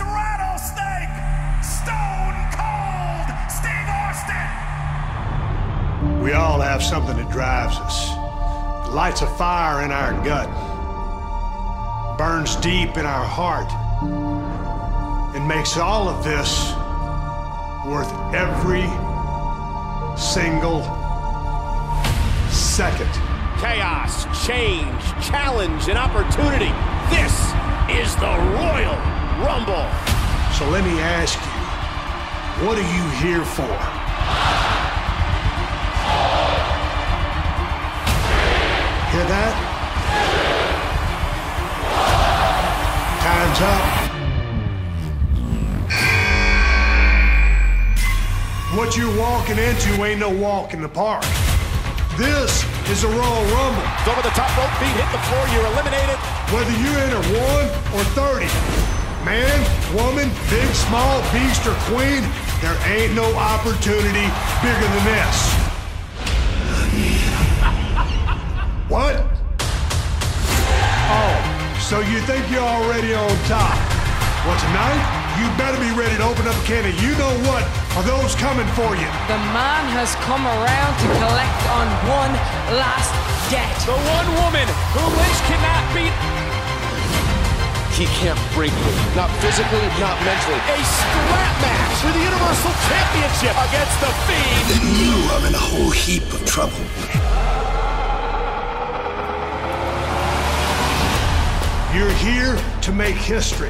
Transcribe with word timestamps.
Texas 0.00 0.14
rattlesnake, 0.14 1.12
Stone 1.62 2.36
Cold 2.56 3.28
Steve 3.50 3.88
Austin. 3.88 4.48
We 6.22 6.32
all 6.32 6.60
have 6.60 6.82
something 6.82 7.16
that 7.16 7.30
drives 7.30 7.76
us. 7.78 8.10
It 8.86 8.92
lights 8.92 9.22
a 9.22 9.26
fire 9.26 9.84
in 9.84 9.92
our 9.92 10.12
gut, 10.24 10.48
burns 12.16 12.56
deep 12.56 12.96
in 12.96 13.06
our 13.06 13.24
heart, 13.24 13.70
and 15.34 15.46
makes 15.46 15.76
all 15.76 16.08
of 16.08 16.24
this 16.24 16.72
worth 17.86 18.12
every 18.34 18.88
single 20.16 20.82
second. 22.50 23.10
Chaos, 23.60 24.24
change, 24.46 25.02
challenge, 25.22 25.88
and 25.88 25.98
opportunity. 25.98 26.72
This 27.10 27.52
is 27.90 28.16
the 28.16 28.38
Royal 28.56 29.19
Rumble. 29.40 29.88
So 30.52 30.68
let 30.68 30.84
me 30.84 31.00
ask 31.00 31.38
you, 31.40 32.66
what 32.66 32.76
are 32.76 32.82
you 32.82 33.04
here 33.24 33.44
for? 33.44 33.72
Hear 39.10 39.24
that? 39.24 39.54
Time's 43.24 43.60
up. 43.64 44.00
What 48.76 48.96
you're 48.96 49.18
walking 49.18 49.58
into 49.58 50.04
ain't 50.04 50.20
no 50.20 50.28
walk 50.28 50.74
in 50.74 50.82
the 50.82 50.88
park. 50.88 51.24
This 52.16 52.62
is 52.90 53.04
a 53.04 53.08
Royal 53.08 53.44
Rumble. 53.56 53.82
It's 53.98 54.08
over 54.08 54.20
the 54.20 54.34
top 54.36 54.54
rope, 54.58 54.70
feet 54.76 54.92
hit 54.92 55.10
the 55.10 55.22
floor, 55.26 55.48
you're 55.48 55.66
eliminated. 55.72 56.18
Whether 56.52 56.76
you 56.76 56.92
enter 57.00 57.22
one 57.40 57.66
or 57.96 58.04
30, 58.12 58.99
man, 59.24 59.58
woman, 59.94 60.30
big, 60.48 60.68
small, 60.74 61.20
beast, 61.32 61.66
or 61.66 61.74
queen, 61.92 62.22
there 62.60 62.76
ain't 62.86 63.14
no 63.14 63.26
opportunity 63.34 64.26
bigger 64.62 64.88
than 64.94 65.04
this. 65.04 65.36
What? 68.90 69.22
Oh, 71.14 71.34
so 71.78 72.00
you 72.00 72.18
think 72.26 72.42
you're 72.50 72.58
already 72.58 73.14
on 73.14 73.30
top? 73.46 73.78
Well, 74.42 74.58
tonight, 74.58 74.98
you 75.38 75.46
better 75.54 75.78
be 75.78 75.94
ready 75.94 76.16
to 76.18 76.26
open 76.26 76.42
up 76.48 76.58
a 76.58 76.64
can 76.66 76.82
of 76.82 76.94
you 76.98 77.14
know 77.14 77.30
what 77.46 77.62
are 77.94 78.02
those 78.02 78.34
coming 78.34 78.66
for 78.74 78.90
you. 78.98 79.06
The 79.30 79.38
man 79.54 79.86
has 79.94 80.18
come 80.26 80.42
around 80.42 80.92
to 81.00 81.06
collect 81.22 81.60
on 81.70 81.86
one 82.10 82.32
last 82.74 83.14
debt. 83.46 83.70
The 83.86 83.94
one 83.94 84.28
woman 84.42 84.66
who 84.90 85.02
Lynch 85.06 85.40
cannot 85.46 85.82
beat. 85.94 86.59
He 88.00 88.06
can't 88.16 88.40
break 88.54 88.72
me. 88.72 88.92
Not 89.14 89.28
physically, 89.44 89.76
not 90.00 90.16
mentally. 90.24 90.56
A 90.56 90.80
strap 90.88 91.54
match 91.60 92.00
for 92.00 92.08
the 92.08 92.24
Universal 92.24 92.72
Championship 92.88 93.52
against 93.52 93.96
The 94.00 94.08
Fiend. 94.24 94.64
Then 94.72 94.84
you 94.96 95.16
are 95.28 95.46
in 95.46 95.54
a 95.54 95.60
whole 95.60 95.90
heap 95.90 96.24
of 96.32 96.40
trouble. 96.46 96.80
You're 101.92 102.16
here 102.24 102.56
to 102.80 102.90
make 102.90 103.16
history 103.16 103.68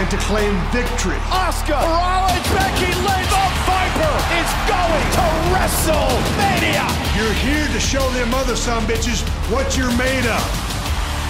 and 0.00 0.08
to 0.08 0.16
claim 0.24 0.56
victory. 0.72 1.20
Oscar 1.28 1.76
Rollins, 1.76 2.48
Becky 2.48 2.96
Lynch, 2.96 3.28
the 3.28 3.44
Viper 3.68 4.16
is 4.40 4.50
going 4.64 5.06
to 5.20 5.24
WrestleMania. 5.52 6.88
You're 7.12 7.36
here 7.44 7.68
to 7.68 7.78
show 7.78 8.08
them 8.16 8.32
other 8.32 8.56
some 8.56 8.86
bitches 8.86 9.20
what 9.52 9.76
you're 9.76 9.94
made 9.98 10.24
of. 10.24 10.67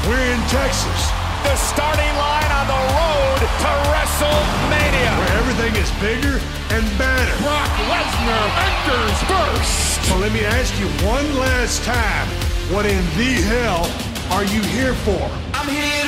We're 0.08 0.16
in 0.32 0.40
Texas, 0.48 1.00
The 1.44 1.54
starting 1.56 2.14
line 2.16 2.50
on 2.58 2.66
the 2.66 2.80
road 2.96 3.40
to 3.44 3.70
WrestleMania. 3.92 5.12
where 5.20 5.32
everything 5.36 5.76
is 5.76 5.90
bigger 6.00 6.40
and 6.72 6.84
better. 6.96 7.34
Brock 7.44 7.68
Lesnar 7.92 8.46
enters 8.64 9.18
first. 9.28 10.08
So 10.08 10.16
let 10.16 10.32
me 10.32 10.46
ask 10.46 10.72
you 10.80 10.86
one 11.06 11.28
last 11.36 11.84
time, 11.84 12.26
what 12.72 12.86
in 12.86 13.04
the 13.20 13.32
hell 13.52 13.84
are 14.32 14.44
you 14.44 14.62
here 14.62 14.94
for? 14.94 15.20
I'm 15.52 15.68
here 15.68 16.07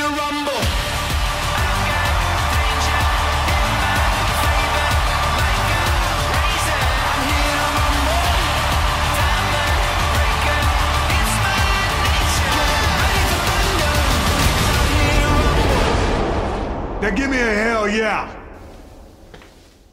yeah. 17.91 18.33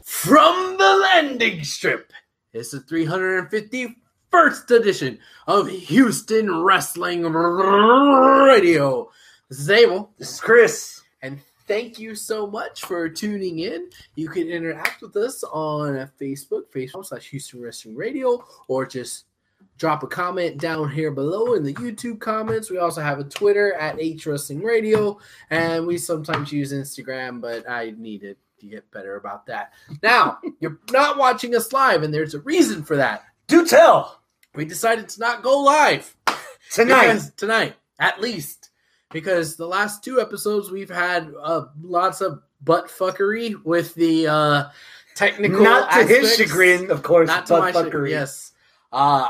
From 0.03 0.77
the 0.77 0.97
landing 1.01 1.63
strip, 1.63 2.11
it's 2.53 2.71
the 2.71 2.79
351st 2.79 4.71
edition 4.71 5.19
of 5.47 5.67
Houston 5.69 6.63
Wrestling 6.63 7.23
Radio. 7.23 9.09
This 9.49 9.59
is 9.59 9.69
Abel. 9.69 10.13
This 10.17 10.31
is 10.31 10.39
Chris. 10.39 11.01
And 11.21 11.39
thank 11.67 11.99
you 11.99 12.15
so 12.15 12.47
much 12.47 12.85
for 12.85 13.09
tuning 13.09 13.59
in. 13.59 13.89
You 14.15 14.29
can 14.29 14.49
interact 14.49 15.01
with 15.01 15.15
us 15.17 15.43
on 15.43 16.09
Facebook, 16.19 16.71
Facebook 16.73 17.05
slash 17.05 17.29
Houston 17.29 17.61
Wrestling 17.61 17.95
Radio, 17.95 18.43
or 18.67 18.85
just 18.85 19.25
drop 19.79 20.03
a 20.03 20.07
comment 20.07 20.57
down 20.57 20.91
here 20.91 21.09
below 21.09 21.53
in 21.53 21.63
the 21.63 21.73
YouTube 21.73 22.19
comments. 22.19 22.69
We 22.69 22.77
also 22.77 23.01
have 23.01 23.17
a 23.17 23.23
Twitter 23.23 23.73
at 23.73 23.99
H 23.99 24.27
Wrestling 24.27 24.61
Radio, 24.61 25.17
and 25.49 25.87
we 25.87 25.97
sometimes 25.97 26.51
use 26.51 26.73
Instagram, 26.73 27.41
but 27.41 27.67
I 27.67 27.93
need 27.97 28.23
it 28.23 28.37
to 28.59 28.67
get 28.67 28.91
better 28.91 29.15
about 29.15 29.45
that. 29.47 29.71
Now, 30.03 30.39
you're 30.59 30.79
not 30.91 31.17
watching 31.17 31.55
us 31.55 31.71
live, 31.71 32.03
and 32.03 32.13
there's 32.13 32.35
a 32.35 32.41
reason 32.41 32.83
for 32.83 32.97
that. 32.97 33.23
Do 33.47 33.65
tell 33.65 34.21
We 34.53 34.65
decided 34.65 35.07
to 35.09 35.19
not 35.21 35.41
go 35.41 35.59
live 35.59 36.15
tonight. 36.71 37.21
tonight, 37.37 37.75
at 37.99 38.21
least, 38.21 38.71
because 39.11 39.55
the 39.55 39.65
last 39.65 40.03
two 40.03 40.19
episodes 40.19 40.69
we've 40.69 40.89
had 40.89 41.31
uh, 41.41 41.65
lots 41.81 42.19
of 42.19 42.41
butt 42.61 42.87
fuckery 42.89 43.55
with 43.63 43.95
the 43.95 44.27
uh, 44.27 44.63
technical. 45.15 45.63
Not 45.63 45.89
to 45.93 46.05
his 46.05 46.35
chagrin, 46.35 46.91
of 46.91 47.01
course. 47.01 47.27
not 47.27 47.45
to 47.45 47.59
my 47.59 47.71
chagrin. 47.71 48.11
Yes, 48.11 48.51
uh, 48.91 49.29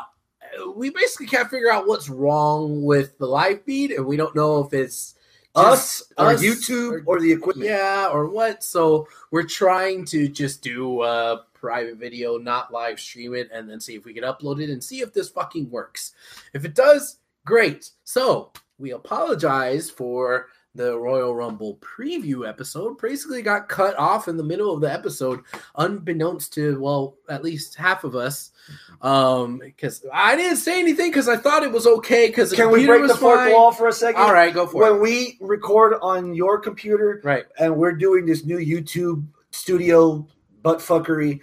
we 0.76 0.90
basically 0.90 1.28
can't 1.28 1.50
figure 1.50 1.72
out 1.72 1.88
what's 1.88 2.10
wrong 2.10 2.84
with 2.84 3.18
the 3.18 3.26
live 3.26 3.64
feed, 3.64 3.92
and 3.92 4.06
we 4.06 4.18
don't 4.18 4.36
know 4.36 4.64
if 4.64 4.74
it's 4.74 5.16
Us 5.56 6.00
just 6.00 6.14
or 6.18 6.28
us 6.28 6.44
YouTube 6.44 7.04
or 7.06 7.20
the 7.20 7.32
equipment. 7.32 7.70
yeah, 7.70 8.10
or 8.12 8.28
what. 8.30 8.64
So 8.64 9.08
we're 9.32 9.44
trying 9.44 10.06
to 10.06 10.28
just 10.28 10.62
do 10.62 11.04
a 11.04 11.44
private 11.54 11.98
video, 11.98 12.38
not 12.38 12.72
live 12.72 13.00
stream 13.00 13.34
it, 13.34 13.50
and 13.54 13.70
then 13.70 13.80
see 13.80 13.96
if 13.96 14.06
we 14.06 14.14
can 14.14 14.24
upload 14.24 14.62
it 14.62 14.70
and 14.70 14.84
see 14.84 15.02
if 15.02 15.14
this 15.14 15.30
fucking 15.30 15.70
works. 15.70 16.14
If 16.54 16.66
it 16.66 16.76
does, 16.76 17.18
great. 17.46 17.90
So 18.04 18.52
we 18.78 18.92
apologize 18.92 19.90
for 19.90 20.48
the 20.76 20.98
Royal 20.98 21.36
Rumble 21.36 21.78
preview 21.82 22.48
episode. 22.48 22.98
Basically, 23.02 23.42
got 23.42 23.68
cut 23.70 23.98
off 23.98 24.28
in 24.28 24.38
the 24.38 24.44
middle 24.44 24.74
of 24.74 24.82
the 24.82 24.92
episode, 24.92 25.42
unbeknownst 25.76 26.54
to 26.54 26.80
well, 26.80 27.18
at 27.28 27.44
least 27.44 27.76
half 27.76 28.04
of 28.04 28.16
us. 28.16 28.52
Um, 29.02 29.60
because 29.60 30.06
I 30.14 30.36
didn't 30.36 30.58
say 30.58 30.80
anything 30.80 31.10
because 31.10 31.28
I 31.28 31.38
thought 31.38 31.64
it 31.64 31.72
was 31.72 31.88
okay. 31.88 32.28
Because 32.28 32.54
Can 32.54 32.72
we 32.72 32.86
break 32.86 33.08
the 33.08 33.16
fourth 33.16 33.52
wall 33.52 33.72
for 33.72 33.88
a 33.88 33.94
second? 33.94 34.22
All 34.22 34.34
right, 34.34 34.54
go 34.54 34.68
for 34.68 34.82
When 34.82 34.90
it. 34.90 34.94
When 34.94 35.02
we 35.02 35.38
record 35.42 35.96
on 36.02 36.34
your 36.34 36.60
computer 36.60 37.20
Right. 37.24 37.46
and 37.58 37.76
we're 37.76 37.94
doing 37.94 38.26
this 38.26 38.46
new 38.46 38.58
YouTube 38.58 39.26
studio 39.52 40.28
butt 40.62 40.80
fuckery, 40.80 41.40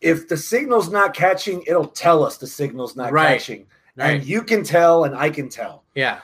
if 0.00 0.28
the 0.28 0.36
signal's 0.36 0.90
not 0.90 1.12
catching, 1.14 1.62
it'll 1.66 1.86
tell 1.88 2.24
us 2.24 2.36
the 2.38 2.46
signal's 2.46 2.94
not 2.96 3.12
Right. 3.12 3.38
catching. 3.38 3.66
Right. 3.96 4.10
And 4.16 4.24
you 4.24 4.42
can 4.42 4.62
tell 4.62 5.04
and 5.04 5.14
I 5.16 5.30
can 5.30 5.48
tell. 5.48 5.82
Yeah. 5.94 6.20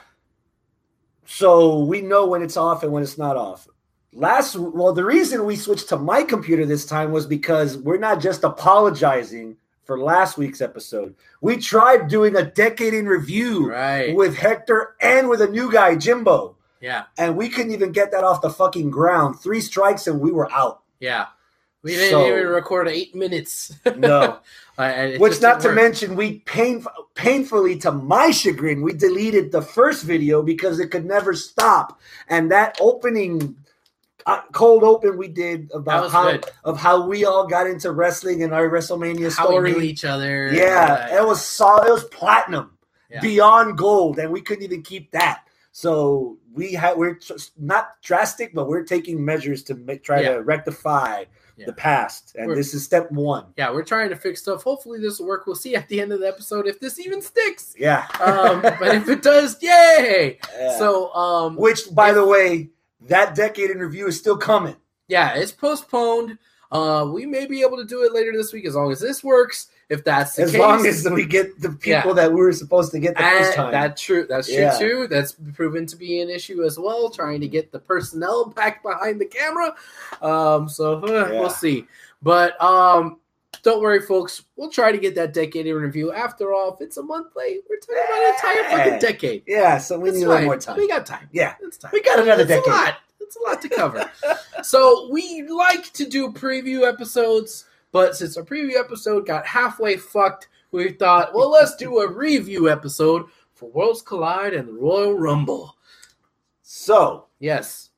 So 1.27 1.79
we 1.79 2.01
know 2.01 2.25
when 2.25 2.41
it's 2.41 2.55
off 2.57 2.83
and 2.83 2.91
when 2.91 3.03
it's 3.03 3.17
not 3.17 3.35
off. 3.35 3.67
Last 4.13 4.55
well, 4.55 4.93
the 4.93 5.03
reason 5.03 5.45
we 5.45 5.57
switched 5.57 5.89
to 5.89 5.97
my 5.97 6.23
computer 6.23 6.65
this 6.65 6.85
time 6.85 7.11
was 7.11 7.27
because 7.27 7.77
we're 7.77 7.97
not 7.99 8.21
just 8.21 8.43
apologizing 8.43 9.57
for 9.83 9.99
last 9.99 10.37
week's 10.37 10.61
episode. 10.61 11.13
We 11.41 11.57
tried 11.57 12.07
doing 12.07 12.35
a 12.35 12.43
decade 12.43 12.93
in 12.93 13.05
review 13.05 13.69
Right. 13.69 14.15
with 14.15 14.35
Hector 14.37 14.95
and 15.01 15.29
with 15.29 15.41
a 15.41 15.47
new 15.47 15.71
guy, 15.71 15.95
Jimbo. 15.95 16.55
Yeah. 16.81 17.03
And 17.17 17.35
we 17.35 17.49
couldn't 17.49 17.73
even 17.73 17.91
get 17.91 18.11
that 18.11 18.23
off 18.23 18.41
the 18.41 18.49
fucking 18.49 18.89
ground. 18.89 19.39
Three 19.39 19.61
strikes 19.61 20.07
and 20.07 20.19
we 20.19 20.31
were 20.31 20.51
out. 20.51 20.81
Yeah. 20.99 21.27
We 21.83 21.91
didn't 21.95 22.09
So- 22.11 22.27
even 22.27 22.47
record 22.47 22.87
eight 22.87 23.15
minutes. 23.15 23.73
No. 23.97 24.39
Uh, 24.77 25.11
Which 25.17 25.41
not 25.41 25.59
to 25.61 25.69
work. 25.69 25.75
mention 25.75 26.15
we 26.15 26.39
pain, 26.41 26.85
painfully 27.15 27.77
to 27.79 27.91
my 27.91 28.29
chagrin, 28.29 28.83
we 28.83 28.93
deleted 28.93 29.51
the 29.51 29.61
first 29.63 30.03
video 30.03 30.43
because 30.43 30.79
it 30.79 30.91
could 30.91 31.03
never 31.05 31.33
stop. 31.33 31.99
And 32.29 32.51
that 32.51 32.77
opening 32.79 33.55
uh, 34.27 34.41
cold 34.51 34.83
open 34.83 35.17
we 35.17 35.29
did 35.29 35.71
about 35.73 36.11
how 36.11 36.31
good. 36.31 36.45
of 36.63 36.77
how 36.77 37.07
we 37.07 37.25
all 37.25 37.47
got 37.47 37.65
into 37.65 37.91
wrestling 37.91 38.43
and 38.43 38.53
our 38.53 38.69
WrestleMania 38.69 39.35
How 39.35 39.47
we 39.49 39.71
story. 39.71 39.87
each 39.87 40.05
other. 40.05 40.51
yeah, 40.53 41.17
it 41.19 41.25
was 41.25 41.43
solid. 41.43 41.87
It 41.87 41.91
was 41.93 42.03
platinum, 42.05 42.77
Yeah. 43.09 43.21
beyond 43.21 43.77
gold, 43.79 44.19
and 44.19 44.31
we 44.31 44.41
couldn't 44.41 44.63
even 44.65 44.83
keep 44.83 45.09
that. 45.11 45.41
So 45.71 46.37
we 46.53 46.73
have 46.73 46.97
we're 46.97 47.15
just 47.15 47.57
not 47.59 47.99
drastic, 48.03 48.53
but 48.53 48.67
we're 48.67 48.83
taking 48.83 49.23
measures 49.25 49.63
to 49.63 49.75
make, 49.75 50.03
try 50.03 50.21
Yeah. 50.21 50.33
to 50.35 50.41
rectify 50.43 51.23
Yeah. 51.57 51.65
the 51.65 51.73
past, 51.73 52.35
and 52.37 52.47
We're- 52.47 52.57
this 52.57 52.73
is 52.75 52.83
step 52.83 53.11
one. 53.11 53.45
Yeah, 53.57 53.71
we're 53.71 53.83
trying 53.83 54.09
to 54.09 54.15
fix 54.15 54.41
stuff. 54.41 54.63
Hopefully, 54.63 54.99
this 54.99 55.19
will 55.19 55.25
work. 55.27 55.47
We'll 55.47 55.55
see 55.55 55.75
at 55.75 55.87
the 55.89 55.99
end 55.99 56.11
of 56.11 56.19
the 56.19 56.27
episode 56.27 56.67
if 56.67 56.79
this 56.79 56.99
even 56.99 57.21
sticks. 57.21 57.73
Yeah. 57.77 58.05
Um, 58.19 58.61
but 58.79 58.93
if 58.95 59.09
it 59.09 59.23
does, 59.23 59.57
yay! 59.61 60.37
Yeah. 60.55 60.77
So, 60.77 61.11
um, 61.15 61.55
which, 61.55 61.93
by 61.93 62.11
the 62.13 62.25
way, 62.25 62.69
that 63.07 63.33
decade 63.35 63.71
in 63.71 63.79
review 63.79 64.07
is 64.07 64.17
still 64.19 64.37
coming. 64.37 64.75
yeah, 65.07 65.33
it's 65.35 65.51
postponed. 65.51 66.37
Uh, 66.71 67.09
we 67.11 67.25
may 67.25 67.45
be 67.45 67.61
able 67.61 67.77
to 67.77 67.85
do 67.85 68.03
it 68.03 68.13
later 68.13 68.33
this 68.33 68.51
week 68.53 68.65
as 68.65 68.75
long 68.75 68.91
as 68.91 68.99
this 68.99 69.23
works. 69.23 69.67
If 69.89 70.03
that's 70.03 70.35
the 70.35 70.43
As 70.43 70.51
case, 70.51 70.59
long 70.59 70.85
as 70.85 71.07
we 71.09 71.25
get 71.25 71.61
the 71.61 71.69
people 71.69 72.09
Yeah. 72.09 72.13
that 72.13 72.29
we 72.33 72.41
were 72.41 72.51
supposed 72.51 72.91
to 72.91 72.99
get 72.99 73.15
the 73.15 73.23
first 73.23 73.53
time. 73.53 73.71
that's 73.71 74.01
true. 74.01 74.25
That's 74.27 74.47
true 74.47 74.55
Yeah. 74.57 74.77
too. 74.77 75.07
That's 75.09 75.33
proven 75.55 75.85
to 75.85 75.95
be 75.95 76.19
an 76.19 76.29
issue 76.29 76.63
as 76.65 76.77
well. 76.77 77.09
Trying 77.09 77.39
to 77.41 77.47
get 77.47 77.71
the 77.71 77.79
personnel 77.79 78.45
back 78.45 78.83
behind 78.83 79.21
the 79.21 79.25
camera. 79.25 79.73
Um, 80.21 80.67
so 80.67 81.01
uh, 81.05 81.07
Yeah. 81.31 81.39
we'll 81.39 81.49
see. 81.49 81.87
But 82.21 82.61
um, 82.61 83.19
don't 83.63 83.81
worry, 83.81 84.01
folks. 84.01 84.43
We'll 84.57 84.69
try 84.71 84.91
to 84.91 84.97
get 84.97 85.15
that 85.15 85.33
decade 85.33 85.67
in 85.67 85.75
review. 85.75 86.11
After 86.11 86.53
all, 86.53 86.73
if 86.73 86.81
it's 86.81 86.97
a 86.97 87.03
month 87.03 87.33
late, 87.37 87.61
we're 87.69 87.77
talking 87.79 87.95
about 88.05 88.23
an 88.23 88.33
entire 88.33 88.77
fucking 88.77 88.99
decade. 88.99 89.43
yeah, 89.47 89.77
so 89.77 89.97
we 89.97 90.09
It's 90.09 90.17
need 90.17 90.25
a 90.25 90.29
little 90.29 90.45
more 90.47 90.57
time. 90.57 90.77
We 90.77 90.87
got 90.89 91.05
time. 91.05 91.29
Yeah. 91.31 91.53
It's 91.61 91.77
time. 91.77 91.91
We 91.93 92.01
got 92.01 92.19
another 92.19 92.41
It's 92.43 92.51
a 92.51 92.55
decade. 92.55 92.73
lot. 92.73 92.95
It's 93.21 93.35
a 93.37 93.41
lot 93.41 93.61
to 93.61 93.69
cover. 93.69 94.11
so 94.63 95.07
we 95.11 95.43
like 95.49 95.91
to 95.93 96.05
do 96.05 96.29
preview 96.31 96.87
episodes, 96.87 97.65
but 97.91 98.15
since 98.15 98.37
our 98.37 98.43
preview 98.43 98.75
episode 98.77 99.25
got 99.25 99.45
halfway 99.45 99.97
fucked, 99.97 100.49
we 100.71 100.91
thought, 100.91 101.33
well, 101.33 101.49
let's 101.49 101.75
do 101.75 101.99
a 101.99 102.11
review 102.11 102.69
episode 102.69 103.25
for 103.53 103.69
Worlds 103.71 104.01
Collide 104.01 104.53
and 104.53 104.67
the 104.67 104.73
Royal 104.73 105.13
Rumble. 105.17 105.75
So, 106.61 107.27
Yes. 107.39 107.89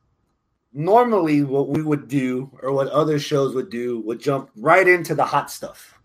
normally 0.74 1.44
what 1.44 1.68
we 1.70 1.82
would 1.82 2.08
do 2.08 2.50
or 2.62 2.72
what 2.72 2.88
other 2.90 3.18
shows 3.18 3.56
would 3.56 3.70
do 3.70 4.02
would 4.02 4.20
jump 4.20 4.52
right 4.56 4.88
into 4.88 5.16
the 5.16 5.26
hot 5.26 5.50
stuff. 5.50 6.00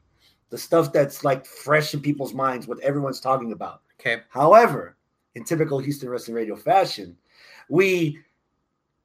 The 0.50 0.56
stuff 0.58 0.92
that's 0.92 1.22
like 1.24 1.44
fresh 1.46 1.92
in 1.94 2.00
people's 2.00 2.32
minds, 2.32 2.66
what 2.66 2.80
everyone's 2.80 3.20
talking 3.20 3.52
about. 3.52 3.82
Okay. 4.00 4.22
However, 4.30 4.96
in 5.34 5.44
typical 5.44 5.78
Houston 5.80 6.08
Wrestling 6.08 6.36
Radio 6.36 6.56
fashion, 6.56 7.16
we 7.68 8.18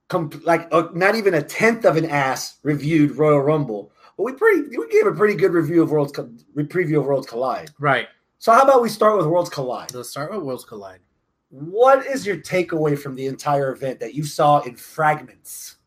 comp- 0.07 0.45
like 0.45 0.67
uh, 0.71 0.87
not 0.93 1.15
even 1.15 1.33
a 1.33 1.41
tenth 1.43 1.85
of 1.85 1.97
an 1.97 2.05
ass 2.05 2.57
reviewed 2.63 3.11
Royal 3.17 3.41
Rumble, 3.41 3.91
but 4.19 4.25
we 4.25 4.33
pretty 4.33 4.77
we 4.77 4.85
gave 4.89 5.07
a 5.07 5.13
pretty 5.13 5.33
good 5.33 5.53
review 5.53 5.81
of 5.81 5.91
Worlds 5.91 6.11
preview 6.11 6.99
of 6.99 7.05
Worlds 7.05 7.25
Collide. 7.25 7.69
Right. 7.79 8.09
So 8.37 8.51
how 8.51 8.63
about 8.63 8.81
we 8.81 8.89
start 8.89 9.15
with 9.17 9.25
Worlds 9.25 9.49
Collide? 9.49 9.93
Let's 9.93 10.09
start 10.09 10.33
with 10.33 10.41
Worlds 10.41 10.65
Collide. 10.65 10.99
What 11.51 12.05
is 12.05 12.27
your 12.27 12.35
takeaway 12.35 12.99
from 12.99 13.15
the 13.15 13.27
entire 13.27 13.71
event 13.71 13.97
that 14.01 14.15
you 14.15 14.25
saw 14.25 14.59
in 14.63 14.75
fragments? 14.75 15.77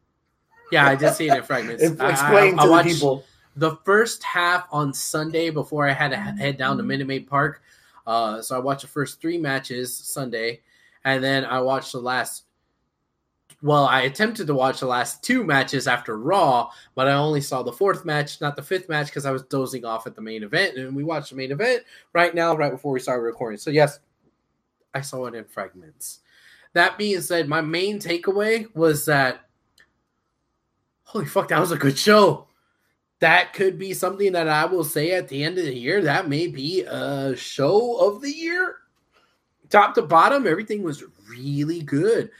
Yeah, 0.71 0.87
I 0.87 0.95
did 0.95 1.13
see 1.13 1.29
it 1.29 1.37
in 1.37 1.43
fragments. 1.43 1.83
If- 1.83 2.01
I- 2.01 2.07
I- 2.07 2.11
Explain 2.13 2.59
I 2.59 2.63
to 2.65 2.69
the 2.71 2.95
people. 2.95 3.25
the 3.57 3.77
first 3.85 4.23
half 4.23 4.67
on 4.73 4.95
Sunday 4.95 5.51
before 5.51 5.87
I 5.87 5.93
had 5.93 6.13
to 6.13 6.17
head 6.17 6.57
down 6.57 6.79
to 6.79 6.83
Minute 6.83 7.07
Maid 7.07 7.29
Park. 7.29 7.61
Uh, 8.07 8.41
so 8.41 8.57
I 8.57 8.61
watched 8.61 8.81
the 8.81 8.89
first 8.89 9.21
three 9.21 9.37
matches 9.37 9.95
Sunday, 9.95 10.63
and 11.05 11.23
then 11.23 11.45
I 11.45 11.61
watched 11.61 11.93
the 11.93 12.01
last. 12.01 12.45
Well, 13.63 13.87
I 13.87 14.03
attempted 14.03 14.49
to 14.49 14.55
watch 14.55 14.81
the 14.81 14.87
last 14.87 15.23
two 15.23 15.45
matches 15.45 15.87
after 15.87 16.19
Raw, 16.19 16.71
but 16.95 17.07
I 17.07 17.13
only 17.13 17.41
saw 17.41 17.63
the 17.63 17.73
fourth 17.73 18.05
match, 18.05 18.41
not 18.41 18.57
the 18.57 18.63
fifth 18.63 18.89
match, 18.89 19.07
because 19.07 19.25
I 19.25 19.31
was 19.31 19.45
dozing 19.45 19.85
off 19.85 20.07
at 20.07 20.17
the 20.17 20.21
main 20.21 20.43
event. 20.43 20.77
And 20.77 20.97
we 20.97 21.05
watched 21.05 21.31
the 21.31 21.37
main 21.37 21.53
event 21.53 21.83
right 22.13 22.35
now, 22.35 22.57
right 22.57 22.73
before 22.73 22.93
we 22.93 23.01
started 23.01 23.23
recording. 23.23 23.59
So 23.59 23.71
yes, 23.71 24.01
I 24.95 25.01
saw 25.01 25.27
it 25.27 25.35
in 25.35 25.45
fragments. 25.45 26.21
That 26.73 26.99
being 26.99 27.21
said, 27.21 27.49
my 27.49 27.61
main 27.61 28.01
takeaway 28.01 28.75
was 28.75 29.07
that 29.07 29.43
holy 31.05 31.27
fuck, 31.27 31.49
that 31.49 31.61
was 31.61 31.73
a 31.73 31.77
good 31.77 31.99
show 31.99 32.49
that 33.23 33.53
could 33.53 33.79
be 33.79 33.95
something 33.95 34.33
that 34.33 34.49
I 34.49 34.65
will 34.65 34.83
say 34.83 35.13
at 35.13 35.29
the 35.29 35.45
end 35.45 35.57
of 35.57 35.65
the 35.65 35.73
year. 35.73 36.03
That 36.03 36.29
may 36.29 36.49
be 36.49 36.81
a 36.83 37.37
show 37.37 37.97
of 37.99 38.21
the 38.21 38.33
year. 38.33 38.79
Top 39.71 39.95
to 39.95 40.03
bottom, 40.03 40.45
everything 40.45 40.83
was 40.83 41.05
really 41.31 41.83
good. 41.83 42.33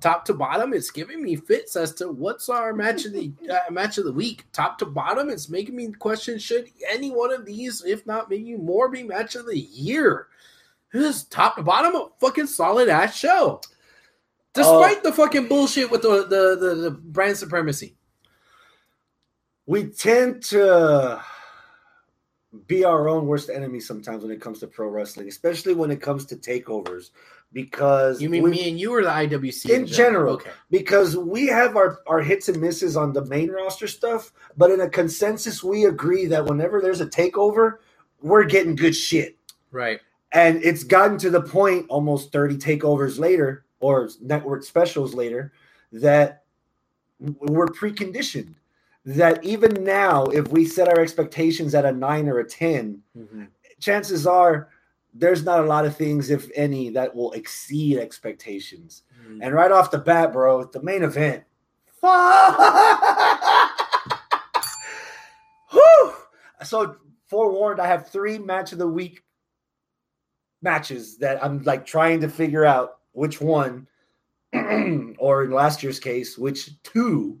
Top 0.00 0.24
to 0.26 0.34
bottom, 0.34 0.72
it's 0.72 0.90
giving 0.90 1.22
me 1.22 1.36
fits 1.36 1.76
as 1.76 1.94
to 1.94 2.10
what's 2.10 2.48
our 2.48 2.72
match 2.72 3.04
of 3.04 3.12
the 3.12 3.32
uh, 3.50 3.70
match 3.70 3.98
of 3.98 4.04
the 4.04 4.12
week. 4.12 4.44
Top 4.52 4.78
to 4.78 4.86
bottom, 4.86 5.30
it's 5.30 5.48
making 5.48 5.76
me 5.76 5.92
question: 5.92 6.38
Should 6.38 6.70
any 6.88 7.10
one 7.10 7.32
of 7.32 7.44
these, 7.44 7.84
if 7.84 8.06
not 8.06 8.30
maybe 8.30 8.56
more, 8.56 8.88
be 8.88 9.02
match 9.02 9.34
of 9.34 9.46
the 9.46 9.58
year? 9.58 10.28
This 10.92 11.24
top 11.24 11.56
to 11.56 11.62
bottom, 11.62 11.94
a 11.94 12.08
fucking 12.20 12.46
solid 12.46 12.88
ass 12.88 13.16
show. 13.16 13.60
Despite 14.54 15.02
the 15.02 15.12
fucking 15.12 15.48
bullshit 15.48 15.90
with 15.90 16.02
the, 16.02 16.26
the 16.26 16.56
the 16.58 16.74
the 16.74 16.90
brand 16.90 17.36
supremacy. 17.36 17.96
we 19.66 19.86
tend 19.86 20.42
to 20.44 21.20
be 22.66 22.84
our 22.84 23.08
own 23.08 23.26
worst 23.26 23.50
enemy 23.50 23.80
sometimes 23.80 24.22
when 24.22 24.32
it 24.32 24.40
comes 24.40 24.60
to 24.60 24.66
pro 24.66 24.88
wrestling, 24.88 25.28
especially 25.28 25.74
when 25.74 25.90
it 25.90 26.00
comes 26.00 26.24
to 26.26 26.36
takeovers. 26.36 27.10
Because 27.56 28.20
You 28.20 28.28
mean 28.28 28.42
we- 28.42 28.50
me 28.50 28.68
and 28.68 28.78
you 28.78 28.92
or 28.92 29.02
the 29.02 29.08
IWC 29.08 29.70
in 29.70 29.86
general? 29.86 30.34
Okay. 30.34 30.50
Because 30.70 31.16
we 31.16 31.46
have 31.46 31.74
our, 31.74 32.00
our 32.06 32.20
hits 32.20 32.50
and 32.50 32.60
misses 32.60 32.98
on 32.98 33.14
the 33.14 33.24
main 33.24 33.50
roster 33.50 33.86
stuff, 33.86 34.30
but 34.58 34.70
in 34.70 34.82
a 34.82 34.90
consensus, 34.90 35.64
we 35.64 35.86
agree 35.86 36.26
that 36.26 36.44
whenever 36.44 36.82
there's 36.82 37.00
a 37.00 37.06
takeover, 37.06 37.78
we're 38.20 38.44
getting 38.44 38.76
good 38.76 38.94
shit. 38.94 39.38
Right. 39.72 40.00
And 40.32 40.62
it's 40.62 40.84
gotten 40.84 41.16
to 41.16 41.30
the 41.30 41.40
point 41.40 41.86
almost 41.88 42.30
30 42.30 42.58
takeovers 42.58 43.18
later 43.18 43.64
or 43.80 44.10
network 44.20 44.62
specials 44.62 45.14
later 45.14 45.50
that 45.92 46.42
we're 47.18 47.68
preconditioned. 47.68 48.52
That 49.06 49.42
even 49.42 49.82
now, 49.82 50.26
if 50.26 50.48
we 50.48 50.66
set 50.66 50.88
our 50.88 51.00
expectations 51.00 51.74
at 51.74 51.86
a 51.86 51.92
nine 51.92 52.28
or 52.28 52.40
a 52.40 52.46
10, 52.46 53.00
mm-hmm. 53.16 53.44
chances 53.80 54.26
are 54.26 54.68
there's 55.18 55.44
not 55.44 55.60
a 55.60 55.66
lot 55.66 55.84
of 55.86 55.96
things, 55.96 56.30
if 56.30 56.50
any, 56.54 56.90
that 56.90 57.14
will 57.14 57.32
exceed 57.32 57.98
expectations. 57.98 59.02
Mm. 59.28 59.38
And 59.42 59.54
right 59.54 59.70
off 59.72 59.90
the 59.90 59.98
bat, 59.98 60.32
bro, 60.32 60.64
the 60.64 60.82
main 60.82 61.02
event. 61.02 61.44
Whew! 65.70 66.12
So 66.64 66.96
forewarned, 67.28 67.80
I 67.80 67.86
have 67.86 68.08
three 68.08 68.38
match 68.38 68.72
of 68.72 68.78
the 68.78 68.88
week 68.88 69.22
matches 70.62 71.18
that 71.18 71.42
I'm 71.44 71.62
like 71.64 71.86
trying 71.86 72.20
to 72.20 72.28
figure 72.28 72.64
out 72.64 72.98
which 73.12 73.40
one, 73.40 73.86
or 75.18 75.44
in 75.44 75.50
last 75.50 75.82
year's 75.82 76.00
case, 76.00 76.38
which 76.38 76.70
two 76.82 77.38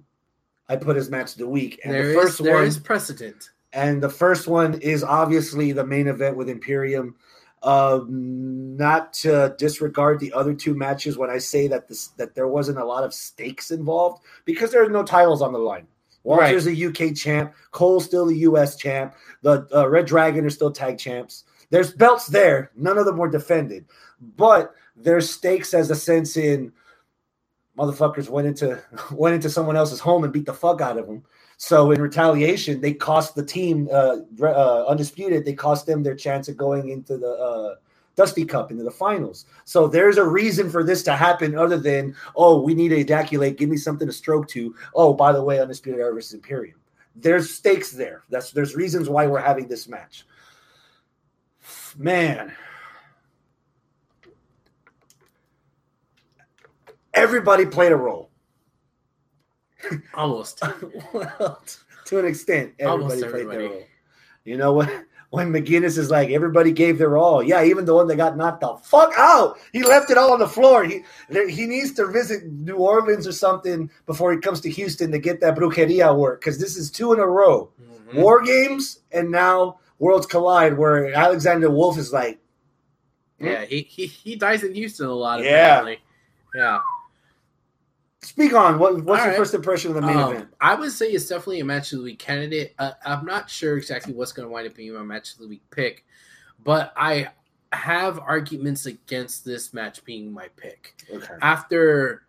I 0.68 0.76
put 0.76 0.96
as 0.96 1.10
match 1.10 1.32
of 1.32 1.38
the 1.38 1.48
week. 1.48 1.80
And 1.84 1.94
There 1.94 2.02
the 2.02 2.08
is 2.10 2.16
first 2.16 2.42
there 2.42 2.54
one 2.54 2.64
is 2.64 2.78
precedent. 2.78 3.50
and 3.72 4.02
the 4.02 4.08
first 4.10 4.48
one 4.48 4.74
is 4.80 5.04
obviously 5.04 5.72
the 5.72 5.86
main 5.86 6.08
event 6.08 6.36
with 6.36 6.48
Imperium. 6.48 7.14
Um, 7.62 8.76
not 8.76 9.12
to 9.14 9.54
disregard 9.58 10.20
the 10.20 10.32
other 10.32 10.54
two 10.54 10.74
matches 10.74 11.18
when 11.18 11.30
I 11.30 11.38
say 11.38 11.66
that 11.68 11.88
this 11.88 12.08
that 12.18 12.34
there 12.34 12.46
wasn't 12.46 12.78
a 12.78 12.84
lot 12.84 13.02
of 13.02 13.14
stakes 13.14 13.70
involved 13.70 14.22
because 14.44 14.70
there 14.70 14.84
are 14.84 14.90
no 14.90 15.02
titles 15.02 15.42
on 15.42 15.52
the 15.52 15.58
line. 15.58 15.86
Walter's 16.22 16.66
a 16.66 16.86
UK 16.86 17.14
champ, 17.14 17.54
Cole's 17.70 18.04
still 18.04 18.26
the 18.26 18.38
US 18.38 18.76
champ, 18.76 19.14
the 19.42 19.66
uh, 19.74 19.88
Red 19.88 20.06
Dragon 20.06 20.44
are 20.44 20.50
still 20.50 20.72
tag 20.72 20.98
champs. 20.98 21.44
There's 21.70 21.92
belts 21.92 22.26
there, 22.26 22.72
none 22.76 22.98
of 22.98 23.06
them 23.06 23.16
were 23.16 23.30
defended, 23.30 23.86
but 24.36 24.74
there's 24.96 25.30
stakes 25.30 25.72
as 25.72 25.90
a 25.90 25.94
sense 25.94 26.36
in 26.36 26.72
motherfuckers 27.78 28.28
went 28.28 28.46
into 28.46 28.82
went 29.12 29.34
into 29.34 29.50
someone 29.50 29.76
else's 29.76 30.00
home 30.00 30.24
and 30.24 30.32
beat 30.32 30.46
the 30.46 30.54
fuck 30.54 30.80
out 30.80 30.98
of 30.98 31.06
them. 31.06 31.22
So 31.58 31.90
in 31.90 32.00
retaliation, 32.02 32.80
they 32.80 32.92
cost 32.92 33.34
the 33.34 33.44
team 33.44 33.88
uh, 33.90 34.18
uh, 34.42 34.84
undisputed. 34.86 35.44
They 35.44 35.54
cost 35.54 35.86
them 35.86 36.02
their 36.02 36.14
chance 36.14 36.48
of 36.48 36.56
going 36.56 36.90
into 36.90 37.16
the 37.16 37.30
uh, 37.30 37.74
Dusty 38.14 38.44
Cup 38.44 38.70
into 38.70 38.82
the 38.82 38.90
finals. 38.90 39.46
So 39.64 39.88
there's 39.88 40.18
a 40.18 40.24
reason 40.24 40.70
for 40.70 40.84
this 40.84 41.02
to 41.04 41.16
happen, 41.16 41.56
other 41.56 41.78
than 41.78 42.14
oh, 42.34 42.60
we 42.60 42.74
need 42.74 42.88
to 42.88 42.98
ejaculate. 42.98 43.58
Give 43.58 43.70
me 43.70 43.76
something 43.76 44.06
to 44.06 44.12
stroke 44.12 44.48
to. 44.48 44.74
Oh, 44.94 45.14
by 45.14 45.32
the 45.32 45.42
way, 45.42 45.60
undisputed 45.60 46.00
era 46.00 46.12
versus 46.12 46.34
Imperium. 46.34 46.78
There's 47.14 47.50
stakes 47.50 47.92
there. 47.92 48.22
That's 48.28 48.50
there's 48.50 48.74
reasons 48.74 49.08
why 49.08 49.26
we're 49.26 49.40
having 49.40 49.68
this 49.68 49.88
match. 49.88 50.26
Man, 51.96 52.52
everybody 57.14 57.64
played 57.64 57.92
a 57.92 57.96
role. 57.96 58.30
Almost. 60.14 60.62
well, 61.12 61.62
to 62.06 62.18
an 62.18 62.24
extent, 62.26 62.74
everybody 62.78 63.22
Almost 63.22 63.30
played 63.30 63.50
their 63.50 63.68
role. 63.68 63.82
You 64.44 64.56
know 64.56 64.72
what? 64.72 64.90
When 65.30 65.52
McGuinness 65.52 65.98
is 65.98 66.08
like, 66.08 66.30
everybody 66.30 66.70
gave 66.70 66.98
their 66.98 67.18
all. 67.18 67.42
Yeah, 67.42 67.64
even 67.64 67.84
the 67.84 67.92
one 67.92 68.06
that 68.06 68.16
got 68.16 68.36
knocked 68.36 68.60
the 68.60 68.76
fuck 68.84 69.12
out. 69.18 69.58
He 69.72 69.82
left 69.82 70.08
it 70.08 70.16
all 70.16 70.32
on 70.32 70.38
the 70.38 70.46
floor. 70.46 70.84
He 70.84 71.02
he 71.28 71.66
needs 71.66 71.92
to 71.94 72.06
visit 72.06 72.46
New 72.46 72.76
Orleans 72.76 73.26
or 73.26 73.32
something 73.32 73.90
before 74.06 74.32
he 74.32 74.38
comes 74.38 74.60
to 74.60 74.70
Houston 74.70 75.10
to 75.10 75.18
get 75.18 75.40
that 75.40 75.56
brujeria 75.56 76.16
work 76.16 76.40
because 76.40 76.58
this 76.58 76.76
is 76.76 76.92
two 76.92 77.12
in 77.12 77.18
a 77.18 77.26
row. 77.26 77.70
Mhm. 77.82 78.22
War 78.22 78.40
games 78.40 79.00
and 79.10 79.30
now 79.32 79.80
Worlds 79.98 80.26
Collide, 80.26 80.78
where 80.78 81.12
Alexander 81.12 81.70
Wolfe 81.70 81.98
is 81.98 82.12
like, 82.12 82.38
Yeah, 83.40 83.64
he, 83.64 83.80
he 83.82 84.06
he 84.06 84.36
dies 84.36 84.62
in 84.62 84.74
Houston 84.74 85.06
a 85.06 85.12
lot. 85.12 85.42
Yeah. 85.42 85.94
Yeah. 86.54 86.78
Speak 88.26 88.54
on 88.54 88.80
what, 88.80 89.04
what's 89.04 89.20
All 89.20 89.26
your 89.26 89.26
right. 89.34 89.36
first 89.38 89.54
impression 89.54 89.90
of 89.90 89.94
the 89.94 90.00
main 90.00 90.16
Um, 90.16 90.32
event? 90.32 90.48
I 90.60 90.74
would 90.74 90.90
say 90.90 91.06
it's 91.10 91.28
definitely 91.28 91.60
a 91.60 91.64
match 91.64 91.92
of 91.92 91.98
the 91.98 92.04
week 92.04 92.18
candidate. 92.18 92.74
Uh, 92.76 92.90
I'm 93.04 93.24
not 93.24 93.48
sure 93.48 93.76
exactly 93.76 94.14
what's 94.14 94.32
going 94.32 94.48
to 94.48 94.52
wind 94.52 94.66
up 94.66 94.74
being 94.74 94.92
my 94.94 95.02
match 95.02 95.34
of 95.34 95.38
the 95.38 95.46
week 95.46 95.62
pick, 95.70 96.04
but 96.64 96.92
I 96.96 97.28
have 97.72 98.18
arguments 98.18 98.86
against 98.86 99.44
this 99.44 99.72
match 99.72 100.04
being 100.04 100.32
my 100.32 100.48
pick. 100.56 100.94
Okay. 101.08 101.34
After 101.40 102.26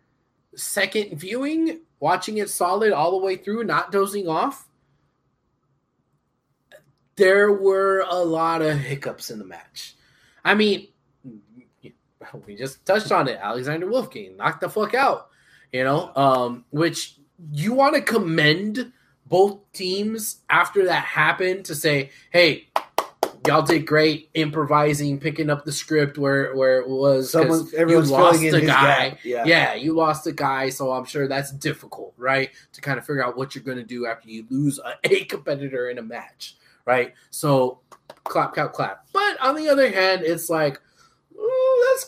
second 0.54 1.18
viewing, 1.18 1.80
watching 1.98 2.38
it 2.38 2.48
solid 2.48 2.92
all 2.92 3.10
the 3.18 3.24
way 3.26 3.36
through, 3.36 3.64
not 3.64 3.90
dozing 3.90 4.28
off, 4.28 4.68
there 7.16 7.50
were 7.52 8.04
a 8.08 8.22
lot 8.22 8.62
of 8.62 8.78
hiccups 8.78 9.30
in 9.30 9.40
the 9.40 9.44
match. 9.44 9.96
I 10.44 10.54
mean, 10.54 10.88
we 12.46 12.54
just 12.54 12.86
touched 12.86 13.10
on 13.10 13.26
it. 13.26 13.38
Alexander 13.42 13.88
Wolfgang 13.88 14.36
knocked 14.36 14.60
the 14.60 14.68
fuck 14.68 14.94
out, 14.94 15.30
you 15.72 15.84
know, 15.84 16.12
um, 16.16 16.64
which 16.70 17.16
you 17.52 17.72
want 17.72 17.94
to 17.94 18.00
commend 18.00 18.92
both 19.26 19.60
teams 19.72 20.38
after 20.48 20.86
that 20.86 21.04
happened 21.04 21.64
to 21.66 21.74
say, 21.74 22.10
hey, 22.30 22.68
y'all 23.46 23.62
did 23.62 23.86
great 23.86 24.30
improvising, 24.34 25.18
picking 25.18 25.50
up 25.50 25.64
the 25.64 25.72
script 25.72 26.18
where 26.18 26.54
where 26.56 26.80
it 26.80 26.88
was 26.88 27.30
Someone, 27.30 27.66
you 27.72 27.78
everyone's 27.78 28.10
lost 28.10 28.42
a 28.42 28.60
guy. 28.60 29.18
Yeah. 29.24 29.44
Yeah, 29.44 29.74
you 29.74 29.94
lost 29.94 30.26
a 30.26 30.32
guy, 30.32 30.70
so 30.70 30.92
I'm 30.92 31.04
sure 31.04 31.28
that's 31.28 31.52
difficult, 31.52 32.14
right? 32.16 32.50
To 32.72 32.80
kind 32.80 32.98
of 32.98 33.06
figure 33.06 33.24
out 33.24 33.36
what 33.36 33.54
you're 33.54 33.64
going 33.64 33.78
to 33.78 33.84
do 33.84 34.06
after 34.06 34.28
you 34.28 34.46
lose 34.50 34.78
a, 34.78 34.94
a 35.04 35.24
competitor 35.24 35.90
in 35.90 35.98
a 35.98 36.02
match, 36.02 36.56
right? 36.84 37.14
So, 37.30 37.80
clap, 38.24 38.54
clap, 38.54 38.72
clap. 38.72 39.06
But 39.12 39.40
on 39.40 39.54
the 39.54 39.68
other 39.68 39.90
hand, 39.90 40.22
it's 40.22 40.50
like, 40.50 40.80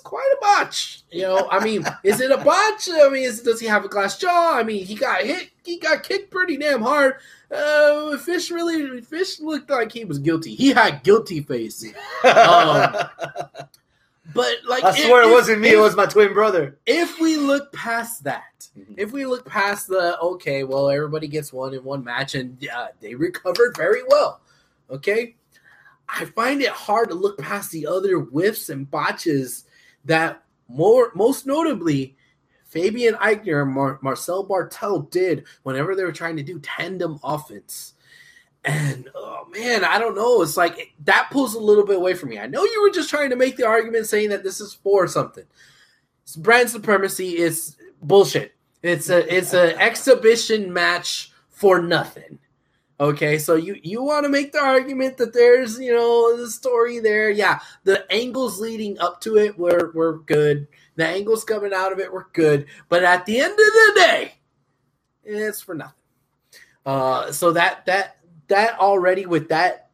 quite 0.03 0.31
a 0.37 0.41
botch. 0.41 1.03
You 1.11 1.23
know, 1.23 1.49
I 1.51 1.63
mean, 1.65 1.85
is 2.05 2.21
it 2.21 2.31
a 2.31 2.37
botch? 2.39 2.89
I 2.93 3.09
mean, 3.09 3.25
is, 3.25 3.43
does 3.43 3.61
he 3.61 3.67
have 3.67 3.85
a 3.85 3.89
glass 3.89 4.19
jaw? 4.19 4.55
I 4.57 4.63
mean, 4.63 4.85
he 4.85 4.95
got 4.95 5.23
hit, 5.23 5.51
he 5.65 5.79
got 5.79 6.03
kicked 6.03 6.31
pretty 6.31 6.57
damn 6.57 6.83
hard. 6.83 7.15
Uh, 7.51 8.17
Fish 8.19 8.51
really, 8.51 9.01
Fish 9.01 9.41
looked 9.41 9.69
like 9.71 9.91
he 9.93 10.05
was 10.05 10.19
guilty. 10.19 10.55
He 10.55 10.71
had 10.71 11.03
guilty 11.03 11.41
face. 11.41 11.85
Um, 12.25 12.95
But 14.33 14.59
like, 14.69 14.85
I 14.85 14.95
swear 14.97 15.23
if- 15.23 15.29
it 15.29 15.33
wasn't 15.33 15.61
me. 15.61 15.69
if- 15.71 15.75
It 15.75 15.79
was 15.81 15.97
my 15.97 16.07
twin 16.07 16.33
brother. 16.33 16.79
if 16.87 17.19
we 17.19 17.37
look 17.37 17.73
past 17.73 18.23
that, 18.25 18.69
Mhm. 18.79 18.95
if 18.97 19.11
we 19.11 19.27
look 19.27 19.45
past 19.45 19.89
the 19.89 20.17
okay, 20.21 20.63
well, 20.63 20.89
everybody 20.89 21.27
gets 21.27 21.53
one 21.53 21.75
in 21.75 21.83
one 21.83 22.05
match, 22.05 22.37
and 22.37 22.57
yeah, 22.61 22.89
they 23.01 23.17
recovered 23.17 23.77
very 23.77 24.03
well. 24.07 24.41
Okay, 24.89 25.35
I 26.09 26.27
find 26.27 26.63
it 26.63 26.69
hard 26.71 27.09
to 27.09 27.17
look 27.17 27.39
past 27.39 27.73
the 27.73 27.89
other 27.89 28.19
whiffs 28.19 28.69
and 28.69 28.89
botches 28.89 29.65
that 30.05 30.43
more, 30.69 31.13
most 31.15 31.47
notably, 31.47 32.17
Fabian 32.65 33.15
Aichner 33.15 33.63
and 33.63 33.73
Mar- 33.73 33.99
Marcel 34.01 34.47
Barthel 34.47 35.11
did 35.11 35.45
whenever 35.65 35.95
they 35.97 36.05
were 36.05 36.13
trying 36.13 36.37
to 36.37 36.43
do 36.43 36.61
tandem 36.61 37.19
offense. 37.25 37.95
And 38.65 39.09
oh 39.15 39.47
man, 39.51 39.85
I 39.85 39.99
don't 39.99 40.15
know. 40.15 40.43
It's 40.43 40.57
like 40.57 40.93
that 41.05 41.31
pulls 41.33 41.55
a 41.55 41.59
little 41.61 41.85
bit 41.85 41.97
away 41.97 42.15
from 42.15 42.29
me. 42.29 42.39
I 42.39 42.47
know 42.47 42.63
you 42.65 42.83
were 42.83 42.91
just 42.91 43.11
trying 43.11 43.31
to 43.31 43.37
make 43.37 43.57
the 43.57 43.67
argument 43.67 44.07
saying 44.07 44.31
that 44.31 44.45
this 44.45 44.61
is 44.61 44.75
for 44.75 45.09
something. 45.09 45.45
Brand 46.37 46.71
supremacy 46.71 47.39
is 47.39 47.77
bullshit. 48.03 48.53
It's 48.83 49.09
a 49.09 49.35
it's 49.35 49.53
an 49.53 49.79
exhibition 49.79 50.73
match 50.73 51.33
for 51.49 51.83
nothing. 51.83 52.39
Okay, 53.01 53.39
so 53.39 53.55
you 53.55 53.81
you 53.83 54.03
want 54.03 54.25
to 54.25 54.29
make 54.29 54.53
the 54.53 54.61
argument 54.61 55.17
that 55.17 55.33
there's 55.33 55.81
you 55.81 55.93
know 55.93 56.37
the 56.37 56.51
story 56.51 56.99
there. 56.99 57.31
Yeah, 57.31 57.61
the 57.85 58.05
angles 58.13 58.61
leading 58.61 58.99
up 58.99 59.23
to 59.23 59.39
it 59.39 59.59
were 59.59 59.91
were 59.95 60.19
good. 60.19 60.69
The 60.97 61.07
angles 61.07 61.43
coming 61.43 61.73
out 61.73 61.93
of 61.93 61.99
it 61.99 62.13
were 62.13 62.29
good, 62.35 62.67
but 62.91 63.03
at 63.03 63.25
the 63.25 63.41
end 63.41 63.53
of 63.53 63.57
the 63.57 63.93
day, 63.95 64.35
it's 65.25 65.63
for 65.63 65.75
nothing. 65.75 65.95
Uh, 66.85 67.33
so 67.33 67.53
that 67.53 67.87
that 67.87 68.19
that 68.49 68.79
already 68.79 69.25
with 69.25 69.49
that 69.49 69.89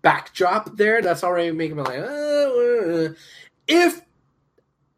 backdrop 0.00 0.74
there, 0.78 1.02
that's 1.02 1.24
already 1.24 1.50
making 1.50 1.76
me 1.76 1.82
like, 1.82 1.98
uh, 1.98 2.02
uh, 2.02 3.08
if 3.66 4.00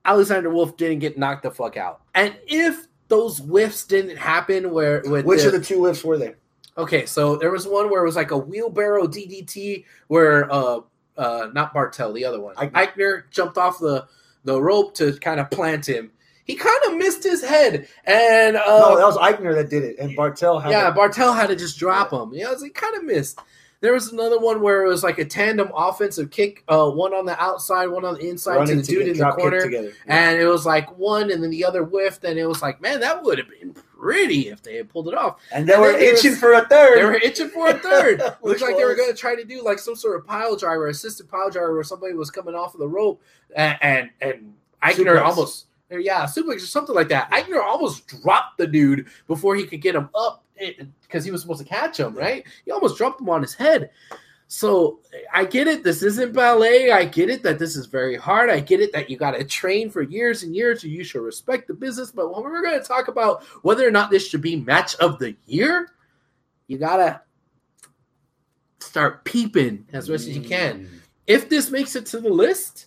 Alexander 0.04 0.50
Wolfe 0.50 0.76
didn't 0.76 1.00
get 1.00 1.18
knocked 1.18 1.42
the 1.42 1.50
fuck 1.50 1.76
out, 1.76 2.02
and 2.14 2.36
if 2.46 2.86
those 3.08 3.38
whiffs 3.38 3.84
didn't 3.84 4.18
happen, 4.18 4.70
where 4.70 5.02
with 5.04 5.24
Which 5.24 5.42
of 5.42 5.50
the 5.50 5.60
two 5.60 5.80
lifts 5.80 6.04
were 6.04 6.16
they? 6.16 6.34
Okay, 6.78 7.06
so 7.06 7.36
there 7.36 7.50
was 7.50 7.66
one 7.66 7.90
where 7.90 8.02
it 8.02 8.06
was 8.06 8.16
like 8.16 8.30
a 8.30 8.38
wheelbarrow 8.38 9.06
DDT 9.06 9.84
where 10.08 10.50
uh 10.52 10.80
uh 11.16 11.48
not 11.52 11.74
Barthel, 11.74 12.14
the 12.14 12.24
other 12.24 12.40
one. 12.40 12.54
Aichner. 12.56 12.72
Aichner, 12.72 13.22
jumped 13.30 13.58
off 13.58 13.78
the 13.78 14.06
the 14.44 14.60
rope 14.60 14.94
to 14.94 15.12
kind 15.18 15.40
of 15.40 15.50
plant 15.50 15.86
him. 15.86 16.10
He 16.44 16.56
kind 16.56 16.80
of 16.86 16.96
missed 16.96 17.22
his 17.22 17.44
head 17.44 17.88
and 18.04 18.56
uh 18.56 18.60
no, 18.66 18.96
that 18.96 19.06
was 19.06 19.16
Aichner 19.18 19.54
that 19.54 19.70
did 19.70 19.84
it, 19.84 19.98
and 19.98 20.16
Barthel 20.16 20.62
had 20.62 20.70
yeah, 20.72 20.88
it. 20.88 20.94
Barthel 20.94 21.34
had 21.34 21.48
to 21.48 21.56
just 21.56 21.78
drop 21.78 22.12
him. 22.12 22.30
Yeah, 22.32 22.54
he 22.60 22.70
kind 22.70 22.96
of 22.96 23.04
missed. 23.04 23.40
There 23.82 23.94
was 23.94 24.12
another 24.12 24.38
one 24.38 24.60
where 24.60 24.84
it 24.84 24.88
was 24.88 25.02
like 25.02 25.18
a 25.18 25.24
tandem 25.24 25.70
offensive 25.74 26.30
kick, 26.30 26.64
uh, 26.68 26.90
one 26.90 27.14
on 27.14 27.24
the 27.24 27.40
outside, 27.42 27.86
one 27.86 28.04
on 28.04 28.14
the 28.14 28.28
inside 28.28 28.56
running 28.56 28.82
to 28.82 28.82
the 28.82 28.86
dude 28.86 29.08
in 29.08 29.16
the 29.18 29.30
corner, 29.32 29.62
together. 29.62 29.92
and 30.06 30.38
it 30.38 30.46
was 30.46 30.66
like 30.66 30.98
one, 30.98 31.30
and 31.30 31.42
then 31.42 31.50
the 31.50 31.64
other 31.64 31.82
whiffed, 31.84 32.24
and 32.24 32.38
it 32.38 32.44
was 32.44 32.60
like, 32.60 32.82
man, 32.82 33.00
that 33.00 33.22
would 33.22 33.38
have 33.38 33.48
been 33.48 33.72
pretty 33.72 34.48
if 34.48 34.62
they 34.62 34.76
had 34.76 34.90
pulled 34.90 35.08
it 35.08 35.14
off. 35.14 35.40
and 35.50 35.66
they 35.66 35.72
and 35.72 35.82
were 35.82 35.92
itching 35.92 36.32
was- 36.32 36.40
for 36.40 36.52
a 36.52 36.66
third. 36.68 36.98
They 36.98 37.04
were 37.04 37.14
itching 37.14 37.48
for 37.48 37.68
a 37.68 37.78
third. 37.78 38.20
Looks 38.42 38.60
like 38.60 38.76
they 38.76 38.84
were 38.84 38.94
going 38.94 39.10
to 39.10 39.16
try 39.16 39.34
to 39.34 39.44
do 39.44 39.62
like 39.62 39.78
some 39.78 39.96
sort 39.96 40.16
of 40.18 40.26
pile 40.26 40.56
driver, 40.56 40.88
assisted 40.88 41.30
pile 41.30 41.48
driver, 41.48 41.72
where 41.72 41.82
somebody 41.82 42.12
was 42.12 42.30
coming 42.30 42.54
off 42.54 42.74
of 42.74 42.80
the 42.80 42.88
rope, 42.88 43.22
and 43.56 43.78
and, 43.80 44.10
and 44.20 44.54
Aichner 44.82 45.22
almost, 45.22 45.66
yeah, 45.90 46.24
suplex 46.24 46.56
or 46.56 46.60
something 46.60 46.94
like 46.94 47.08
that. 47.08 47.30
Aichner 47.30 47.62
almost 47.62 48.06
dropped 48.06 48.58
the 48.58 48.66
dude 48.66 49.06
before 49.26 49.56
he 49.56 49.64
could 49.66 49.80
get 49.80 49.94
him 49.94 50.10
up 50.14 50.44
because 51.02 51.24
he 51.24 51.30
was 51.30 51.42
supposed 51.42 51.60
to 51.60 51.66
catch 51.66 51.98
him, 51.98 52.14
right? 52.14 52.46
He 52.64 52.70
almost 52.70 52.98
dropped 52.98 53.20
him 53.20 53.28
on 53.28 53.42
his 53.42 53.54
head. 53.54 53.90
So 54.48 54.98
I 55.32 55.44
get 55.44 55.68
it. 55.68 55.84
This 55.84 56.02
isn't 56.02 56.32
ballet. 56.32 56.90
I 56.90 57.04
get 57.04 57.30
it 57.30 57.42
that 57.44 57.58
this 57.58 57.76
is 57.76 57.86
very 57.86 58.16
hard. 58.16 58.50
I 58.50 58.58
get 58.58 58.80
it 58.80 58.92
that 58.92 59.08
you 59.08 59.16
got 59.16 59.32
to 59.32 59.44
train 59.44 59.90
for 59.90 60.02
years 60.02 60.42
and 60.42 60.56
years, 60.56 60.82
you 60.82 61.04
should 61.04 61.22
respect 61.22 61.68
the 61.68 61.74
business. 61.74 62.10
But 62.10 62.34
when 62.34 62.42
we're 62.42 62.62
going 62.62 62.80
to 62.80 62.86
talk 62.86 63.06
about 63.06 63.44
whether 63.62 63.86
or 63.86 63.92
not 63.92 64.10
this 64.10 64.26
should 64.26 64.42
be 64.42 64.56
match 64.56 64.96
of 64.96 65.20
the 65.20 65.36
year, 65.46 65.88
you 66.70 66.78
gotta 66.78 67.20
start 68.78 69.24
peeping 69.24 69.84
as 69.92 70.08
much 70.08 70.20
as 70.20 70.28
you 70.28 70.40
can. 70.40 70.84
Mm. 70.84 70.88
If 71.26 71.48
this 71.48 71.68
makes 71.68 71.96
it 71.96 72.06
to 72.06 72.20
the 72.20 72.30
list, 72.30 72.86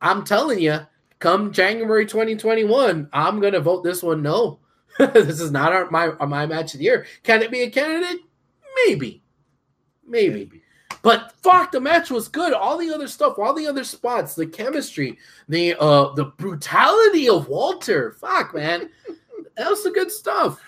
I'm 0.00 0.24
telling 0.24 0.60
you, 0.60 0.86
come 1.18 1.52
January 1.52 2.06
2021, 2.06 3.08
I'm 3.12 3.40
gonna 3.40 3.58
vote 3.58 3.82
this 3.82 4.04
one 4.04 4.22
no. 4.22 4.60
this 5.14 5.40
is 5.40 5.50
not 5.50 5.72
our, 5.72 5.90
my 5.90 6.12
my 6.26 6.46
match 6.46 6.74
of 6.74 6.78
the 6.78 6.84
year. 6.84 7.06
Can 7.22 7.42
it 7.42 7.50
be 7.50 7.62
a 7.62 7.70
candidate? 7.70 8.20
Maybe, 8.86 9.22
maybe. 10.06 10.50
But 11.02 11.32
fuck, 11.42 11.70
the 11.70 11.80
match 11.80 12.10
was 12.10 12.28
good. 12.28 12.52
All 12.52 12.76
the 12.76 12.92
other 12.92 13.06
stuff, 13.06 13.38
all 13.38 13.54
the 13.54 13.66
other 13.66 13.84
spots, 13.84 14.34
the 14.34 14.46
chemistry, 14.46 15.18
the 15.48 15.76
uh 15.78 16.12
the 16.14 16.26
brutality 16.36 17.28
of 17.28 17.48
Walter. 17.48 18.12
Fuck, 18.12 18.54
man, 18.54 18.90
that 19.56 19.70
was 19.70 19.84
the 19.84 19.90
good 19.90 20.10
stuff. 20.10 20.60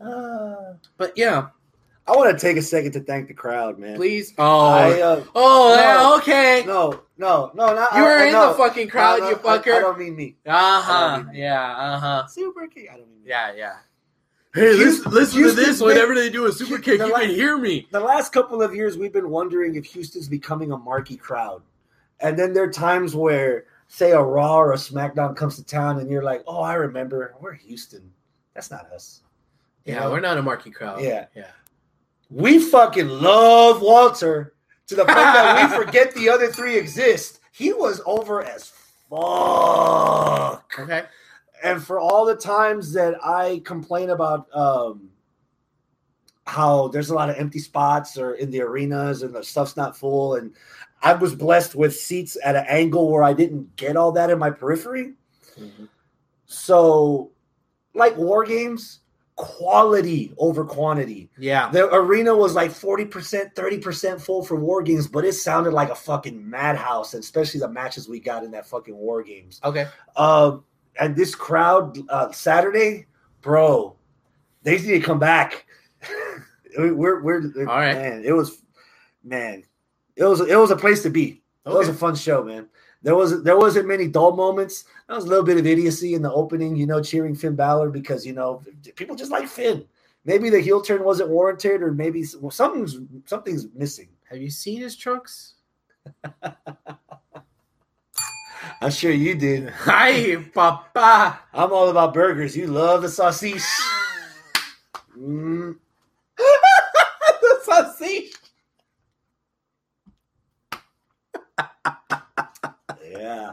Uh, 0.00 0.74
But 0.96 1.12
yeah, 1.16 1.48
I 2.08 2.12
want 2.12 2.30
to 2.30 2.38
take 2.38 2.56
a 2.56 2.62
second 2.62 2.92
to 2.92 3.00
thank 3.00 3.26
the 3.28 3.34
crowd, 3.34 3.78
man. 3.78 3.96
please. 3.96 4.32
Oh, 4.38 4.66
I, 4.66 5.00
uh, 5.00 5.24
oh, 5.34 5.74
No. 5.76 5.82
yeah, 5.82 6.16
okay. 6.18 6.64
no, 6.66 7.02
no, 7.18 7.50
no, 7.54 7.74
not 7.74 7.94
You 7.96 8.02
were 8.02 8.08
I, 8.08 8.22
I 8.24 8.26
in 8.26 8.32
know. 8.32 8.48
the 8.50 8.54
fucking 8.58 8.88
crowd, 8.88 9.20
No, 9.20 9.30
you 9.30 9.40
no, 9.42 9.48
I- 9.50 9.58
fucker. 9.58 9.74
I, 9.76 9.80
don't 9.80 9.98
mean 9.98 10.14
me. 10.14 10.36
Uh 10.46 10.50
I 10.50 10.80
huh. 10.84 11.24
Yeah. 11.32 11.76
Uh 11.76 11.98
huh. 11.98 12.26
Super 12.28 12.68
kick. 12.68 12.88
I 12.92 12.96
don't 12.98 13.08
mean 13.10 13.22
me. 13.24 13.28
Yeah. 13.30 13.52
Yeah. 13.56 13.76
Hey, 14.54 14.68
listen, 14.72 14.80
Houston- 14.84 15.12
listen 15.12 15.32
to 15.38 15.44
Houston- 15.44 15.64
this. 15.64 15.80
Whenever 15.80 16.14
they 16.14 16.30
do 16.30 16.46
a 16.46 16.52
super 16.52 16.78
kick, 16.78 17.00
you 17.00 17.10
la- 17.12 17.20
can 17.20 17.30
hear 17.30 17.58
me. 17.58 17.88
The 17.90 18.00
last 18.00 18.32
couple 18.32 18.62
of 18.62 18.74
years, 18.74 18.96
we've 18.96 19.12
been 19.12 19.28
wondering 19.30 19.74
if 19.74 19.84
Houston's 19.86 20.28
becoming 20.28 20.70
a 20.72 20.78
marquee 20.78 21.16
crowd, 21.16 21.60
and 22.20 22.38
then 22.38 22.54
there 22.54 22.62
are 22.64 22.70
times 22.72 23.14
where, 23.16 23.64
say, 23.88 24.12
a 24.12 24.22
Raw 24.22 24.56
or 24.56 24.72
a 24.72 24.76
SmackDown 24.76 25.36
comes 25.36 25.56
to 25.56 25.64
town, 25.64 25.98
and 25.98 26.08
you're 26.10 26.22
like, 26.22 26.42
"Oh, 26.46 26.60
I 26.62 26.74
remember. 26.74 27.34
We're 27.40 27.52
Houston. 27.52 28.12
That's 28.54 28.70
not 28.70 28.90
us." 28.92 29.22
You 29.84 29.94
Yeah, 29.94 30.00
know? 30.04 30.10
we're 30.12 30.20
not 30.20 30.38
a 30.38 30.42
marquee 30.42 30.70
crowd. 30.70 31.02
Yeah. 31.02 31.26
Yeah. 31.34 31.48
We 32.30 32.58
fucking 32.58 33.08
love 33.08 33.82
Walter 33.82 34.54
to 34.88 34.94
the 34.94 35.04
point 35.04 35.16
that 35.16 35.70
we 35.70 35.76
forget 35.84 36.14
the 36.14 36.28
other 36.28 36.48
three 36.50 36.76
exist. 36.76 37.40
He 37.52 37.72
was 37.72 38.00
over 38.06 38.42
as 38.42 38.72
fuck. 39.08 40.72
Okay. 40.78 41.04
And 41.62 41.82
for 41.82 41.98
all 41.98 42.26
the 42.26 42.36
times 42.36 42.92
that 42.92 43.14
I 43.24 43.62
complain 43.64 44.10
about 44.10 44.48
um, 44.54 45.08
how 46.46 46.88
there's 46.88 47.10
a 47.10 47.14
lot 47.14 47.30
of 47.30 47.36
empty 47.36 47.58
spots 47.58 48.18
or 48.18 48.34
in 48.34 48.50
the 48.50 48.60
arenas 48.60 49.22
and 49.22 49.34
the 49.34 49.42
stuff's 49.42 49.76
not 49.76 49.96
full, 49.96 50.34
and 50.34 50.52
I 51.02 51.14
was 51.14 51.34
blessed 51.34 51.74
with 51.74 51.96
seats 51.96 52.36
at 52.44 52.56
an 52.56 52.66
angle 52.68 53.10
where 53.10 53.22
I 53.22 53.32
didn't 53.32 53.74
get 53.76 53.96
all 53.96 54.12
that 54.12 54.30
in 54.30 54.38
my 54.38 54.50
periphery. 54.50 55.14
Mhm. 55.58 55.88
So, 56.46 57.32
like 57.94 58.16
war 58.16 58.44
games, 58.44 59.00
quality 59.36 60.32
over 60.38 60.64
quantity. 60.64 61.30
Yeah. 61.38 61.70
The 61.70 61.94
arena 61.94 62.34
was 62.34 62.54
like 62.54 62.70
40%, 62.70 63.54
30% 63.54 64.20
full 64.20 64.42
for 64.42 64.56
war 64.56 64.82
games, 64.82 65.06
but 65.06 65.24
it 65.24 65.34
sounded 65.34 65.72
like 65.72 65.90
a 65.90 65.94
fucking 65.94 66.48
madhouse, 66.48 67.14
especially 67.14 67.60
the 67.60 67.68
matches 67.68 68.08
we 68.08 68.18
got 68.18 68.44
in 68.44 68.50
that 68.52 68.66
fucking 68.66 68.96
war 68.96 69.22
games. 69.22 69.60
Okay. 69.62 69.86
Um, 70.16 70.64
and 70.98 71.14
this 71.14 71.34
crowd 71.34 71.98
uh, 72.08 72.32
Saturday, 72.32 73.06
bro, 73.42 73.94
they 74.62 74.78
need 74.78 74.86
to 74.86 75.00
come 75.00 75.18
back. 75.18 75.66
we're 76.78 77.22
we're 77.22 77.52
All 77.68 77.76
right. 77.76 77.94
man. 77.94 78.22
It 78.24 78.32
was 78.32 78.62
man, 79.22 79.62
it 80.16 80.24
was 80.24 80.40
it 80.40 80.56
was 80.56 80.70
a 80.70 80.76
place 80.76 81.02
to 81.02 81.10
be. 81.10 81.42
It 81.66 81.70
was 81.70 81.88
a 81.88 81.94
fun 81.94 82.14
show, 82.14 82.44
man. 82.44 82.68
There 83.02 83.14
was 83.14 83.42
there 83.42 83.56
wasn't 83.56 83.86
many 83.86 84.08
dull 84.08 84.34
moments. 84.34 84.84
There 85.06 85.16
was 85.16 85.24
a 85.24 85.28
little 85.28 85.44
bit 85.44 85.58
of 85.58 85.66
idiocy 85.66 86.14
in 86.14 86.22
the 86.22 86.32
opening, 86.32 86.76
you 86.76 86.86
know, 86.86 87.02
cheering 87.02 87.34
Finn 87.34 87.54
Balor 87.54 87.90
because 87.90 88.26
you 88.26 88.32
know 88.32 88.62
people 88.96 89.14
just 89.16 89.30
like 89.30 89.48
Finn. 89.48 89.84
Maybe 90.24 90.50
the 90.50 90.60
heel 90.60 90.80
turn 90.80 91.04
wasn't 91.04 91.30
warranted, 91.30 91.82
or 91.82 91.92
maybe 91.92 92.24
well, 92.40 92.50
something's 92.50 92.98
something's 93.26 93.68
missing. 93.74 94.08
Have 94.28 94.38
you 94.38 94.50
seen 94.50 94.80
his 94.80 94.96
trunks? 94.96 95.54
I'm 98.80 98.90
sure 98.90 99.12
you 99.12 99.34
did. 99.34 99.70
Hi, 99.70 100.36
papa. 100.52 101.38
I'm 101.52 101.72
all 101.72 101.88
about 101.88 102.12
burgers. 102.12 102.56
You 102.56 102.66
love 102.66 103.02
the 103.02 103.08
sausage. 103.08 103.62
Mm, 105.18 105.74
the 106.36 107.60
sausage. 107.64 108.34
Yeah. 113.26 113.52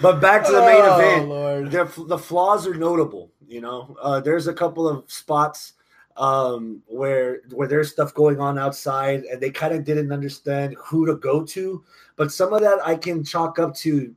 But 0.00 0.20
back 0.20 0.44
to 0.46 0.52
the 0.52 0.60
main 0.60 0.82
Oh, 0.84 0.98
event. 0.98 1.28
Lord. 1.28 1.70
The, 1.72 2.04
the 2.06 2.18
flaws 2.18 2.66
are 2.66 2.74
notable. 2.74 3.32
You 3.46 3.60
know, 3.62 3.96
uh, 4.00 4.20
there's 4.20 4.46
a 4.46 4.52
couple 4.52 4.86
of 4.86 5.10
spots 5.10 5.72
um, 6.16 6.82
where 6.86 7.40
where 7.52 7.66
there's 7.66 7.90
stuff 7.90 8.12
going 8.14 8.40
on 8.40 8.58
outside, 8.58 9.24
and 9.24 9.40
they 9.40 9.50
kind 9.50 9.74
of 9.74 9.84
didn't 9.84 10.12
understand 10.12 10.76
who 10.78 11.06
to 11.06 11.16
go 11.16 11.44
to. 11.46 11.82
But 12.16 12.30
some 12.30 12.52
of 12.52 12.60
that 12.60 12.78
I 12.84 12.94
can 12.94 13.24
chalk 13.24 13.58
up 13.58 13.74
to 13.76 14.14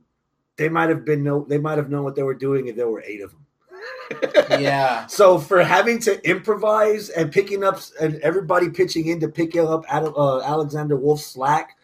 they 0.56 0.68
might 0.68 0.90
have 0.90 1.04
been 1.04 1.22
no, 1.24 1.44
they 1.48 1.58
might 1.58 1.78
have 1.78 1.90
known 1.90 2.04
what 2.04 2.14
they 2.14 2.22
were 2.22 2.34
doing 2.34 2.66
if 2.66 2.76
there 2.76 2.88
were 2.88 3.02
eight 3.06 3.22
of 3.22 3.30
them. 3.30 3.38
Yeah. 4.60 5.06
So 5.06 5.38
for 5.38 5.62
having 5.64 5.98
to 6.00 6.22
improvise 6.28 7.08
and 7.08 7.32
picking 7.32 7.64
up 7.64 7.80
and 8.00 8.16
everybody 8.20 8.68
pitching 8.68 9.08
in 9.08 9.18
to 9.20 9.28
pick 9.28 9.56
up 9.56 9.84
Ad- 9.88 10.12
uh, 10.16 10.40
Alexander 10.42 10.96
Wolfe's 10.96 11.26
slack, 11.26 11.76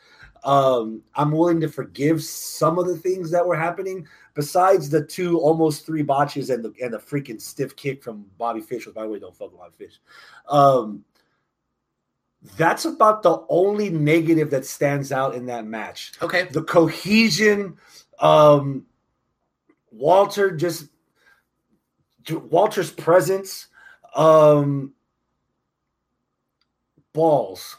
um, 0.44 1.02
I'm 1.14 1.32
willing 1.32 1.60
to 1.60 1.68
forgive 1.68 2.22
some 2.22 2.78
of 2.78 2.86
the 2.86 2.96
things 2.96 3.30
that 3.30 3.46
were 3.46 3.56
happening. 3.56 4.06
Besides 4.34 4.88
the 4.88 5.04
two 5.04 5.38
almost 5.40 5.84
three 5.84 6.02
botches 6.02 6.50
and 6.50 6.64
the 6.64 6.72
and 6.82 6.94
the 6.94 6.98
freaking 6.98 7.40
stiff 7.40 7.74
kick 7.74 8.02
from 8.02 8.24
Bobby 8.38 8.60
Fish, 8.60 8.86
which 8.86 8.94
by 8.94 9.02
the 9.02 9.08
way 9.08 9.18
don't 9.18 9.34
fuck 9.34 9.50
with 9.50 9.58
Bobby 9.60 9.74
Fish. 9.76 10.00
Um, 10.48 11.04
that's 12.56 12.84
about 12.84 13.22
the 13.22 13.44
only 13.48 13.90
negative 13.90 14.50
that 14.50 14.64
stands 14.64 15.12
out 15.12 15.34
in 15.34 15.46
that 15.46 15.64
match 15.66 16.12
Okay. 16.22 16.44
the 16.44 16.62
cohesion 16.62 17.76
um 18.20 18.86
walter 19.90 20.50
just 20.52 20.86
walter's 22.30 22.90
presence 22.90 23.68
um 24.14 24.92
balls 27.12 27.76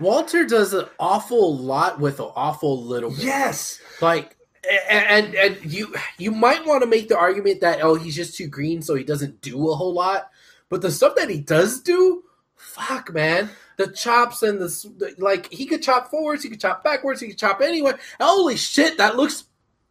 Walter 0.00 0.44
does 0.44 0.74
an 0.74 0.86
awful 0.98 1.56
lot 1.56 2.00
with 2.00 2.20
an 2.20 2.30
awful 2.34 2.82
little 2.84 3.10
bit. 3.10 3.20
yes 3.20 3.80
Like, 4.00 4.36
a- 4.64 4.92
and 4.92 5.34
and 5.34 5.58
you 5.72 5.94
you 6.18 6.30
might 6.30 6.64
want 6.66 6.82
to 6.82 6.88
make 6.88 7.08
the 7.08 7.18
argument 7.18 7.60
that 7.60 7.80
oh 7.82 7.94
he's 7.94 8.16
just 8.16 8.36
too 8.36 8.48
green 8.48 8.82
so 8.82 8.94
he 8.94 9.04
doesn't 9.04 9.40
do 9.40 9.70
a 9.70 9.74
whole 9.74 9.92
lot, 9.94 10.30
but 10.68 10.80
the 10.82 10.90
stuff 10.90 11.14
that 11.16 11.30
he 11.30 11.38
does 11.40 11.80
do, 11.80 12.24
fuck 12.56 13.12
man, 13.12 13.50
the 13.76 13.88
chops 13.88 14.42
and 14.42 14.58
the, 14.60 14.66
the 14.98 15.14
like 15.18 15.52
he 15.52 15.66
could 15.66 15.82
chop 15.82 16.10
forwards, 16.10 16.42
he 16.42 16.48
could 16.50 16.60
chop 16.60 16.82
backwards, 16.82 17.20
he 17.20 17.28
could 17.28 17.38
chop 17.38 17.60
anywhere. 17.60 17.98
Holy 18.20 18.56
shit, 18.56 18.96
that 18.98 19.16
looks 19.16 19.44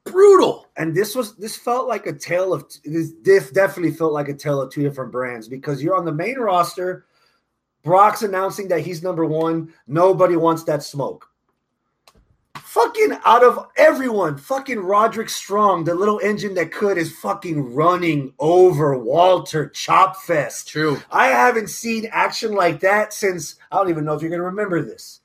brutal. 0.06 0.68
and 0.76 0.94
this 0.96 1.16
was 1.16 1.36
this 1.38 1.56
felt 1.56 1.88
like 1.88 2.06
a 2.08 2.14
tale 2.14 2.52
of 2.54 2.66
this 2.84 3.12
diff 3.12 3.54
definitely 3.54 3.92
felt 3.92 4.12
like 4.12 4.28
a 4.28 4.34
tale 4.34 4.60
of 4.62 4.70
two 4.72 4.82
different 4.82 5.12
brands 5.13 5.48
because 5.48 5.82
you're 5.82 5.96
on 5.96 6.04
the 6.04 6.12
main 6.12 6.38
roster 6.38 7.06
brock's 7.84 8.22
announcing 8.22 8.67
that 8.67 8.82
he's 8.82 9.04
number 9.04 9.26
one 9.26 9.74
nobody 9.88 10.36
wants 10.36 10.63
that 10.63 10.84
smoke 10.84 11.30
fucking 12.56 13.17
out 13.26 13.43
of 13.43 13.67
everyone 13.78 14.38
fucking 14.38 14.80
roderick 14.80 15.30
strong 15.30 15.84
the 15.84 15.93
little 15.93 16.19
engine 16.24 16.54
that 16.54 16.72
could 16.72 16.98
is 16.98 17.15
fucking 17.19 17.74
running 17.74 18.34
over 18.39 18.98
walter 18.98 19.69
chopfest 19.69 20.67
True. 20.67 21.00
I 21.12 21.28
haven't 21.28 21.69
seen 21.69 22.10
action 22.12 22.54
like 22.54 22.80
that 22.80 23.13
since 23.13 23.56
I 23.72 23.78
don't 23.78 23.89
even 23.89 24.06
know 24.06 24.13
if 24.13 24.22
you're 24.22 24.32
gonna 24.32 24.43
remember 24.43 24.82
this. 24.82 25.19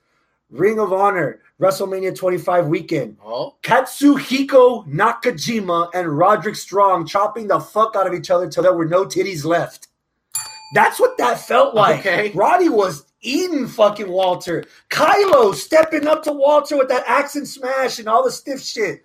Ring 0.51 0.79
of 0.79 0.93
Honor, 0.93 1.41
WrestleMania 1.61 2.17
25 2.17 2.69
weekend. 2.69 3.19
Oh, 3.25 3.57
Katsuhiko 3.63 4.87
Nakajima 4.89 5.91
and 5.95 6.17
Roderick 6.17 6.57
Strong 6.57 7.07
chopping 7.07 7.49
the 7.49 7.61
fuck 7.61 7.97
out 7.97 8.07
of 8.07 8.15
each 8.15 8.31
other 8.31 8.49
till 8.49 8.63
there 8.63 8.73
were 8.73 8.87
no 8.87 9.05
titties 9.05 9.45
left. 9.45 9.89
That's 10.75 11.01
what 11.01 11.17
that 11.19 11.41
felt 11.41 11.75
like. 11.75 12.01
Okay. 12.01 12.31
Roddy 12.35 12.69
was 12.69 13.05
eating 13.21 13.67
fucking 13.67 14.09
Walter. 14.11 14.65
Kylo 14.91 15.55
stepping 15.55 16.07
up 16.07 16.23
to 16.25 16.33
Walter 16.33 16.77
with 16.77 16.89
that 16.89 17.05
axe 17.07 17.37
and 17.37 17.49
smash 17.49 17.99
and 17.99 18.09
all 18.09 18.23
the 18.25 18.31
stiff 18.31 18.61
shit. 18.63 19.03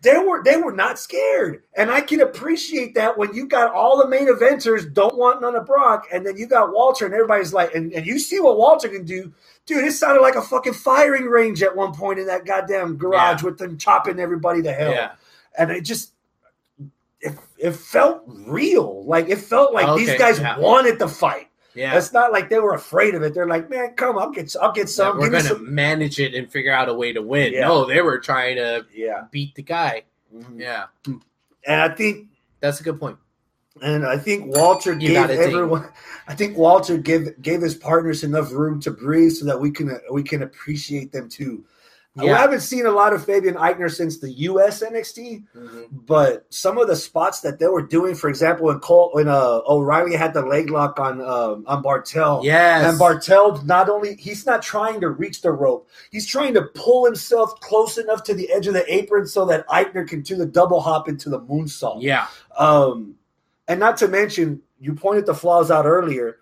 They 0.00 0.16
were 0.16 0.42
they 0.42 0.56
were 0.56 0.72
not 0.72 0.98
scared, 0.98 1.62
and 1.76 1.90
I 1.90 2.00
can 2.00 2.22
appreciate 2.22 2.94
that 2.94 3.18
when 3.18 3.34
you 3.34 3.46
got 3.46 3.74
all 3.74 3.98
the 3.98 4.08
main 4.08 4.28
eventers 4.28 4.90
don't 4.90 5.18
want 5.18 5.42
none 5.42 5.54
of 5.54 5.66
Brock, 5.66 6.06
and 6.10 6.24
then 6.24 6.38
you 6.38 6.46
got 6.46 6.72
Walter, 6.72 7.04
and 7.04 7.12
everybody's 7.12 7.52
like, 7.52 7.74
and, 7.74 7.92
and 7.92 8.06
you 8.06 8.18
see 8.18 8.40
what 8.40 8.56
Walter 8.56 8.88
can 8.88 9.04
do, 9.04 9.30
dude. 9.66 9.84
It 9.84 9.92
sounded 9.92 10.22
like 10.22 10.36
a 10.36 10.42
fucking 10.42 10.72
firing 10.72 11.26
range 11.26 11.62
at 11.62 11.76
one 11.76 11.92
point 11.92 12.18
in 12.18 12.26
that 12.28 12.46
goddamn 12.46 12.96
garage 12.96 13.42
Yeah. 13.42 13.44
with 13.50 13.58
them 13.58 13.76
chopping 13.76 14.18
everybody 14.18 14.62
to 14.62 14.72
hell, 14.72 14.90
yeah. 14.90 15.12
and 15.58 15.70
it 15.70 15.82
just 15.82 16.13
it, 17.64 17.72
felt 17.72 18.22
real, 18.26 19.04
like 19.04 19.28
it 19.28 19.38
felt 19.38 19.72
like 19.72 19.96
these 19.98 20.16
guys 20.18 20.38
yeah. 20.38 20.58
wanted 20.58 20.98
the 20.98 21.08
fight. 21.08 21.48
Yeah. 21.74 21.96
It's 21.98 22.12
not 22.12 22.30
like 22.30 22.50
they 22.50 22.60
were 22.60 22.74
afraid 22.74 23.14
of 23.14 23.22
it. 23.22 23.34
They're 23.34 23.48
like, 23.48 23.68
man, 23.68 23.94
come, 23.94 24.16
I'll 24.16 24.30
get, 24.30 24.54
I'll 24.60 24.72
get 24.72 24.88
some. 24.88 25.16
we're 25.18 25.24
Give 25.24 25.32
me 25.32 25.38
gonna 25.38 25.54
some. 25.56 25.74
manage 25.74 26.20
it 26.20 26.34
and 26.34 26.50
figure 26.50 26.72
out 26.72 26.88
a 26.88 26.94
way 26.94 27.12
to 27.12 27.20
win. 27.22 27.52
Yeah. 27.52 27.66
No, 27.66 27.84
they 27.84 28.00
were 28.00 28.18
trying 28.20 28.56
to 28.56 28.86
Yeah, 28.94 29.24
beat 29.30 29.54
the 29.56 29.62
guy. 29.62 30.04
Mhm. 30.34 30.60
Yeah, 30.60 30.84
and 31.66 31.80
I 31.80 31.88
think 31.88 32.28
that's 32.60 32.80
a 32.80 32.82
good 32.84 33.00
point. 33.00 33.18
And 33.82 34.06
I 34.06 34.18
think 34.18 34.54
Walter 34.54 34.92
You 34.92 35.08
gave 35.08 35.30
everyone. 35.30 35.88
I 36.28 36.34
think 36.34 36.56
Walter 36.56 36.96
gave 36.96 37.40
gave 37.42 37.60
his 37.60 37.74
partners 37.74 38.22
enough 38.22 38.52
room 38.52 38.80
to 38.82 38.90
breathe 38.92 39.32
so 39.32 39.44
that 39.46 39.60
we 39.60 39.70
can 39.70 39.98
we 40.12 40.22
can 40.22 40.42
appreciate 40.42 41.10
them 41.10 41.28
too. 41.28 41.64
I 42.16 42.26
haven't 42.26 42.60
seen 42.60 42.86
a 42.86 42.90
lot 42.92 43.12
of 43.12 43.24
Fabian 43.24 43.54
Aichner 43.56 43.90
since 43.90 44.18
the 44.18 44.30
U.S. 44.30 44.82
NXT, 44.84 45.44
but 45.90 46.46
some 46.48 46.78
of 46.78 46.86
the 46.86 46.94
spots 46.94 47.40
that 47.40 47.58
they 47.58 47.66
were 47.66 47.82
doing, 47.82 48.14
for 48.14 48.28
example, 48.28 48.66
when 48.66 48.78
Cole 48.78 49.10
when 49.14 49.26
uh, 49.26 49.60
O'Reilly 49.66 50.14
had 50.14 50.32
the 50.32 50.42
leg 50.42 50.70
lock 50.70 51.00
on 51.00 51.20
um, 51.20 51.64
on 51.66 51.82
Barthel, 51.82 52.44
Yes. 52.44 52.84
and 52.84 53.00
Barthel 53.00 53.64
not 53.64 53.88
only 53.88 54.14
he's 54.14 54.46
not 54.46 54.62
trying 54.62 55.00
to 55.00 55.08
reach 55.10 55.42
the 55.42 55.50
rope, 55.50 55.88
he's 56.12 56.26
trying 56.26 56.54
to 56.54 56.62
pull 56.62 57.04
himself 57.04 57.58
close 57.60 57.98
enough 57.98 58.22
to 58.24 58.34
the 58.34 58.50
edge 58.52 58.66
of 58.68 58.74
the 58.74 58.84
apron 58.94 59.26
so 59.26 59.44
that 59.46 59.66
Aichner 59.66 60.06
can 60.06 60.22
do 60.22 60.36
the 60.36 60.46
double 60.46 60.80
hop 60.80 61.08
into 61.08 61.28
the 61.28 61.40
moonsault. 61.40 62.02
Yeah. 62.02 62.28
Um, 62.56 63.16
and 63.66 63.80
not 63.80 63.96
to 63.98 64.08
mention, 64.08 64.62
you 64.78 64.94
pointed 64.94 65.26
the 65.26 65.34
flaws 65.34 65.70
out 65.70 65.86
earlier. 65.86 66.36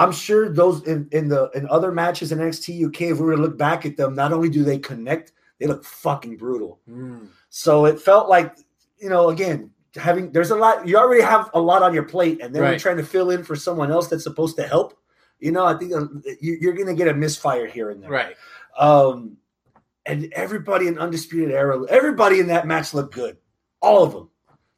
I'm 0.00 0.12
sure 0.12 0.48
those 0.48 0.82
in, 0.86 1.08
in 1.12 1.28
the 1.28 1.50
in 1.54 1.68
other 1.68 1.92
matches 1.92 2.32
in 2.32 2.38
NXT 2.38 2.86
UK, 2.86 3.02
if 3.02 3.18
we 3.18 3.26
were 3.26 3.36
to 3.36 3.42
look 3.42 3.58
back 3.58 3.84
at 3.84 3.96
them, 3.96 4.14
not 4.14 4.32
only 4.32 4.48
do 4.48 4.64
they 4.64 4.78
connect, 4.78 5.32
they 5.58 5.66
look 5.66 5.84
fucking 5.84 6.36
brutal. 6.38 6.80
Mm. 6.88 7.28
So 7.50 7.84
it 7.84 8.00
felt 8.00 8.28
like, 8.28 8.56
you 8.98 9.10
know, 9.10 9.28
again, 9.28 9.70
having 9.96 10.32
there's 10.32 10.50
a 10.50 10.56
lot 10.56 10.88
you 10.88 10.96
already 10.96 11.22
have 11.22 11.50
a 11.54 11.60
lot 11.60 11.82
on 11.82 11.92
your 11.92 12.04
plate, 12.04 12.40
and 12.40 12.54
then 12.54 12.62
we're 12.72 12.78
trying 12.78 12.96
to 12.96 13.04
fill 13.04 13.30
in 13.30 13.44
for 13.44 13.54
someone 13.56 13.90
else 13.90 14.08
that's 14.08 14.24
supposed 14.24 14.56
to 14.56 14.66
help. 14.66 14.96
You 15.38 15.52
know, 15.52 15.64
I 15.64 15.74
think 15.74 15.92
you- 16.40 16.58
you're 16.60 16.74
going 16.74 16.86
to 16.86 16.94
get 16.94 17.08
a 17.08 17.14
misfire 17.14 17.66
here 17.66 17.90
and 17.90 18.02
there. 18.02 18.10
Right. 18.10 18.36
Um, 18.78 19.36
and 20.06 20.32
everybody 20.32 20.86
in 20.86 20.98
Undisputed 20.98 21.50
Era, 21.50 21.82
everybody 21.88 22.40
in 22.40 22.46
that 22.48 22.66
match 22.66 22.94
looked 22.94 23.14
good. 23.14 23.36
All 23.80 24.02
of 24.02 24.12
them. 24.12 24.30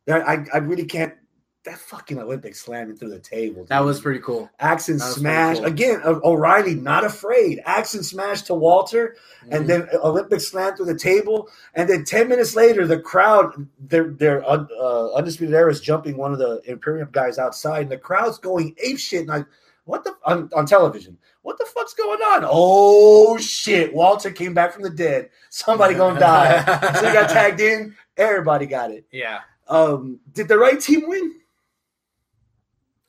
I, 0.08 0.44
I 0.52 0.58
really 0.58 0.84
can't. 0.84 1.14
That 1.64 1.78
fucking 1.78 2.18
Olympic 2.18 2.56
slamming 2.56 2.96
through 2.96 3.10
the 3.10 3.20
table. 3.20 3.64
That 3.66 3.84
was 3.84 4.00
pretty 4.00 4.18
cool. 4.18 4.50
Axe 4.58 4.88
and 4.88 5.00
smash 5.00 5.60
pretty 5.60 5.72
again. 5.72 6.00
O'Reilly 6.04 6.74
not 6.74 7.04
afraid. 7.04 7.60
Axe 7.64 7.94
and 7.94 8.04
smash 8.04 8.42
to 8.42 8.54
Walter, 8.54 9.14
Mm-hmm. 9.44 9.54
and 9.54 9.66
then 9.68 9.88
Olympic 10.02 10.40
slam 10.40 10.74
through 10.76 10.86
the 10.86 10.98
table, 10.98 11.48
and 11.74 11.88
then 11.88 12.04
ten 12.04 12.28
minutes 12.28 12.56
later, 12.56 12.84
the 12.86 12.98
crowd, 12.98 13.68
their 13.78 14.08
their 14.10 14.44
uh, 14.48 15.12
undisputed 15.14 15.54
era 15.54 15.70
is 15.70 15.80
jumping 15.80 16.16
one 16.16 16.32
of 16.32 16.38
the 16.40 16.60
Imperium 16.66 17.08
guys 17.12 17.38
outside, 17.38 17.82
and 17.82 17.90
the 17.92 17.98
crowd's 17.98 18.38
going 18.38 18.74
ape 18.82 18.98
shit. 18.98 19.20
And 19.22 19.30
I, 19.32 19.44
what 19.84 20.02
the 20.04 20.14
on, 20.24 20.50
on 20.56 20.66
television? 20.66 21.16
What 21.42 21.58
the 21.58 21.64
fuck's 21.64 21.94
going 21.94 22.20
on? 22.20 22.44
Oh 22.44 23.36
shit! 23.38 23.94
Walter 23.94 24.30
came 24.32 24.54
back 24.54 24.72
from 24.72 24.82
the 24.82 24.90
dead. 24.90 25.30
Somebody 25.50 25.94
gonna 25.94 26.18
die. 26.18 26.64
so 27.00 27.06
he 27.06 27.12
got 27.12 27.30
tagged 27.30 27.60
in. 27.60 27.94
Everybody 28.16 28.66
got 28.66 28.90
it. 28.90 29.04
Yeah. 29.12 29.40
Um, 29.68 30.18
did 30.32 30.48
the 30.48 30.58
right 30.58 30.78
team 30.80 31.08
win? 31.08 31.34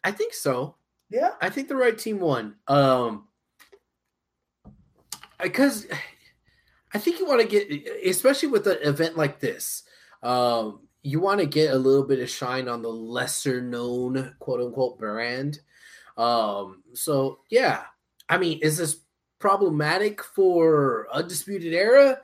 I 0.04 0.12
think 0.12 0.34
so. 0.34 0.76
Yeah. 1.10 1.32
I 1.42 1.50
think 1.50 1.68
the 1.68 1.76
right 1.76 1.98
team 1.98 2.20
won. 2.20 2.56
Um, 2.68 3.28
because 5.42 5.88
I 6.94 6.98
think 6.98 7.20
you 7.20 7.28
want 7.28 7.42
to 7.42 7.48
get, 7.48 7.88
especially 8.06 8.50
with 8.50 8.68
an 8.68 8.78
event 8.82 9.18
like 9.18 9.40
this, 9.40 9.84
um, 10.22 10.88
you 11.02 11.20
want 11.20 11.40
to 11.42 11.46
get 11.46 11.74
a 11.74 11.78
little 11.78 12.04
bit 12.04 12.20
of 12.20 12.30
shine 12.30 12.68
on 12.68 12.82
the 12.82 12.90
lesser 12.90 13.62
known 13.62 14.36
quote 14.40 14.62
unquote 14.62 14.98
brand. 14.98 15.60
Um, 16.18 16.84
so 16.94 17.40
yeah, 17.50 17.84
I 18.30 18.38
mean, 18.38 18.60
is 18.62 18.78
this 18.78 19.02
problematic 19.40 20.24
for 20.24 21.08
Undisputed 21.12 21.74
Era? 21.74 22.20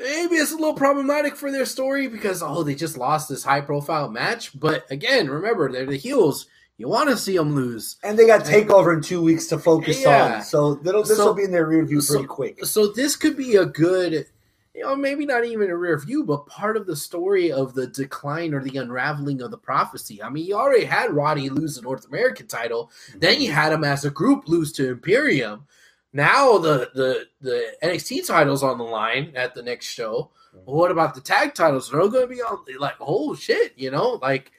Maybe. 0.00 0.30
Maybe 0.30 0.36
it's 0.36 0.52
a 0.52 0.56
little 0.56 0.74
problematic 0.74 1.36
for 1.36 1.50
their 1.50 1.66
story 1.66 2.08
because 2.08 2.42
oh, 2.42 2.62
they 2.62 2.74
just 2.74 2.96
lost 2.96 3.28
this 3.28 3.44
high 3.44 3.60
profile 3.60 4.08
match. 4.10 4.58
But 4.58 4.90
again, 4.90 5.28
remember 5.28 5.70
they're 5.70 5.86
the 5.86 5.96
heels. 5.96 6.46
You 6.78 6.88
want 6.88 7.10
to 7.10 7.16
see 7.16 7.36
them 7.36 7.54
lose. 7.54 7.96
And 8.02 8.18
they 8.18 8.26
got 8.26 8.46
takeover 8.46 8.94
in 8.94 9.02
two 9.02 9.22
weeks 9.22 9.46
to 9.48 9.58
focus 9.58 10.00
Yeah. 10.00 10.36
on. 10.36 10.42
So 10.42 10.74
this 10.74 11.16
So- 11.16 11.26
will 11.26 11.34
be 11.34 11.44
in 11.44 11.52
their 11.52 11.66
rear 11.66 11.84
view 11.84 12.00
so- 12.00 12.14
pretty 12.14 12.28
quick. 12.28 12.64
So 12.64 12.86
this 12.86 13.16
could 13.16 13.36
be 13.36 13.56
a 13.56 13.66
good, 13.66 14.26
you 14.74 14.82
know, 14.82 14.96
maybe 14.96 15.26
not 15.26 15.44
even 15.44 15.68
a 15.68 15.76
rear 15.76 15.98
view, 15.98 16.24
but 16.24 16.46
part 16.46 16.78
of 16.78 16.86
the 16.86 16.96
story 16.96 17.52
of 17.52 17.74
the 17.74 17.86
decline 17.86 18.54
or 18.54 18.62
the 18.62 18.78
unraveling 18.78 19.42
of 19.42 19.50
the 19.50 19.58
prophecy. 19.58 20.22
I 20.22 20.30
mean, 20.30 20.46
you 20.46 20.54
already 20.54 20.84
had 20.84 21.12
Roddy 21.12 21.50
lose 21.50 21.76
the 21.76 21.82
North 21.82 22.06
American 22.06 22.46
title, 22.46 22.90
then 23.14 23.42
you 23.42 23.48
mm-hmm. 23.48 23.60
had 23.60 23.72
him 23.74 23.84
as 23.84 24.06
a 24.06 24.10
group 24.10 24.48
lose 24.48 24.72
to 24.72 24.88
Imperium. 24.88 25.66
Now 26.12 26.58
the 26.58 26.90
the 26.94 27.26
the 27.40 27.72
NXT 27.82 28.26
titles 28.26 28.62
on 28.62 28.78
the 28.78 28.84
line 28.84 29.32
at 29.36 29.54
the 29.54 29.62
next 29.62 29.86
show. 29.86 30.30
Well, 30.52 30.76
what 30.76 30.90
about 30.90 31.14
the 31.14 31.20
tag 31.20 31.54
titles? 31.54 31.90
They're 31.90 32.00
all 32.00 32.08
going 32.08 32.28
to 32.28 32.34
be 32.34 32.42
on 32.42 32.58
like 32.78 32.96
oh 33.00 33.34
shit, 33.34 33.72
you 33.76 33.90
know, 33.90 34.18
like 34.20 34.50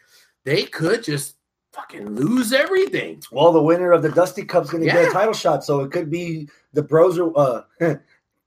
they 0.45 0.63
could 0.63 1.03
just 1.03 1.35
fucking 1.73 2.15
lose 2.15 2.53
everything. 2.53 3.21
Well, 3.31 3.51
the 3.51 3.61
winner 3.61 3.91
of 3.91 4.01
the 4.01 4.11
Dusty 4.11 4.43
Cup's 4.45 4.69
going 4.69 4.83
to 4.83 4.89
get 4.89 5.09
a 5.09 5.11
title 5.11 5.33
shot, 5.33 5.63
so 5.63 5.81
it 5.81 5.91
could 5.91 6.09
be 6.09 6.47
the 6.73 6.81
Bros 6.83 7.19
uh, 7.19 7.63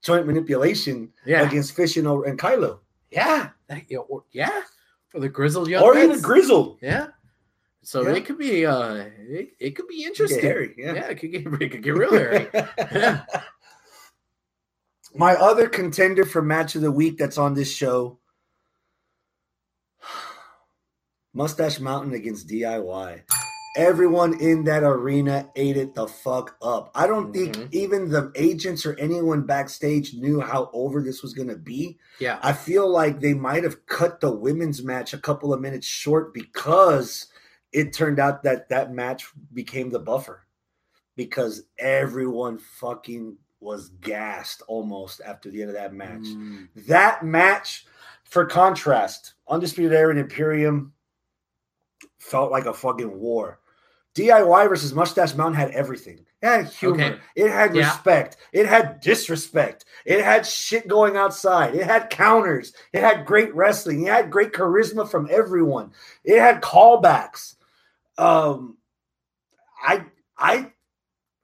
joint 0.03 0.27
manipulation 0.27 1.11
Yeah, 1.25 1.47
against 1.47 1.75
Fish 1.75 1.97
and, 1.97 2.07
and 2.07 2.39
Kylo, 2.39 2.79
yeah, 3.11 3.49
yeah, 4.31 4.61
for 5.09 5.19
the 5.19 5.29
grizzled 5.29 5.69
young 5.69 5.83
or 5.83 5.95
even 5.97 6.11
Vets. 6.11 6.21
Grizzled. 6.21 6.77
Yeah. 6.81 7.07
So 7.85 8.01
Yeah. 8.01 8.15
it 8.15 8.25
could 8.25 8.39
be 8.39 8.65
uh 8.65 9.05
it, 9.29 9.49
it 9.59 9.71
could 9.75 9.87
be 9.87 10.03
interesting. 10.03 10.41
hairy, 10.41 10.73
yeah. 10.77 10.93
yeah. 10.95 11.07
it 11.09 11.15
could 11.19 11.31
get 11.31 11.45
it 11.61 11.69
could 11.69 11.83
get 11.83 11.93
real 11.95 12.11
hairy. 12.11 12.47
Yeah. 12.53 13.23
My 15.13 15.35
other 15.35 15.69
contender 15.69 16.25
for 16.25 16.41
match 16.41 16.75
of 16.75 16.81
the 16.81 16.91
week 16.91 17.17
that's 17.17 17.37
on 17.37 17.53
this 17.53 17.71
show 17.71 18.17
Mustache 21.33 21.79
Mountain 21.79 22.13
against 22.13 22.47
DIY. 22.47 23.21
Everyone 23.77 24.39
in 24.39 24.63
that 24.63 24.83
arena 24.83 25.49
ate 25.57 25.75
it 25.77 25.93
the 25.95 26.07
fuck 26.07 26.55
up. 26.61 26.89
I 26.95 27.07
don't 27.07 27.33
think 27.33 27.55
Mhm. 27.57 27.67
even 27.73 28.09
the 28.09 28.31
agents 28.35 28.85
or 28.85 28.93
anyone 28.97 29.41
backstage 29.41 30.13
knew 30.13 30.39
how 30.39 30.69
over 30.73 31.01
this 31.03 31.21
was 31.21 31.33
going 31.33 31.49
to 31.49 31.57
be. 31.57 31.99
Yeah. 32.19 32.39
I 32.41 32.53
feel 32.53 32.87
like 32.89 33.19
they 33.19 33.33
might 33.33 33.63
have 33.63 33.85
cut 33.85 34.21
the 34.21 34.31
women's 34.31 34.81
match 34.81 35.13
a 35.13 35.17
couple 35.19 35.53
of 35.53 35.59
minutes 35.59 35.85
short 35.85 36.33
because 36.33 37.27
it 37.75 37.91
turned 37.93 38.19
out 38.19 38.41
that 38.43 38.69
that 38.69 38.93
match 38.93 39.27
became 39.53 39.89
the 39.89 39.99
buffer 39.99 40.47
because 41.17 41.63
everyone 41.77 42.57
fucking 42.57 43.37
was 43.59 43.89
gassed 44.01 44.61
almost 44.67 45.19
after 45.25 45.49
the 45.49 45.61
end 45.61 45.69
of 45.69 45.75
that 45.75 45.93
match. 45.93 46.21
Mm, 46.21 46.67
That 46.87 47.23
match, 47.25 47.85
for 48.23 48.45
contrast, 48.45 49.33
Undisputed 49.47 49.91
Era 49.93 50.11
and 50.11 50.19
Imperium 50.19 50.93
felt 52.19 52.51
like 52.51 52.65
a 52.65 52.73
fucking 52.73 53.19
war. 53.19 53.59
DIY 54.15 54.69
versus 54.69 54.93
Mustache 54.93 55.35
Mountain 55.35 55.59
had 55.59 55.71
everything. 55.71 56.19
It 56.41 56.45
had 56.47 56.65
humor. 56.67 56.95
Okay. 57.03 57.19
It 57.35 57.49
had 57.51 57.75
Yeah. 57.75 57.89
respect. 57.89 58.37
It 58.53 58.65
had 58.65 59.01
disrespect. 59.01 59.83
It 60.05 60.23
had 60.23 60.45
shit 60.45 60.87
going 60.87 61.17
outside. 61.17 61.75
It 61.75 61.83
had 61.85 62.09
counters. 62.09 62.73
It 62.93 63.01
had 63.01 63.25
great 63.25 63.53
wrestling. 63.53 64.03
It 64.05 64.11
had 64.13 64.31
great 64.31 64.53
charisma 64.53 65.09
from 65.09 65.27
everyone. 65.29 65.91
It 66.23 66.39
had 66.39 66.61
callbacks. 66.61 67.54
Um, 68.17 68.77
I, 69.83 70.05
I, 70.37 70.71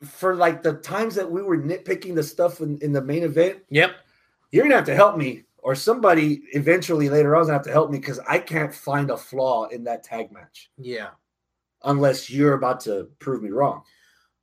for 0.04 0.36
like 0.36 0.64
the 0.64 0.74
times 0.74 1.16
that 1.16 1.30
we 1.30 1.42
were 1.42 1.58
nitpicking 1.58 2.16
the 2.16 2.24
stuff 2.24 2.60
in, 2.62 2.78
in 2.80 2.92
the 2.92 3.02
main 3.02 3.24
event, 3.24 3.60
Yep. 3.70 3.92
you're 4.52 4.64
gonna 4.64 4.76
have 4.76 4.86
to 4.86 4.96
help 4.96 5.18
me, 5.18 5.44
or 5.60 5.76
somebody 5.76 6.42
eventually 6.54 7.10
later 7.10 7.36
on 7.36 7.44
is 7.44 7.48
gonna 7.48 7.58
have 7.60 7.66
to 7.66 7.72
help 7.72 7.92
me 7.92 8.00
because 8.00 8.20
I 8.28 8.40
can't 8.40 8.74
find 8.74 9.12
a 9.12 9.18
flaw 9.18 9.68
in 9.68 9.84
that 9.84 10.04
tag 10.04 10.32
match 10.32 10.72
Yeah. 10.78 11.10
unless 11.84 12.30
you're 12.30 12.54
about 12.54 12.80
to 12.82 13.10
prove 13.20 13.44
me 13.44 13.50
wrong. 13.52 13.84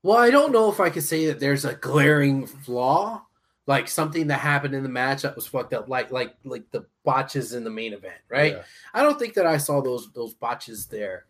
Well, 0.05 0.19
I 0.19 0.31
don't 0.31 0.53
know 0.53 0.71
if 0.71 0.79
I 0.79 0.91
could 0.91 1.03
say 1.03 1.27
that 1.27 1.41
there's 1.41 1.65
a 1.65 1.75
glaring 1.75 2.47
flaw, 2.47 3.25
like 3.67 3.89
something 3.89 4.29
that 4.29 4.39
happened 4.39 4.75
in 4.75 4.85
the 4.85 4.89
match 4.89 5.23
that 5.23 5.35
was 5.35 5.47
fucked 5.49 5.73
up, 5.75 5.89
like 5.89 6.13
like 6.13 6.37
like 6.45 6.71
the 6.71 6.87
botches 7.05 7.53
in 7.53 7.65
the 7.65 7.71
main 7.71 7.93
event, 7.95 8.21
right? 8.29 8.53
Yeah. 8.53 8.63
I 8.95 9.03
don't 9.03 9.19
think 9.19 9.35
that 9.35 9.47
I 9.47 9.57
saw 9.57 9.83
those 9.83 10.13
those 10.13 10.35
botches 10.35 10.87
there. 10.87 11.27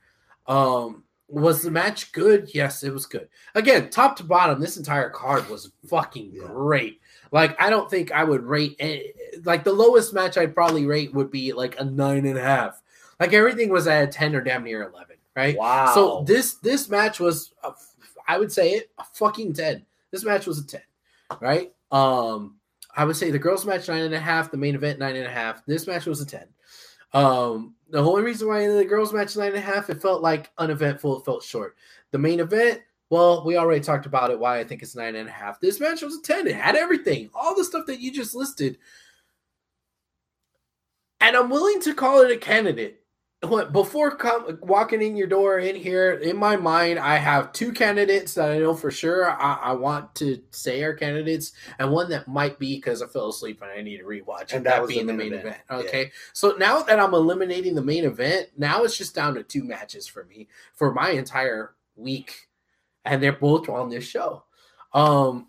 Um 0.48 1.04
was 1.30 1.60
the 1.62 1.70
match 1.70 2.10
good? 2.12 2.50
Yes, 2.54 2.82
it 2.82 2.90
was 2.92 3.04
good. 3.04 3.28
Again, 3.54 3.90
top 3.90 4.16
to 4.16 4.24
bottom, 4.24 4.60
this 4.60 4.78
entire 4.78 5.10
card 5.10 5.46
was 5.50 5.70
fucking 5.86 6.30
Yeah. 6.32 6.46
great. 6.46 7.00
Like, 7.30 7.60
I 7.60 7.68
don't 7.68 7.90
think 7.90 8.10
I 8.12 8.24
would 8.24 8.44
rate 8.44 8.76
any, 8.78 9.12
like 9.44 9.62
the 9.62 9.72
lowest 9.74 10.14
match 10.14 10.38
I'd 10.38 10.54
probably 10.54 10.86
rate 10.86 11.12
would 11.12 11.30
be 11.30 11.52
like 11.52 11.78
a 11.78 11.84
nine 11.84 12.24
and 12.24 12.38
a 12.38 12.42
half. 12.42 12.80
Like 13.20 13.34
everything 13.34 13.68
was 13.68 13.86
at 13.86 14.04
a 14.04 14.06
ten 14.06 14.34
or 14.34 14.40
damn 14.40 14.64
near 14.64 14.82
eleven, 14.88 15.16
right? 15.36 15.54
Wow. 15.58 15.92
So 15.94 16.24
this 16.26 16.54
this 16.54 16.88
match 16.88 17.20
was, 17.20 17.52
a 17.62 17.72
I 18.26 18.38
would 18.38 18.50
say 18.50 18.72
it 18.72 18.90
a 18.98 19.04
fucking 19.04 19.52
ten. 19.52 19.84
This 20.10 20.24
match 20.24 20.46
was 20.46 20.58
a 20.60 20.66
ten, 20.66 20.80
right? 21.40 21.74
Um, 21.92 22.56
I 22.96 23.04
would 23.04 23.16
say 23.16 23.30
the 23.30 23.38
girls 23.38 23.66
match 23.66 23.86
nine 23.88 24.02
and 24.04 24.14
a 24.14 24.18
half, 24.20 24.50
the 24.50 24.56
main 24.56 24.74
event 24.74 24.98
nine 24.98 25.16
and 25.16 25.26
a 25.26 25.30
half. 25.30 25.66
This 25.66 25.86
match 25.86 26.06
was 26.06 26.22
a 26.22 26.26
ten. 26.26 26.46
Um, 27.12 27.74
the 27.90 27.98
only 27.98 28.22
reason 28.22 28.48
why 28.48 28.66
the 28.66 28.84
girls 28.84 29.12
match 29.12 29.36
nine 29.36 29.48
and 29.48 29.56
a 29.56 29.60
half, 29.60 29.90
it 29.90 30.02
felt 30.02 30.22
like 30.22 30.50
uneventful. 30.58 31.18
It 31.18 31.24
felt 31.24 31.42
short. 31.42 31.76
The 32.10 32.18
main 32.18 32.40
event, 32.40 32.82
well, 33.10 33.44
we 33.44 33.56
already 33.56 33.80
talked 33.80 34.06
about 34.06 34.30
it. 34.30 34.38
Why 34.38 34.58
I 34.58 34.64
think 34.64 34.82
it's 34.82 34.96
nine 34.96 35.16
and 35.16 35.28
a 35.28 35.32
half. 35.32 35.60
This 35.60 35.80
match 35.80 36.02
was 36.02 36.16
a 36.16 36.22
ten. 36.22 36.46
It 36.46 36.54
had 36.54 36.76
everything, 36.76 37.30
all 37.34 37.54
the 37.54 37.64
stuff 37.64 37.86
that 37.86 38.00
you 38.00 38.12
just 38.12 38.34
listed. 38.34 38.78
And 41.20 41.36
I'm 41.36 41.50
willing 41.50 41.80
to 41.82 41.94
call 41.94 42.20
it 42.22 42.30
a 42.30 42.36
candidate. 42.36 43.02
What 43.42 43.72
before 43.72 44.16
com- 44.16 44.58
walking 44.62 45.00
in 45.00 45.16
your 45.16 45.28
door 45.28 45.60
in 45.60 45.76
here, 45.76 46.12
in 46.14 46.36
my 46.36 46.56
mind, 46.56 46.98
I 46.98 47.18
have 47.18 47.52
two 47.52 47.72
candidates 47.72 48.34
that 48.34 48.50
I 48.50 48.58
know 48.58 48.74
for 48.74 48.90
sure 48.90 49.30
I, 49.30 49.54
I 49.54 49.72
want 49.74 50.12
to 50.16 50.42
say 50.50 50.82
are 50.82 50.92
candidates, 50.94 51.52
and 51.78 51.92
one 51.92 52.10
that 52.10 52.26
might 52.26 52.58
be 52.58 52.74
because 52.74 53.00
I 53.00 53.06
fell 53.06 53.28
asleep 53.28 53.62
and 53.62 53.70
I 53.70 53.80
need 53.82 53.98
to 53.98 54.04
rewatch. 54.04 54.54
And 54.54 54.54
And 54.54 54.66
that 54.66 54.74
that 54.74 54.82
was 54.82 54.90
being 54.90 55.06
the 55.06 55.12
main 55.14 55.34
event. 55.34 55.34
event. 55.34 55.58
Okay, 55.70 56.10
so 56.32 56.56
now 56.58 56.82
that 56.82 56.98
I'm 56.98 57.14
eliminating 57.14 57.76
the 57.76 57.82
main 57.82 58.04
event, 58.04 58.48
now 58.56 58.82
it's 58.82 58.98
just 58.98 59.14
down 59.14 59.34
to 59.36 59.44
two 59.44 59.62
matches 59.62 60.08
for 60.08 60.24
me 60.24 60.48
for 60.74 60.92
my 60.92 61.10
entire 61.10 61.76
week, 61.94 62.48
and 63.04 63.22
they're 63.22 63.32
both 63.32 63.68
on 63.68 63.88
this 63.88 64.04
show. 64.04 64.44
Um, 64.92 65.48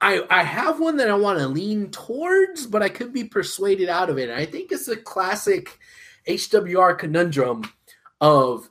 I 0.00 0.24
I 0.30 0.42
have 0.42 0.80
one 0.80 0.96
that 0.98 1.10
I 1.10 1.14
want 1.14 1.38
to 1.38 1.46
lean 1.48 1.90
towards, 1.90 2.66
but 2.66 2.82
I 2.82 2.88
could 2.88 3.12
be 3.12 3.24
persuaded 3.24 3.88
out 3.88 4.10
of 4.10 4.18
it. 4.18 4.30
I 4.30 4.46
think 4.46 4.72
it's 4.72 4.88
a 4.88 4.96
classic 4.96 5.78
HWR 6.30 6.96
conundrum 6.96 7.64
of 8.20 8.70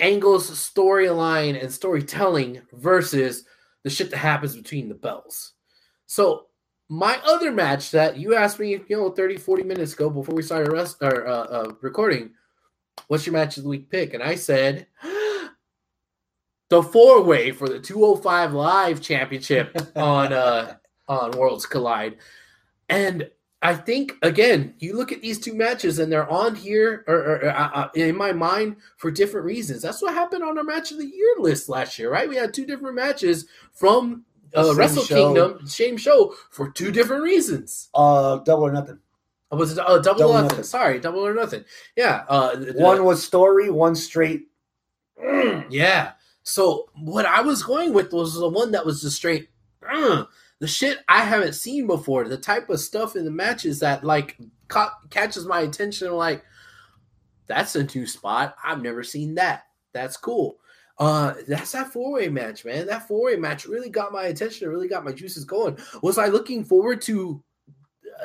Angle's 0.00 0.50
storyline 0.50 1.60
and 1.60 1.72
storytelling 1.72 2.62
versus 2.72 3.44
the 3.84 3.90
shit 3.90 4.10
that 4.10 4.18
happens 4.18 4.56
between 4.56 4.88
the 4.88 4.94
bells. 4.94 5.52
So 6.06 6.46
my 6.88 7.20
other 7.24 7.52
match 7.52 7.90
that 7.90 8.16
you 8.16 8.34
asked 8.34 8.58
me, 8.58 8.80
you 8.88 8.96
know, 8.96 9.10
30, 9.10 9.36
40 9.36 9.62
minutes 9.64 9.92
ago 9.92 10.08
before 10.08 10.34
we 10.34 10.42
started 10.42 10.72
rest, 10.72 10.96
or, 11.02 11.26
uh, 11.26 11.32
uh, 11.32 11.72
recording, 11.82 12.30
what's 13.08 13.26
your 13.26 13.34
match 13.34 13.58
of 13.58 13.64
the 13.64 13.68
week 13.68 13.90
pick? 13.90 14.14
And 14.14 14.22
I 14.22 14.34
said, 14.34 14.86
the 16.70 16.82
four 16.82 17.22
way 17.22 17.50
for 17.50 17.68
the 17.68 17.78
205 17.78 18.54
Live 18.54 19.02
Championship 19.02 19.76
on 19.96 20.32
uh, 20.32 20.76
on 21.08 21.30
Worlds 21.32 21.66
Collide. 21.66 22.16
And 22.88 23.30
I 23.60 23.74
think 23.74 24.12
again, 24.22 24.74
you 24.78 24.96
look 24.96 25.10
at 25.10 25.20
these 25.20 25.38
two 25.40 25.52
matches, 25.54 25.98
and 25.98 26.12
they're 26.12 26.30
on 26.30 26.54
here, 26.54 27.04
or, 27.08 27.16
or, 27.16 27.48
uh, 27.50 27.70
uh, 27.74 27.88
in 27.94 28.16
my 28.16 28.32
mind, 28.32 28.76
for 28.96 29.10
different 29.10 29.46
reasons. 29.46 29.82
That's 29.82 30.00
what 30.00 30.14
happened 30.14 30.44
on 30.44 30.56
our 30.58 30.64
match 30.64 30.92
of 30.92 30.98
the 30.98 31.06
year 31.06 31.34
list 31.38 31.68
last 31.68 31.98
year, 31.98 32.10
right? 32.10 32.28
We 32.28 32.36
had 32.36 32.54
two 32.54 32.64
different 32.66 32.94
matches 32.94 33.46
from 33.72 34.24
uh, 34.56 34.74
Wrestle 34.76 35.02
show. 35.02 35.14
Kingdom, 35.34 35.66
same 35.66 35.96
show, 35.96 36.34
for 36.50 36.70
two 36.70 36.92
different 36.92 37.24
reasons. 37.24 37.88
Uh, 37.94 38.38
double 38.38 38.64
or 38.66 38.72
nothing. 38.72 39.00
Uh, 39.52 39.56
Was 39.56 39.72
it 39.72 39.78
uh, 39.80 39.98
double, 39.98 40.02
Double 40.02 40.22
or 40.22 40.28
or 40.28 40.42
nothing? 40.42 40.48
nothing. 40.48 40.64
Sorry, 40.64 41.00
double 41.00 41.26
or 41.26 41.34
nothing. 41.34 41.64
Yeah, 41.96 42.24
uh, 42.28 42.56
One 42.76 43.04
was 43.04 43.24
story, 43.24 43.70
one 43.70 43.94
straight. 43.94 44.48
Yeah. 45.70 46.12
So 46.44 46.88
what 46.94 47.26
I 47.26 47.42
was 47.42 47.62
going 47.62 47.92
with 47.92 48.12
was 48.12 48.34
the 48.34 48.48
one 48.48 48.70
that 48.70 48.86
was 48.86 49.02
the 49.02 49.10
straight 49.10 49.50
the 50.60 50.66
shit 50.66 50.98
I 51.08 51.20
haven't 51.24 51.54
seen 51.54 51.86
before. 51.86 52.28
The 52.28 52.38
type 52.38 52.68
of 52.70 52.80
stuff 52.80 53.16
in 53.16 53.24
the 53.24 53.30
matches 53.30 53.80
that 53.80 54.04
like 54.04 54.36
ca- 54.68 54.94
catches 55.10 55.46
my 55.46 55.60
attention. 55.60 56.12
Like 56.12 56.44
that's 57.46 57.76
a 57.76 57.84
new 57.84 58.06
spot. 58.06 58.56
I've 58.62 58.82
never 58.82 59.02
seen 59.02 59.34
that. 59.36 59.64
That's 59.92 60.16
cool. 60.16 60.58
Uh, 60.98 61.34
that's 61.46 61.72
that 61.72 61.92
four 61.92 62.12
way 62.12 62.28
match, 62.28 62.64
man. 62.64 62.86
That 62.86 63.06
four 63.06 63.26
way 63.26 63.36
match 63.36 63.66
really 63.66 63.88
got 63.88 64.12
my 64.12 64.24
attention. 64.24 64.66
It 64.66 64.70
really 64.70 64.88
got 64.88 65.04
my 65.04 65.12
juices 65.12 65.44
going. 65.44 65.78
Was 66.02 66.18
I 66.18 66.26
looking 66.26 66.64
forward 66.64 67.00
to 67.02 67.42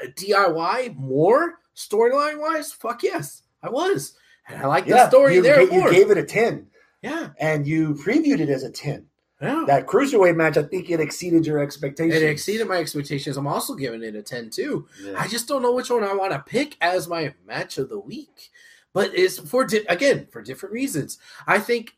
uh, 0.04 0.08
DIY 0.16 0.96
more 0.96 1.60
storyline 1.76 2.40
wise? 2.42 2.72
Fuck 2.72 3.04
yes, 3.04 3.44
I 3.62 3.70
was, 3.70 4.16
and 4.48 4.60
I 4.62 4.66
like 4.66 4.88
Yeah, 4.88 5.04
the 5.04 5.10
story 5.10 5.36
you, 5.36 5.44
there 5.44 5.62
you 5.62 5.70
more. 5.72 5.92
gave 5.92 6.10
it 6.10 6.18
a 6.18 6.24
10 6.24 6.68
yeah, 7.04 7.30
and 7.40 7.68
you 7.68 7.94
previewed 7.96 8.40
it 8.40 8.50
as 8.50 8.64
a 8.64 8.72
10. 8.72 9.06
Yeah. 9.44 9.64
That 9.68 9.88
cruiserweight 9.88 10.36
match, 10.36 10.58
I 10.58 10.64
think 10.64 10.90
it 10.90 11.00
exceeded 11.00 11.46
your 11.46 11.60
expectations. 11.60 12.16
It 12.16 12.30
exceeded 12.30 12.68
my 12.68 12.78
expectations. 12.78 13.38
I'm 13.38 13.48
also 13.48 13.76
giving 13.76 14.04
it 14.04 14.16
a 14.16 14.22
10 14.22 14.50
too. 14.50 14.88
Yeah. 15.04 15.16
I 15.18 15.28
just 15.28 15.48
don't 15.48 15.62
know 15.62 15.74
which 15.74 15.90
one 15.90 16.04
I 16.04 16.14
want 16.14 16.32
to 16.32 16.40
pick 16.40 16.78
as 16.82 17.08
my 17.08 17.34
match 17.46 17.78
of 17.78 17.90
the 17.90 18.00
week. 18.00 18.52
But 18.94 19.12
it's 19.14 19.40
for 19.40 19.66
di- 19.66 19.86
again 19.90 20.28
for 20.32 20.42
different 20.42 20.74
reasons. 20.74 21.18
I 21.48 21.60
think 21.60 21.94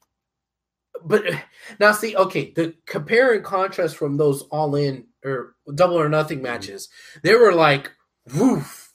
but 1.03 1.23
now 1.79 1.91
see 1.91 2.15
okay, 2.15 2.51
the 2.51 2.73
compare 2.86 3.34
and 3.34 3.43
contrast 3.43 3.95
from 3.97 4.17
those 4.17 4.43
all 4.43 4.75
in 4.75 5.05
or 5.23 5.55
double 5.73 5.99
or 5.99 6.10
nothing 6.10 6.38
mm-hmm. 6.38 6.47
matches. 6.47 6.89
They 7.21 7.36
were 7.36 7.53
like 7.53 7.91
woof 8.34 8.86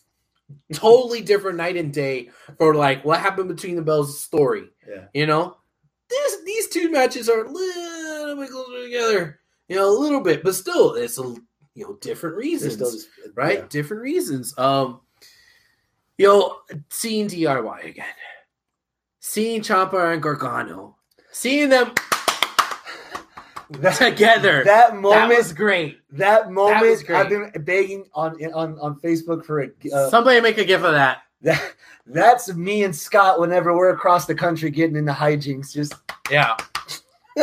totally 0.73 1.21
different 1.21 1.57
night 1.57 1.77
and 1.77 1.93
day 1.93 2.31
for 2.59 2.75
like 2.75 3.05
what 3.05 3.21
happened 3.21 3.49
between 3.49 3.77
the 3.77 3.83
bells 3.83 4.21
story. 4.21 4.71
Yeah. 4.89 5.05
You 5.15 5.27
know? 5.27 5.57
This 6.11 6.37
these 6.45 6.69
two 6.69 6.91
matches 6.91 7.29
are 7.29 7.45
a 7.45 7.51
little 7.51 8.37
bit 8.37 8.51
closer 8.51 8.83
together. 8.85 9.41
You 9.69 9.77
know, 9.77 9.89
a 9.89 9.97
little 9.99 10.21
bit, 10.21 10.43
but 10.43 10.55
still 10.55 10.95
it's 10.95 11.19
a 11.19 11.23
you 11.75 11.85
know 11.87 11.97
different 12.01 12.37
reasons 12.37 12.77
just- 12.77 13.09
right? 13.35 13.59
yeah. 13.61 13.67
Different 13.69 14.03
reasons. 14.03 14.53
Um, 14.59 15.01
you 16.19 16.27
know, 16.27 16.59
seeing 16.91 17.29
DIY 17.29 17.87
again, 17.87 18.05
seeing 19.21 19.63
Ciampa 19.63 20.13
and 20.13 20.23
Gargano, 20.23 20.97
seeing 21.31 21.69
them 21.71 21.95
together. 23.97 24.65
That 24.65 24.91
That 24.93 24.97
moment, 24.97 25.39
was 25.39 25.53
great. 25.53 25.99
that 26.13 26.51
moment, 26.51 26.83
was 26.87 27.03
great. 27.03 27.17
I've 27.17 27.29
been 27.29 27.53
begging 27.65 28.05
on 28.15 28.43
on 28.53 28.79
on 28.81 29.01
Facebook 29.01 29.45
for 29.45 29.61
a. 29.63 29.69
Uh, 29.95 30.11
Somebody 30.11 30.41
make 30.41 30.59
a 30.59 30.65
gif 30.65 30.83
of 30.83 30.93
that. 30.93 31.23
That, 31.43 31.75
that's 32.07 32.53
me 32.55 32.85
and 32.85 32.95
Scott 32.95 33.41
whenever 33.41 33.77
we're 33.77 33.91
across 33.91 34.27
the 34.27 34.35
country 34.35 34.71
getting 34.71 34.97
into 34.97 35.13
hijinks. 35.13 35.73
Just 35.73 35.95
Yeah. 36.31 36.57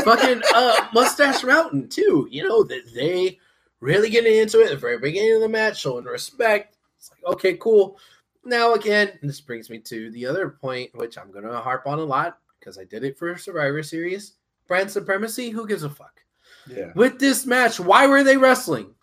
Fucking 0.04 0.42
uh, 0.54 0.88
Mustache 0.94 1.44
Mountain 1.44 1.90
too. 1.90 2.28
You 2.30 2.48
know 2.48 2.64
that 2.64 2.94
they 2.94 3.40
really 3.80 4.10
getting 4.10 4.36
into 4.38 4.60
it 4.62 4.66
at 4.66 4.70
the 4.72 4.78
very 4.78 5.00
beginning 5.00 5.36
of 5.36 5.42
the 5.42 5.50
match, 5.50 5.80
showing 5.80 6.06
respect. 6.06 6.78
It's 6.98 7.10
like 7.12 7.34
okay, 7.34 7.56
cool. 7.56 7.98
Now 8.44 8.74
again, 8.74 9.18
this 9.24 9.42
brings 9.42 9.70
me 9.70 9.80
to 9.80 10.12
the 10.12 10.26
other 10.26 10.50
point, 10.50 10.92
which 10.96 11.18
I'm 11.18 11.32
gonna 11.32 11.60
harp 11.60 11.88
on 11.88 12.00
a 12.00 12.04
lot 12.04 12.40
because 12.60 12.78
I 12.78 12.84
did 12.84 13.04
it 13.04 13.18
for 13.18 13.38
Survivor 13.38 13.82
Series. 13.82 14.34
Brand 14.68 14.92
supremacy. 14.92 15.50
Who 15.50 15.68
gives 15.68 15.84
a 15.84 15.90
fuck? 15.90 16.22
yeah. 16.70 16.92
With 16.96 17.20
this 17.20 17.46
match, 17.46 17.80
why 17.80 18.08
were 18.08 18.24
they 18.24 18.38
wrestling? 18.38 18.94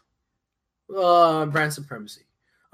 Uh, 0.94 1.46
brand 1.46 1.72
supremacy. 1.72 2.22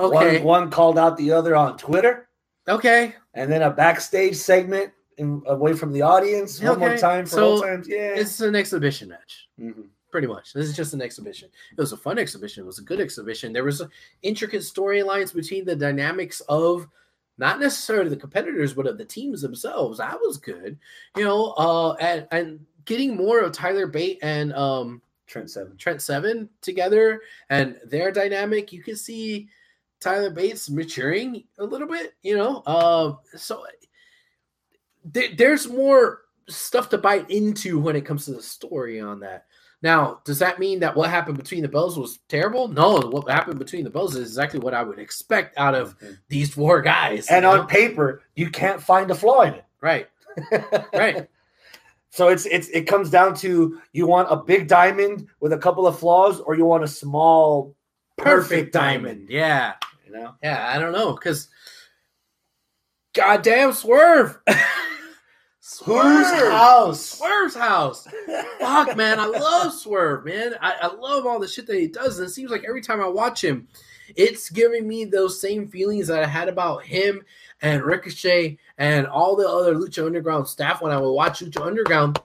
Okay, 0.01 0.39
One, 0.39 0.63
one 0.63 0.71
called 0.71 0.99
out 0.99 1.17
the 1.17 1.31
other 1.33 1.55
on 1.55 1.77
Twitter, 1.77 2.29
okay. 2.69 3.15
and 3.35 3.51
then 3.53 3.63
a 3.63 3.71
backstage 3.71 4.37
segment 4.37 4.93
in, 5.19 5.43
away 5.47 5.75
from 5.75 5.93
the 5.93 6.03
audience. 6.03 6.61
One 6.63 6.79
more 6.79 6.97
time 6.97 7.27
for 7.27 7.31
so 7.31 7.51
all 7.53 7.63
times. 7.63 7.87
Yeah. 7.89 8.15
It's 8.17 8.41
an 8.41 8.57
exhibition 8.57 9.09
match. 9.11 9.49
Mhm. 9.61 9.89
pretty 10.11 10.27
much. 10.27 10.53
This 10.53 10.67
is 10.67 10.75
just 10.75 10.93
an 10.93 11.01
exhibition. 11.01 11.49
It 11.71 11.81
was 11.81 11.93
a 11.93 11.97
fun 11.97 12.19
exhibition. 12.19 12.65
It 12.65 12.67
was 12.67 12.81
a 12.81 12.83
good 12.83 12.99
exhibition. 13.01 13.53
There 13.53 13.63
was 13.63 13.81
intricate 14.23 14.63
storylines 14.63 15.33
between 15.33 15.65
the 15.65 15.77
dynamics 15.77 16.41
of 16.49 16.89
not 17.39 17.61
necessarily 17.61 18.11
the 18.11 18.17
competitors, 18.17 18.75
but 18.75 18.89
of 18.89 18.99
the 18.99 19.05
teams 19.05 19.41
themselves. 19.41 19.99
That 19.99 20.19
was 20.21 20.37
good, 20.37 20.77
you 21.17 21.23
know. 21.23 21.53
Uh, 21.53 21.93
and 22.01 22.27
and 22.33 22.67
getting 22.87 23.17
more 23.17 23.39
of 23.39 23.53
Tyler 23.53 23.87
Bate 23.87 24.19
and 24.21 24.53
um 24.55 25.01
Trent 25.29 25.49
Seven. 25.49 25.77
Trent 25.77 26.03
Seven 26.03 26.49
together 26.61 27.21
and 27.51 27.79
their 27.87 28.11
dynamic, 28.11 28.73
you 28.73 28.83
can 28.83 28.97
see 28.97 29.49
Tyler 30.01 30.31
Bates 30.31 30.71
maturing 30.71 31.45
a 31.59 31.65
little 31.65 31.89
bit, 31.89 32.15
you 32.23 32.37
know. 32.37 32.63
Uh, 32.67 33.15
so 33.37 33.65
there, 35.05 35.29
there's 35.37 35.69
more 35.69 36.23
stuff 36.49 36.89
to 36.91 36.99
bite 36.99 37.31
into 37.31 37.79
when 37.79 37.97
it 37.97 38.05
comes 38.05 38.25
to 38.25 38.33
the 38.33 38.43
story 38.43 39.01
on 39.01 39.21
that. 39.21 39.47
Now, 39.83 40.21
does 40.25 40.39
that 40.41 40.59
mean 40.59 40.81
that 40.81 40.95
what 40.95 41.09
happened 41.09 41.39
between 41.39 41.63
the 41.63 41.69
bells 41.69 41.99
was 41.99 42.19
terrible? 42.29 42.69
No, 42.69 43.01
what 43.01 43.31
happened 43.31 43.59
between 43.59 43.85
the 43.85 43.91
bells 43.91 44.15
is 44.15 44.29
exactly 44.29 44.61
what 44.61 44.75
I 44.75 44.83
would 44.83 44.99
expect 44.99 45.57
out 45.57 45.75
of 45.75 45.97
these 46.29 46.53
four 46.53 46.83
guys. 46.83 47.29
And 47.29 47.47
on 47.47 47.67
paper, 47.67 48.23
you 48.37 48.51
can't 48.51 48.83
find 48.83 49.11
a 49.11 49.15
flaw 49.15 49.43
in 49.43 49.55
it. 49.55 49.65
right, 49.81 50.07
right, 50.93 51.29
So 52.11 52.29
it's 52.29 52.45
it's 52.47 52.69
it 52.69 52.83
comes 52.83 53.09
down 53.09 53.35
to 53.37 53.81
you 53.93 54.07
want 54.07 54.29
a 54.31 54.37
big 54.37 54.69
diamond 54.69 55.29
with 55.41 55.55
a 55.55 55.59
couple 55.59 55.87
of 55.87 55.99
flaws, 55.99 56.41
or 56.41 56.55
you 56.55 56.67
want 56.67 56.85
a 56.85 56.89
small 56.89 57.75
perfect 58.19 58.75
diamond. 58.75 59.29
Yeah, 59.31 59.75
You 60.11 60.17
know, 60.17 60.35
yeah. 60.43 60.69
I 60.75 60.79
don't 60.81 60.93
know 60.93 61.13
because, 61.13 61.49
goddamn, 63.15 63.73
swerve. 63.73 64.39
whose 65.85 66.27
house? 66.51 67.01
Swerve's 67.01 67.55
house. 67.55 68.09
Fuck, 68.59 68.97
man. 68.97 69.21
I 69.21 69.27
love 69.27 69.73
Swerve, 69.73 70.25
man. 70.25 70.55
I, 70.61 70.75
I 70.83 70.95
love 70.95 71.27
all 71.27 71.39
the 71.39 71.47
shit 71.47 71.67
that 71.69 71.79
he 71.79 71.87
does. 71.87 72.19
And 72.19 72.27
it 72.27 72.33
seems 72.33 72.51
like 72.51 72.65
every 72.67 72.81
time 72.81 73.01
I 73.01 73.07
watch 73.07 73.45
him, 73.45 73.69
it's 74.17 74.51
giving 74.51 74.89
me 74.89 75.05
those 75.05 75.41
same 75.41 75.69
feelings 75.69 76.09
that 76.09 76.25
I 76.25 76.27
had 76.27 76.49
about 76.49 76.83
him 76.83 77.23
and 77.63 77.85
Ricochet 77.85 78.59
and 78.79 79.07
all 79.07 79.37
the 79.37 79.49
other 79.49 79.77
Lucha 79.77 80.05
Underground 80.05 80.49
staff 80.49 80.83
when 80.83 80.91
I 80.91 80.99
would 80.99 81.13
watch 81.13 81.41
Lucha 81.41 81.65
Underground. 81.65 82.19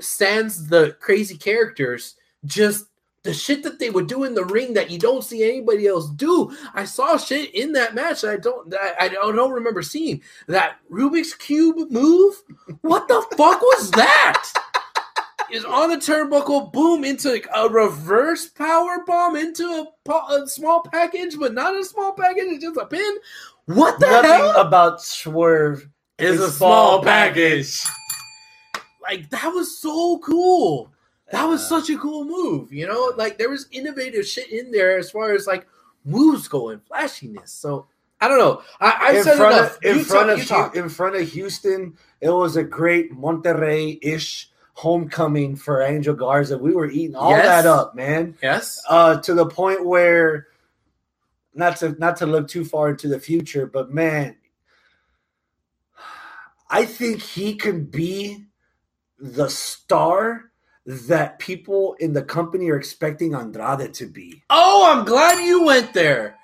Stands 0.00 0.66
the 0.66 0.96
crazy 0.98 1.36
characters, 1.36 2.16
just 2.44 2.86
the 3.24 3.34
shit 3.34 3.62
that 3.62 3.78
they 3.78 3.90
would 3.90 4.06
do 4.06 4.24
in 4.24 4.34
the 4.34 4.44
ring 4.44 4.74
that 4.74 4.90
you 4.90 4.98
don't 4.98 5.24
see 5.24 5.42
anybody 5.42 5.86
else 5.86 6.10
do. 6.10 6.54
I 6.74 6.84
saw 6.84 7.16
shit 7.16 7.54
in 7.54 7.72
that 7.72 7.94
match 7.94 8.20
that 8.20 8.30
I 8.30 8.36
don't 8.36 8.70
that 8.70 8.96
I 9.00 9.08
don't 9.08 9.50
remember 9.50 9.82
seeing. 9.82 10.22
That 10.46 10.76
Rubik's 10.90 11.34
Cube 11.34 11.90
move? 11.90 12.42
What 12.82 13.08
the 13.08 13.26
fuck 13.36 13.60
was 13.60 13.90
that? 13.92 14.52
Is 15.50 15.64
on 15.64 15.90
the 15.90 15.96
turnbuckle, 15.96 16.72
boom, 16.72 17.04
into 17.04 17.30
like 17.30 17.46
a 17.54 17.68
reverse 17.68 18.48
power 18.48 19.04
bomb 19.06 19.36
into 19.36 19.64
a, 19.64 19.86
po- 20.04 20.42
a 20.42 20.46
small 20.48 20.82
package, 20.82 21.38
but 21.38 21.54
not 21.54 21.78
a 21.78 21.84
small 21.84 22.12
package, 22.12 22.44
it's 22.46 22.64
just 22.64 22.78
a 22.78 22.86
pin. 22.86 23.16
What 23.66 24.00
the 24.00 24.06
hell? 24.06 24.22
Nothing 24.22 24.38
hell? 24.38 24.60
about 24.60 25.02
Swerve 25.02 25.88
is 26.18 26.40
a 26.40 26.50
small 26.50 27.02
package. 27.02 27.82
Like 29.02 29.30
that 29.30 29.48
was 29.48 29.78
so 29.78 30.18
cool. 30.18 30.93
That 31.32 31.44
was 31.46 31.66
such 31.66 31.88
a 31.90 31.98
cool 31.98 32.24
move, 32.24 32.72
you 32.72 32.86
know. 32.86 33.12
Like 33.16 33.38
there 33.38 33.48
was 33.50 33.66
innovative 33.70 34.26
shit 34.26 34.50
in 34.52 34.70
there 34.70 34.98
as 34.98 35.10
far 35.10 35.32
as 35.32 35.46
like 35.46 35.66
moves 36.04 36.48
go 36.48 36.68
and 36.68 36.82
flashiness. 36.84 37.50
So 37.50 37.86
I 38.20 38.28
don't 38.28 38.38
know. 38.38 38.62
I, 38.80 39.16
in 39.16 39.24
said 39.24 39.36
front 39.36 39.54
enough. 39.56 39.76
of 39.78 39.84
in 39.84 39.96
You 39.98 40.04
front 40.04 40.28
talk- 40.30 40.38
of 40.40 40.46
talk. 40.46 40.76
In 40.76 40.88
front 40.88 41.16
of 41.16 41.28
Houston, 41.30 41.96
it 42.20 42.28
was 42.30 42.56
a 42.56 42.62
great 42.62 43.12
Monterrey 43.12 43.98
ish 44.02 44.50
homecoming 44.74 45.56
for 45.56 45.82
Angel 45.82 46.14
Garza. 46.14 46.58
We 46.58 46.72
were 46.74 46.88
eating 46.90 47.16
all 47.16 47.30
Yes. 47.30 47.44
that 47.46 47.66
up, 47.66 47.94
man. 47.94 48.36
yes. 48.42 48.82
Uh, 48.88 49.16
to 49.20 49.32
the 49.34 49.46
point 49.46 49.84
where 49.86 50.48
not 51.54 51.76
to 51.78 51.90
not 51.98 52.16
to 52.18 52.26
look 52.26 52.48
too 52.48 52.64
far 52.64 52.90
into 52.90 53.08
the 53.08 53.20
future, 53.20 53.66
but 53.66 53.92
man, 53.92 54.36
I 56.68 56.84
think 56.86 57.20
he 57.22 57.54
can 57.56 57.84
be 57.84 58.44
the 59.18 59.48
star 59.48 60.50
that 60.86 61.38
people 61.38 61.94
in 62.00 62.12
the 62.12 62.22
company 62.22 62.70
are 62.70 62.76
expecting 62.76 63.34
Andrade 63.34 63.94
to 63.94 64.06
be. 64.06 64.42
Oh, 64.50 64.90
I'm 64.92 65.04
glad 65.04 65.44
you 65.44 65.64
went 65.64 65.94
there 65.94 66.36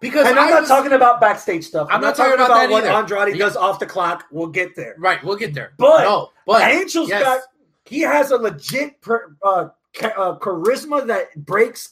because 0.00 0.26
And 0.26 0.38
I'm 0.38 0.50
not 0.50 0.60
was- 0.62 0.68
talking 0.68 0.92
about 0.92 1.20
backstage 1.20 1.64
stuff. 1.64 1.88
I'm 1.90 2.00
not 2.00 2.14
talking 2.16 2.34
about 2.34 2.48
that 2.48 2.70
what 2.70 2.84
either. 2.84 2.92
Andrade 2.92 3.36
Yeah. 3.36 3.46
does 3.46 3.56
off 3.56 3.78
the 3.78 3.86
clock. 3.86 4.24
We'll 4.30 4.48
get 4.48 4.76
there. 4.76 4.94
Right, 4.98 5.22
we'll 5.24 5.36
get 5.36 5.54
there. 5.54 5.72
But 5.78 6.04
no, 6.04 6.30
but 6.46 6.62
Angel's 6.62 7.08
yes. 7.08 7.22
got 7.22 7.40
he 7.86 8.00
has 8.00 8.32
a 8.32 8.36
legit 8.36 9.00
per, 9.00 9.36
uh, 9.42 9.68
cha- 9.92 10.08
uh, 10.08 10.38
charisma 10.40 11.06
that 11.06 11.34
breaks 11.46 11.90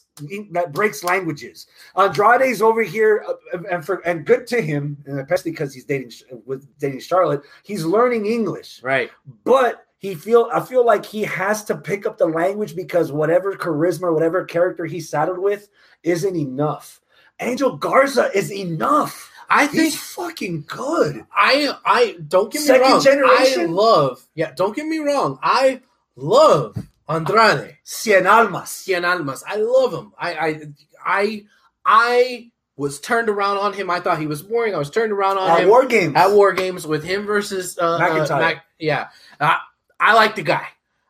that 0.52 0.72
breaks 0.72 1.02
languages. 1.02 1.66
Andrade's 1.96 2.60
over 2.62 2.82
here, 2.82 3.24
uh, 3.26 3.58
and 3.70 3.84
for 3.84 3.96
and 4.06 4.24
good 4.26 4.46
to 4.48 4.60
him, 4.60 4.96
and 5.06 5.18
especially 5.20 5.52
because 5.52 5.72
he's 5.72 5.84
dating 5.84 6.12
with 6.44 6.66
dating 6.78 7.00
Charlotte. 7.00 7.42
He's 7.62 7.84
learning 7.84 8.26
English, 8.26 8.80
right. 8.82 9.10
but 9.44 9.86
he 9.98 10.14
feel 10.14 10.48
I 10.52 10.61
feel 10.61 10.85
like 10.85 11.07
he 11.07 11.22
has 11.22 11.64
to 11.64 11.76
pick 11.76 12.07
up 12.07 12.18
the 12.18 12.26
language 12.26 12.76
because 12.76 13.11
whatever 13.12 13.54
charisma, 13.57 14.12
whatever 14.12 14.44
character 14.44 14.85
he's 14.85 15.09
saddled 15.09 15.38
with, 15.38 15.68
isn't 16.02 16.37
enough. 16.37 17.00
Angel 17.40 17.76
Garza 17.76 18.30
is 18.37 18.52
enough. 18.52 19.30
I 19.50 19.66
think 19.66 19.83
He's 19.85 20.00
fucking 20.00 20.64
good. 20.66 21.24
I 21.35 21.74
I 21.85 22.16
don't 22.28 22.50
get 22.52 22.61
me 22.61 22.66
Second 22.66 22.90
wrong. 22.90 23.02
generation? 23.02 23.62
I 23.62 23.66
love 23.66 24.26
yeah. 24.35 24.52
Don't 24.57 24.74
get 24.76 24.87
me 24.87 24.98
wrong. 24.98 25.38
I 25.42 25.80
love 26.16 26.76
Andrade. 27.09 27.76
Cien 27.85 28.26
almas. 28.30 28.68
Cien 28.70 29.04
Almas. 29.04 29.44
I 29.46 29.57
love 29.57 29.92
him. 29.92 30.12
I 30.18 30.33
I 30.35 30.61
I 31.04 31.44
I 31.85 32.50
was 32.76 32.98
turned 33.00 33.28
around 33.28 33.59
on 33.59 33.72
him. 33.74 33.90
I 33.90 34.00
thought 34.00 34.18
he 34.18 34.26
was 34.26 34.42
boring. 34.42 34.74
I 34.74 34.78
was 34.78 34.90
turned 34.90 35.12
around 35.12 35.38
on 35.38 35.50
At 35.50 35.61
him 35.61 35.68
War 35.68 35.85
Games. 35.87 36.14
at 36.16 36.30
War 36.33 36.52
Games 36.52 36.87
with 36.87 37.04
him 37.04 37.26
versus 37.26 37.78
uh, 37.78 37.98
McIntyre. 38.00 38.30
Uh, 38.30 38.38
Mac, 38.40 38.64
yeah, 38.78 39.09
I, 39.40 39.59
I 40.04 40.12
like 40.14 40.36
the 40.36 40.42
guy, 40.42 40.66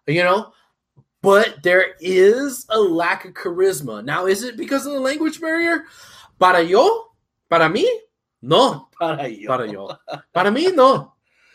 you 0.07 0.23
know, 0.23 0.53
but 1.21 1.63
there 1.65 1.95
is 2.01 2.65
a 2.71 2.79
lack 2.79 3.25
of 3.25 3.35
charisma. 3.35 4.05
Now, 4.05 4.27
is 4.27 4.45
it 4.45 4.57
because 4.57 4.87
of 4.87 4.93
the 4.93 5.01
language 5.01 5.41
barrier? 5.41 5.85
Para 6.39 6.63
yo, 6.63 7.09
para 7.51 7.69
mí, 7.69 7.85
no. 8.41 8.89
Para 9.01 9.29
yo. 9.29 9.49
Para 9.49 9.67
yo. 9.67 9.91
Para 10.33 10.51
mí, 10.53 10.73
no. 10.75 11.13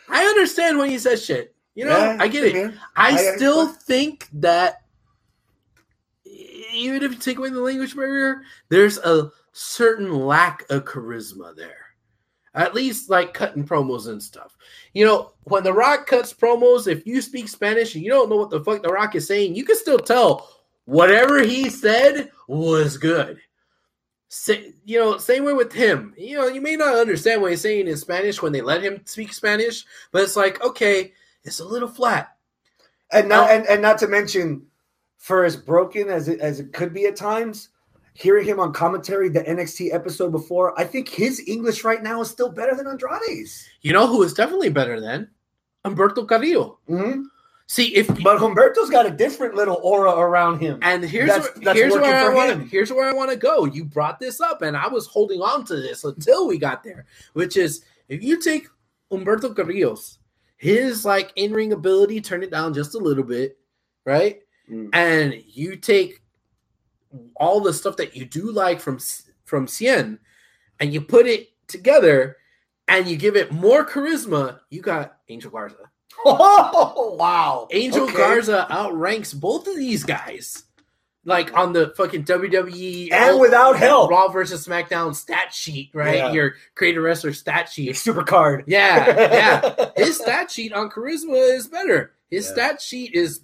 I 0.09 0.25
understand 0.25 0.77
when 0.77 0.89
he 0.89 0.97
says 0.97 1.23
shit. 1.23 1.55
You 1.75 1.85
know, 1.85 1.97
Yeah, 1.97 2.17
I 2.19 2.27
get 2.27 2.43
it. 2.43 2.53
man. 2.53 2.79
I, 2.95 3.11
I- 3.11 3.35
still 3.37 3.67
think 3.67 4.27
that 4.33 4.81
even 6.73 7.01
if 7.03 7.11
you 7.13 7.17
take 7.17 7.37
away 7.37 7.49
the 7.51 7.61
language 7.61 7.95
barrier, 7.95 8.41
there's 8.69 8.97
a 8.97 9.31
certain 9.53 10.11
lack 10.25 10.65
of 10.69 10.83
charisma 10.85 11.55
there. 11.55 11.77
At 12.55 12.73
least 12.73 13.09
like 13.09 13.33
cutting 13.33 13.65
promos 13.65 14.07
and 14.07 14.21
stuff. 14.21 14.57
You 14.93 15.05
know, 15.05 15.33
when 15.43 15.63
The 15.63 15.73
Rock 15.73 16.07
cuts 16.07 16.33
promos, 16.33 16.87
if 16.87 17.05
you 17.05 17.21
speak 17.21 17.47
Spanish 17.47 17.95
and 17.95 18.03
you 18.03 18.09
don't 18.09 18.29
know 18.29 18.37
what 18.37 18.49
the 18.49 18.63
fuck 18.63 18.81
The 18.81 18.89
Rock 18.89 19.15
is 19.15 19.27
saying, 19.27 19.55
you 19.55 19.63
can 19.63 19.75
still 19.75 19.99
tell 19.99 20.49
whatever 20.85 21.43
he 21.43 21.69
said 21.69 22.31
was 22.47 22.97
good. 22.97 23.39
Sa- 24.29 24.53
you 24.85 24.99
know, 24.99 25.17
same 25.17 25.43
way 25.43 25.53
with 25.53 25.73
him. 25.73 26.13
You 26.17 26.37
know, 26.37 26.47
you 26.47 26.61
may 26.61 26.75
not 26.75 26.95
understand 26.95 27.41
what 27.41 27.51
he's 27.51 27.61
saying 27.61 27.87
in 27.87 27.97
Spanish 27.97 28.41
when 28.41 28.51
they 28.51 28.61
let 28.61 28.83
him 28.83 29.01
speak 29.05 29.33
Spanish, 29.33 29.85
but 30.11 30.23
it's 30.23 30.35
like, 30.35 30.63
okay, 30.63 31.13
it's 31.43 31.59
a 31.59 31.65
little 31.65 31.87
flat. 31.87 32.35
And 33.11 33.29
not 33.29 33.49
and, 33.49 33.65
and 33.67 33.81
not 33.81 33.97
to 33.99 34.07
mention, 34.07 34.67
for 35.17 35.43
as 35.43 35.55
broken 35.55 36.09
as 36.09 36.27
it 36.27 36.39
as 36.39 36.59
it 36.59 36.73
could 36.73 36.93
be 36.93 37.05
at 37.05 37.15
times, 37.15 37.69
hearing 38.13 38.45
him 38.45 38.59
on 38.59 38.73
commentary 38.73 39.29
the 39.29 39.41
NXT 39.41 39.93
episode 39.93 40.31
before, 40.31 40.77
I 40.79 40.83
think 40.83 41.09
his 41.09 41.41
English 41.47 41.83
right 41.83 42.01
now 42.03 42.21
is 42.21 42.29
still 42.29 42.49
better 42.49 42.75
than 42.75 42.87
Andrade's. 42.87 43.67
You 43.81 43.93
know 43.93 44.07
who 44.07 44.23
is 44.23 44.33
definitely 44.33 44.69
better 44.69 44.99
than 44.99 45.29
Humberto 45.85 46.27
Carrillo. 46.27 46.79
Mhm. 46.89 47.23
See, 47.67 47.95
if 47.95 48.07
But 48.07 48.39
Humberto's 48.39 48.89
got 48.89 49.05
a 49.05 49.11
different 49.11 49.53
little 49.53 49.79
aura 49.83 50.11
around 50.11 50.59
him. 50.59 50.79
and 50.81 51.03
here's 51.03 51.27
That's- 51.29 51.45
where, 51.55 51.63
that's 51.65 51.77
here's 51.79 51.93
where 51.93 52.31
I 52.31 52.33
want 52.33 52.67
here's 52.69 52.91
where 52.91 53.07
I 53.07 53.13
want 53.13 53.29
to 53.29 53.37
go. 53.37 53.65
You 53.65 53.85
brought 53.85 54.19
this 54.19 54.41
up, 54.41 54.61
and 54.63 54.75
I 54.75 54.87
was 54.87 55.05
holding 55.05 55.39
on 55.41 55.65
to 55.65 55.75
this 55.75 56.03
until 56.03 56.47
we 56.47 56.57
got 56.57 56.83
there, 56.83 57.05
which 57.33 57.55
is 57.57 57.83
if 58.07 58.23
you 58.23 58.41
take 58.41 58.67
Humberto 59.11 59.55
Carrillo's 59.55 60.17
his 60.57 61.05
like 61.05 61.31
in 61.35 61.53
ring 61.53 61.71
ability, 61.71 62.21
turn 62.21 62.41
it 62.43 62.49
down 62.51 62.73
just 62.73 62.95
a 62.95 62.97
little 62.97 63.23
bit, 63.23 63.57
right? 64.03 64.41
Mm. 64.69 64.89
And 64.93 65.35
you 65.47 65.75
take 65.75 66.21
all 67.35 67.61
the 67.61 67.73
stuff 67.73 67.97
that 67.97 68.15
you 68.15 68.25
do 68.25 68.51
like 68.51 68.79
from 68.79 68.99
from 69.45 69.65
Cien, 69.67 70.19
and 70.79 70.93
you 70.93 71.01
put 71.01 71.25
it 71.27 71.49
together, 71.67 72.37
and 72.87 73.07
you 73.07 73.15
give 73.17 73.35
it 73.35 73.51
more 73.51 73.85
charisma. 73.85 74.59
You 74.69 74.81
got 74.81 75.17
Angel 75.29 75.51
Garza. 75.51 75.75
Oh 76.25 77.15
wow. 77.17 77.67
Angel 77.71 78.03
Okay. 78.03 78.13
Garza 78.17 78.67
outranks 78.69 79.33
both 79.33 79.67
of 79.67 79.75
these 79.77 80.03
guys. 80.03 80.63
Like 81.25 81.53
on 81.55 81.71
the 81.73 81.93
fucking 81.95 82.23
WWE 82.25 83.11
And 83.11 83.31
all- 83.35 83.39
without 83.39 83.77
help. 83.77 84.09
Raw 84.09 84.27
versus 84.29 84.65
SmackDown 84.65 85.15
stat 85.15 85.53
sheet, 85.53 85.91
right? 85.93 86.15
Yeah. 86.15 86.31
Your 86.31 86.53
creator 86.75 87.01
wrestler 87.01 87.33
stat 87.33 87.69
sheet. 87.69 87.95
Super 87.95 88.23
card. 88.23 88.63
Yeah, 88.67 89.05
yeah. 89.31 89.89
His 89.97 90.17
stat 90.17 90.49
sheet 90.51 90.73
on 90.73 90.89
charisma 90.89 91.55
is 91.55 91.67
better. 91.67 92.13
His 92.29 92.47
Yeah. 92.47 92.53
stat 92.53 92.81
sheet 92.81 93.13
is 93.13 93.41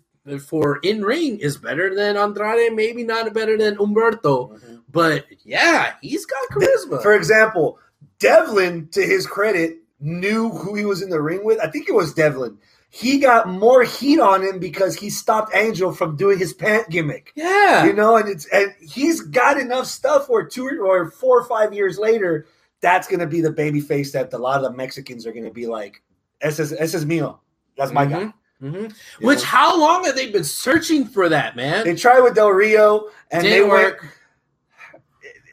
for 0.47 0.77
in 0.77 1.03
ring 1.03 1.39
is 1.39 1.57
better 1.57 1.93
than 1.93 2.17
Andrade, 2.17 2.73
maybe 2.73 3.03
not 3.03 3.31
better 3.33 3.57
than 3.57 3.75
Humberto, 3.75 4.51
mm-hmm. 4.51 4.75
but 4.91 5.25
yeah, 5.43 5.93
he's 6.01 6.25
got 6.25 6.49
charisma. 6.49 7.01
For 7.01 7.15
example, 7.15 7.79
Devlin, 8.19 8.87
to 8.91 9.01
his 9.01 9.27
credit, 9.27 9.77
knew 9.99 10.49
who 10.49 10.75
he 10.75 10.85
was 10.85 11.01
in 11.01 11.09
the 11.09 11.21
ring 11.21 11.43
with. 11.43 11.59
I 11.59 11.69
think 11.69 11.87
it 11.87 11.95
was 11.95 12.13
Devlin. 12.13 12.57
He 12.89 13.19
got 13.19 13.49
more 13.49 13.83
heat 13.83 14.19
on 14.19 14.41
him 14.41 14.57
because 14.57 14.95
he 14.95 15.09
stopped 15.09 15.53
Angel 15.53 15.91
from 15.91 16.15
doing 16.15 16.39
his 16.39 16.53
pant 16.53 16.89
gimmick. 16.89 17.33
yeah, 17.35 17.85
You 17.85 17.93
know, 17.93 18.15
and 18.15 18.29
it's 18.29 18.45
and 18.47 18.73
he's 18.79 19.21
got 19.21 19.59
enough 19.59 19.87
stuff 19.87 20.29
where 20.29 20.45
two 20.45 20.81
or 20.81 21.11
four 21.11 21.41
or 21.41 21.43
five 21.43 21.73
years 21.73 21.99
later, 21.99 22.47
that's 22.81 23.07
gonna 23.07 23.27
be 23.27 23.41
the 23.41 23.51
baby 23.51 23.81
face 23.81 24.13
that 24.13 24.31
a 24.33 24.37
lot 24.37 24.63
of 24.63 24.71
the 24.71 24.77
Mexicans 24.77 25.27
are 25.27 25.33
gonna 25.33 25.51
be 25.51 25.67
like, 25.67 26.01
ese 26.41 26.59
es, 26.59 26.71
ese 26.71 26.95
es 26.95 27.05
mío. 27.05 27.39
That's 27.77 27.91
my 27.91 28.05
mm-hmm. 28.05 28.27
guy. 28.27 28.33
Mhm. 28.65 28.93
Which 29.21 29.39
know? 29.39 29.45
how 29.45 29.79
long 29.79 30.05
have 30.05 30.15
they 30.15 30.31
been 30.31 30.43
searching 30.43 31.05
for 31.05 31.29
that, 31.29 31.55
man? 31.55 31.85
They 31.85 31.95
tried 31.95 32.21
with 32.21 32.35
Del 32.35 32.49
Rio 32.49 33.09
and 33.31 33.43
they 33.45 33.49
Didn't 33.49 33.69
went 33.69 33.83
work. 34.01 34.17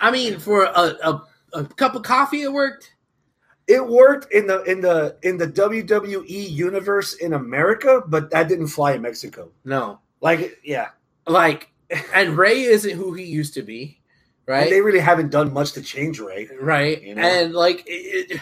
I 0.00 0.10
mean, 0.10 0.38
for 0.38 0.64
a, 0.64 0.70
a, 1.02 1.22
a 1.52 1.64
cup 1.64 1.94
of 1.94 2.02
coffee, 2.02 2.42
it 2.42 2.52
worked. 2.52 2.92
it 3.68 3.86
worked 3.86 4.32
in 4.32 4.46
the 4.46 4.62
in 4.64 4.80
the 4.80 5.16
in 5.22 5.36
the 5.38 5.46
WWE 5.46 6.50
universe 6.50 7.14
in 7.14 7.32
America, 7.32 8.02
but 8.06 8.30
that 8.30 8.48
didn't 8.48 8.66
fly 8.68 8.92
in 8.94 9.02
Mexico. 9.02 9.50
No, 9.64 10.00
Like, 10.20 10.58
yeah, 10.64 10.88
like, 11.26 11.70
and 12.14 12.36
Ray 12.36 12.62
isn't 12.62 12.96
who 12.96 13.12
he 13.12 13.24
used 13.24 13.54
to 13.54 13.62
be, 13.62 14.00
right? 14.46 14.64
and 14.64 14.72
they 14.72 14.80
really 14.80 14.98
haven't 14.98 15.30
done 15.30 15.52
much 15.52 15.72
to 15.72 15.82
change 15.82 16.18
Ray. 16.18 16.48
right? 16.60 17.00
You 17.00 17.14
know? 17.14 17.22
And 17.22 17.52
like, 17.54 17.84
it, 17.86 18.30
it- 18.32 18.40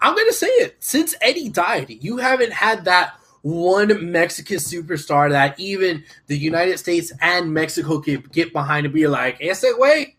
I'm 0.00 0.16
gonna 0.16 0.32
say 0.32 0.48
it. 0.48 0.76
Since 0.80 1.14
Eddie 1.20 1.48
died, 1.50 1.88
you 2.00 2.16
haven't 2.16 2.52
had 2.52 2.86
that 2.86 3.12
one 3.42 4.10
Mexican 4.12 4.58
superstar 4.58 5.30
that 5.30 5.58
even 5.60 6.04
the 6.28 6.36
United 6.38 6.78
States 6.78 7.12
and 7.20 7.52
Mexico 7.52 8.00
can 8.00 8.20
get 8.32 8.52
behind 8.52 8.86
and 8.86 8.94
be 8.94 9.06
like, 9.06 9.36
"Ese 9.40 9.64
way, 9.76 10.16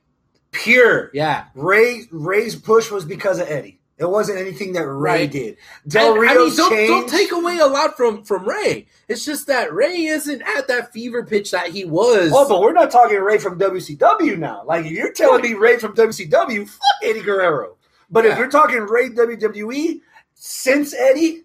Pure. 0.51 1.11
yeah." 1.13 1.45
Ray 1.55 2.03
Ray's 2.11 2.55
push 2.55 2.91
was 2.91 3.05
because 3.05 3.39
of 3.39 3.49
Eddie. 3.49 3.79
It 3.97 4.09
wasn't 4.09 4.39
anything 4.39 4.73
that 4.73 4.85
Ray 4.87 5.11
Right. 5.21 5.31
did. 5.31 5.57
Del 5.87 6.13
And, 6.13 6.21
Rio 6.21 6.31
I 6.31 6.35
mean, 6.45 6.55
don't, 6.57 6.87
don't 6.87 7.09
take 7.09 7.31
away 7.31 7.59
a 7.59 7.67
lot 7.67 7.95
from 7.95 8.23
from 8.23 8.43
Ray. 8.47 8.87
It's 9.07 9.23
just 9.23 9.47
that 9.47 9.73
Ray 9.73 10.05
isn't 10.05 10.41
at 10.41 10.67
that 10.67 10.91
fever 10.91 11.23
pitch 11.23 11.51
that 11.51 11.67
he 11.67 11.85
was. 11.85 12.31
Oh, 12.33 12.49
but 12.49 12.59
we're 12.59 12.73
not 12.73 12.91
talking 12.91 13.19
Ray 13.19 13.37
from 13.37 13.57
WCW 13.59 14.37
now. 14.37 14.63
Like 14.65 14.85
if 14.85 14.91
you're 14.91 15.13
telling 15.13 15.41
me 15.43 15.53
Ray 15.53 15.77
from 15.77 15.93
WCW, 15.95 16.67
fuck 16.67 16.79
Eddie 17.03 17.21
Guerrero. 17.21 17.77
But 18.09 18.25
if 18.25 18.37
you're 18.37 18.49
talking 18.49 18.79
Ray 18.81 19.09
WWE 19.09 20.01
since 20.33 20.93
Eddie, 20.93 21.43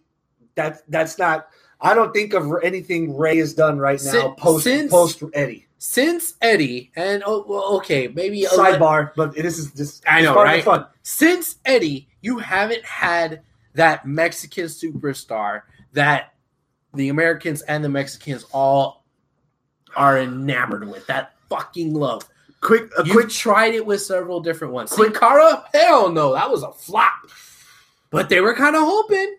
that 0.56 0.82
that's 0.88 1.18
not. 1.18 1.48
I 1.80 1.94
don't 1.94 2.12
think 2.12 2.34
of 2.34 2.50
anything 2.62 3.16
Ray 3.16 3.36
has 3.38 3.54
done 3.54 3.78
right 3.78 4.00
now 4.04 4.10
Sin- 4.10 4.34
post 4.36 4.64
since- 4.64 4.90
post 4.90 5.22
Eddie. 5.32 5.66
since 5.78 6.34
Eddie, 6.42 6.90
and 6.96 7.22
oh, 7.24 7.44
well, 7.48 7.76
okay, 7.76 8.08
maybe 8.08 8.44
a 8.44 8.48
Sidebar, 8.48 9.12
but 9.16 9.34
this 9.34 9.58
is 9.58 9.72
just 9.72 10.02
I 10.08 10.22
know, 10.22 10.34
right? 10.34 10.64
Fun. 10.64 10.86
since 11.02 11.56
Eddie, 11.64 12.08
you 12.20 12.38
haven't 12.38 12.84
had 12.84 13.42
that 13.74 14.06
Mexican 14.06 14.64
superstar 14.64 15.62
that 15.92 16.34
the 16.94 17.10
Americans 17.10 17.62
and 17.62 17.84
the 17.84 17.88
Mexicans 17.88 18.44
all 18.52 19.04
are 19.94 20.18
enamored 20.18 20.88
with. 20.88 21.06
That 21.06 21.34
fucking 21.48 21.94
love. 21.94 22.28
Quick, 22.60 22.90
a 22.98 23.04
You 23.06 23.12
quick. 23.12 23.28
tried 23.28 23.74
it 23.74 23.86
with 23.86 24.02
several 24.02 24.40
different 24.40 24.74
ones. 24.74 24.90
Quick- 24.90 25.12
Sin 25.12 25.20
Cara, 25.20 25.64
hell 25.72 26.10
no, 26.10 26.34
that 26.34 26.50
was 26.50 26.64
a 26.64 26.72
flop. 26.72 27.12
But 28.10 28.28
they 28.30 28.40
were 28.40 28.54
kind 28.54 28.74
of 28.74 28.82
hoping. 28.82 29.36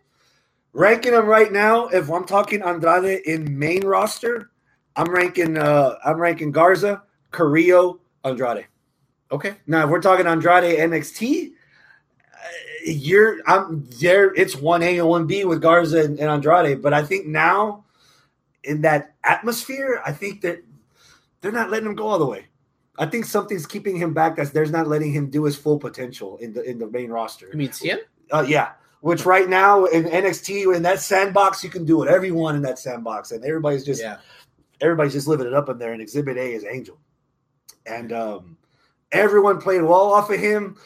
Ranking 0.73 1.12
them 1.12 1.25
right 1.25 1.51
now. 1.51 1.88
If 1.88 2.10
I'm 2.10 2.25
talking 2.25 2.62
Andrade 2.62 3.21
in 3.25 3.58
main 3.58 3.86
roster, 3.86 4.51
I'm 4.95 5.12
ranking. 5.12 5.58
uh 5.58 5.95
I'm 6.05 6.17
ranking 6.17 6.51
Garza, 6.51 7.03
Carrillo, 7.32 7.99
Andrade. 8.23 8.67
Okay. 9.32 9.55
Now, 9.67 9.84
if 9.84 9.89
we're 9.89 10.01
talking 10.01 10.25
Andrade 10.25 10.79
NXT, 10.79 11.51
uh, 11.51 12.38
you're 12.86 13.38
I'm 13.45 13.88
there. 13.99 14.34
It's 14.34 14.55
one 14.55 14.82
A 14.82 14.97
and 14.97 15.08
one 15.08 15.27
B 15.27 15.45
with 15.45 15.62
Garza 15.62 16.03
and, 16.03 16.19
and 16.19 16.29
Andrade, 16.29 16.82
but 16.82 16.93
I 16.93 17.03
think 17.03 17.27
now 17.27 17.86
in 18.63 18.82
that 18.82 19.15
atmosphere, 19.23 20.01
I 20.05 20.12
think 20.12 20.41
that 20.41 20.63
they're 21.41 21.51
not 21.51 21.69
letting 21.69 21.88
him 21.88 21.95
go 21.95 22.08
all 22.08 22.19
the 22.19 22.25
way. 22.25 22.45
I 22.97 23.05
think 23.05 23.25
something's 23.25 23.65
keeping 23.65 23.95
him 23.95 24.13
back. 24.13 24.36
That's 24.36 24.49
there's 24.49 24.71
not 24.71 24.88
letting 24.88 25.13
him 25.13 25.29
do 25.29 25.45
his 25.45 25.55
full 25.55 25.79
potential 25.79 26.38
in 26.38 26.53
the 26.53 26.63
in 26.63 26.77
the 26.77 26.88
main 26.89 27.10
roster. 27.10 27.47
You 27.51 27.58
mean 27.58 27.69
Cien? 27.69 27.99
Uh, 28.32 28.45
yeah, 28.47 28.71
which 29.01 29.25
right 29.25 29.47
now 29.49 29.85
in 29.85 30.03
NXT 30.05 30.75
in 30.75 30.83
that 30.83 30.99
sandbox, 30.99 31.63
you 31.63 31.69
can 31.69 31.85
do 31.85 31.97
whatever 31.97 32.25
you 32.25 32.35
want 32.35 32.57
in 32.57 32.63
that 32.63 32.79
sandbox, 32.79 33.31
and 33.31 33.43
everybody's 33.45 33.85
just 33.85 34.01
Yeah. 34.01 34.17
everybody's 34.81 35.13
just 35.13 35.27
living 35.27 35.47
it 35.47 35.54
up 35.54 35.69
in 35.69 35.77
there. 35.77 35.93
And 35.93 36.02
Exhibit 36.02 36.37
A 36.37 36.54
is 36.54 36.65
Angel, 36.65 36.97
and 37.85 38.12
um, 38.13 38.58
everyone 39.12 39.60
played 39.62 39.81
well 39.81 40.13
off 40.13 40.29
of 40.29 40.39
him. 40.39 40.77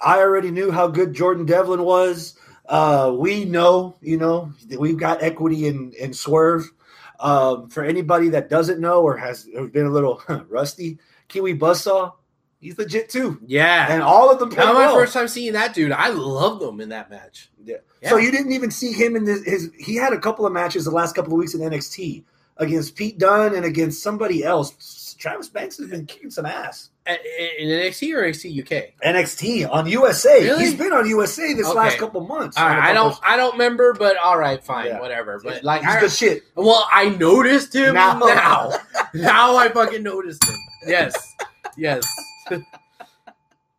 I 0.00 0.18
already 0.18 0.50
knew 0.50 0.70
how 0.70 0.88
good 0.88 1.12
Jordan 1.12 1.46
Devlin 1.46 1.82
was. 1.82 2.36
Uh, 2.66 3.14
we 3.18 3.44
know, 3.44 3.96
you 4.00 4.16
know, 4.16 4.52
we've 4.78 4.98
got 4.98 5.22
equity 5.22 5.66
in 5.66 5.92
in 5.92 6.12
Swerve. 6.12 6.70
Um, 7.18 7.68
for 7.68 7.84
anybody 7.84 8.30
that 8.30 8.48
doesn't 8.48 8.80
know 8.80 9.02
or 9.02 9.14
has 9.18 9.44
been 9.44 9.84
a 9.84 9.90
little 9.90 10.22
rusty, 10.48 10.98
Kiwi 11.28 11.58
Buzzsaw, 11.58 12.14
he's 12.60 12.78
legit 12.78 13.08
too, 13.08 13.40
Yeah. 13.46 13.86
and 13.92 14.02
all 14.02 14.30
of 14.30 14.38
them 14.38 14.50
Not 14.50 14.74
my 14.74 14.86
well. 14.86 14.94
first 14.94 15.12
time 15.12 15.28
seeing 15.28 15.52
that 15.54 15.74
dude. 15.74 15.92
I 15.92 16.08
love 16.08 16.60
them 16.60 16.80
in 16.80 16.90
that 16.90 17.10
match. 17.10 17.50
Yeah. 17.64 17.76
Yeah. 18.02 18.10
So 18.10 18.16
you 18.16 18.30
didn't 18.30 18.52
even 18.52 18.70
see 18.70 18.92
him 18.92 19.16
in 19.16 19.24
this, 19.24 19.42
his. 19.44 19.70
He 19.78 19.96
had 19.96 20.12
a 20.12 20.18
couple 20.18 20.46
of 20.46 20.52
matches 20.52 20.84
the 20.84 20.90
last 20.90 21.14
couple 21.14 21.32
of 21.32 21.38
weeks 21.38 21.54
in 21.54 21.60
NXT 21.60 22.24
against 22.56 22.94
Pete 22.96 23.18
Dunne 23.18 23.54
and 23.54 23.64
against 23.64 24.02
somebody 24.02 24.44
else. 24.44 25.14
Travis 25.18 25.48
Banks 25.50 25.76
has 25.76 25.88
been 25.90 26.06
kicking 26.06 26.30
some 26.30 26.46
ass. 26.46 26.88
In 27.06 27.68
NXT 27.68 28.14
or 28.14 28.22
NXT 28.22 28.60
UK? 28.62 28.94
NXT 29.04 29.70
on 29.70 29.86
USA. 29.86 30.42
Really? 30.44 30.64
He's 30.64 30.74
been 30.74 30.92
on 30.94 31.06
USA 31.08 31.52
this 31.52 31.66
Okay. 31.66 31.76
last 31.76 31.98
couple 31.98 32.22
months. 32.26 32.56
All 32.56 32.66
right, 32.66 32.78
I 32.78 32.92
don't, 32.94 33.14
I 33.22 33.36
don't 33.36 33.52
remember, 33.52 33.92
but 33.94 34.16
all 34.16 34.38
right, 34.38 34.62
fine, 34.64 34.86
Yeah. 34.86 35.00
whatever. 35.00 35.38
But 35.42 35.62
like, 35.64 35.82
he's 35.82 35.90
I, 35.94 36.00
good 36.00 36.12
shit. 36.12 36.42
well, 36.54 36.86
I 36.90 37.10
noticed 37.10 37.74
him 37.74 37.94
Now. 37.94 38.18
now. 38.18 38.72
Now, 39.14 39.56
I 39.56 39.68
fucking 39.70 40.02
noticed 40.04 40.44
him. 40.44 40.56
Yes, 40.86 41.34
yes. 41.76 42.06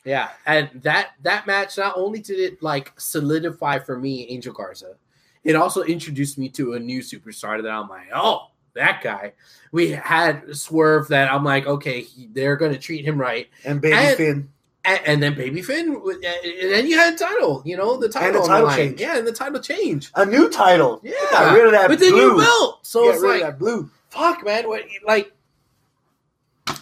Yeah, 0.03 0.29
and 0.47 0.67
that 0.81 1.09
that 1.21 1.45
match 1.45 1.77
not 1.77 1.93
only 1.95 2.19
did 2.19 2.39
it 2.39 2.63
like 2.63 2.91
solidify 2.97 3.77
for 3.79 3.99
me 3.99 4.27
Angel 4.29 4.51
Garza, 4.51 4.95
it 5.43 5.55
also 5.55 5.83
introduced 5.83 6.39
me 6.39 6.49
to 6.49 6.73
a 6.73 6.79
new 6.79 7.01
superstar 7.01 7.61
that 7.61 7.69
I'm 7.71 7.87
like, 7.87 8.07
oh, 8.11 8.47
that 8.73 9.01
guy. 9.03 9.33
We 9.71 9.91
had 9.91 10.55
Swerve 10.57 11.07
that 11.09 11.31
I'm 11.31 11.43
like, 11.43 11.67
okay, 11.67 12.01
he, 12.01 12.27
they're 12.33 12.57
to 12.73 12.79
treat 12.79 13.05
him 13.05 13.21
right, 13.21 13.47
And 13.63 13.79
Baby 13.79 13.93
And- 13.95 14.17
Finn. 14.17 14.49
and, 14.85 14.99
and 15.05 15.23
then 15.23 15.35
Baby 15.35 15.61
Finn, 15.61 15.89
and 16.03 16.71
then 16.71 16.87
you 16.87 16.97
had 16.97 17.15
title, 17.15 17.61
you 17.63 17.77
know, 17.77 17.95
the 17.97 18.09
title, 18.09 18.41
and 18.41 18.43
the 18.43 18.47
title 18.47 18.69
change. 18.75 18.99
yeah, 18.99 19.17
and 19.19 19.27
the 19.27 19.31
title 19.31 19.61
change, 19.61 20.09
A 20.15 20.25
new 20.25 20.49
title. 20.49 20.99
yeah, 21.03 21.13
Got 21.29 21.53
rid 21.53 21.65
of 21.67 21.71
that 21.73 21.89
the 21.91 21.97
blue. 21.97 22.31
new 22.33 22.37
belt. 22.39 22.79
So 22.87 23.03
Get 23.05 23.13
it's 23.15 23.23
like, 23.23 23.59
blue. 23.59 23.87
fuck, 24.09 24.43
man, 24.43 24.67
what 24.67 24.81
like. 25.05 25.31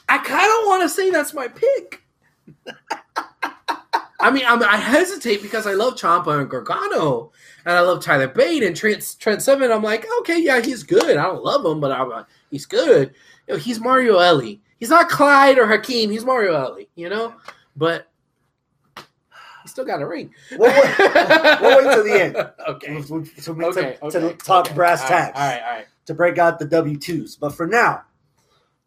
I 0.09 0.17
kind 0.17 0.43
of 0.43 0.67
want 0.67 0.81
to 0.83 0.89
say 0.89 1.09
that's 1.11 1.33
my 1.33 1.47
pick. 1.47 2.01
I 4.21 4.31
mean, 4.31 4.43
I'm, 4.45 4.61
I 4.63 4.75
hesitate 4.75 5.41
because 5.41 5.65
I 5.65 5.73
love 5.73 5.93
Ciampa 5.95 6.41
and 6.41 6.49
Gargano, 6.49 7.31
and 7.65 7.77
I 7.77 7.79
love 7.81 8.03
Tyler 8.03 8.27
Bate 8.27 8.63
and 8.63 8.75
Trent 8.75 9.15
Trent 9.19 9.41
Seven. 9.41 9.71
I'm 9.71 9.81
like, 9.83 10.05
okay, 10.19 10.41
yeah, 10.41 10.59
he's 10.61 10.83
good. 10.83 11.15
I 11.15 11.23
don't 11.23 11.43
love 11.43 11.65
him, 11.65 11.79
but 11.79 11.91
I'm, 11.91 12.11
uh, 12.11 12.23
he's 12.51 12.65
good. 12.65 13.13
You 13.47 13.53
know, 13.53 13.59
he's 13.59 13.79
Mario 13.79 14.17
Elie. 14.17 14.61
He's 14.77 14.89
not 14.89 15.07
Clyde 15.09 15.57
or 15.57 15.67
Hakeem. 15.67 16.09
He's 16.11 16.25
Mario 16.25 16.53
Elie. 16.53 16.89
You 16.95 17.07
know, 17.07 17.33
but 17.77 18.09
he 18.97 19.69
still 19.69 19.85
got 19.85 20.01
a 20.01 20.07
ring. 20.07 20.33
We'll 20.51 20.69
wait, 20.69 20.97
we'll 21.61 21.77
wait 21.85 21.93
till 21.93 22.03
the 22.03 22.21
end. 22.21 22.35
okay. 22.67 23.01
So 23.37 23.53
we- 23.53 23.65
Okay. 23.65 23.93
to, 24.01 24.05
okay, 24.05 24.19
to 24.19 24.33
talk 24.35 24.65
okay. 24.65 24.75
brass 24.75 25.01
tacks 25.07 25.39
All 25.39 25.47
right. 25.47 25.61
All 25.63 25.71
right. 25.77 25.85
to 26.07 26.13
break 26.13 26.37
out 26.37 26.59
the 26.59 26.65
W 26.65 26.97
twos. 26.97 27.37
But 27.37 27.51
for 27.53 27.67
now, 27.67 28.03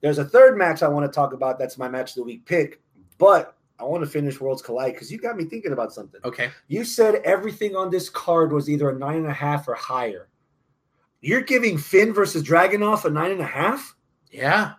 there's 0.02 0.18
a 0.18 0.24
third 0.24 0.58
match 0.58 0.82
I 0.82 0.88
want 0.88 1.10
to 1.10 1.14
talk 1.14 1.32
about. 1.32 1.58
That's 1.58 1.78
my 1.78 1.88
match 1.88 2.10
of 2.10 2.16
the 2.16 2.22
week 2.24 2.44
pick. 2.44 2.80
But 3.18 3.56
I 3.78 3.84
want 3.84 4.04
to 4.04 4.10
finish 4.10 4.40
Worlds 4.40 4.62
Collide 4.62 4.92
because 4.92 5.10
you 5.10 5.18
got 5.18 5.36
me 5.36 5.44
thinking 5.44 5.72
about 5.72 5.92
something. 5.92 6.20
Okay. 6.24 6.50
You 6.68 6.84
said 6.84 7.16
everything 7.24 7.74
on 7.76 7.90
this 7.90 8.08
card 8.10 8.52
was 8.52 8.68
either 8.68 8.90
a 8.90 8.98
nine 8.98 9.16
and 9.18 9.26
a 9.28 9.32
half 9.32 9.66
or 9.68 9.74
higher. 9.74 10.28
You're 11.20 11.40
giving 11.42 11.78
Finn 11.78 12.12
versus 12.12 12.42
Dragunov 12.42 13.04
a 13.04 13.10
nine 13.10 13.30
and 13.30 13.40
a 13.40 13.44
half, 13.46 13.94
Yeah. 14.30 14.72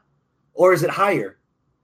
or 0.53 0.73
is 0.73 0.83
it 0.83 0.89
higher? 0.89 1.37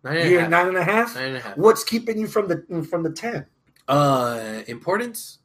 Nine 0.04 0.18
and 0.18 0.30
You're 0.32 0.42
half. 0.42 0.50
nine 0.50 0.68
and 0.68 0.78
a 0.78 0.84
half. 0.84 1.16
Nine 1.16 1.28
and 1.30 1.38
a 1.38 1.40
half. 1.40 1.58
What's 1.58 1.84
keeping 1.84 2.18
you 2.20 2.28
from 2.28 2.48
the 2.48 2.86
from 2.90 3.04
the 3.04 3.12
ten? 3.12 3.46
Uh, 3.88 4.62
importance. 4.68 5.40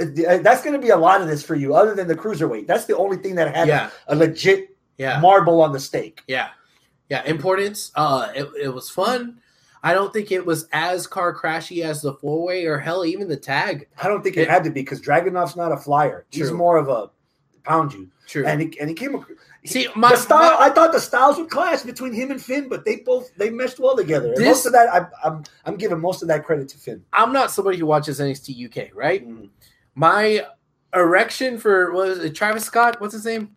Uh, 0.00 0.06
That's 0.38 0.62
going 0.62 0.72
to 0.72 0.78
be 0.78 0.88
a 0.90 0.96
lot 0.96 1.20
of 1.20 1.28
this 1.28 1.42
for 1.42 1.54
you, 1.54 1.74
other 1.74 1.94
than 1.94 2.08
the 2.08 2.14
cruiserweight. 2.16 2.66
That's 2.66 2.86
the 2.86 2.96
only 2.96 3.16
thing 3.18 3.34
that 3.34 3.54
had 3.54 3.68
Yeah. 3.68 3.90
a 4.06 4.14
legit 4.16 4.76
Yeah. 4.96 5.20
marble 5.20 5.60
on 5.60 5.72
the 5.72 5.80
stake. 5.80 6.22
Yeah. 6.26 6.48
Yeah. 7.10 7.22
Importance. 7.24 7.92
Uh, 7.94 8.28
it, 8.34 8.48
it 8.62 8.68
was 8.68 8.88
fun. 8.88 9.40
I 9.82 9.92
don't 9.94 10.12
think 10.12 10.30
it 10.30 10.44
was 10.44 10.66
as 10.72 11.06
car 11.06 11.34
crashy 11.34 11.82
as 11.82 12.02
the 12.02 12.12
four 12.14 12.42
way 12.44 12.66
or 12.66 12.78
hell, 12.78 13.04
even 13.04 13.28
the 13.28 13.36
tag. 13.36 13.88
I 14.02 14.08
don't 14.08 14.22
think 14.22 14.36
it, 14.36 14.42
It- 14.42 14.50
had 14.50 14.64
to 14.64 14.70
be 14.70 14.80
because 14.80 15.00
Dragunov's 15.02 15.56
not 15.56 15.72
a 15.72 15.76
flyer. 15.76 16.24
He's 16.30 16.52
more 16.52 16.76
of 16.78 16.88
a 16.88 17.10
pound 17.64 17.92
you. 17.92 18.08
True. 18.26 18.46
And 18.46 18.60
he 18.60 18.78
and 18.80 18.88
he 18.88 18.94
came. 18.94 19.22
See, 19.64 19.88
my, 19.96 20.14
style. 20.14 20.58
my- 20.58 20.66
I 20.66 20.70
thought 20.70 20.92
the 20.92 21.00
styles 21.00 21.36
would 21.36 21.50
clash 21.50 21.82
between 21.82 22.12
him 22.12 22.30
and 22.30 22.40
Finn, 22.40 22.68
but 22.68 22.84
they 22.84 22.96
both 22.96 23.34
they 23.36 23.50
meshed 23.50 23.80
well 23.80 23.96
together. 23.96 24.28
This- 24.36 24.44
most 24.46 24.66
of 24.66 24.72
that, 24.72 24.88
I, 24.88 25.06
I'm 25.26 25.42
I'm 25.64 25.76
giving 25.76 25.98
most 26.00 26.22
of 26.22 26.28
that 26.28 26.44
credit 26.46 26.68
to 26.68 26.78
Finn. 26.78 27.02
I'm 27.12 27.32
not 27.32 27.50
somebody 27.50 27.76
who 27.78 27.86
watches 27.86 28.20
NXT 28.20 28.66
UK, 28.66 28.94
right? 28.94 29.26
Mhm. 29.28 29.48
My 29.96 30.46
erection 30.94 31.58
for 31.58 31.90
was 31.92 32.18
it, 32.18 32.34
Travis 32.34 32.64
Scott? 32.64 33.00
What's 33.00 33.14
his 33.14 33.24
name? 33.24 33.56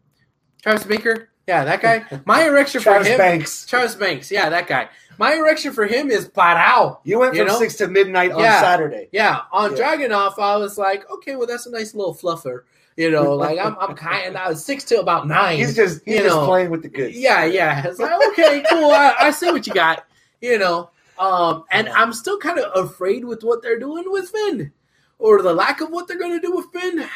Travis 0.62 0.86
Baker? 0.86 1.30
Yeah, 1.48 1.64
that 1.66 1.82
guy. 1.82 2.06
My 2.26 2.44
erection 2.48 2.82
for 2.82 3.04
him. 3.04 3.18
Banks. 3.18 3.66
Travis 3.66 3.96
Banks. 3.96 4.32
Yeah, 4.32 4.50
that 4.50 4.68
guy. 4.68 4.90
My 5.20 5.34
erection 5.34 5.74
for 5.74 5.86
him 5.86 6.10
is 6.10 6.28
parao. 6.28 6.98
You 7.04 7.20
went 7.20 7.36
You 7.36 7.42
from 7.42 7.48
know? 7.54 7.60
six 7.60 7.76
to 7.76 7.88
midnight 7.88 8.32
on 8.32 8.40
Yeah. 8.40 8.62
Saturday. 8.62 9.10
Yeah, 9.12 9.42
on 9.52 9.76
Yeah. 9.76 9.96
Dragunov, 9.98 10.40
I 10.40 10.58
was 10.58 10.78
like, 10.78 11.10
okay, 11.12 11.36
well, 11.36 11.46
that's 11.46 11.66
a 11.68 11.72
nice 11.72 11.94
little 11.94 12.16
fluffer. 12.16 12.62
You 12.98 13.12
know, 13.12 13.36
like 13.36 13.60
I'm, 13.60 13.76
I'm 13.80 13.96
kind 13.96 14.36
of 14.38 14.58
six 14.58 14.84
to 14.86 15.00
about 15.00 15.28
nine. 15.28 15.58
He's 15.58 15.76
just 15.76 16.04
he's 16.06 16.16
You 16.16 16.24
just 16.24 16.36
know. 16.36 16.46
playing 16.46 16.70
with 16.72 16.82
the 16.82 16.90
goods. 16.90 17.18
Yeah, 17.18 17.46
yeah. 17.46 17.86
It's 17.88 18.00
like, 18.00 18.12
okay, 18.30 18.64
cool. 18.70 18.90
I, 18.92 19.14
I 19.20 19.32
see 19.32 19.52
what 19.52 19.68
you 19.68 19.74
got. 19.74 20.06
You 20.42 20.58
know, 20.58 20.90
um, 21.20 21.64
and 21.72 21.88
I'm 21.90 22.12
still 22.14 22.38
kind 22.40 22.58
of 22.60 22.86
afraid 22.86 23.24
with 23.26 23.44
what 23.44 23.62
they're 23.62 23.80
doing 23.80 24.04
with 24.08 24.30
Finn, 24.30 24.72
or 25.20 25.42
the 25.42 25.54
lack 25.54 25.80
of 25.82 25.90
what 25.90 26.08
they're 26.08 26.20
going 26.20 26.40
to 26.40 26.46
do 26.46 26.56
with 26.56 26.66
Finn. 26.74 27.00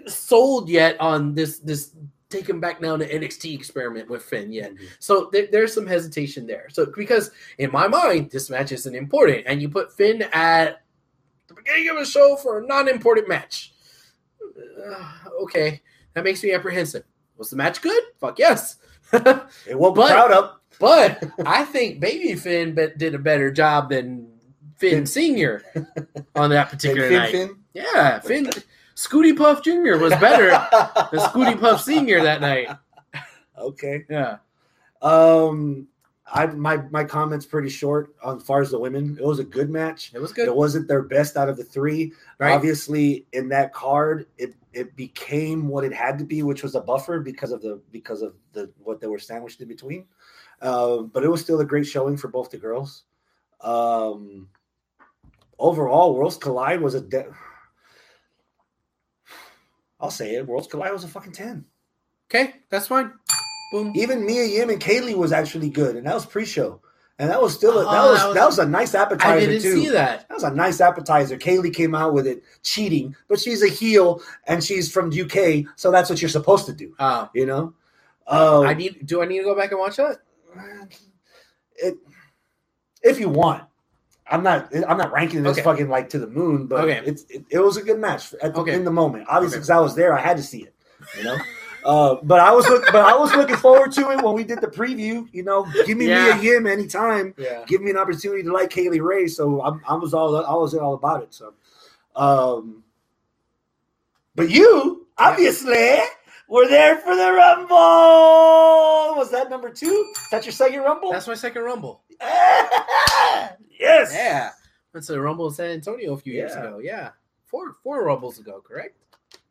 sold 0.09 0.69
yet 0.69 0.99
on 0.99 1.33
this 1.35 1.59
this 1.59 1.91
take 2.29 2.47
him 2.47 2.59
back 2.59 2.79
down 2.79 2.99
to 2.99 3.09
NXT 3.11 3.55
experiment 3.55 4.07
with 4.09 4.21
Finn 4.23 4.51
yet. 4.51 4.71
So 4.99 5.29
there, 5.31 5.47
there's 5.51 5.73
some 5.73 5.87
hesitation 5.87 6.45
there. 6.45 6.67
So 6.69 6.85
because 6.95 7.31
in 7.57 7.71
my 7.71 7.87
mind, 7.87 8.29
this 8.29 8.49
match 8.51 8.71
isn't 8.71 8.93
important, 8.95 9.45
and 9.47 9.61
you 9.61 9.69
put 9.69 9.91
Finn 9.91 10.21
at 10.31 10.83
the 11.47 11.55
beginning 11.55 11.89
of 11.89 11.97
a 11.97 12.05
show 12.05 12.35
for 12.35 12.59
a 12.59 12.67
non-important 12.67 13.27
match. 13.27 13.73
Uh, 14.85 15.13
okay, 15.41 15.81
that 16.13 16.23
makes 16.23 16.43
me 16.43 16.53
apprehensive. 16.53 17.03
Was 17.37 17.49
the 17.49 17.55
match 17.55 17.81
good? 17.81 18.03
Fuck 18.19 18.37
yes. 18.39 18.77
It 19.11 19.23
woke 19.77 19.95
the 19.95 20.01
But- 20.01 20.31
up. 20.31 20.55
But 20.79 21.23
I 21.45 21.65
think 21.65 21.99
Baby 21.99 22.35
Finn 22.35 22.73
be- 22.75 22.91
did 22.95 23.15
a 23.15 23.19
better 23.19 23.51
job 23.51 23.89
than 23.89 24.27
Finn 24.77 24.91
Finn. 24.91 25.05
Senior 25.07 25.63
on 26.35 26.51
that 26.51 26.69
particular 26.69 27.09
Finn, 27.09 27.17
night. 27.17 27.31
Finn. 27.31 27.55
Yeah, 27.73 28.19
Finn 28.19 28.49
Scooty 28.99 29.35
Puff 29.35 29.63
Jr. 29.63 29.95
was 29.97 30.11
better 30.15 30.49
than 31.11 31.21
Scooty 31.21 31.57
Puff 31.57 31.81
Senior 31.81 32.21
that 32.21 32.41
night. 32.41 32.67
okay. 33.57 34.03
Yeah. 34.09 34.39
Um, 35.01 35.87
I 36.27 36.47
my 36.47 36.77
my 36.91 37.05
comments 37.05 37.45
pretty 37.45 37.69
short 37.69 38.13
on 38.21 38.37
as 38.37 38.43
far 38.43 38.61
as 38.61 38.71
the 38.71 38.77
women. 38.77 39.17
It 39.17 39.25
was 39.25 39.39
a 39.39 39.43
good 39.45 39.69
match. 39.69 40.11
It 40.13 40.19
was 40.19 40.33
good. 40.33 40.49
It 40.49 40.55
wasn't 40.55 40.89
their 40.89 41.01
best 41.01 41.37
out 41.37 41.47
of 41.47 41.55
the 41.55 41.63
three. 41.63 42.11
Right. 42.39 42.51
Obviously, 42.51 43.25
in 43.31 43.47
that 43.49 43.73
card, 43.73 44.27
it 44.37 44.53
it 44.73 44.93
became 44.97 45.69
what 45.69 45.85
it 45.85 45.93
had 45.93 46.19
to 46.19 46.25
be, 46.25 46.43
which 46.43 46.61
was 46.61 46.75
a 46.75 46.81
buffer 46.81 47.21
because 47.21 47.53
of 47.53 47.61
the 47.61 47.81
because 47.93 48.21
of 48.21 48.33
the 48.51 48.69
what 48.83 48.99
they 48.99 49.07
were 49.07 49.17
sandwiched 49.17 49.61
in 49.61 49.69
between. 49.69 50.05
Um, 50.61 51.09
but 51.13 51.23
it 51.23 51.29
was 51.29 51.39
still 51.39 51.61
a 51.61 51.65
great 51.65 51.87
showing 51.87 52.17
for 52.17 52.27
both 52.27 52.51
the 52.51 52.57
girls. 52.57 53.03
Um, 53.61 54.49
overall, 55.57 56.15
Worlds 56.15 56.35
Collide 56.35 56.81
was 56.81 56.95
a. 56.95 57.01
De- 57.01 57.33
I'll 59.99 60.11
say 60.11 60.35
it. 60.35 60.47
Worlds 60.47 60.67
Collide 60.67 60.93
was 60.93 61.03
a 61.03 61.07
fucking 61.07 61.33
ten. 61.33 61.65
Okay, 62.29 62.53
that's 62.69 62.87
fine. 62.87 63.11
Boom. 63.71 63.91
Even 63.95 64.25
Mia 64.25 64.45
Yim 64.45 64.69
and 64.69 64.79
Kay 64.79 65.01
Lee 65.01 65.15
was 65.15 65.31
actually 65.31 65.69
good, 65.69 65.95
and 65.95 66.05
that 66.07 66.13
was 66.13 66.25
pre-show, 66.25 66.81
and 67.19 67.29
that 67.29 67.41
was 67.41 67.53
still 67.53 67.79
a, 67.79 67.83
that 67.83 67.89
Oh, 68.03 68.11
was 68.11 68.19
that 68.19 68.25
was- 68.27 68.35
that 68.35 68.45
was 68.45 68.59
a 68.59 68.65
nice 68.67 68.95
appetizer 68.95 69.35
I 69.35 69.39
didn't 69.39 69.61
too. 69.61 69.75
see 69.83 69.89
that. 69.89 70.27
That 70.27 70.33
was 70.35 70.43
a 70.43 70.51
nice 70.51 70.79
appetizer. 70.81 71.37
Kay 71.37 71.57
Lee 71.59 71.69
came 71.69 71.93
out 71.95 72.13
with 72.13 72.25
it 72.27 72.43
cheating, 72.63 73.15
but 73.27 73.39
she's 73.39 73.61
a 73.63 73.67
heel 73.67 74.21
and 74.47 74.63
she's 74.63 74.91
from 74.91 75.11
UK, 75.11 75.65
so 75.75 75.91
that's 75.91 76.09
what 76.09 76.21
you're 76.21 76.29
supposed 76.29 76.65
to 76.67 76.73
do, 76.73 76.95
Uh, 76.99 77.27
you 77.33 77.45
know. 77.45 77.73
Um, 78.27 78.65
I 78.67 78.73
need. 78.75 79.05
Do 79.07 79.21
I 79.21 79.25
need 79.25 79.39
to 79.39 79.43
go 79.43 79.55
back 79.55 79.71
and 79.71 79.79
watch 79.79 79.97
that? 79.97 80.17
it 81.77 81.95
if 83.03 83.19
you 83.19 83.29
want. 83.29 83.63
I'm 84.31 84.43
not. 84.43 84.73
I'm 84.87 84.97
not 84.97 85.11
ranking 85.11 85.43
this 85.43 85.53
Okay. 85.57 85.63
fucking 85.63 85.89
like 85.89 86.09
to 86.09 86.19
the 86.19 86.27
moon, 86.27 86.67
but 86.67 86.81
Okay. 86.85 87.01
it's 87.05 87.23
it, 87.29 87.45
it 87.49 87.59
was 87.59 87.77
a 87.77 87.81
good 87.81 87.99
match 87.99 88.33
at 88.41 88.53
the, 88.53 88.61
Okay. 88.61 88.73
in 88.73 88.83
the 88.85 88.91
moment. 88.91 89.25
Obviously, 89.29 89.57
because 89.57 89.69
I 89.69 89.79
was 89.79 89.95
there, 89.95 90.13
I 90.17 90.21
had 90.21 90.37
to 90.37 90.43
see 90.43 90.63
it. 90.63 90.73
You 91.17 91.23
know. 91.23 91.37
Uh, 91.85 92.17
but 92.23 92.41
I 92.41 92.51
was 92.51 92.67
look, 92.67 92.83
but 92.87 93.05
I 93.05 93.15
was 93.17 93.33
looking 93.33 93.55
forward 93.55 93.93
to 93.93 94.11
it 94.11 94.21
when 94.21 94.33
we 94.35 94.43
did 94.43 94.59
the 94.59 94.67
preview. 94.67 95.25
You 95.31 95.43
know, 95.43 95.65
give 95.85 95.97
me 95.97 96.09
Yeah. 96.09 96.35
Mia 96.37 96.55
Yim 96.55 96.67
anytime. 96.67 97.33
Yeah. 97.37 97.63
give 97.67 97.81
me 97.81 97.89
an 97.89 97.95
opportunity 97.97 98.43
to 98.43 98.51
like 98.51 98.69
Kay 98.69 98.89
Lee 98.89 98.99
Ray. 98.99 99.27
So 99.27 99.61
I'm, 99.63 99.81
I 99.87 99.95
was 99.95 100.13
all 100.13 100.35
I 100.45 100.53
was 100.55 100.75
all 100.75 100.93
about 100.95 101.23
it. 101.23 101.33
So, 101.33 101.53
um, 102.17 102.83
but 104.35 104.49
you 104.49 105.07
obviously 105.17 105.99
were 106.49 106.67
there 106.67 106.97
for 106.97 107.15
the 107.15 107.31
Rumble. 107.31 109.15
Was 109.17 109.31
that 109.31 109.49
number 109.49 109.69
two? 109.69 110.11
Is 110.17 110.27
that 110.31 110.43
your 110.43 110.51
second 110.51 110.81
Rumble? 110.81 111.13
That's 111.13 111.29
my 111.29 111.33
second 111.35 111.61
Rumble. 111.63 112.01
yes. 113.79 114.11
Yeah. 114.13 114.51
That's 114.93 115.09
a 115.09 115.19
Rumble 115.19 115.47
in 115.47 115.53
San 115.53 115.71
Antonio 115.71 116.13
a 116.13 116.17
few 116.17 116.33
years 116.33 116.53
ago. 116.55 116.79
Yeah. 116.81 117.11
Four 117.45 117.73
four 117.83 118.03
Rumbles 118.05 118.39
ago, 118.39 118.61
correct? 118.65 118.97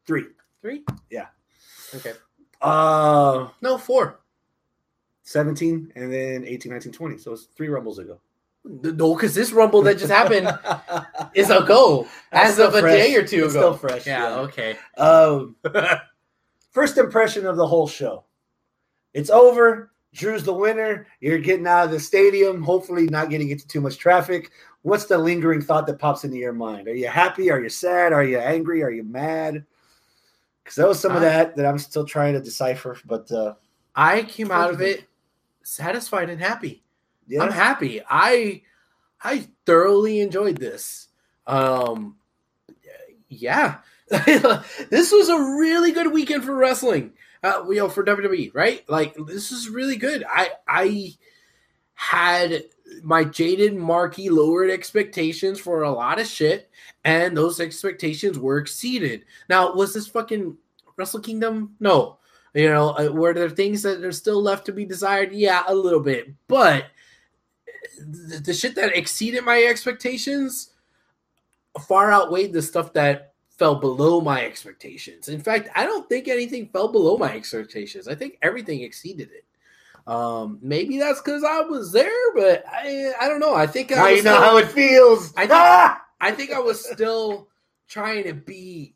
Three. 0.07 0.26
Three? 0.61 0.85
Yeah. 1.11 1.26
Okay. 1.95 2.12
Uh, 2.61 3.49
No, 3.62 3.79
four. 3.79 4.20
17 5.22 5.93
and 5.95 6.12
then 6.12 6.45
18, 6.45 6.72
19, 6.72 6.93
20. 6.93 7.18
So 7.18 7.33
it's 7.33 7.45
three 7.45 7.68
Rumbles 7.68 7.99
ago. 7.99 8.18
No, 8.64 9.14
because 9.14 9.35
this 9.35 9.53
Rumble 9.53 9.83
that 9.83 9.99
just 9.99 10.11
happened 10.11 10.49
is 11.35 11.51
a 11.51 11.62
go 11.66 12.07
as 12.33 12.59
of 12.59 12.70
still 12.70 12.76
a 12.79 12.81
fresh. 12.81 12.95
day 12.95 13.14
or 13.14 13.26
two 13.26 13.45
It's 13.45 13.55
ago. 13.55 13.61
still 13.61 13.74
fresh, 13.76 14.07
Yeah, 14.07 14.29
yeah. 14.29 14.41
okay. 14.41 14.76
Um, 14.97 15.57
first 16.70 16.99
impression 16.99 17.47
of 17.47 17.57
the 17.57 17.66
whole 17.66 17.87
show. 17.87 18.24
It's 19.14 19.31
over. 19.31 19.91
Drew's 20.14 20.44
the 20.44 20.52
winner. 20.52 21.06
You're 21.20 21.38
getting 21.38 21.66
out 21.66 21.86
of 21.86 21.90
the 21.90 22.00
stadium, 22.00 22.62
hopefully 22.62 23.06
not 23.06 23.30
getting 23.30 23.50
into 23.50 23.66
too 23.66 23.80
much 23.80 23.98
traffic. 23.98 24.50
What's 24.82 25.06
the 25.06 25.18
lingering 25.18 25.61
thought 25.61 25.86
that 25.86 25.98
pops 25.98 26.24
into 26.24 26.36
your 26.36 26.52
mind? 26.52 26.88
Are 26.88 26.94
you 26.94 27.09
happy? 27.09 27.50
Are 27.50 27.61
you 27.61 27.68
sad? 27.68 28.12
Are 28.12 28.24
you 28.24 28.38
angry? 28.38 28.82
Are 28.82 28.90
you 28.90 29.04
mad? 29.04 29.64
Because 30.62 30.76
there 30.76 30.86
was 30.86 31.00
some 31.00 31.14
of 31.14 31.22
that 31.22 31.56
that 31.56 31.66
I'm 31.66 31.78
still 31.78 32.04
trying 32.04 32.34
to 32.34 32.40
decipher. 32.40 32.96
But 33.04 33.30
uh, 33.32 33.54
I 33.94 34.22
came 34.22 34.50
out 34.50 34.70
of 34.70 34.80
it 34.80 35.04
satisfied 35.62 36.30
and 36.30 36.40
happy. 36.40 36.82
Yeah. 37.26 37.42
I'm 37.42 37.52
happy. 37.52 38.00
I 38.09 38.62
I 39.22 39.48
thoroughly 39.66 40.20
enjoyed 40.20 40.56
this. 40.56 41.09
Um 41.46 42.16
yeah. 43.28 43.78
this 44.09 45.12
was 45.12 45.28
a 45.28 45.38
really 45.59 45.92
good 45.92 46.12
weekend 46.12 46.44
for 46.44 46.54
wrestling. 46.54 47.12
Uh, 47.43 47.64
you 47.68 47.76
know, 47.76 47.89
for 47.89 48.05
WWE, 48.05 48.55
right? 48.55 48.89
Like 48.89 49.14
this 49.26 49.53
is 49.53 49.68
really 49.68 49.97
good. 49.97 50.24
I 50.28 50.51
I 50.66 51.14
had 51.95 52.64
my 53.03 53.24
jaded 53.24 53.74
marquee 53.74 54.30
lowered 54.30 54.70
expectations 54.70 55.61
for 55.61 55.82
a 55.82 55.91
lot 55.91 56.20
of 56.20 56.26
shit, 56.26 56.70
and 57.05 57.36
those 57.36 57.61
expectations 57.61 58.39
were 58.39 58.59
exceeded. 58.59 59.24
Now, 59.49 59.74
was 59.74 59.95
this 59.95 60.07
fucking 60.07 60.57
Wrestle 60.97 61.20
Kingdom? 61.20 61.76
No. 61.80 62.18
You 62.55 62.70
know, 62.70 62.91
uh, 62.91 63.12
were 63.12 63.34
there 63.34 63.51
things 63.51 63.82
that 63.82 64.03
are 64.03 64.12
still 64.12 64.43
left 64.43 64.66
to 64.66 64.72
be 64.72 64.84
desired? 64.84 65.32
Yeah, 65.32 65.62
a 65.66 65.74
little 65.74 66.01
bit. 66.01 66.28
But 66.49 66.86
the, 67.99 68.39
the 68.39 68.55
shit 68.55 68.74
that 68.76 68.97
exceeded 68.97 69.45
my 69.45 69.62
expectations 69.62 70.70
far 71.86 72.12
outweighed 72.12 72.53
the 72.53 72.62
stuff 72.62 72.93
that 72.95 73.34
fell 73.59 73.74
below 73.74 74.20
my 74.20 74.44
expectations. 74.44 75.28
In 75.28 75.40
fact, 75.40 75.68
I 75.74 75.84
don't 75.84 76.09
think 76.09 76.28
anything 76.28 76.68
fell 76.68 76.88
below 76.88 77.16
my 77.18 77.34
expectations. 77.34 78.06
I 78.09 78.14
think 78.14 78.38
everything 78.40 78.82
exceeded 78.82 79.30
it. 79.32 79.44
Um, 80.11 80.59
maybe 80.62 80.98
that's 80.98 81.20
because 81.20 81.44
I 81.44 81.61
was 81.61 81.92
there, 81.92 82.32
but 82.34 82.64
I 82.66 83.12
I 83.20 83.28
don't 83.28 83.40
know. 83.40 83.54
I 83.54 83.66
think 83.66 83.92
I 83.92 84.11
you 84.12 84.22
know 84.22 84.32
still- 84.36 84.40
how 84.42 84.56
it 84.56 84.68
feels. 84.68 85.32
I 85.36 85.40
think- 85.40 85.52
Ah! 85.52 86.04
I 86.20 86.30
think 86.32 86.52
I 86.52 86.59
was 86.59 86.88
still 86.88 87.48
trying 87.88 88.24
to 88.24 88.32
be 88.34 88.94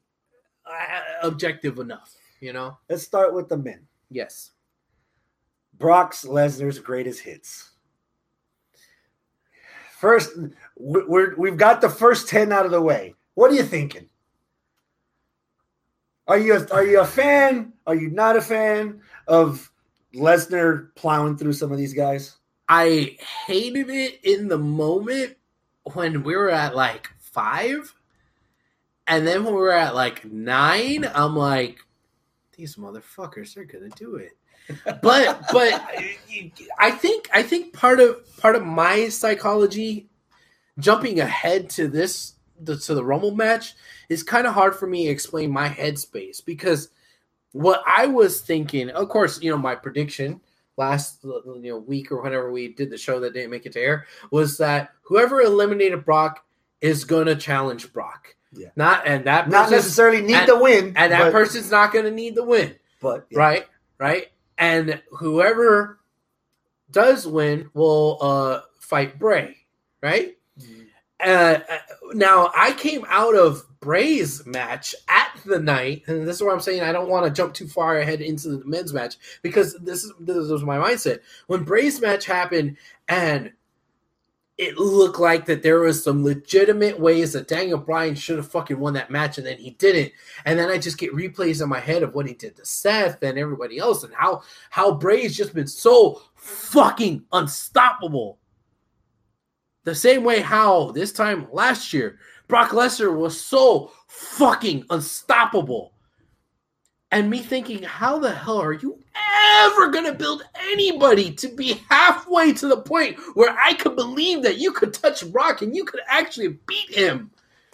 uh, 0.66 1.00
objective 1.22 1.78
enough. 1.78 2.14
You 2.40 2.52
know? 2.52 2.78
Let's 2.88 3.02
start 3.04 3.34
with 3.34 3.48
the 3.48 3.56
men. 3.56 3.86
Yes. 4.10 4.50
Brock's 5.78 6.24
Lesnar's 6.24 6.78
greatest 6.78 7.20
hits. 7.20 7.70
First, 9.98 10.30
we- 10.76 11.04
we're, 11.06 11.34
we've 11.36 11.56
got 11.56 11.80
the 11.80 11.88
first 11.88 12.28
10 12.28 12.50
out 12.52 12.64
of 12.66 12.72
the 12.72 12.80
way. 12.80 13.14
What 13.34 13.50
are 13.50 13.54
you 13.54 13.62
thinking? 13.62 14.08
Are 16.29 16.39
you 16.39 16.57
a, 16.57 16.68
are 16.73 16.85
you 16.85 17.01
a 17.01 17.07
fan? 17.07 17.73
Are 17.87 17.95
you 17.95 18.11
not 18.11 18.37
a 18.37 18.41
fan 18.41 19.01
of 19.27 19.70
Lesnar 20.14 20.95
plowing 20.95 21.37
through 21.37 21.55
some 21.55 21.73
of 21.73 21.79
these 21.79 21.95
guys? 21.95 22.37
I 22.68 23.16
hated 23.47 23.91
it 23.91 24.20
in 24.25 24.49
the 24.49 24.59
moment 24.59 25.37
when 25.95 26.23
we 26.23 26.37
were 26.37 26.51
at 26.51 26.77
like 26.77 27.11
five. 27.18 27.95
And 29.07 29.27
then 29.27 29.45
when 29.45 29.55
we 29.55 29.61
were 29.61 29.73
at 29.73 29.95
like 29.95 30.25
nine, 30.25 31.11
I'm 31.12 31.37
like, 31.37 31.81
these 32.57 32.77
motherfuckers, 32.77 33.55
they're 33.55 33.64
gonna 33.64 33.89
do 33.91 34.16
it. 34.16 34.37
But 35.03 35.43
but 35.53 35.85
I 36.79 36.93
think 36.93 37.29
I 37.35 37.43
think 37.43 37.73
part 37.73 37.99
of 37.99 38.25
part 38.37 38.55
of 38.55 38.64
my 38.64 39.09
psychology 39.09 40.09
jumping 40.79 41.18
ahead 41.18 41.68
to 41.70 41.89
this 41.89 42.35
the, 42.64 42.76
to 42.76 42.94
the 42.94 43.04
Rumble 43.04 43.34
match 43.34 43.74
it's 44.08 44.22
kind 44.22 44.46
of 44.46 44.54
hard 44.54 44.74
for 44.74 44.86
me 44.86 45.06
to 45.06 45.10
explain 45.10 45.50
my 45.50 45.68
headspace 45.68 46.44
because 46.44 46.90
what 47.52 47.82
I 47.86 48.06
was 48.06 48.40
thinking, 48.40 48.90
of 48.90 49.08
course, 49.08 49.40
you 49.42 49.50
know, 49.50 49.58
my 49.58 49.74
prediction 49.74 50.40
last 50.78 51.22
you 51.22 51.60
know 51.62 51.78
week 51.78 52.10
or 52.10 52.22
whenever 52.22 52.50
we 52.50 52.68
did 52.68 52.88
the 52.88 52.96
show 52.96 53.20
that 53.20 53.34
didn't 53.34 53.50
make 53.50 53.66
it 53.66 53.72
to 53.72 53.80
air 53.80 54.06
was 54.30 54.56
that 54.56 54.92
whoever 55.02 55.42
eliminated 55.42 56.04
Brock 56.04 56.44
is 56.80 57.04
gonna 57.04 57.36
challenge 57.36 57.92
Brock. 57.92 58.34
Yeah. 58.54 58.68
Not 58.76 59.06
and 59.06 59.24
that 59.26 59.48
Not 59.48 59.70
necessarily 59.70 60.22
need 60.22 60.34
and- 60.34 60.48
the 60.48 60.58
win, 60.58 60.94
and 60.96 61.12
that 61.12 61.24
but, 61.24 61.32
person's 61.32 61.70
not 61.70 61.92
gonna 61.92 62.10
need 62.10 62.34
the 62.34 62.44
win 62.44 62.74
but 63.02 63.26
yeah. 63.30 63.38
right 63.38 63.66
right 63.98 64.28
and 64.56 65.02
whoever 65.10 65.98
does 66.90 67.26
win 67.26 67.68
will 67.74 68.18
uh 68.20 68.60
fight 68.78 69.18
bray 69.18 69.56
right 70.02 70.38
uh, 71.23 71.59
now 72.12 72.51
i 72.57 72.73
came 72.73 73.05
out 73.09 73.35
of 73.35 73.64
bray's 73.81 74.45
match 74.47 74.95
at 75.09 75.31
the 75.45 75.59
night 75.59 76.03
and 76.07 76.27
this 76.27 76.37
is 76.37 76.43
what 76.43 76.53
i'm 76.53 76.61
saying 76.61 76.83
i 76.83 76.93
don't 76.93 77.09
want 77.09 77.25
to 77.25 77.31
jump 77.31 77.53
too 77.53 77.66
far 77.66 77.99
ahead 77.99 78.20
into 78.20 78.49
the 78.49 78.64
men's 78.64 78.93
match 78.93 79.16
because 79.43 79.75
this 79.81 80.05
is 80.05 80.12
this 80.20 80.49
was 80.49 80.62
my 80.62 80.77
mindset 80.77 81.20
when 81.47 81.64
bray's 81.64 82.01
match 82.01 82.25
happened 82.25 82.77
and 83.09 83.53
it 84.59 84.79
looked 84.79 85.18
like 85.18 85.47
that 85.47 85.62
there 85.62 85.81
was 85.81 86.05
some 86.05 86.25
legitimate 86.25 87.01
ways 87.01 87.33
that 87.33 87.49
Daniel 87.49 87.79
Bryan 87.79 88.14
should 88.14 88.37
have 88.37 88.51
fucking 88.51 88.79
won 88.79 88.93
that 88.95 89.11
match 89.11 89.39
and 89.39 89.47
then 89.47 89.59
he 89.59 89.70
didn't. 89.70 90.12
And 90.45 90.59
then 90.59 90.68
I 90.68 90.79
just 90.79 90.99
get 90.99 91.14
replays 91.14 91.62
in 91.62 91.68
my 91.68 91.81
head 91.81 92.03
of 92.03 92.14
what 92.14 92.29
he 92.29 92.35
did 92.35 92.57
to 92.57 92.64
Seth 92.64 93.23
and 93.23 93.39
everybody 93.39 93.79
else 93.79 94.05
and 94.05 94.14
how 94.14 94.43
how 94.70 94.93
Bray's 94.95 95.37
just 95.37 95.55
been 95.55 95.66
so 95.66 96.23
fucking 96.37 97.25
unstoppable. 97.33 98.39
The 99.85 99.95
same 99.95 100.24
way 100.24 100.41
how 100.41 100.93
this 100.93 101.12
time 101.12 101.49
last 101.53 101.93
year 101.93 102.18
Brock 102.49 102.70
Lesnar 102.70 103.16
was 103.16 103.41
so 103.41 103.93
fucking 104.09 104.85
unstoppable. 104.91 105.95
And 107.11 107.30
me 107.30 107.41
thinking, 107.41 107.83
how 107.83 108.18
the 108.18 108.30
hell 108.30 108.59
are 108.59 108.72
you 108.72 108.99
ever 109.61 109.89
going 109.89 110.05
to 110.05 110.12
build 110.12 110.45
anybody 110.61 111.33
to 111.33 111.49
be 111.49 111.80
halfway 111.89 112.53
to 112.55 112.68
the 112.68 112.80
point 112.80 113.18
where 113.35 113.57
I 113.62 113.74
could 113.74 113.97
believe 113.97 114.43
that 114.43 114.59
you 114.59 114.72
could 114.72 114.95
touch 114.95 115.30
Brock 115.30 115.62
and 115.62 115.74
you 115.74 115.85
could 115.85 116.01
actually 116.09 116.59
beat 116.66 116.95
him? 116.95 117.30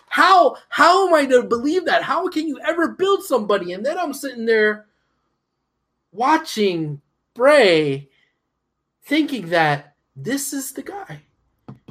How 0.09 0.57
how 0.69 1.07
am 1.07 1.15
I 1.15 1.27
to 1.27 1.43
believe 1.43 1.85
that? 1.85 2.03
How 2.03 2.29
can 2.29 2.49
you 2.49 2.59
ever 2.61 2.89
build 2.89 3.23
somebody? 3.23 3.73
And 3.73 3.85
then 3.85 3.99
I'm 3.99 4.13
sitting 4.15 4.47
there 4.47 4.87
watching 6.13 7.01
Bray 7.35 8.09
thinking 9.05 9.51
that 9.51 9.95
this 10.17 10.53
is 10.53 10.73
the 10.73 10.83
guy. 10.83 11.23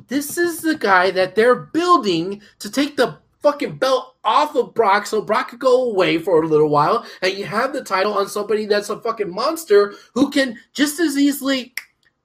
This 0.07 0.37
is 0.37 0.61
the 0.61 0.75
guy 0.75 1.11
that 1.11 1.35
they're 1.35 1.55
building 1.55 2.41
to 2.59 2.71
take 2.71 2.97
the 2.97 3.17
fucking 3.41 3.77
belt 3.77 4.15
off 4.23 4.55
of 4.55 4.73
Brock 4.73 5.05
so 5.05 5.21
Brock 5.21 5.49
could 5.49 5.59
go 5.59 5.89
away 5.89 6.17
for 6.17 6.41
a 6.41 6.47
little 6.47 6.69
while 6.69 7.05
and 7.21 7.33
you 7.33 7.45
have 7.45 7.71
the 7.71 7.83
title 7.83 8.13
on 8.13 8.27
somebody 8.27 8.65
that's 8.65 8.89
a 8.89 8.99
fucking 8.99 9.33
monster 9.33 9.93
who 10.13 10.29
can 10.29 10.57
just 10.73 10.99
as 10.99 11.17
easily 11.17 11.73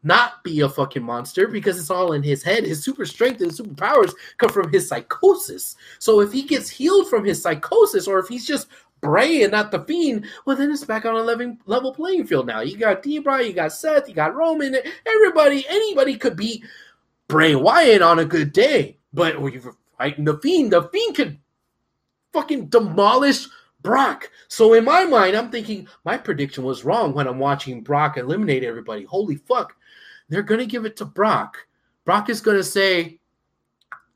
not 0.03 0.43
be 0.43 0.61
a 0.61 0.69
fucking 0.69 1.03
monster 1.03 1.47
because 1.47 1.79
it's 1.79 1.91
all 1.91 2.13
in 2.13 2.23
his 2.23 2.43
head. 2.43 2.65
His 2.65 2.83
super 2.83 3.07
strength 3.07 3.41
and 3.41 3.53
superpowers 3.53 4.13
come 4.39 4.51
from 4.51 4.71
his 4.73 4.89
psychosis. 4.89 5.77
So 5.99 6.21
if 6.21 6.33
he 6.33 6.43
gets 6.43 6.69
healed 6.69 7.09
from 7.09 7.25
his 7.25 7.41
psychosis 7.41 8.09
or 8.09 8.19
if 8.19 8.27
he's 8.29 8.47
just 8.47 8.69
Bray 9.01 9.43
and 9.43 9.53
not 9.53 9.71
the 9.73 9.81
Fiend, 9.81 10.27
well, 10.45 10.57
then 10.57 10.71
it's 10.71 10.85
back 10.85 11.05
on 11.05 11.15
a 11.15 11.23
level, 11.23 11.57
level 11.67 11.93
playing 11.93 12.27
field 12.27 12.47
now. 12.47 12.61
You 12.61 12.77
got 12.77 13.03
D 13.03 13.19
Bry, 13.19 13.41
you 13.41 13.53
got 13.53 13.73
Seth, 13.73 14.09
you 14.09 14.15
got 14.15 14.35
Roman. 14.35 14.77
Everybody, 15.07 15.65
anybody 15.69 16.17
could 16.17 16.37
beat 16.37 16.65
Bray 17.33 17.55
Wyatt 17.55 18.03
on 18.03 18.19
a 18.19 18.27
good 18.27 18.53
day. 18.53 18.99
But 19.15 19.41
when 19.41 19.55
you're 19.55 19.75
fighting 19.97 20.27
the 20.27 20.37
Fiend, 20.37 20.71
the 20.71 20.83
Fiend 20.83 21.17
could 21.17 21.39
fucking 22.35 22.67
demolish 22.67 23.47
Brock. 23.81 24.31
So 24.49 24.75
in 24.75 24.85
my 24.85 25.07
mind, 25.07 25.35
I'm 25.35 25.51
thinking 25.51 25.89
my 26.05 26.19
prediction 26.19 26.63
was 26.63 26.85
wrong 26.85 27.15
when 27.15 27.27
I'm 27.27 27.39
watching 27.39 27.81
Brock 27.81 28.19
eliminate 28.19 28.65
everybody. 28.65 29.05
Holy 29.05 29.37
fuck. 29.37 29.75
They're 30.29 30.43
going 30.43 30.61
to 30.61 30.67
give 30.67 30.85
it 30.85 30.95
to 30.99 31.07
Brock. 31.07 31.57
Brock 32.05 32.29
is 32.29 32.43
going 32.43 32.59
to 32.59 32.63
say, 32.63 33.19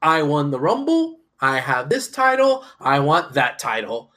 I 0.03 0.23
won 0.23 0.51
the 0.51 0.61
Rumble. 0.61 1.21
I 1.41 1.59
have 1.59 1.89
this 1.89 2.09
title. 2.09 2.64
I 2.81 3.01
want 3.01 3.33
that 3.33 3.59
title. 3.59 4.12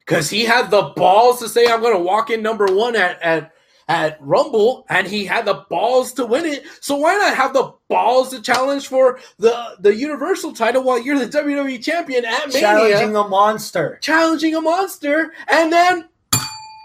Because 0.00 0.28
he 0.28 0.44
had 0.44 0.68
the 0.68 0.92
balls 0.96 1.38
to 1.38 1.48
say, 1.48 1.68
I'm 1.68 1.80
going 1.80 1.96
to 1.96 2.02
walk 2.02 2.30
in 2.30 2.42
number 2.42 2.66
one 2.66 2.96
at, 2.96 3.22
at, 3.22 3.52
at 3.88 4.18
Rumble, 4.20 4.86
and 4.88 5.06
he 5.06 5.24
had 5.24 5.44
the 5.44 5.64
balls 5.68 6.12
to 6.14 6.26
win 6.26 6.46
it. 6.46 6.64
So 6.80 6.96
why 6.96 7.16
not 7.16 7.36
have 7.36 7.52
the 7.52 7.72
balls 7.88 8.30
to 8.30 8.40
challenge 8.40 8.88
for 8.88 9.18
the, 9.38 9.76
the 9.80 9.94
Universal 9.94 10.54
title 10.54 10.82
while 10.82 11.00
you're 11.00 11.18
the 11.18 11.26
WWE 11.26 11.82
champion 11.82 12.24
at 12.24 12.48
Mania? 12.48 12.60
challenging 12.60 13.16
a 13.16 13.28
monster. 13.28 13.98
challenging 14.02 14.54
a 14.54 14.60
monster 14.60 15.32
and 15.48 15.72
then 15.72 16.08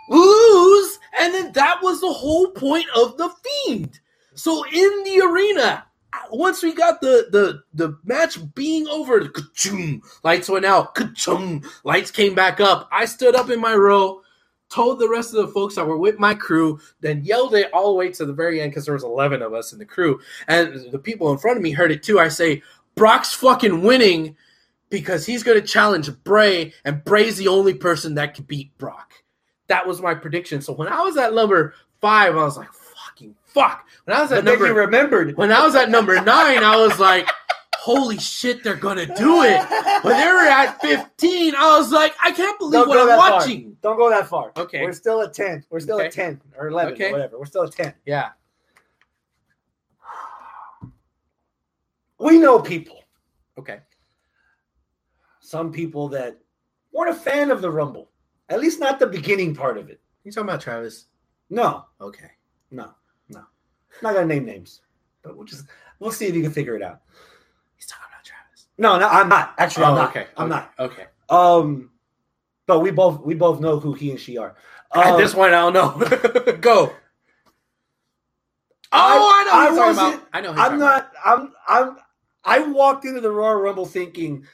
lose. 0.09 0.99
And 1.19 1.33
then 1.33 1.51
that 1.53 1.79
was 1.81 2.01
the 2.01 2.13
whole 2.13 2.51
point 2.51 2.87
of 2.95 3.17
the 3.17 3.29
fiend. 3.65 3.99
So 4.35 4.63
in 4.65 5.03
the 5.03 5.21
arena, 5.21 5.85
once 6.31 6.61
we 6.61 6.73
got 6.73 7.01
the 7.01 7.27
the 7.31 7.63
the 7.73 7.97
match 8.03 8.37
being 8.53 8.87
over, 8.87 9.31
lights 10.23 10.49
went 10.49 10.65
out, 10.65 10.97
lights 11.83 12.11
came 12.11 12.35
back 12.35 12.59
up. 12.59 12.87
I 12.91 13.05
stood 13.05 13.35
up 13.35 13.49
in 13.49 13.59
my 13.59 13.75
row, 13.75 14.21
told 14.69 14.99
the 14.99 15.09
rest 15.09 15.33
of 15.33 15.45
the 15.45 15.53
folks 15.53 15.75
that 15.75 15.87
were 15.87 15.97
with 15.97 16.19
my 16.19 16.33
crew, 16.33 16.79
then 16.99 17.23
yelled 17.23 17.55
it 17.55 17.71
all 17.73 17.87
the 17.89 17.97
way 17.97 18.11
to 18.11 18.25
the 18.25 18.33
very 18.33 18.61
end 18.61 18.71
because 18.71 18.85
there 18.85 18.93
was 18.93 19.03
eleven 19.03 19.41
of 19.41 19.53
us 19.53 19.73
in 19.73 19.79
the 19.79 19.85
crew, 19.85 20.19
and 20.47 20.91
the 20.91 20.99
people 20.99 21.31
in 21.31 21.37
front 21.37 21.57
of 21.57 21.63
me 21.63 21.71
heard 21.71 21.91
it 21.91 22.03
too. 22.03 22.19
I 22.19 22.27
say, 22.27 22.61
Brock's 22.95 23.33
fucking 23.33 23.81
winning 23.81 24.35
because 24.89 25.25
he's 25.25 25.43
going 25.43 25.59
to 25.59 25.67
challenge 25.67 26.09
Bray, 26.23 26.73
and 26.85 27.03
Bray's 27.03 27.37
the 27.37 27.47
only 27.47 27.73
person 27.73 28.15
that 28.15 28.33
can 28.33 28.45
beat 28.45 28.77
Brock. 28.77 29.13
That 29.67 29.85
was 29.85 30.01
my 30.01 30.13
prediction. 30.15 30.61
So 30.61 30.73
when 30.73 30.87
I 30.87 31.01
was 31.01 31.17
at 31.17 31.33
number 31.33 31.73
five, 31.99 32.35
I 32.35 32.43
was 32.43 32.57
like, 32.57 32.71
fucking 32.71 33.35
fuck. 33.43 33.85
When 34.05 34.15
I 34.15 34.21
was 34.21 34.31
at 34.31 34.45
then 34.45 34.59
number 34.59 34.73
remembered. 34.73 35.35
when 35.37 35.51
I 35.51 35.65
was 35.65 35.75
at 35.75 35.89
number 35.89 36.15
nine, 36.15 36.63
I 36.63 36.77
was 36.77 36.99
like, 36.99 37.29
holy 37.87 38.17
shit, 38.19 38.63
they're 38.65 38.75
gonna 38.75 39.05
do 39.05 39.43
it. 39.43 39.61
But 40.03 40.17
they 40.17 40.27
were 40.27 40.41
at 40.45 40.81
15. 40.81 41.55
I 41.55 41.77
was 41.77 41.89
like, 41.89 42.13
I 42.21 42.31
can't 42.33 42.59
believe 42.59 42.73
Don't 42.81 42.89
what 42.89 42.97
I'm 42.99 43.07
far. 43.17 43.31
watching. 43.39 43.77
Don't 43.81 43.95
go 43.95 44.09
that 44.09 44.27
far. 44.27 44.51
Okay. 44.57 44.83
We're 44.83 44.91
still 44.91 45.21
at 45.21 45.33
10. 45.33 45.63
We're 45.69 45.79
still 45.79 45.95
Okay. 45.95 46.07
at 46.07 46.11
10 46.11 46.41
or 46.57 46.67
11 46.67 46.93
Okay. 46.95 47.07
or 47.09 47.11
whatever. 47.13 47.39
We're 47.39 47.45
still 47.45 47.63
at 47.63 47.71
10. 47.71 47.93
Yeah. 48.05 48.31
We 52.19 52.39
know 52.39 52.59
people, 52.59 53.03
Okay. 53.59 53.79
some 55.39 55.71
people 55.71 56.09
that 56.09 56.37
weren't 56.91 57.11
a 57.11 57.15
fan 57.19 57.51
of 57.51 57.61
the 57.61 57.69
Rumble, 57.69 58.09
at 58.49 58.59
least 58.59 58.79
not 58.79 58.97
the 58.99 59.05
beginning 59.07 59.53
part 59.55 59.77
of 59.77 59.89
it. 59.89 60.01
You 60.23 60.31
talking 60.31 60.49
about 60.49 60.59
Travis? 60.61 61.05
No, 61.51 61.85
Okay. 62.01 62.31
no, 62.71 62.91
no. 63.29 63.39
I'm 63.39 63.45
not 64.01 64.13
gonna 64.15 64.25
name 64.25 64.45
names, 64.45 64.81
but 65.21 65.37
we'll 65.37 65.45
just 65.45 65.65
we'll 65.99 66.11
see 66.11 66.25
if 66.25 66.33
you 66.35 66.41
can 66.41 66.51
figure 66.51 66.75
it 66.75 66.81
out. 66.81 67.01
He's 67.77 67.85
talking 67.87 68.05
about 68.11 68.23
Travis. 68.25 68.67
No, 68.77 68.99
no, 68.99 69.07
I'm 69.07 69.29
not. 69.29 69.53
Actually, 69.57 69.85
I'm 69.85 69.93
Oh, 69.93 69.95
not. 69.95 70.09
okay. 70.09 70.27
I'm 70.35 70.51
okay, 70.51 70.59
not. 70.59 70.73
Okay. 70.79 71.05
Um, 71.29 71.91
but 72.65 72.79
we 72.81 72.91
both 72.91 73.21
we 73.21 73.33
both 73.35 73.59
know 73.61 73.79
who 73.79 73.93
he 73.93 74.11
and 74.11 74.19
she 74.19 74.37
are. 74.37 74.55
At 74.93 75.13
Um, 75.13 75.21
this 75.21 75.33
point, 75.33 75.53
I 75.53 75.69
don't 75.69 75.73
know. 75.73 76.53
Go. 76.61 76.93
Oh, 78.91 78.93
I- 78.93 79.43
I, 79.43 79.43
know. 79.43 79.51
who 79.51 79.57
I 79.57 79.63
you're 79.63 79.75
talking 79.75 80.03
wasn't- 80.05 80.15
about. 80.15 80.27
I 80.33 80.41
know. 80.41 80.53
who 80.53 80.59
I'm 80.59 80.65
talking 80.79 80.81
about. 80.81 81.13
not. 81.13 81.13
I'm. 81.25 81.53
I'm. 81.67 81.97
I 82.45 82.59
walked 82.59 83.05
into 83.05 83.19
the 83.21 83.31
Royal 83.31 83.55
Rumble 83.55 83.85
thinking. 83.85 84.45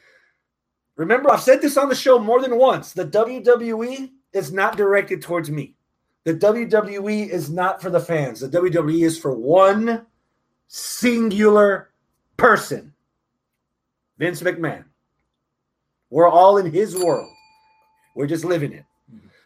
Remember, 0.95 1.31
I've 1.31 1.41
said 1.41 1.61
this 1.61 1.77
on 1.77 1.89
the 1.89 1.95
show 1.95 2.19
more 2.19 2.41
than 2.41 2.57
once. 2.57 2.93
The 2.93 3.05
WWE 3.05 4.11
is 4.31 4.51
not 4.51 4.77
directed 4.77 5.21
towards 5.21 5.49
me. 5.49 5.75
The 6.23 6.33
WWE 6.35 7.29
is 7.29 7.49
not 7.49 7.81
for 7.81 7.89
the 7.89 7.99
fans. 7.99 8.39
The 8.39 8.47
WWE 8.47 9.03
is 9.03 9.17
for 9.19 9.33
one 9.35 10.05
singular 10.67 11.89
person, 12.37 12.92
Vince 14.23 14.41
McMahon. 14.41 14.85
We're 16.09 16.29
all 16.29 16.55
in 16.55 16.71
his 16.71 16.95
world. 16.95 17.29
We're 18.15 18.25
just 18.25 18.45
living 18.45 18.71
it. 18.71 18.85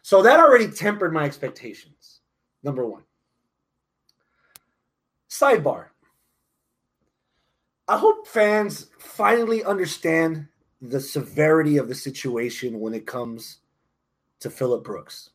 So 0.02 0.22
that 0.22 0.38
already 0.38 0.70
tempered 0.70 1.12
my 1.12 1.24
expectations. 1.24 2.20
Number 2.62 2.86
one. 2.86 3.02
Sidebar. 5.28 5.86
I 7.88 7.98
hope 7.98 8.28
fans 8.28 8.86
finally 9.00 9.64
understand 9.64 10.46
the 10.80 11.00
severity 11.00 11.76
of 11.78 11.88
the 11.88 11.94
situation 11.96 12.78
when 12.78 12.94
it 12.94 13.04
comes 13.04 13.58
to 14.38 14.48
Phillip 14.48 14.84
Brooks. 14.84 15.30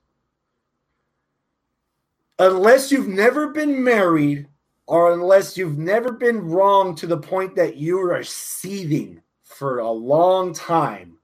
Unless 2.39 2.93
you've 2.93 3.09
never 3.09 3.49
been 3.49 3.83
married 3.83 4.47
or 4.87 5.11
unless 5.11 5.57
you've 5.57 5.77
never 5.77 6.13
been 6.13 6.39
wrong 6.39 6.95
to 6.95 7.07
the 7.07 7.17
point 7.17 7.57
that 7.57 7.75
you 7.75 7.99
are 7.99 8.23
seething 8.23 9.19
for 9.53 9.79
a 9.79 9.89
long 9.89 10.53
time, 10.53 11.17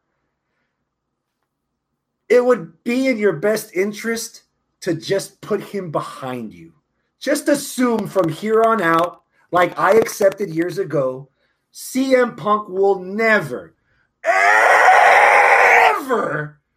it 2.29 2.45
would 2.45 2.83
be 2.83 3.07
in 3.07 3.17
your 3.17 3.33
best 3.33 3.75
interest 3.75 4.43
to 4.81 4.93
just 4.93 5.41
put 5.41 5.61
him 5.61 5.91
behind 5.91 6.53
you. 6.53 6.73
Just 7.19 7.49
assume 7.49 8.07
from 8.07 8.29
here 8.29 8.63
on 8.63 8.81
out, 8.81 9.23
like 9.51 9.77
I 9.77 9.91
accepted 9.93 10.49
years 10.49 10.77
ago, 10.77 11.29
CM 11.73 12.37
Punk 12.37 12.69
will 12.69 12.99
never, 12.99 13.75
ever 14.23 14.31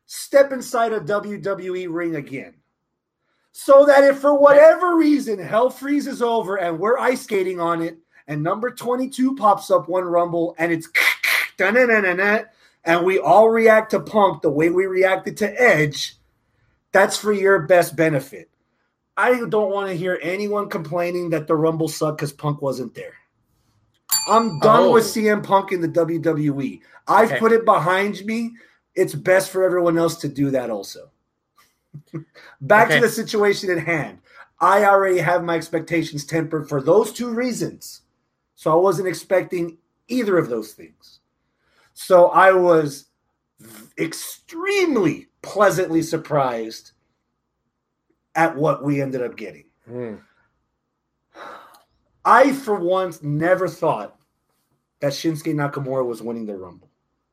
step 0.06 0.52
inside 0.52 0.92
a 0.92 1.00
WWE 1.00 1.86
ring 1.90 2.16
again. 2.16 2.54
So 3.52 3.84
that 3.86 4.04
if 4.04 4.18
for 4.18 4.38
whatever 4.38 4.96
reason 4.96 5.38
hell 5.38 5.70
freezes 5.70 6.22
over 6.22 6.56
and 6.56 6.78
we're 6.78 6.98
ice 6.98 7.22
skating 7.22 7.60
on 7.60 7.82
it, 7.82 7.98
and 8.26 8.42
number 8.42 8.70
22 8.70 9.36
pops 9.36 9.70
up 9.70 9.88
one 9.88 10.04
rumble 10.04 10.54
and 10.58 10.72
it's 10.72 10.88
and 12.84 13.04
we 13.04 13.18
all 13.18 13.48
react 13.48 13.90
to 13.92 14.00
Punk 14.00 14.42
the 14.42 14.50
way 14.50 14.70
we 14.70 14.86
reacted 14.86 15.36
to 15.38 15.60
Edge, 15.60 16.16
that's 16.92 17.16
for 17.16 17.32
your 17.32 17.60
best 17.60 17.96
benefit. 17.96 18.48
I 19.16 19.44
don't 19.48 19.70
want 19.70 19.88
to 19.88 19.94
hear 19.94 20.18
anyone 20.22 20.68
complaining 20.68 21.30
that 21.30 21.46
the 21.46 21.54
Rumble 21.56 21.88
sucked 21.88 22.18
because 22.18 22.32
Punk 22.32 22.62
wasn't 22.62 22.94
there. 22.94 23.14
I'm 24.28 24.58
done 24.60 24.84
Oh. 24.84 24.92
with 24.92 25.04
CM 25.04 25.42
Punk 25.42 25.72
in 25.72 25.80
the 25.80 25.88
WWE. 25.88 26.82
I've 27.06 27.30
Okay. 27.32 27.38
put 27.38 27.52
it 27.52 27.64
behind 27.64 28.24
me. 28.24 28.52
It's 28.94 29.14
best 29.14 29.50
for 29.50 29.62
everyone 29.64 29.98
else 29.98 30.16
to 30.16 30.28
do 30.28 30.50
that 30.50 30.70
also. 30.70 31.10
Back 32.60 32.86
Okay. 32.88 33.00
to 33.00 33.06
the 33.06 33.12
situation 33.12 33.70
at 33.70 33.84
hand. 33.84 34.18
I 34.60 34.84
already 34.84 35.18
have 35.18 35.42
my 35.44 35.56
expectations 35.56 36.24
tempered 36.24 36.68
for 36.68 36.80
those 36.80 37.12
two 37.12 37.30
reasons. 37.30 38.02
So 38.54 38.70
I 38.70 38.76
wasn't 38.76 39.08
expecting 39.08 39.78
either 40.08 40.38
of 40.38 40.48
those 40.48 40.72
things. 40.72 41.18
So 42.04 42.28
I 42.28 42.52
was 42.52 43.06
extremely 43.96 45.28
pleasantly 45.42 46.02
surprised 46.02 46.92
at 48.34 48.56
what 48.56 48.82
we 48.82 49.00
ended 49.00 49.22
up 49.22 49.36
getting. 49.36 49.64
Hmm. 49.88 50.14
I, 52.24 52.52
for 52.52 52.74
once, 52.74 53.22
never 53.22 53.68
thought 53.68 54.16
that 55.00 55.12
Shinsuke 55.12 55.54
Nakamura 55.54 56.04
was 56.06 56.22
winning 56.22 56.46
the 56.46 56.56
Rumble. 56.56 56.88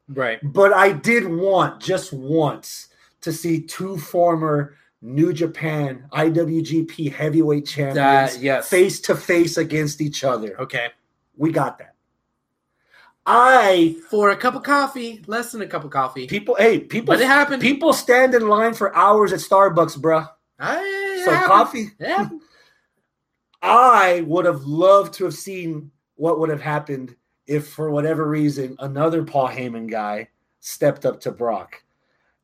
Right. 0.07 0.39
But 0.43 0.73
I 0.73 0.91
did 0.91 1.27
want, 1.27 1.79
just 1.81 2.11
once, 2.11 2.89
to 3.21 3.31
see 3.31 3.61
two 3.61 3.97
former 3.97 4.75
New 5.01 5.33
Japan 5.33 6.05
IWGP 6.11 7.11
heavyweight 7.13 7.65
champions 7.67 7.95
That- 7.95 8.39
yes. 8.39 8.69
face 8.69 8.99
to 9.01 9.15
face 9.15 9.57
against 9.57 10.01
each 10.01 10.23
other. 10.23 10.59
Okay. 10.59 10.89
We 11.37 11.51
got 11.51 11.77
that. 11.79 11.95
I 13.31 13.95
For 14.09 14.31
a 14.31 14.35
cup 14.35 14.55
of 14.55 14.63
coffee, 14.63 15.23
less 15.27 15.51
than 15.51 15.61
a 15.61 15.67
cup 15.67 15.83
of 15.83 15.91
coffee. 15.91 16.25
people, 16.25 16.55
hey, 16.55 16.79
people, 16.79 17.13
But 17.13 17.21
it 17.21 17.27
happened. 17.27 17.61
People 17.61 17.93
stand 17.93 18.33
in 18.33 18.47
line 18.47 18.73
for 18.73 18.95
hours 18.95 19.31
at 19.31 19.39
Starbucks, 19.39 19.99
bruh. 19.99 20.27
I, 20.57 21.21
So 21.25 21.35
coffee. 21.45 21.89
Yeah. 21.99 22.29
I 23.61 24.23
would 24.25 24.45
have 24.45 24.63
loved 24.63 25.13
to 25.15 25.25
have 25.25 25.35
seen 25.35 25.91
what 26.15 26.39
would 26.39 26.49
have 26.49 26.61
happened 26.61 27.15
if, 27.45 27.67
for 27.67 27.91
whatever 27.91 28.27
reason, 28.27 28.75
another 28.79 29.23
Paul 29.23 29.49
Heyman 29.49 29.91
guy 29.91 30.29
stepped 30.59 31.05
up 31.05 31.21
to 31.21 31.31
Brock. 31.31 31.83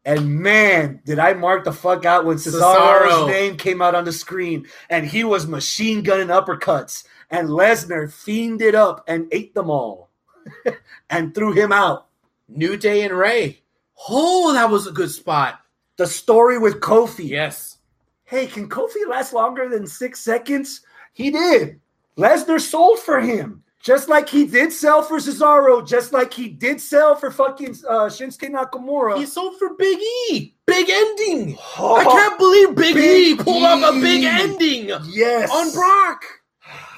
And 0.06 0.40
man, 0.40 1.02
did 1.04 1.18
I 1.18 1.34
mark 1.34 1.64
the 1.64 1.74
fuck 1.74 2.06
out 2.06 2.26
when 2.26 2.38
Cesaro's 2.38 3.12
Cesaro. 3.12 3.28
name 3.28 3.58
came 3.58 3.82
out 3.82 3.96
on 3.96 4.06
the 4.06 4.14
screen 4.14 4.68
and 4.88 5.08
he 5.08 5.24
was 5.24 5.48
machine 5.48 6.04
gunning 6.04 6.28
uppercuts 6.28 7.06
and 7.32 7.50
Lesnar 7.50 8.08
fiended 8.08 8.76
up 8.76 9.04
and 9.08 9.28
ate 9.32 9.56
them 9.56 9.72
all 9.72 10.05
and 11.10 11.34
threw 11.34 11.52
him 11.52 11.72
out. 11.72 12.08
New 12.48 12.78
Day 12.78 13.04
and 13.04 13.18
Ray. 13.18 13.62
Oh, 14.10 14.54
that 14.54 14.70
was 14.70 14.88
a 14.88 14.92
good 14.92 15.12
spot. 15.12 15.62
The 15.98 16.08
story 16.08 16.58
with 16.58 16.82
Kofi. 16.82 17.30
Yes. 17.30 17.78
Hey, 18.26 18.48
can 18.48 18.68
Kofi 18.68 19.08
last 19.08 19.34
longer 19.34 19.70
than 19.70 19.88
six 19.88 20.20
seconds? 20.20 20.82
He 21.14 21.32
did. 21.32 21.80
Lesnar 22.18 22.60
sold 22.60 23.00
for 23.00 23.20
him. 23.20 23.64
Just 23.82 24.10
like 24.10 24.28
he 24.28 24.48
did 24.48 24.74
sell 24.74 25.04
for 25.04 25.20
Cesaro, 25.20 25.88
just 25.88 26.12
like 26.12 26.34
he 26.34 26.50
did 26.50 26.82
sell 26.82 27.16
for 27.16 27.30
fucking 27.30 27.76
uh, 27.88 28.10
Shinsuke 28.10 28.50
Nakamura. 28.50 29.16
He 29.16 29.28
sold 29.28 29.60
for 29.60 29.76
Big 29.76 30.00
E. 30.32 30.56
Big 30.66 30.90
ending. 30.90 31.56
Oh, 31.78 31.96
I 31.96 32.04
can't 32.04 32.40
believe 32.40 32.76
Big, 32.76 32.96
E 32.96 33.36
Big 33.36 33.46
pulled 33.46 33.64
off 33.64 33.94
a 33.96 34.00
big 34.02 34.24
E. 34.24 34.28
ending 34.28 34.88
yes. 35.06 35.52
on 35.52 35.72
Brock. 35.72 36.24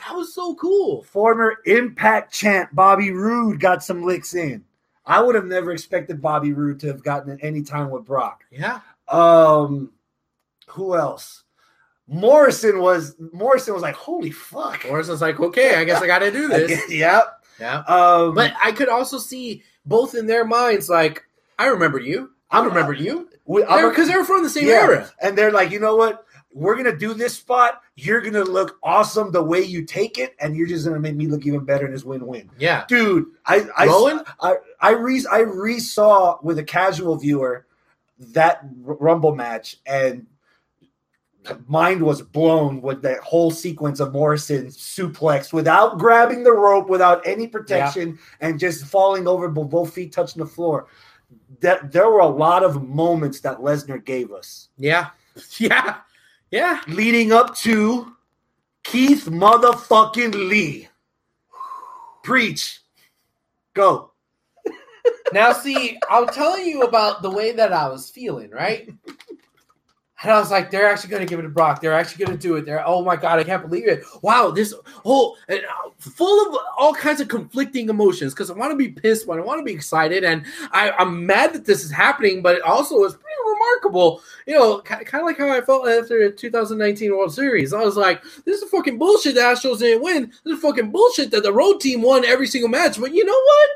That 0.08 0.16
was 0.16 0.34
so 0.34 0.56
cool. 0.56 1.04
Former 1.04 1.58
Impact 1.66 2.34
champ 2.34 2.70
Bobby 2.74 3.12
Roode 3.12 3.60
got 3.60 3.84
some 3.84 4.04
licks 4.04 4.34
in. 4.36 4.64
I 5.06 5.22
would 5.22 5.36
have 5.36 5.46
never 5.46 5.72
expected 5.72 6.22
Bobby 6.22 6.54
Roode 6.54 6.80
to 6.82 6.88
have 6.88 7.04
gotten 7.04 7.38
any 7.42 7.62
time 7.62 7.90
with 7.90 8.06
Brock. 8.06 8.44
Yeah. 8.52 8.80
Um, 9.10 9.92
who 10.68 10.96
else? 10.96 11.44
Morrison 12.08 12.80
was 12.80 13.16
Morrison 13.34 13.74
was 13.74 13.84
like, 13.84 13.96
holy 13.96 14.32
fuck. 14.32 14.86
Morrison's 14.86 15.22
like, 15.22 15.40
okay, 15.40 15.76
I 15.76 15.84
guess 15.84 16.02
I 16.02 16.08
got 16.08 16.20
to 16.20 16.32
do 16.32 16.48
this. 16.48 16.90
yep. 16.90 17.44
Yeah. 17.60 17.80
Um, 17.80 18.34
But 18.36 18.54
I 18.64 18.72
could 18.72 18.88
also 18.90 19.18
see 19.18 19.64
both 19.86 20.16
in 20.16 20.26
their 20.28 20.46
minds, 20.46 20.90
like, 20.90 21.24
I 21.60 21.68
remember 21.68 22.00
you. 22.00 22.32
I 22.50 22.64
remember 22.64 22.94
you. 22.94 23.30
we- 23.46 23.64
I'm- 23.64 23.90
Because 23.90 24.08
they 24.08 24.16
were 24.16 24.24
from 24.24 24.44
the 24.44 24.50
same 24.50 24.68
Yeah. 24.68 24.74
era. 24.84 25.10
And 25.22 25.38
they're 25.38 25.52
like, 25.52 25.72
you 25.72 25.80
know 25.82 25.96
what? 25.98 26.24
We're 26.54 26.76
gonna 26.76 26.96
do 26.96 27.14
this 27.14 27.36
spot. 27.36 27.82
You're 27.96 28.22
gonna 28.22 28.44
look 28.44 28.80
awesome 28.82 29.32
the 29.32 29.44
way 29.44 29.62
you 29.62 29.84
take 29.86 30.18
it, 30.18 30.36
and 30.40 30.56
you're 30.56 30.68
just 30.68 30.86
gonna 30.86 31.00
make 31.00 31.16
me 31.16 31.28
look 31.28 31.46
even 31.46 31.64
better 31.66 31.86
in 31.86 31.92
this 31.92 32.04
win-win. 32.04 32.50
Yeah. 32.58 32.86
Dude, 32.88 33.28
I 33.46 33.68
I? 33.78 34.22
I 34.42 34.56
I 34.80 34.92
re 34.92 35.24
I 35.32 35.40
re-saw 35.40 36.38
with 36.42 36.58
a 36.60 36.64
casual 36.64 37.16
viewer 37.16 37.68
that 38.20 38.62
Rumble 38.82 39.36
match, 39.36 39.78
and 39.86 40.26
mind 41.68 42.02
was 42.02 42.22
blown 42.22 42.82
with 42.82 43.02
that 43.04 43.20
whole 43.20 43.52
sequence 43.52 44.00
of 44.00 44.12
Morrison 44.14 44.68
suplex 44.68 45.54
without 45.54 45.98
grabbing 45.98 46.44
the 46.44 46.52
rope, 46.52 46.90
without 46.90 47.26
any 47.26 47.48
protection, 47.48 48.18
and 48.42 48.60
just 48.60 48.86
falling 48.86 49.28
over 49.28 49.48
with 49.48 49.70
both 49.70 49.94
feet 49.94 50.12
touching 50.12 50.42
the 50.42 50.50
floor. 50.50 50.88
That 51.62 51.92
there 51.92 52.10
were 52.10 52.20
a 52.20 52.28
lot 52.28 52.64
of 52.64 52.88
moments 52.88 53.42
that 53.42 53.60
Lesnar 53.60 54.04
gave 54.04 54.32
us 54.32 54.70
Yeah. 54.78 55.10
Yeah. 55.60 55.98
Yeah. 56.52 56.82
leading 56.88 57.32
up 57.34 57.56
to 57.58 58.14
Keith 58.84 59.26
motherfucking 59.26 60.34
Lee. 60.34 60.88
Preach. 62.24 62.80
Go. 63.74 64.12
Now, 65.34 65.52
see, 65.52 66.00
I'm 66.10 66.28
telling 66.28 66.66
you 66.66 66.84
about 66.84 67.22
the 67.22 67.30
way 67.30 67.52
that 67.52 67.74
I 67.74 67.90
was 67.90 68.10
feeling, 68.10 68.50
right? 68.50 68.90
And 70.24 70.32
I 70.32 70.40
was 70.40 70.50
like, 70.50 70.72
they're 70.72 70.90
actually 70.90 71.12
going 71.12 71.26
to 71.26 71.30
give 71.30 71.40
it 71.40 71.44
to 71.44 71.50
Brock. 71.50 71.80
They're 71.80 71.94
actually 71.94 72.26
going 72.26 72.38
to 72.38 72.42
do 72.42 72.56
it. 72.56 72.66
They're, 72.66 72.86
oh 72.86 73.04
my 73.04 73.16
God, 73.16 73.40
I 73.40 73.44
can't 73.44 73.62
believe 73.62 73.88
it. 73.88 74.04
Wow, 74.24 74.50
this 74.50 74.74
whole, 75.04 75.38
and, 75.48 75.60
uh, 75.60 75.90
full 76.00 76.48
of 76.48 76.60
all 76.78 76.94
kinds 76.94 77.22
of 77.22 77.28
conflicting 77.28 77.90
emotions 77.90 78.34
because 78.34 78.50
I 78.50 78.54
want 78.54 78.72
to 78.72 78.76
be 78.76 78.90
pissed, 78.90 79.28
but 79.28 79.38
I 79.38 79.42
want 79.42 79.60
to 79.60 79.64
be 79.64 79.74
excited. 79.74 80.24
And 80.24 80.44
I, 80.72 80.92
I'm 80.92 81.26
mad 81.26 81.54
that 81.54 81.66
this 81.66 81.84
is 81.84 81.92
happening, 81.92 82.42
but 82.42 82.56
it 82.56 82.64
also 82.64 83.04
is 83.04 83.14
pretty 83.14 83.28
remarkable. 83.48 84.22
You 84.48 84.56
know, 84.56 84.80
kind 84.82 85.06
of 85.14 85.24
like 85.24 85.38
how 85.38 85.52
I 85.52 85.62
felt 85.62 85.88
after 85.88 86.30
the 86.30 86.36
2019 86.36 87.12
World 87.12 87.34
Series. 87.34 87.72
I 87.72 87.84
was 87.84 87.96
like, 87.96 88.24
this 88.46 88.62
is 88.62 88.70
fucking 88.72 88.98
bullshit 88.98 89.36
the 89.36 89.42
Astros 89.42 89.80
didn't 89.80 90.04
win. 90.04 90.32
This 90.44 90.56
is 90.56 90.62
fucking 90.62 90.90
bullshit 90.90 91.30
that 91.32 91.44
the 91.44 91.54
road 91.54 91.80
team 91.80 92.02
won 92.02 92.26
every 92.26 92.48
single 92.48 92.70
match. 92.70 93.00
But 93.00 93.14
you 93.14 93.24
know 93.24 93.40
what? 93.46 93.70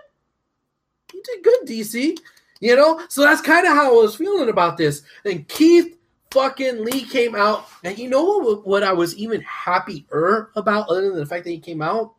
You 1.14 1.22
did 1.24 1.44
good, 1.44 1.68
DC. 1.68 2.18
You 2.62 2.76
know, 2.76 3.02
so 3.10 3.22
that's 3.22 3.42
kind 3.42 3.66
of 3.66 3.74
how 3.74 3.92
I 3.92 4.02
was 4.04 4.16
feeling 4.16 4.50
about 4.50 4.78
this. 4.78 5.02
And 5.26 5.48
Keith 5.48 5.98
fucking 6.32 6.84
Lee 6.84 7.04
came 7.04 7.36
out, 7.36 7.68
and 7.84 7.98
you 7.98 8.10
know 8.10 8.24
what? 8.24 8.66
What 8.66 8.84
I 8.84 8.94
was 8.94 9.16
even 9.16 9.42
happier 9.42 10.50
about, 10.56 10.90
other 10.90 11.10
than 11.10 11.18
the 11.18 11.26
fact 11.26 11.44
that 11.44 11.52
he 11.52 11.60
came 11.60 11.82
out, 11.82 12.16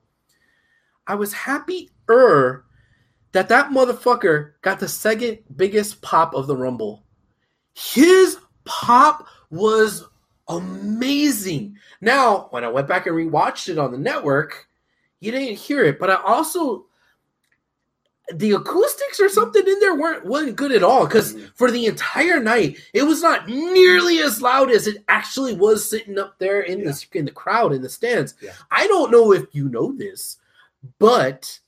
I 1.07 1.15
was 1.15 1.33
happier 1.33 2.65
that 3.33 3.49
that 3.49 3.71
motherfucker 3.71 4.53
got 4.63 4.79
the 4.79 4.89
second 4.89 5.39
biggest 5.57 6.03
pop 6.03 6.35
of 6.35 6.47
the 6.47 6.57
Rumble. 6.57 7.05
His 7.75 8.39
pop 8.65 9.27
was 9.51 10.05
amazing. 10.49 11.77
Now, 12.01 12.49
when 12.51 12.65
I 12.65 12.69
went 12.69 12.89
back 12.89 13.07
and 13.07 13.17
rewatched 13.17 13.69
it 13.69 13.79
on 13.79 13.93
the 13.93 13.99
network, 13.99 14.69
you 15.21 15.33
didn't 15.33 15.57
hear 15.57 15.85
it, 15.85 15.99
but 15.99 16.11
I 16.11 16.17
also 16.17 16.87
the 18.35 18.53
acoustics 18.53 19.21
or 19.21 19.29
something 19.29 19.67
in 19.67 19.81
there 19.81 19.97
weren't 19.97 20.25
wasn't 20.25 20.57
good 20.57 20.73
at 20.73 20.83
all 20.83 21.07
because 21.07 21.35
mm-hmm. 21.35 21.47
for 21.55 21.71
the 21.71 21.87
entire 21.87 22.41
night 22.41 22.79
it 22.95 23.03
was 23.03 23.21
not 23.21 23.49
nearly 23.49 24.19
as 24.21 24.41
loud 24.41 24.71
as 24.71 24.87
it 24.87 25.05
actually 25.09 25.55
was 25.55 25.89
sitting 25.89 26.19
up 26.19 26.39
there 26.39 26.61
in 26.61 26.81
Yeah. 26.81 26.93
the 26.93 27.19
in 27.19 27.25
the 27.25 27.31
crowd 27.31 27.73
in 27.73 27.83
the 27.83 27.89
stands. 27.89 28.35
Yeah. 28.41 28.53
I 28.71 28.87
don't 28.87 29.11
know 29.11 29.33
if 29.33 29.47
you 29.53 29.69
know 29.69 29.93
this, 29.93 30.39
but 30.99 31.59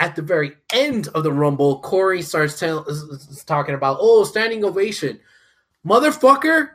at 0.00 0.16
the 0.16 0.22
very 0.22 0.56
end 0.72 1.08
of 1.08 1.22
the 1.22 1.32
rumble, 1.32 1.80
Corey 1.80 2.22
starts 2.22 2.58
tell, 2.58 2.84
is- 2.84 3.02
is 3.02 3.44
talking 3.44 3.74
about 3.74 3.98
oh 4.00 4.24
standing 4.24 4.64
ovation, 4.64 5.20
motherfucker. 5.86 6.70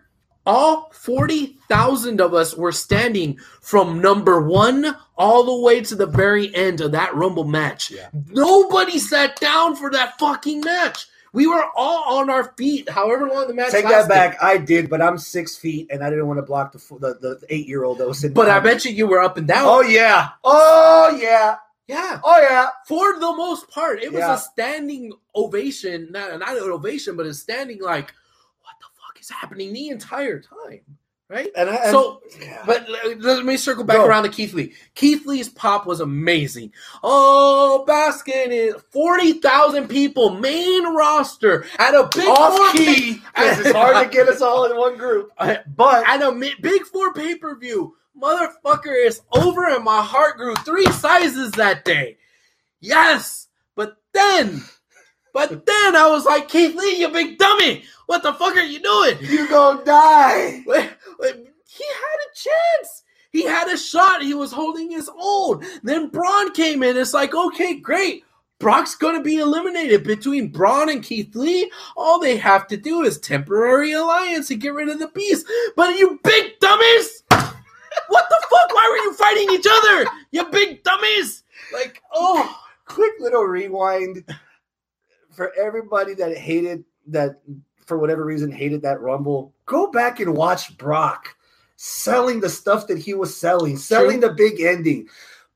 All 0.47 0.89
40,000 0.93 2.21
of 2.21 2.33
us 2.33 2.55
were 2.55 2.71
standing 2.71 3.37
from 3.61 4.01
number 4.01 4.41
one 4.41 4.95
all 5.17 5.43
the 5.43 5.61
way 5.65 5.81
to 5.81 5.95
the 5.95 6.05
very 6.05 6.53
end 6.55 6.79
of 6.81 6.93
that 6.93 7.13
Rumble 7.15 7.43
match. 7.43 7.91
Yeah. 7.91 8.07
Nobody 8.29 8.97
sat 8.97 9.39
down 9.39 9.75
for 9.75 9.91
that 9.91 10.17
fucking 10.19 10.61
match. 10.61 11.05
We 11.33 11.45
were 11.47 11.63
all 11.75 12.17
on 12.19 12.29
our 12.29 12.53
feet, 12.57 12.89
however 12.89 13.27
long 13.27 13.47
the 13.47 13.53
match 13.53 13.71
Take 13.71 13.83
lasted. 13.85 14.09
that 14.09 14.31
back. 14.31 14.41
I 14.41 14.57
did, 14.57 14.89
but 14.89 15.01
I'm 15.01 15.17
six 15.17 15.57
feet, 15.57 15.87
and 15.91 16.03
I 16.03 16.09
didn't 16.09 16.27
want 16.27 16.37
to 16.39 16.43
block 16.43 16.71
the 16.71 16.79
the, 16.99 17.37
the 17.39 17.39
eight 17.49 17.67
year 17.67 17.83
old 17.83 17.97
that 17.99 18.07
was 18.07 18.19
sitting. 18.19 18.33
But 18.33 18.49
I 18.49 18.59
bet 18.59 18.85
you 18.85 18.91
you 18.91 19.05
were 19.05 19.21
up 19.21 19.37
and 19.37 19.47
down. 19.47 19.65
Oh 19.67 19.81
yeah. 19.81 20.29
Oh 20.43 21.15
yeah. 21.21 21.57
yeah. 21.87 22.21
Oh 22.23 22.39
yeah. 22.41 22.67
For 22.87 23.19
the 23.19 23.33
most 23.35 23.69
part, 23.69 24.01
it 24.01 24.11
was 24.13 24.19
Yeah. 24.21 24.35
a 24.35 24.37
standing 24.37 25.11
ovation, 25.35 26.07
not, 26.11 26.39
not 26.39 26.57
an 26.57 26.63
ovation, 26.71 27.15
but 27.17 27.25
a 27.25 27.33
standing 27.33 27.81
like, 27.81 28.13
happening 29.29 29.73
the 29.73 29.89
entire 29.89 30.39
time, 30.39 30.81
right? 31.29 31.49
And, 31.55 31.69
I, 31.69 31.91
so, 31.91 32.21
yeah. 32.41 32.63
but 32.65 32.87
let- 32.89 33.45
me 33.45 33.57
circle 33.57 33.83
back 33.83 33.97
Go. 33.97 34.05
around 34.05 34.23
to 34.23 34.29
Keith 34.29 34.53
Lee. 34.53 34.73
Keith 34.95 35.25
Lee's 35.25 35.49
pop 35.49 35.85
was 35.85 35.99
amazing. 35.99 36.71
Oh, 37.03 37.85
Baskin 37.87 38.47
is 38.49 38.75
40,000 38.91 39.87
people, 39.87 40.31
main 40.31 40.83
roster, 40.95 41.65
at 41.79 41.93
a 41.93 42.09
big 42.15 42.27
off 42.27 42.55
four 42.57 42.71
key. 42.71 43.15
pay- 43.15 43.21
it's 43.37 43.71
hard 43.71 44.03
to 44.05 44.15
get 44.15 44.27
us 44.29 44.41
all 44.41 44.65
in 44.69 44.77
one 44.77 44.97
group. 44.97 45.31
But 45.75 46.07
at 46.07 46.21
a 46.21 46.31
big 46.61 46.83
four 46.85 47.13
pay 47.13 47.35
per 47.35 47.55
view. 47.57 47.95
Motherfucker 48.19 49.05
is 49.05 49.21
over, 49.31 49.67
and 49.67 49.83
my 49.83 50.01
heart 50.01 50.37
grew 50.37 50.55
three 50.55 50.87
sizes 50.87 51.51
that 51.51 51.85
day. 51.85 52.17
Yes, 52.79 53.47
but 53.75 53.97
then, 54.11 54.63
but 55.37 55.67
then 55.67 55.95
I 55.95 56.07
was 56.09 56.25
like, 56.25 56.49
Keith 56.49 56.75
Lee, 56.75 56.99
you 56.99 57.09
big 57.09 57.37
dummy, 57.37 57.83
what 58.07 58.23
the 58.23 58.33
fuck 58.33 58.55
are 58.55 58.63
you 58.63 58.79
doing? 58.79 59.17
you 59.21 59.47
gonna 59.47 59.85
die. 59.85 60.63
Wait, 60.65 60.89
wait, 61.19 61.35
he 61.67 61.83
had 61.83 62.17
a 62.25 62.33
chance. 62.33 63.03
He 63.31 63.43
had 63.43 63.67
a 63.67 63.77
shot. 63.77 64.23
He 64.23 64.33
was 64.33 64.51
holding 64.51 64.89
his 64.89 65.11
own. 65.15 65.63
Then 65.83 66.09
Braun 66.09 66.53
came 66.53 66.81
in. 66.81 66.97
It's 66.97 67.13
like, 67.13 67.35
okay, 67.35 67.75
great. 67.75 68.23
Brock's 68.57 68.95
going 68.95 69.15
to 69.15 69.21
be 69.21 69.37
eliminated 69.37 70.03
between 70.03 70.47
Braun 70.47 70.89
and 70.89 71.03
Keith 71.03 71.35
Lee. 71.35 71.71
All 71.95 72.19
they 72.19 72.37
have 72.37 72.65
to 72.69 72.77
do 72.77 73.03
is 73.03 73.19
temporary 73.19 73.91
alliance 73.91 74.49
and 74.49 74.59
get 74.59 74.73
rid 74.73 74.89
of 74.89 74.97
the 74.97 75.09
beast. 75.09 75.45
But 75.75 75.99
you 75.99 76.19
big 76.23 76.59
dummies! 76.59 77.21
what 77.29 78.25
the 78.27 78.43
fuck? 78.49 78.73
Why 78.73 78.87
were 78.89 79.05
you 79.05 79.13
fighting 79.13 79.51
each 79.51 79.67
other? 79.69 80.09
You 80.31 80.45
big 80.49 80.81
dummies! 80.81 81.43
Like, 81.71 82.01
oh. 82.11 82.63
Quick 82.87 83.13
little 83.19 83.43
rewind 83.43 84.23
for 85.37 85.53
everybody 85.53 86.15
that 86.15 86.35
hated 86.35 86.83
that 87.05 87.39
for 87.85 87.97
whatever 87.97 88.25
reason 88.25 88.51
hated 88.51 88.81
that 88.81 88.99
rumble. 88.99 89.53
Go 89.67 89.89
back 89.91 90.19
and 90.19 90.35
watch 90.35 90.75
Brock 90.77 91.35
selling 91.77 92.41
the 92.41 92.49
stuff 92.49 92.87
that 92.87 92.97
he 92.97 93.13
was 93.13 93.37
selling, 93.37 93.77
selling 93.77 94.19
the 94.19 94.33
big 94.33 94.59
ending. 94.59 95.07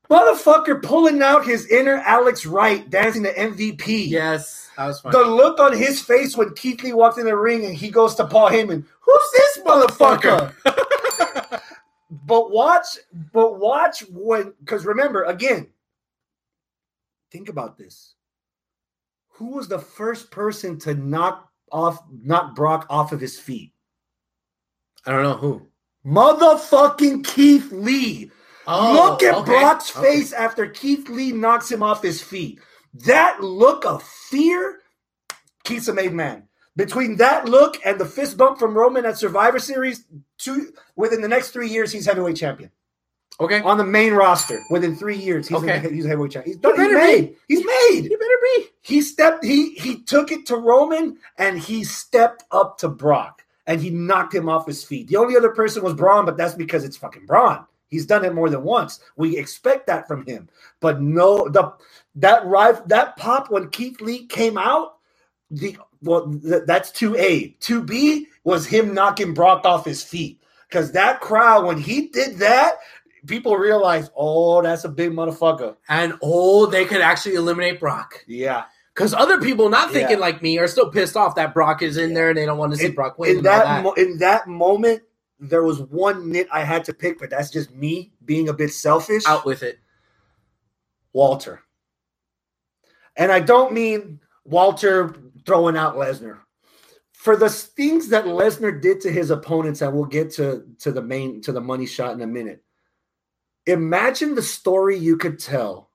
Motherfucker 0.08 0.80
pulling 0.82 1.20
out 1.20 1.44
his 1.44 1.66
inner 1.66 1.96
Alex 1.96 2.46
Wright 2.46 2.88
dancing 2.88 3.22
the 3.22 3.30
MVP. 3.30 4.08
Yes, 4.08 4.70
that 4.76 4.86
was. 4.86 5.02
The 5.02 5.24
look 5.24 5.58
on 5.58 5.76
his 5.76 6.00
face 6.00 6.36
when 6.36 6.54
Keith 6.54 6.82
Lee 6.82 6.92
walked 6.92 7.18
in 7.18 7.26
the 7.26 7.36
ring 7.36 7.64
and 7.64 7.74
he 7.74 7.90
goes 7.90 8.14
to 8.14 8.26
Paul 8.26 8.50
Heyman, 8.50 8.84
"Who's 9.00 9.30
this 9.32 9.58
motherfucker?" 9.64 10.54
but 12.10 12.50
watch, 12.50 12.98
but 13.32 13.58
watch 13.58 14.04
when, 14.10 14.54
because 14.60 14.84
remember 14.86 15.24
again, 15.24 15.68
think 17.32 17.48
about 17.48 17.76
this. 17.76 18.14
Who 19.42 19.56
was 19.56 19.66
the 19.66 19.80
first 19.80 20.30
person 20.30 20.78
to 20.78 20.94
knock 20.94 21.48
off, 21.72 21.98
knock 22.22 22.54
Brock 22.54 22.86
off 22.88 23.10
of 23.10 23.20
his 23.20 23.40
feet? 23.40 23.72
I 25.04 25.10
don't 25.10 25.24
know 25.24 25.34
who. 25.34 25.66
Motherfucking 26.06 27.26
Keith 27.26 27.72
Lee. 27.72 28.30
Oh, 28.68 28.92
look 28.92 29.24
at 29.24 29.34
okay, 29.34 29.50
Brock's 29.50 29.96
okay. 29.96 30.06
face 30.06 30.32
after 30.32 30.68
Keith 30.68 31.08
Lee 31.08 31.32
knocks 31.32 31.72
him 31.72 31.82
off 31.82 32.04
his 32.04 32.22
feet. 32.22 32.60
That 32.94 33.42
look 33.42 33.84
of 33.84 34.04
fear 34.04 34.78
Keith's 35.64 35.88
a 35.88 35.92
made 35.92 36.12
man. 36.12 36.44
Between 36.76 37.16
that 37.16 37.48
look 37.48 37.84
and 37.84 37.98
the 37.98 38.06
fist 38.06 38.36
bump 38.36 38.60
from 38.60 38.78
Roman 38.78 39.04
at 39.04 39.18
Survivor 39.18 39.58
Series, 39.58 40.04
two 40.38 40.72
within 40.94 41.20
the 41.20 41.26
next 41.26 41.50
three 41.50 41.68
years, 41.68 41.90
he's 41.90 42.06
heavyweight 42.06 42.36
champion 42.36 42.70
Okay. 43.42 43.60
on 43.62 43.78
the 43.78 43.84
main 43.84 44.14
roster. 44.14 44.60
Within 44.70 44.96
three 44.96 45.16
years, 45.16 45.48
he's, 45.48 45.58
Okay. 45.58 45.80
he's 45.92 46.06
heavyweight 46.06 46.32
champion. 46.32 46.58
He's, 46.62 46.76
He 46.76 46.82
he's 46.82 46.92
made. 46.94 47.20
be. 47.28 47.36
He's 47.48 47.66
made. 47.66 48.08
You 48.10 48.18
better 48.18 48.40
be. 48.56 48.66
He 48.82 49.02
stepped. 49.02 49.44
He 49.44 49.74
he 49.74 50.00
took 50.02 50.32
it 50.32 50.46
to 50.46 50.56
Roman 50.56 51.18
and 51.38 51.58
he 51.58 51.84
stepped 51.84 52.44
up 52.50 52.78
to 52.78 52.88
Brock 52.88 53.42
and 53.66 53.80
he 53.80 53.90
knocked 53.90 54.34
him 54.34 54.48
off 54.48 54.66
his 54.66 54.84
feet. 54.84 55.08
The 55.08 55.16
only 55.16 55.36
other 55.36 55.50
person 55.50 55.82
was 55.82 55.94
Braun, 55.94 56.24
but 56.24 56.36
that's 56.36 56.54
because 56.54 56.84
it's 56.84 56.96
fucking 56.96 57.26
Braun. 57.26 57.64
He's 57.88 58.06
done 58.06 58.24
it 58.24 58.34
more 58.34 58.48
than 58.50 58.62
once. 58.62 59.00
We 59.16 59.36
expect 59.36 59.86
that 59.88 60.08
from 60.08 60.24
him, 60.26 60.48
but 60.80 61.00
no, 61.02 61.48
the 61.48 61.72
that 62.16 62.44
rival 62.46 62.82
that 62.86 63.16
pop 63.16 63.50
when 63.50 63.70
Keith 63.70 64.00
Lee 64.00 64.26
came 64.26 64.56
out. 64.58 64.94
The 65.50 65.76
well, 66.02 66.32
th- 66.32 66.62
that's 66.66 66.90
two 66.90 67.16
A. 67.16 67.50
Two 67.60 67.82
B 67.82 68.28
was 68.44 68.66
him 68.66 68.94
knocking 68.94 69.34
Brock 69.34 69.64
off 69.64 69.84
his 69.84 70.02
feet 70.02 70.40
because 70.68 70.92
that 70.92 71.20
crowd 71.20 71.66
when 71.66 71.78
he 71.78 72.08
did 72.08 72.38
that, 72.38 72.76
people 73.26 73.56
realize, 73.56 74.10
oh, 74.16 74.62
that's 74.62 74.84
a 74.84 74.88
big 74.88 75.12
motherfucker. 75.12 75.76
And 75.88 76.14
oh, 76.22 76.66
they 76.66 76.84
could 76.84 77.00
actually 77.00 77.34
eliminate 77.36 77.80
Brock. 77.80 78.24
Yeah. 78.26 78.64
Because 78.94 79.14
other 79.14 79.40
people 79.40 79.68
not 79.70 79.90
thinking 79.90 80.16
Yeah. 80.18 80.20
like 80.26 80.42
me 80.42 80.58
are 80.58 80.68
still 80.68 80.90
pissed 80.90 81.16
off 81.16 81.34
that 81.36 81.54
Brock 81.54 81.80
is 81.82 81.96
in 81.96 82.12
there 82.14 82.28
and 82.30 82.36
they 82.38 82.44
don't 82.44 82.58
want 82.58 82.72
to 82.72 82.78
see 82.78 82.86
in, 82.86 82.94
Brock 82.94 83.18
win. 83.18 83.38
in 83.38 83.42
that, 83.44 83.64
that. 83.64 83.82
mo- 83.82 83.92
in 83.94 84.18
that 84.18 84.46
moment 84.48 85.02
there 85.44 85.64
was 85.64 85.80
one 85.80 86.30
nit 86.30 86.46
i 86.52 86.62
had 86.62 86.84
to 86.84 86.94
pick 86.94 87.18
but 87.18 87.28
that's 87.28 87.50
just 87.50 87.74
me 87.74 88.12
being 88.24 88.48
a 88.48 88.52
bit 88.52 88.70
selfish 88.70 89.26
Out 89.26 89.44
with 89.44 89.64
it. 89.64 89.80
walter 91.12 91.62
and 93.16 93.32
i 93.32 93.40
don't 93.40 93.72
mean 93.72 94.20
walter 94.44 95.16
throwing 95.44 95.76
out 95.76 95.96
lesnar 95.96 96.38
for 97.12 97.34
the 97.36 97.48
things 97.50 98.08
that 98.08 98.24
lesnar 98.24 98.80
did 98.80 99.00
to 99.00 99.10
his 99.10 99.30
opponents 99.30 99.82
and 99.82 99.92
we'll 99.92 100.04
get 100.04 100.30
to 100.30 100.64
to 100.78 100.92
the 100.92 101.02
main 101.02 101.40
to 101.42 101.50
the 101.50 101.60
money 101.60 101.86
shot 101.86 102.12
in 102.14 102.20
a 102.22 102.26
minute 102.26 102.62
imagine 103.66 104.34
the 104.34 104.42
story 104.42 104.98
you 104.98 105.16
could 105.16 105.38
tell 105.38 105.90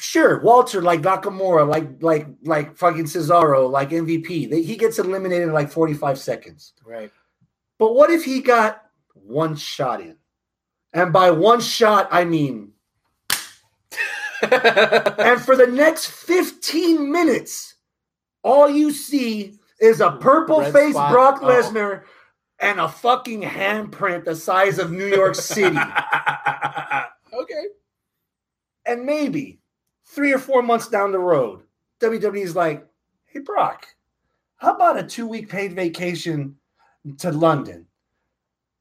Sure, 0.00 0.40
Walter 0.40 0.80
like 0.80 1.02
Nakamura, 1.02 1.68
like 1.68 2.02
like 2.02 2.26
like 2.44 2.76
fucking 2.76 3.04
Cesaro, 3.04 3.70
like 3.70 3.90
MVP. 3.90 4.48
They, 4.50 4.62
he 4.62 4.76
gets 4.76 4.98
eliminated 4.98 5.48
in 5.48 5.52
like 5.52 5.70
45 5.70 6.18
seconds. 6.18 6.72
Right. 6.84 7.10
But 7.78 7.94
what 7.94 8.10
if 8.10 8.24
he 8.24 8.40
got 8.40 8.82
one 9.14 9.56
shot 9.56 10.00
in? 10.00 10.16
And 10.92 11.12
by 11.12 11.30
one 11.30 11.60
shot, 11.60 12.08
I 12.10 12.24
mean, 12.24 12.72
and 14.42 15.40
for 15.40 15.56
the 15.56 15.68
next 15.70 16.06
15 16.06 17.10
minutes, 17.10 17.74
all 18.42 18.70
you 18.70 18.92
see 18.92 19.58
is 19.80 20.00
a 20.00 20.12
purple 20.12 20.62
faced. 20.62 20.94
Brock 20.94 21.40
Oh. 21.42 21.48
And 22.60 22.80
a 22.80 22.88
fucking 22.88 23.42
handprint 23.42 24.24
the 24.24 24.34
size 24.34 24.78
of 24.78 24.90
New 24.90 25.06
York 25.06 25.34
City. 25.34 25.76
okay. 27.32 27.64
and 28.84 29.04
maybe 29.04 29.60
three 30.04 30.32
or 30.32 30.38
four 30.38 30.62
months 30.62 30.88
down 30.88 31.12
the 31.12 31.18
road, 31.18 31.62
WWE's 32.00 32.56
like, 32.56 32.86
hey, 33.26 33.40
Brock, 33.40 33.86
how 34.56 34.74
about 34.74 34.98
a 34.98 35.04
two 35.04 35.26
week 35.26 35.48
paid 35.48 35.72
vacation 35.74 36.56
to 37.18 37.30
London? 37.30 37.86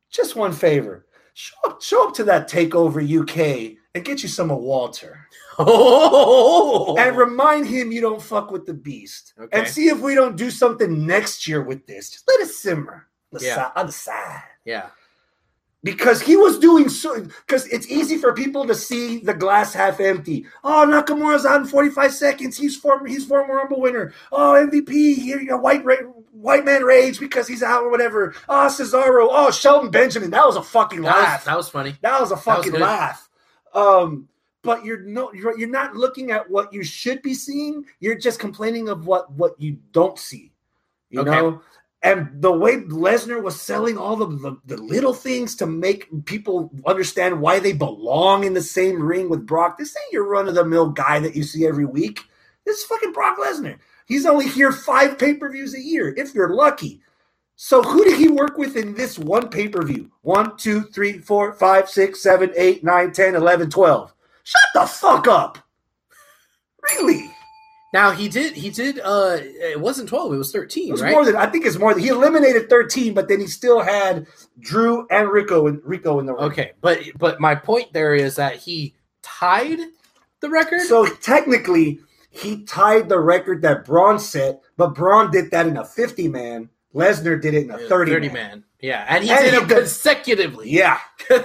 Just 0.09 0.35
one 0.35 0.53
favor. 0.53 1.05
Show 1.33 1.55
up, 1.65 1.81
show 1.83 2.07
up 2.07 2.15
to 2.15 2.23
that 2.23 2.49
takeover 2.49 2.97
UK 3.03 3.77
and 3.93 4.03
get 4.03 4.23
you 4.23 4.29
some 4.29 4.49
of 4.49 4.59
Walter. 4.59 5.27
Oh, 5.59 6.95
And 6.97 7.17
remind 7.17 7.67
him 7.67 7.91
you 7.91 8.01
don't 8.01 8.21
fuck 8.21 8.51
with 8.51 8.65
the 8.65 8.73
beast. 8.73 9.33
Okay. 9.39 9.57
And 9.57 9.67
see 9.67 9.87
if 9.87 9.99
we 9.99 10.13
don't 10.13 10.35
do 10.35 10.51
something 10.51 11.05
next 11.05 11.47
year 11.47 11.63
with 11.63 11.85
this. 11.87 12.11
Just 12.11 12.27
let 12.27 12.41
it 12.41 12.49
simmer 12.49 13.06
the 13.31 13.39
Yeah. 13.45 13.55
side- 13.55 13.71
on 13.75 13.85
the 13.87 13.91
side. 13.91 14.43
yeah. 14.65 14.87
because 15.83 16.19
he 16.21 16.35
was 16.35 16.57
doing 16.59 16.89
so 16.89 17.21
because 17.45 17.65
it's 17.67 17.87
easy 17.87 18.17
for 18.17 18.33
people 18.33 18.65
to 18.65 18.73
see 18.75 19.19
the 19.19 19.33
glass 19.33 19.73
half 19.73 19.99
empty. 20.01 20.45
Oh, 20.63 20.85
Nakamura's 20.89 21.45
out 21.45 21.61
in 21.61 21.67
45 21.67 22.13
seconds. 22.13 22.57
He's 22.57 22.75
former 22.75 23.07
he's 23.07 23.25
former 23.25 23.55
Rumble 23.55 23.79
winner. 23.79 24.11
Oh, 24.31 24.53
MVP, 24.53 25.15
here 25.15 25.39
you 25.39 25.47
go, 25.47 25.57
white 25.57 25.83
white 26.33 26.65
man 26.65 26.83
rage 26.83 27.19
because 27.19 27.47
he's 27.47 27.63
out 27.63 27.83
or 27.83 27.91
whatever. 27.91 28.33
Oh, 28.49 28.67
Cesaro. 28.69 29.27
Oh, 29.31 29.51
Shelton 29.51 29.89
Benjamin. 29.91 30.31
That 30.31 30.45
was 30.47 30.55
a 30.57 30.63
fucking 30.63 31.01
That 31.03 31.15
was, 31.15 31.23
laugh. 31.23 31.45
that 31.45 31.57
was 31.57 31.69
funny. 31.69 31.95
That 32.01 32.19
was 32.19 32.31
a 32.31 32.37
fucking 32.37 32.71
good. 32.71 32.81
laugh. 32.81 33.29
Um, 33.73 34.27
but 34.63 34.83
you're 34.83 35.01
no, 35.01 35.31
you're, 35.31 35.57
you're 35.57 35.69
not 35.69 35.95
looking 35.95 36.31
at 36.31 36.49
what 36.49 36.73
you 36.73 36.83
should 36.83 37.21
be 37.21 37.33
seeing. 37.35 37.85
You're 37.99 38.17
just 38.17 38.39
complaining 38.39 38.89
of 38.89 39.05
what 39.05 39.31
what 39.31 39.53
you 39.61 39.77
don't 39.93 40.17
see. 40.19 40.51
You 41.11 41.21
Okay. 41.21 41.29
know, 41.31 41.61
and 42.03 42.29
the 42.41 42.51
way 42.51 42.77
Lesnar 42.77 43.41
was 43.41 43.59
selling 43.59 43.97
all 43.97 44.15
the, 44.15 44.27
the 44.27 44.57
the 44.65 44.77
little 44.81 45.13
things 45.13 45.55
to 45.57 45.65
make 45.65 46.07
people 46.25 46.71
understand 46.85 47.41
why 47.41 47.59
they 47.59 47.73
belong 47.73 48.43
in 48.43 48.53
the 48.53 48.61
same 48.61 49.01
ring 49.01 49.29
with 49.29 49.45
Brock. 49.45 49.77
This 49.77 49.95
ain't 49.97 50.13
your 50.13 50.27
run 50.27 50.47
of 50.47 50.55
the 50.55 50.65
mill 50.65 50.89
guy 50.89 51.19
that 51.19 51.35
you 51.35 51.43
see 51.43 51.65
every 51.67 51.85
week. 51.85 52.21
This 52.65 52.79
is 52.79 52.85
fucking 52.85 53.13
Brock 53.13 53.37
Lesnar. 53.39 53.79
He's 54.07 54.25
only 54.25 54.47
here 54.47 54.71
five 54.71 55.17
pay 55.17 55.33
per 55.35 55.51
views 55.51 55.73
a 55.75 55.81
year, 55.81 56.13
if 56.17 56.35
you're 56.35 56.53
lucky. 56.53 57.01
So 57.55 57.81
who 57.81 58.03
did 58.03 58.19
he 58.19 58.29
work 58.29 58.57
with 58.57 58.77
in 58.77 58.93
this 58.95 59.17
one 59.19 59.49
pay 59.49 59.67
per 59.67 59.83
view? 59.83 60.11
One, 60.21 60.55
two, 60.57 60.83
three, 60.83 61.19
four, 61.19 61.53
five, 61.53 61.89
six, 61.89 62.21
seven, 62.21 62.51
eight, 62.55 62.83
nine, 62.83 63.11
ten, 63.11 63.35
eleven, 63.35 63.69
twelve. 63.69 64.13
Shut 64.43 64.61
the 64.73 64.85
fuck 64.87 65.27
up. 65.27 65.57
Really? 66.99 67.29
Now 67.93 68.11
he 68.11 68.27
did. 68.27 68.53
He 68.53 68.69
did. 68.69 68.99
Uh, 68.99 69.37
it 69.39 69.79
wasn't 69.79 70.09
twelve. 70.09 70.33
It 70.33 70.37
was 70.37 70.51
thirteen. 70.51 70.89
It 70.89 70.91
was 70.91 71.01
right? 71.01 71.11
more 71.11 71.23
than 71.25 71.35
I 71.37 71.45
think 71.47 71.65
it's 71.65 71.77
more 71.77 71.93
than 71.93 72.03
he 72.03 72.09
eliminated 72.09 72.69
13, 72.69 73.13
but 73.13 73.27
then 73.29 73.39
he 73.39 73.47
still 73.47 73.79
had 73.81 74.27
Drew 74.59 75.07
and 75.09 75.29
Rico 75.29 75.67
and 75.67 75.79
Rico 75.83 76.19
in 76.19 76.25
the 76.25 76.33
ring. 76.33 76.43
okay, 76.51 76.71
but 76.81 76.99
but 77.17 77.39
my 77.39 77.55
point 77.55 77.93
there 77.93 78.13
is 78.13 78.35
that 78.35 78.57
he 78.57 78.93
tied 79.23 79.79
the 80.41 80.49
record. 80.49 80.81
So 80.81 81.05
technically, 81.05 81.99
he 82.29 82.63
tied 82.65 83.07
the 83.09 83.19
record 83.19 83.61
that 83.61 83.85
Braun 83.85 84.19
set, 84.19 84.61
but 84.75 84.93
Braun 84.93 85.31
did 85.31 85.49
that 85.51 85.65
in 85.65 85.77
a 85.77 85.85
50 85.85 86.27
man. 86.27 86.69
Lesnar 86.93 87.39
did 87.41 87.53
it 87.53 87.63
in 87.63 87.71
a 87.71 87.77
30, 87.77 88.29
man. 88.29 88.63
Yeah, 88.81 89.05
and 89.07 89.23
he 89.23 89.29
And 89.29 89.39
did 89.39 89.53
he 89.53 89.59
it 89.59 89.67
did- 89.67 89.77
consecutively. 89.77 90.69
Yeah. 90.69 90.99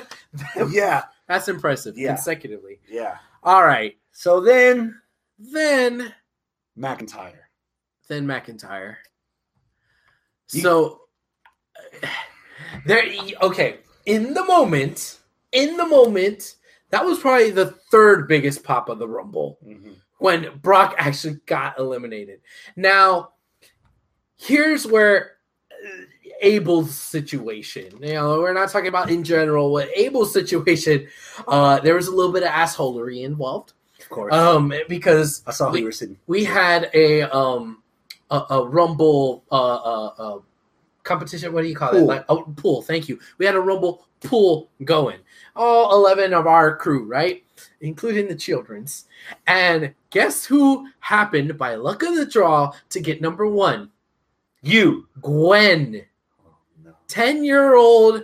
yeah. 0.70 1.04
That's 1.28 1.48
impressive. 1.48 1.96
Yeah. 1.96 2.14
Consecutively. 2.14 2.80
Yeah. 2.90 3.16
All 3.42 3.64
right. 3.64 3.96
So 4.12 4.40
then 4.40 5.00
Then 5.38 6.12
McIntyre. 6.78 7.34
then 8.08 8.26
McIntyre. 8.26 8.96
You- 10.52 10.60
So 10.62 11.00
there 12.86 13.04
okay, 13.42 13.78
in 14.06 14.34
the 14.34 14.44
moment, 14.44 15.18
in 15.52 15.76
the 15.76 15.86
moment, 15.86 16.56
that 16.90 17.04
was 17.04 17.18
probably 17.18 17.50
the 17.50 17.66
third 17.90 18.28
biggest 18.28 18.62
pop 18.64 18.88
of 18.88 18.98
the 18.98 19.08
Rumble 19.08 19.58
when 20.18 20.58
Brock 20.58 20.94
actually 20.98 21.40
got 21.46 21.78
eliminated. 21.78 22.40
Now, 22.76 23.30
here's 24.36 24.86
where 24.86 25.32
uh, 25.72 26.02
Abel's 26.42 26.94
situation. 26.94 27.90
You 28.02 28.12
know, 28.14 28.40
we're 28.40 28.52
not 28.52 28.70
talking 28.70 28.88
about 28.88 29.10
in 29.10 29.24
general. 29.24 29.72
What 29.72 29.88
Abel's 29.96 30.32
situation, 30.32 31.08
uh, 31.48 31.80
there 31.80 31.94
was 31.94 32.08
a 32.08 32.14
little 32.14 32.32
bit 32.32 32.42
of 32.42 32.50
assholery 32.50 33.22
involved. 33.24 33.72
Course. 34.12 34.32
Um, 34.34 34.72
because 34.88 35.42
I 35.46 35.50
saw 35.52 35.66
who 35.66 35.72
we- 35.72 35.78
you 35.80 35.84
were 35.86 35.92
sitting. 35.92 36.18
we 36.26 36.44
had 36.44 36.90
a 36.94 37.22
um 37.22 37.82
a, 38.30 38.42
a 38.50 38.66
rumble 38.68 39.42
uh, 39.50 39.74
uh 39.74 40.06
uh 40.18 40.38
competition 41.02 41.52
what 41.52 41.62
do 41.62 41.68
you 41.68 41.74
call 41.74 41.90
it 41.90 41.98
Pool. 41.98 42.06
like 42.06 42.24
a 42.28 42.36
pool 42.36 42.80
thank 42.82 43.08
you 43.08 43.18
we 43.38 43.44
had 43.44 43.56
a 43.56 43.60
rumble 43.60 44.06
pool 44.22 44.70
going 44.84 45.18
all 45.56 45.92
11 45.96 46.32
of 46.32 46.46
our 46.46 46.76
crew 46.76 47.04
right 47.06 47.42
including 47.80 48.28
the 48.28 48.36
children's 48.36 49.06
and 49.48 49.92
guess 50.10 50.44
who 50.44 50.88
happened 51.00 51.58
by 51.58 51.74
luck 51.74 52.04
of 52.04 52.14
the 52.14 52.24
draw 52.24 52.70
to 52.90 53.00
get 53.00 53.20
number 53.20 53.48
one 53.48 53.90
You. 54.62 55.08
gwen 55.20 56.04
Oh, 56.86 56.92
10 57.08 57.44
year 57.44 57.74
old 57.74 58.22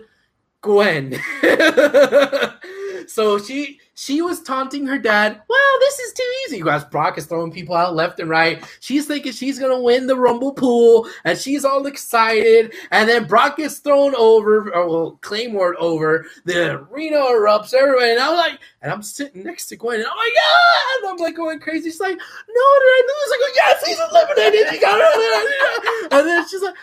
Gwen. 0.61 1.15
so 3.07 3.39
she 3.39 3.79
she 3.99 4.23
was 4.23 4.41
taunting 4.41 4.87
her 4.87 4.97
dad. 4.97 5.43
Well, 5.49 5.79
this 5.81 5.99
is 5.99 6.13
too 6.13 6.33
easy. 6.47 6.61
Guys, 6.63 6.85
Brock 6.85 7.19
is 7.19 7.27
throwing 7.27 7.51
people 7.51 7.75
out 7.75 7.97
left 7.97 8.21
and 8.21 8.31
right. 8.31 8.63
She's 8.79 9.09
thinking 9.09 9.33
she's 9.33 9.59
gonna 9.59 9.81
win 9.81 10.07
the 10.07 10.15
Rumble 10.15 10.53
pool, 10.53 11.09
and 11.25 11.37
she's 11.37 11.65
all 11.65 11.85
excited. 11.85 12.73
And 12.93 13.09
then 13.09 13.27
Brock 13.27 13.57
gets 13.57 13.79
thrown 13.79 14.15
over, 14.15 14.73
or 14.73 14.89
well, 14.89 15.19
Claymore 15.21 15.75
over. 15.81 16.27
The 16.45 16.77
arena 16.77 17.17
erupts. 17.17 17.75
Everybody, 17.75 18.13
and 18.13 18.21
I'm 18.21 18.37
like, 18.37 18.61
and 18.83 18.93
I'm 18.93 19.03
sitting 19.03 19.43
next 19.43 19.67
to 19.67 19.77
Gwen, 19.77 19.99
and 19.99 20.09
I'm 20.09 20.17
like, 20.17 20.33
yeah, 20.33 21.03
and 21.03 21.11
I'm 21.11 21.17
like 21.17 21.35
going 21.35 21.59
crazy. 21.59 21.91
She's 21.91 21.99
like, 21.99 22.17
no, 22.17 22.17
did 22.17 22.25
I 22.55 23.03
lose? 23.03 23.33
I 23.33 23.39
go, 23.41 23.47
yes, 23.57 23.85
he's 23.85 23.99
eliminated. 23.99 24.71
He 24.75 24.79
got. 24.79 26.13
And 26.13 26.29
then 26.29 26.49
she's 26.49 26.63
like. 26.63 26.75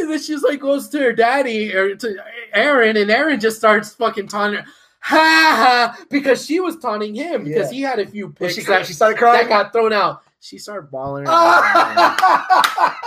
And 0.00 0.10
then 0.10 0.20
she's 0.20 0.42
like 0.42 0.60
goes 0.60 0.88
to 0.88 0.98
her 0.98 1.12
daddy 1.12 1.72
or 1.72 1.94
to 1.94 2.16
Aaron, 2.54 2.96
and 2.96 3.10
Aaron 3.10 3.38
just 3.38 3.58
starts 3.58 3.94
fucking 3.94 4.28
taunting 4.28 4.62
her. 4.62 4.66
Ha 5.08 5.94
ha! 5.96 6.04
Because 6.10 6.44
she 6.44 6.58
was 6.58 6.76
taunting 6.78 7.14
him 7.14 7.44
because 7.44 7.70
Yeah. 7.70 7.76
he 7.76 7.82
had 7.82 7.98
a 8.00 8.06
few 8.06 8.30
picks 8.30 8.54
she, 8.56 8.62
that, 8.62 8.86
she 8.86 8.92
started 8.92 9.14
that 9.16 9.20
crying. 9.20 9.48
got 9.48 9.72
thrown 9.72 9.92
out. 9.92 10.22
She 10.40 10.58
started 10.58 10.90
bawling 10.90 11.26
her. 11.26 11.30
Ah. 11.32 12.98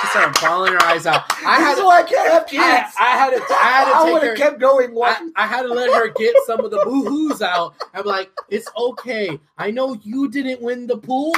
She 0.00 0.06
started 0.08 0.40
bawling 0.40 0.72
her 0.74 0.82
eyes 0.84 1.06
out. 1.06 1.22
I 1.44 1.56
had 1.56 1.70
this 1.72 1.78
is 1.78 1.80
to, 1.80 1.84
why 1.86 1.98
I 2.00 2.02
can't 2.04 2.32
have 2.32 2.46
kids. 2.46 2.62
I, 2.62 2.88
I 3.00 3.16
had 3.16 3.30
to, 3.30 3.36
I 3.52 3.54
had 3.66 3.88
I 3.88 4.12
would 4.12 4.22
have 4.22 4.36
kept 4.36 4.60
going. 4.60 4.96
I, 5.02 5.28
I 5.34 5.46
had 5.46 5.62
to 5.62 5.68
let 5.74 5.92
her 5.92 6.08
get 6.10 6.34
some 6.46 6.60
of 6.64 6.70
the 6.70 6.78
boo-hoos 6.84 7.42
out. 7.42 7.74
I'm 7.94 8.04
like, 8.04 8.30
it's 8.48 8.68
okay. 8.76 9.38
I 9.58 9.70
know 9.72 9.94
you 10.02 10.28
didn't 10.30 10.60
win 10.62 10.86
the 10.86 10.98
pool, 10.98 11.32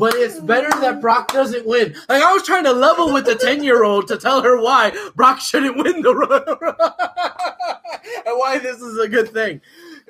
but 0.00 0.14
it's 0.14 0.40
better 0.40 0.70
that 0.80 1.02
Brock 1.02 1.30
doesn't 1.30 1.66
win. 1.66 1.94
Like 2.08 2.22
I 2.22 2.32
was 2.32 2.42
trying 2.42 2.64
to 2.64 2.72
level 2.72 3.12
with 3.12 3.26
the 3.26 3.34
10-year-old 3.34 4.08
to 4.08 4.16
tell 4.16 4.42
her 4.42 4.58
why 4.58 4.96
Brock 5.14 5.40
shouldn't 5.40 5.76
win 5.76 6.00
the 6.00 6.10
and 8.26 8.38
why 8.38 8.58
this 8.58 8.80
is 8.80 8.98
a 8.98 9.06
good 9.06 9.28
thing. 9.28 9.60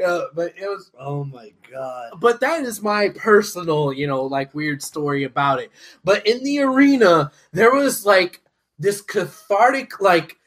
Uh, 0.03 0.27
but 0.33 0.55
it 0.57 0.69
was 0.69 0.93
oh 0.99 1.25
my 1.25 1.53
god. 1.71 2.13
but 2.21 2.41
that 2.41 2.63
is 2.63 2.81
my 2.81 3.09
personal, 3.17 3.93
you 3.93 4.07
know, 4.07 4.23
like 4.23 4.55
weird 4.55 4.81
story 4.81 5.25
about 5.25 5.59
it. 5.59 5.73
But 6.05 6.25
in 6.25 6.45
the 6.45 6.61
arena, 6.61 7.33
there 7.51 7.75
was 7.75 8.07
like 8.07 8.41
this 8.79 9.03
cathartic, 9.03 10.01
like 10.01 10.39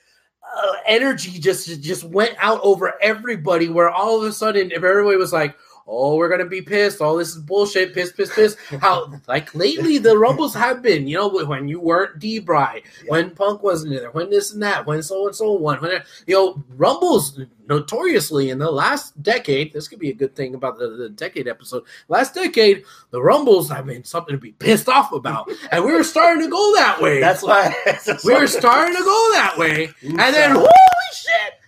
uh, 0.56 0.74
energy 0.88 1.38
just 1.38 1.82
just 1.82 2.06
went 2.06 2.36
out 2.40 2.62
over 2.64 2.94
everybody. 3.02 3.68
Where 3.68 3.90
all 3.90 4.22
of 4.22 4.24
a 4.24 4.32
sudden, 4.32 4.72
if 4.72 4.84
everybody 4.84 5.18
was 5.18 5.34
like. 5.34 5.58
Oh, 5.86 6.16
we're 6.16 6.30
gonna 6.30 6.46
be 6.46 6.62
pissed. 6.62 7.02
All 7.02 7.18
this 7.18 7.36
is 7.36 7.42
bullshit. 7.42 7.94
Piss, 7.94 8.12
piss, 8.12 8.34
piss. 8.34 8.58
How 8.80 9.12
like 9.28 9.54
lately 9.54 9.98
the 9.98 10.18
rumbles 10.18 10.54
have 10.54 10.82
been, 10.82 11.08
you 11.08 11.18
know, 11.18 11.28
when 11.28 11.68
you 11.68 11.80
weren't 11.80 12.20
D 12.20 12.40
Bry, 12.40 12.82
when 13.08 13.32
Punk 13.32 13.64
wasn't 13.64 13.94
there, 13.94 14.12
when 14.12 14.30
this 14.30 14.54
and 14.54 14.64
that, 14.64 14.86
when 14.86 15.04
so 15.04 15.28
and 15.28 15.36
so 15.36 15.52
won, 15.54 15.82
when 15.82 16.02
you 16.26 16.36
know, 16.36 16.64
rumbles 16.76 17.40
notoriously 17.68 18.50
in 18.50 18.60
the 18.60 18.72
last 18.72 19.22
decade. 19.22 19.74
This 19.74 19.88
could 19.88 20.00
be 20.00 20.10
a 20.10 20.14
good 20.14 20.36
thing 20.36 20.56
about 20.56 20.78
the, 20.78 20.90
the 20.90 21.10
decade 21.10 21.48
episode. 21.48 21.84
Last 22.08 22.34
decade, 22.34 22.84
the 23.12 23.22
rumbles 23.22 23.70
have 23.70 23.86
been 23.86 24.04
something 24.04 24.36
to 24.36 24.40
be 24.40 24.52
pissed 24.54 24.90
off 24.90 25.12
about, 25.12 25.50
and 25.72 25.84
we 25.84 25.94
were 25.94 26.04
starting 26.04 26.44
to 26.44 26.50
go 26.50 26.76
that 26.76 27.02
way. 27.02 27.20
That's 27.20 27.44
why 27.44 27.74
we 28.24 28.34
were 28.34 28.48
starting 28.48 28.96
to 28.96 29.04
go 29.04 29.32
that 29.34 29.56
way, 29.58 29.90
and 30.02 30.18
then 30.18 30.52
holy 30.52 30.70
shit, 31.14 31.60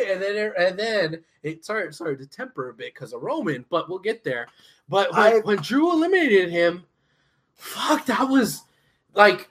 eliminated, 0.00 0.10
and 0.10 0.22
then 0.22 0.52
and 0.68 0.78
then 0.78 1.24
it 1.42 1.64
started 1.64 1.94
started 1.94 2.18
to 2.20 2.26
temper 2.26 2.70
a 2.70 2.74
bit 2.74 2.94
because 2.94 3.12
of 3.12 3.22
Roman, 3.22 3.64
but 3.70 3.88
we'll 3.88 3.98
get 3.98 4.24
there. 4.24 4.46
But 4.88 5.12
when, 5.12 5.20
I- 5.20 5.38
when 5.40 5.58
Drew 5.58 5.92
eliminated 5.92 6.50
him, 6.50 6.84
fuck, 7.54 8.06
that 8.06 8.28
was 8.28 8.62
like 9.14 9.48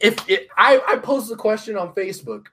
if 0.00 0.28
it, 0.28 0.48
I 0.56 0.80
I 0.86 0.96
posted 0.96 1.34
a 1.38 1.40
question 1.40 1.76
on 1.76 1.94
Facebook. 1.94 2.46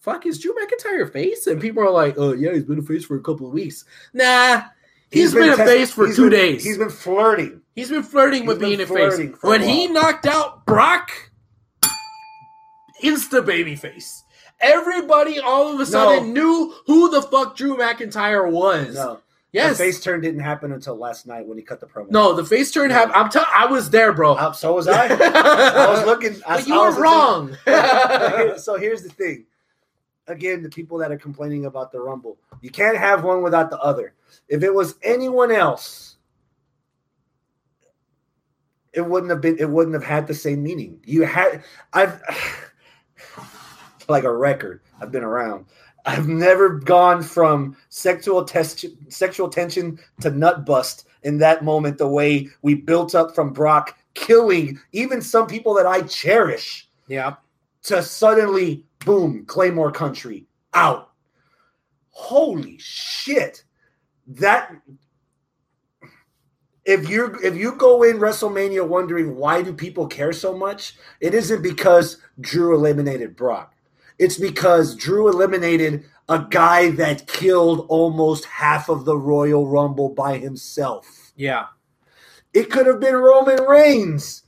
Fuck, 0.00 0.26
is 0.26 0.38
Drew 0.38 0.54
McIntyre 0.54 1.02
a 1.02 1.10
face? 1.10 1.46
And 1.48 1.60
people 1.60 1.82
are 1.82 1.90
like, 1.90 2.14
"Oh 2.16 2.32
yeah, 2.32 2.52
he's 2.52 2.64
been 2.64 2.78
a 2.78 2.82
face 2.82 3.04
for 3.04 3.16
a 3.16 3.20
couple 3.22 3.46
of 3.46 3.52
weeks." 3.52 3.84
Nah, 4.14 4.62
he's 5.10 5.34
been, 5.34 5.50
a 5.50 5.56
test- 5.56 5.68
face 5.68 5.90
for 5.92 6.06
two 6.12 6.30
been- 6.30 6.38
days. 6.38 6.64
He's 6.64 6.78
been 6.78 6.88
flirting. 6.90 7.62
He's 7.74 7.90
been 7.90 8.02
flirting 8.04 8.42
He's 8.42 8.48
with 8.48 8.58
been 8.60 8.68
being 8.70 8.80
a 8.80 8.86
face. 8.86 9.16
for 9.38 9.48
a 9.48 9.50
When 9.50 9.62
he 9.62 9.86
knocked 9.88 10.26
out 10.26 10.64
Brock, 10.66 11.10
insta 13.02 13.42
babyface. 13.44 14.22
Everybody 14.60 15.38
all 15.38 15.72
of 15.72 15.78
a 15.80 15.86
sudden 15.86 16.32
knew 16.32 16.74
who 16.86 17.10
the 17.10 17.22
fuck 17.22 17.56
Drew 17.56 17.76
McIntyre 17.76 18.50
was. 18.50 18.94
No. 18.94 19.20
yes. 19.52 19.78
The 19.78 19.84
face 19.84 20.00
turn 20.00 20.20
didn't 20.20 20.40
happen 20.40 20.72
until 20.72 20.96
last 20.96 21.26
night 21.26 21.46
when 21.46 21.56
he 21.56 21.62
cut 21.62 21.78
the 21.78 21.86
promo. 21.86 22.10
no, 22.10 22.34
the 22.34 22.44
face 22.44 22.72
turn 22.72 22.90
happened. 22.90 23.14
I'm 23.14 23.30
telling 23.30 23.48
I 23.54 23.66
was 23.66 23.90
there, 23.90 24.12
bro. 24.12 24.34
Uh, 24.34 24.52
so 24.52 24.74
was 24.74 24.88
I. 24.88 25.06
I 25.10 25.90
was 25.90 26.04
looking. 26.06 26.40
I, 26.46 26.56
but 26.56 26.66
you 26.66 26.74
I 26.80 26.88
were 26.88 27.00
wrong. 27.00 27.56
So 28.58 28.76
here's 28.76 29.02
the 29.02 29.10
thing. 29.10 29.46
Again, 30.26 30.62
the 30.62 30.68
people 30.68 30.98
that 30.98 31.10
are 31.12 31.18
complaining 31.18 31.64
about 31.66 31.90
the 31.92 32.00
Rumble, 32.00 32.36
you 32.60 32.70
can't 32.70 32.98
have 32.98 33.24
one 33.24 33.42
without 33.42 33.70
the 33.70 33.78
other. 33.78 34.12
If 34.48 34.62
it 34.62 34.74
was 34.74 34.96
anyone 35.02 35.50
else, 35.52 36.16
it 38.92 39.00
wouldn't 39.06 39.30
have 39.30 39.40
been. 39.40 39.56
It 39.58 39.70
wouldn't 39.70 39.94
have 39.94 40.04
had 40.04 40.26
the 40.26 40.34
same 40.34 40.62
meaning. 40.62 41.00
You 41.04 41.22
had. 41.22 41.62
I've 41.92 42.20
like 44.08 44.24
a 44.24 44.34
record. 44.34 44.80
I've 45.00 45.12
been 45.12 45.24
around. 45.24 45.66
I've 46.06 46.28
never 46.28 46.70
gone 46.70 47.22
from 47.22 47.76
sexual 47.90 48.44
test, 48.44 48.84
sexual 49.08 49.48
tension 49.48 49.98
to 50.20 50.30
nut 50.30 50.64
bust 50.64 51.06
in 51.22 51.38
that 51.38 51.64
moment. 51.64 51.98
The 51.98 52.08
way 52.08 52.48
we 52.62 52.74
built 52.74 53.14
up 53.14 53.34
from 53.34 53.52
Brock 53.52 53.98
killing 54.18 54.78
even 54.92 55.22
some 55.22 55.46
people 55.46 55.74
that 55.74 55.86
I 55.86 56.02
cherish 56.02 56.88
yeah. 57.06 57.36
to 57.84 58.02
suddenly 58.02 58.84
boom 59.04 59.44
claymore 59.46 59.92
country 59.92 60.46
out 60.74 61.12
holy 62.10 62.76
shit 62.78 63.62
that 64.26 64.74
if 66.84 67.08
you 67.08 67.38
if 67.44 67.54
you 67.54 67.76
go 67.76 68.02
in 68.02 68.18
wrestlemania 68.18 68.86
wondering 68.86 69.36
why 69.36 69.62
do 69.62 69.72
people 69.72 70.06
care 70.06 70.32
so 70.32 70.56
much 70.56 70.96
it 71.20 71.32
isn't 71.32 71.62
because 71.62 72.18
drew 72.40 72.74
eliminated 72.74 73.36
brock 73.36 73.74
it's 74.18 74.36
because 74.38 74.94
drew 74.96 75.28
eliminated 75.28 76.04
a 76.28 76.44
guy 76.50 76.90
that 76.90 77.26
killed 77.26 77.86
almost 77.88 78.44
half 78.44 78.88
of 78.88 79.04
the 79.04 79.16
royal 79.16 79.66
rumble 79.66 80.08
by 80.10 80.38
himself 80.38 81.32
Yeah. 81.36 81.66
it 82.52 82.70
could 82.70 82.86
have 82.86 83.00
been 83.00 83.14
Roman 83.16 83.62
Reigns, 83.64 84.42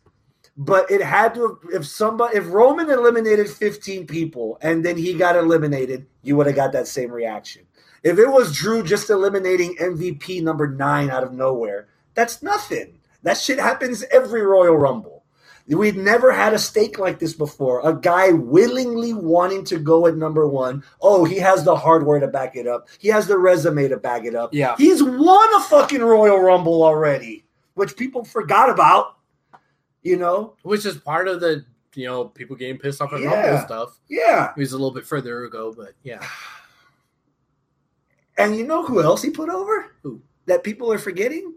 but 0.57 0.91
it 0.91 1.01
had 1.03 1.35
to. 1.35 1.41
Have, 1.47 1.75
if 1.83 1.87
somebody, 1.87 2.37
if 2.37 2.47
Roman 2.53 2.91
eliminated 2.91 3.49
fifteen 3.49 4.07
people 4.07 4.59
and 4.61 4.85
then 4.85 4.97
he 4.97 5.14
got 5.14 5.37
eliminated, 5.37 6.07
you 6.23 6.37
would 6.37 6.47
have 6.47 6.57
got 6.57 6.73
that 6.73 6.87
same 6.87 7.11
reaction. 7.11 7.62
If 8.03 8.18
it 8.18 8.27
was 8.29 8.55
Drew 8.57 8.83
just 8.83 9.09
eliminating 9.11 9.77
MVP 9.77 10.43
number 10.43 10.66
nine 10.66 11.09
out 11.11 11.23
of 11.23 11.33
nowhere, 11.33 11.89
that's 12.14 12.43
nothing. 12.43 12.99
That 13.23 13.37
shit 13.39 13.59
happens 13.59 14.05
every 14.11 14.43
Royal 14.43 14.77
Rumble. 14.77 15.20
We'd 15.69 15.97
never 15.97 16.33
had 16.33 16.53
a 16.53 16.59
stake 16.59 16.99
like 16.99 17.19
this 17.19 17.33
before. 17.33 17.87
A 17.89 17.95
guy 17.95 18.33
willingly 18.33 19.13
wanting 19.15 19.65
to 19.67 19.79
go 19.79 20.07
at 20.07 20.17
number 20.17 20.49
one. 20.49 20.83
Oh, 21.01 21.25
he 21.25 21.37
has 21.37 21.65
the 21.65 21.77
hardware 21.77 22.19
to 22.19 22.29
back 22.29 22.57
it 22.57 22.67
up. 22.67 22.89
He 22.99 23.09
has 23.09 23.27
the 23.27 23.39
resume 23.39 23.89
to 23.89 23.97
back 23.97 24.25
it 24.25 24.35
up. 24.35 24.53
Yeah. 24.53 24.75
He's 24.77 25.03
won 25.03 25.55
a 25.55 25.61
fucking 25.61 26.03
Royal 26.03 26.41
Rumble 26.41 26.83
already, 26.83 27.45
which 27.75 27.97
people 27.97 28.25
forgot 28.25 28.69
about. 28.71 29.17
You 30.03 30.17
know? 30.17 30.55
Which 30.63 30.87
is 30.87 30.97
part 30.97 31.29
of 31.29 31.41
the 31.41 31.65
you 31.95 32.07
know 32.07 32.25
people 32.27 32.57
getting 32.57 32.79
pissed 32.79 33.01
off 33.03 33.13
at 33.13 33.21
Yeah. 33.21 33.35
Rumble 33.35 33.67
stuff. 33.67 34.01
Yeah. 34.09 34.51
It 34.57 34.61
was 34.61 34.73
a 34.73 34.77
little 34.77 34.93
bit 34.93 35.07
further 35.07 35.45
ago, 35.45 35.73
but 35.77 35.93
yeah. 36.03 36.25
And 38.39 38.57
you 38.57 38.67
know 38.67 38.83
who 38.83 39.03
else 39.03 39.21
he 39.23 39.29
put 39.29 39.51
over? 39.51 39.95
Who? 40.03 40.23
That 40.47 40.65
people 40.65 40.91
are 40.91 40.99
forgetting? 40.99 41.55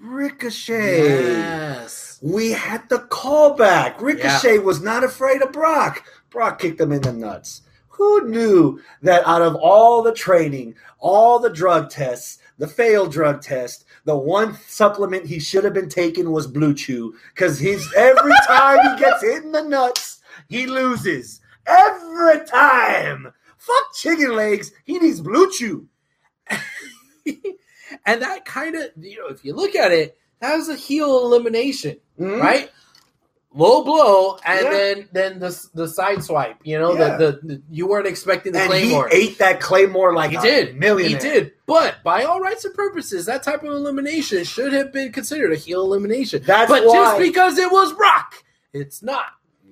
Ricochet. 0.00 1.04
Yes. 1.04 2.18
We 2.22 2.52
had 2.52 2.88
the 2.88 3.00
callback. 3.10 4.00
Ricochet 4.00 4.58
was 4.58 4.80
not 4.80 5.04
afraid 5.04 5.42
of 5.42 5.52
Brock. 5.52 6.04
Brock 6.30 6.58
kicked 6.58 6.80
him 6.80 6.92
in 6.92 7.02
the 7.02 7.12
nuts. 7.12 7.62
Who 7.88 8.26
knew 8.28 8.80
that 9.02 9.26
out 9.26 9.42
of 9.42 9.56
all 9.56 10.02
the 10.02 10.14
training, 10.14 10.74
all 10.98 11.38
the 11.38 11.50
drug 11.50 11.90
tests, 11.90 12.38
the 12.56 12.66
failed 12.66 13.12
drug 13.12 13.42
test, 13.42 13.84
the 14.04 14.16
one 14.16 14.56
supplement 14.66 15.26
he 15.26 15.38
should 15.38 15.64
have 15.64 15.74
been 15.74 15.90
taking 15.90 16.30
was 16.30 16.46
Blue 16.46 16.72
Chew 16.72 17.14
because 17.34 17.58
he's 17.58 17.86
every 17.94 18.32
time 18.46 18.78
he 18.82 19.00
gets 19.00 19.22
hit 19.22 19.44
in 19.44 19.52
the 19.52 19.62
nuts, 19.62 20.20
he 20.48 20.66
loses 20.66 21.42
every 21.66 22.46
time. 22.46 23.32
Fuck 23.58 23.94
chicken 23.94 24.34
legs. 24.34 24.72
He 24.84 24.98
needs 24.98 25.20
Blue 25.20 25.50
Chew. 25.52 25.86
and 28.06 28.22
that 28.22 28.44
kind 28.44 28.74
of 28.76 28.90
you 29.00 29.18
know 29.18 29.26
if 29.28 29.44
you 29.44 29.54
look 29.54 29.74
at 29.74 29.92
it 29.92 30.16
that 30.40 30.56
was 30.56 30.68
a 30.68 30.74
heel 30.76 31.24
elimination 31.24 31.96
Mhm. 32.18 32.40
right 32.40 32.70
low 33.52 33.82
blow 33.82 34.38
and 34.44 34.62
Yeah. 34.64 34.70
then 34.70 35.08
then 35.12 35.38
the 35.40 35.66
the 35.74 35.88
side 35.88 36.22
swipe 36.22 36.56
you 36.62 36.78
know 36.78 36.94
Yeah. 36.94 37.16
the, 37.16 37.26
the 37.26 37.46
the 37.46 37.62
you 37.68 37.88
weren't 37.88 38.06
expecting 38.06 38.52
the 38.52 38.60
And 38.60 38.70
claymore 38.70 39.08
he 39.08 39.16
ate 39.28 39.38
that 39.38 39.60
claymore 39.60 40.14
like 40.14 40.30
he 40.30 40.36
a 40.36 40.40
did 40.40 40.76
millionaire. 40.78 41.18
he 41.18 41.28
did 41.28 41.52
but 41.66 41.96
by 42.04 42.22
all 42.22 42.40
rights 42.40 42.64
and 42.64 42.74
purposes 42.74 43.26
that 43.26 43.42
type 43.42 43.62
of 43.64 43.70
elimination 43.70 44.44
should 44.44 44.72
have 44.72 44.92
been 44.92 45.10
considered 45.12 45.52
a 45.52 45.56
heel 45.56 45.82
elimination 45.82 46.42
That's 46.46 46.70
but 46.70 46.84
why- 46.86 46.94
just 46.94 47.18
because 47.18 47.58
it 47.58 47.70
was 47.72 47.92
Rock, 47.94 48.34
it's 48.72 49.02
not 49.02 49.26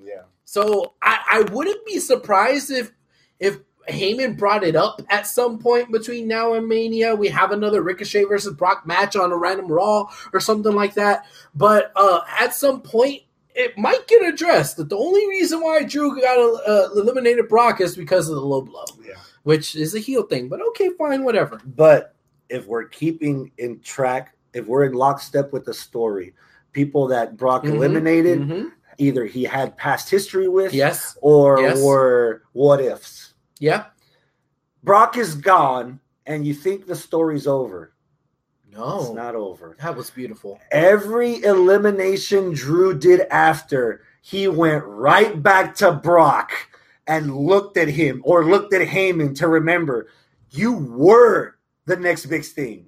Yeah. 0.05 0.23
so 0.45 0.95
I, 1.01 1.19
I 1.31 1.41
wouldn't 1.53 1.87
be 1.87 2.01
surprised 2.01 2.73
if 2.73 2.91
if 3.39 3.59
Heyman 3.89 4.36
brought 4.36 4.64
it 4.64 4.76
up 4.76 5.01
at 5.09 5.26
some 5.26 5.59
point 5.59 5.91
between 5.91 6.28
now 6.28 6.55
and 6.55 6.66
Mania. 6.68 7.14
We 7.14 7.28
have 7.28 7.53
another 7.53 7.82
Ricochet 7.82 8.24
versus 8.24 8.55
Brock 8.55 8.86
match 8.86 9.16
on 9.16 9.32
a 9.32 9.36
random 9.36 9.66
Raw 9.66 10.11
or 10.32 10.41
something 10.41 10.72
like 10.74 10.95
that. 10.95 11.24
But 11.55 11.93
uh, 11.97 12.20
at 12.39 12.55
some 12.55 12.80
point, 12.82 13.22
it 13.55 13.76
might 13.76 14.07
get 14.07 14.22
addressed. 14.22 14.76
That 14.76 14.89
the 14.89 14.97
only 14.97 15.26
reason 15.28 15.61
why 15.61 15.82
Drew 15.82 16.20
got 16.20 16.39
uh, 16.68 16.91
eliminated 16.95 17.49
Brock 17.49 17.80
is 17.80 17.97
because 17.97 18.28
of 18.28 18.34
the 18.36 18.41
low 18.43 18.61
blow, 18.62 18.84
Yeah. 19.05 19.14
which 19.43 19.74
is 19.74 19.95
a 19.95 19.99
heel 19.99 20.22
thing. 20.22 20.49
But 20.49 20.61
okay, 20.68 20.91
fine, 20.99 21.24
whatever. 21.24 21.61
But 21.76 22.14
if 22.49 22.66
we're 22.66 22.84
keeping 22.84 23.51
in 23.59 23.80
track, 23.80 24.34
if 24.55 24.66
we're 24.66 24.84
in 24.84 24.93
lockstep 24.93 25.53
with 25.53 25.64
the 25.64 25.74
story, 25.74 26.34
people 26.72 27.09
that 27.09 27.36
Brock 27.36 27.64
Mhm, 27.64 27.74
eliminated, 27.74 28.41
mhm. 28.41 28.70
either 28.99 29.24
he 29.24 29.45
had 29.45 29.76
past 29.76 30.09
history 30.09 30.49
with, 30.49 30.72
Yes. 30.72 31.16
or 31.20 31.61
Yes. 31.61 31.82
were 31.82 32.43
what 32.53 32.80
ifs. 32.80 33.28
Yeah. 33.59 33.86
Brock 34.82 35.16
is 35.16 35.34
gone, 35.34 36.00
and 36.26 36.46
you 36.46 36.54
think 36.54 36.86
the 36.86 36.96
story's 36.96 37.46
over. 37.46 37.92
No. 38.70 39.00
It's 39.00 39.11
not 39.11 39.34
over. 39.34 39.76
that 39.80 39.96
was 39.96 40.11
beautiful. 40.11 40.61
Every 40.70 41.42
elimination 41.42 42.52
Drew 42.52 42.96
did 42.96 43.22
after, 43.30 44.02
he 44.20 44.46
went 44.46 44.84
right 44.84 45.42
back 45.42 45.74
to 45.76 45.92
Brock 45.92 46.52
and 47.06 47.34
looked 47.34 47.76
at 47.76 47.88
him 47.88 48.20
or 48.24 48.44
looked 48.44 48.74
at 48.74 48.86
Heyman 48.86 49.36
to 49.38 49.48
remember, 49.48 50.09
you 50.50 50.74
were 50.74 51.56
the 51.86 51.96
next 51.96 52.26
big 52.26 52.44
thing. 52.44 52.86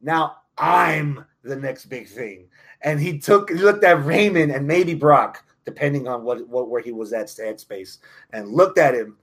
Now 0.00 0.36
I'm 0.56 1.24
the 1.42 1.56
next 1.56 1.86
big 1.86 2.08
thing. 2.08 2.46
And 2.82 3.00
he 3.00 3.18
took 3.18 3.50
he 3.50 3.56
looked 3.56 3.84
at 3.84 3.98
Heyman 3.98 4.54
and 4.54 4.66
maybe 4.66 4.94
Brock, 4.94 5.44
depending 5.64 6.06
on 6.06 6.22
what, 6.22 6.48
what 6.48 6.70
where 6.70 6.80
he 6.80 6.92
was 6.92 7.12
at 7.12 7.26
headspace, 7.26 7.98
and 8.32 8.48
looked 8.48 8.78
at 8.78 8.94
him 8.94 9.16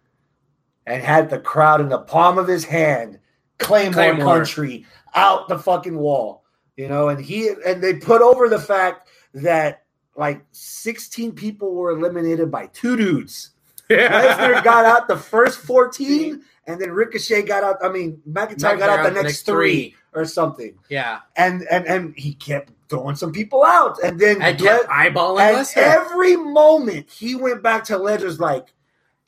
and 0.86 1.04
had 1.04 1.30
the 1.30 1.40
crowd 1.40 1.82
in 1.82 1.90
the 1.90 2.00
palm 2.00 2.38
of 2.38 2.48
his 2.48 2.66
hand, 2.66 3.20
Claymore, 3.60 3.94
Claymore. 3.94 4.26
country, 4.26 4.86
out 5.14 5.48
the 5.48 5.60
fucking 5.60 5.98
wall. 5.98 6.44
You 6.78 6.88
know, 6.88 7.10
and 7.10 7.24
he 7.24 7.50
and 7.66 7.84
they 7.84 7.96
put 7.96 8.22
over 8.22 8.50
the 8.50 8.60
fact 8.60 9.08
that 9.34 9.84
like 10.16 10.44
16 10.52 11.34
people 11.34 11.74
were 11.74 11.92
eliminated 11.92 12.52
by 12.52 12.68
two 12.68 12.96
dudes. 12.98 13.52
Yeah. 13.90 14.38
Lesnar 14.38 14.64
got 14.64 14.86
out 14.86 15.10
the 15.10 15.18
first 15.18 15.60
14, 15.60 16.42
and 16.66 16.80
then 16.80 16.92
Ricochet 16.92 17.42
got 17.42 17.66
out. 17.66 17.76
I 17.84 17.90
mean, 17.90 18.22
McIntyre 18.26 18.80
got 18.80 18.90
out 18.90 19.04
the 19.04 19.22
next 19.22 19.42
three 19.42 19.96
or 20.14 20.24
something. 20.24 20.78
Yeah. 20.88 21.20
And 21.36 21.64
and 21.70 21.86
and 21.86 22.14
he 22.16 22.34
kept 22.36 22.72
throwing 22.88 23.18
some 23.18 23.34
people 23.34 23.66
out, 23.66 24.02
and 24.02 24.18
then 24.18 24.42
I 24.42 24.54
kept 24.54 24.88
eyeballing 24.88 25.42
and 25.42 25.58
Lesnar. 25.58 25.76
every 25.76 26.38
moment 26.38 27.10
he 27.10 27.36
went 27.36 27.62
back 27.62 27.84
to 27.86 27.98
Lesnar's 27.98 28.40
like, 28.40 28.74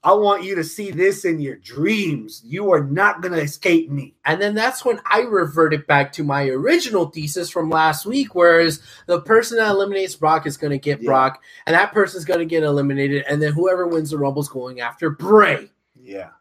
I 0.03 0.13
want 0.13 0.43
you 0.43 0.55
to 0.55 0.63
see 0.65 0.91
this 0.91 1.25
in 1.25 1.39
your 1.39 1.57
dreams. 1.57 2.41
You 2.45 2.71
are 2.73 2.83
not 2.83 3.21
gonna 3.21 3.37
escape 3.37 3.89
me. 3.91 4.15
And 4.25 4.41
then 4.41 4.55
that's 4.55 4.85
when 4.85 4.99
I 5.05 5.21
reverted 5.21 5.87
back 5.87 6.11
to 6.13 6.23
my 6.23 6.47
original 6.49 7.07
thesis 7.09 7.49
from 7.49 7.69
last 7.69 8.05
week, 8.05 8.35
whereas 8.35 8.81
the 9.07 9.21
person 9.21 9.57
that 9.57 9.69
eliminates 9.71 10.15
Brock 10.15 10.47
is 10.47 10.57
going 10.57 10.71
to 10.71 10.77
get 10.79 11.01
Yeah. 11.01 11.07
Brock, 11.07 11.41
and 11.67 11.75
that 11.75 11.93
person's 11.93 12.25
going 12.25 12.39
to 12.39 12.45
get 12.45 12.63
eliminated, 12.63 13.25
and 13.29 13.41
then 13.41 13.53
whoever 13.53 13.87
wins 13.87 14.11
the 14.11 14.17
Rumble's 14.17 14.49
going 14.49 14.81
after 14.81 15.09
Bray. 15.09 15.71
Yeah. 15.95 16.31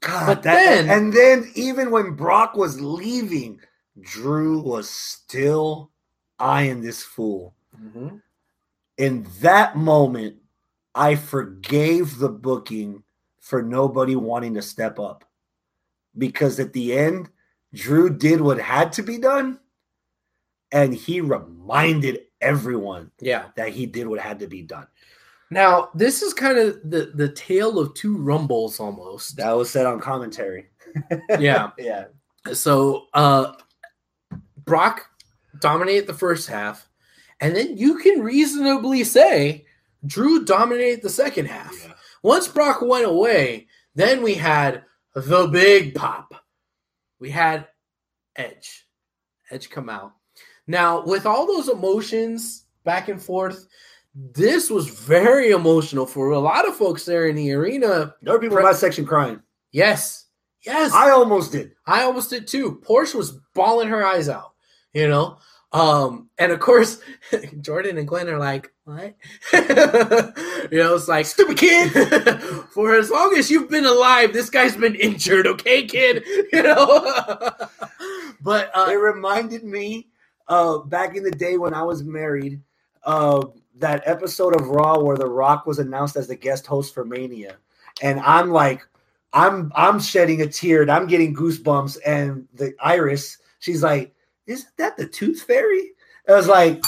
God, 0.00 0.26
But 0.26 0.42
that, 0.44 0.64
then- 0.64 0.90
and 0.90 1.12
then 1.12 1.50
even 1.54 1.90
when 1.90 2.12
Brock 2.14 2.54
was 2.56 2.80
leaving, 2.80 3.60
Drew 4.00 4.60
was 4.60 4.88
still 4.90 5.90
eyeing 6.38 6.82
this 6.82 7.02
fool. 7.02 7.54
Mm-hmm. 7.80 8.16
In 8.98 9.26
that 9.40 9.76
moment, 9.76 10.36
I 10.96 11.14
forgave 11.14 12.18
the 12.18 12.28
booking 12.30 13.02
for 13.40 13.62
nobody 13.62 14.16
wanting 14.16 14.54
to 14.54 14.62
step 14.62 14.98
up. 14.98 15.24
Because 16.18 16.58
at 16.58 16.72
the 16.72 16.96
end, 16.96 17.28
Drew 17.74 18.08
did 18.10 18.40
what 18.40 18.58
had 18.58 18.92
to 18.94 19.02
be 19.02 19.18
done, 19.18 19.60
and 20.72 20.94
he 20.94 21.20
reminded 21.20 22.20
everyone 22.40 23.10
Yeah. 23.20 23.46
that 23.56 23.68
he 23.68 23.84
did 23.86 24.06
what 24.06 24.18
had 24.20 24.38
to 24.40 24.46
be 24.46 24.62
done. 24.62 24.86
Now, 25.50 25.90
this 25.94 26.22
is 26.22 26.32
kind 26.34 26.58
of 26.58 26.80
the 26.90 27.12
the 27.14 27.28
tale 27.28 27.78
of 27.78 27.94
two 27.94 28.16
rumbles 28.16 28.80
almost. 28.80 29.36
That 29.36 29.52
was 29.52 29.70
said 29.70 29.86
on 29.86 30.00
commentary. 30.00 30.66
Yeah. 31.38 31.70
yeah. 31.78 32.06
So, 32.54 33.06
uh 33.12 33.52
Brock 34.64 35.08
dominated 35.60 36.06
the 36.06 36.14
first 36.14 36.48
half, 36.48 36.88
and 37.40 37.54
then 37.54 37.76
you 37.76 37.98
can 37.98 38.22
reasonably 38.22 39.04
say 39.04 39.65
Drew 40.06 40.44
dominated 40.44 41.02
the 41.02 41.10
second 41.10 41.46
half. 41.46 41.74
Once 42.22 42.48
Brock 42.48 42.82
went 42.82 43.06
away, 43.06 43.66
then 43.94 44.22
we 44.22 44.34
had 44.34 44.84
the 45.14 45.46
big 45.46 45.94
pop. 45.94 46.34
We 47.18 47.30
had 47.30 47.66
Edge. 48.36 48.86
Edge 49.50 49.70
come 49.70 49.88
out. 49.88 50.12
Now, 50.66 51.04
with 51.04 51.26
all 51.26 51.46
those 51.46 51.68
emotions 51.68 52.64
back 52.84 53.08
and 53.08 53.22
forth, 53.22 53.66
this 54.14 54.70
was 54.70 54.88
very 54.88 55.50
emotional 55.50 56.06
for 56.06 56.30
a 56.30 56.38
lot 56.38 56.66
of 56.66 56.74
folks 56.74 57.04
there 57.04 57.28
in 57.28 57.36
the 57.36 57.52
arena. 57.52 58.14
There 58.22 58.34
were 58.34 58.40
people 58.40 58.58
in 58.58 58.64
my 58.64 58.72
section 58.72 59.06
crying. 59.06 59.40
Yes. 59.72 60.26
Yes. 60.62 60.92
I 60.92 61.10
almost 61.10 61.52
did. 61.52 61.72
I 61.86 62.02
almost 62.02 62.30
did 62.30 62.46
too. 62.46 62.80
Porsche 62.82 63.14
was 63.14 63.38
bawling 63.54 63.88
her 63.88 64.04
eyes 64.04 64.28
out, 64.28 64.54
you 64.92 65.06
know. 65.06 65.38
Um, 65.72 66.30
and 66.38 66.52
of 66.52 66.60
course, 66.60 67.00
Jordan 67.60 67.98
and 67.98 68.06
Glenn 68.08 68.28
are 68.28 68.38
like, 68.38 68.72
"What?" 68.84 69.14
you 69.52 70.78
know, 70.78 70.94
it's 70.94 71.08
like 71.08 71.26
stupid 71.26 71.58
kid. 71.58 71.90
For 72.70 72.94
as 72.94 73.10
long 73.10 73.36
as 73.36 73.50
you've 73.50 73.70
been 73.70 73.84
alive, 73.84 74.32
this 74.32 74.50
guy's 74.50 74.76
been 74.76 74.94
injured, 74.94 75.46
okay, 75.46 75.84
kid. 75.86 76.24
You 76.52 76.62
know. 76.62 77.50
but 78.40 78.70
uh, 78.74 78.88
it 78.90 78.94
reminded 78.94 79.64
me 79.64 80.08
uh 80.48 80.78
back 80.78 81.16
in 81.16 81.24
the 81.24 81.30
day 81.30 81.58
when 81.58 81.74
I 81.74 81.82
was 81.82 82.04
married, 82.04 82.60
uh 83.04 83.46
that 83.78 84.02
episode 84.06 84.58
of 84.58 84.68
Raw 84.68 84.98
where 84.98 85.16
The 85.16 85.28
Rock 85.28 85.66
was 85.66 85.78
announced 85.78 86.16
as 86.16 86.28
the 86.28 86.36
guest 86.36 86.66
host 86.66 86.94
for 86.94 87.04
Mania. 87.04 87.56
And 88.02 88.20
I'm 88.20 88.50
like, 88.50 88.86
I'm 89.32 89.72
I'm 89.74 90.00
shedding 90.00 90.40
a 90.40 90.46
tear 90.46 90.82
and 90.82 90.90
I'm 90.90 91.06
getting 91.06 91.34
goosebumps. 91.34 91.98
And 92.06 92.48
the 92.54 92.74
Iris, 92.80 93.38
she's 93.58 93.82
like, 93.82 94.14
Isn't 94.46 94.76
that 94.78 94.96
the 94.96 95.06
tooth 95.06 95.42
fairy? 95.42 95.92
I 96.28 96.34
was 96.34 96.48
like, 96.48 96.82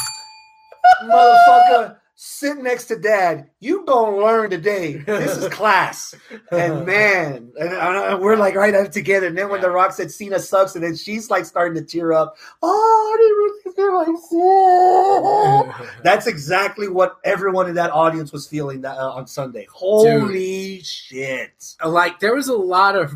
motherfucker, 1.05 1.97
sit 2.15 2.59
next 2.59 2.87
to 2.87 2.99
dad. 2.99 3.51
You 3.61 3.85
gonna 3.85 4.17
learn 4.17 4.51
today. 4.51 4.95
This 4.97 5.37
is 5.37 5.49
class. 5.49 6.15
And 6.51 6.87
man, 6.87 7.53
and, 7.59 7.73
and 7.73 8.21
we're 8.21 8.37
like 8.37 8.55
right 8.55 8.75
up 8.75 8.91
together. 8.91 9.29
And 9.29 9.39
then 9.39 9.49
when 9.49 9.61
The 9.61 9.71
Rock 9.71 9.93
said 9.93 10.11
Cena 10.11 10.39
sucks, 10.39 10.75
and 10.75 10.85
then 10.85 10.97
she's 10.97 11.31
like 11.31 11.45
starting 11.45 11.81
to 11.81 11.89
tear 11.89 12.13
up. 12.13 12.37
Oh, 12.63 13.15
I 13.15 13.17
didn't 13.19 13.37
really 13.39 14.17
feel 14.31 15.69
like. 15.73 16.03
That's 16.03 16.27
exactly 16.27 16.89
what 16.89 17.19
everyone 17.25 17.69
in 17.69 17.77
that 17.77 17.91
audience 17.91 18.33
was 18.33 18.47
feeling 18.47 18.83
that, 18.83 18.99
uh, 18.99 19.13
on 19.13 19.27
Sunday. 19.27 19.67
Holy 19.71 20.81
shit! 20.83 21.75
like 21.85 22.19
there 22.21 22.35
was 22.35 22.49
a 22.49 22.57
lot 22.57 22.97
of 22.97 23.15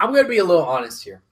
I'm 0.00 0.14
gonna 0.14 0.28
be 0.28 0.38
a 0.38 0.44
little 0.44 0.64
honest 0.64 1.04
here. 1.04 1.22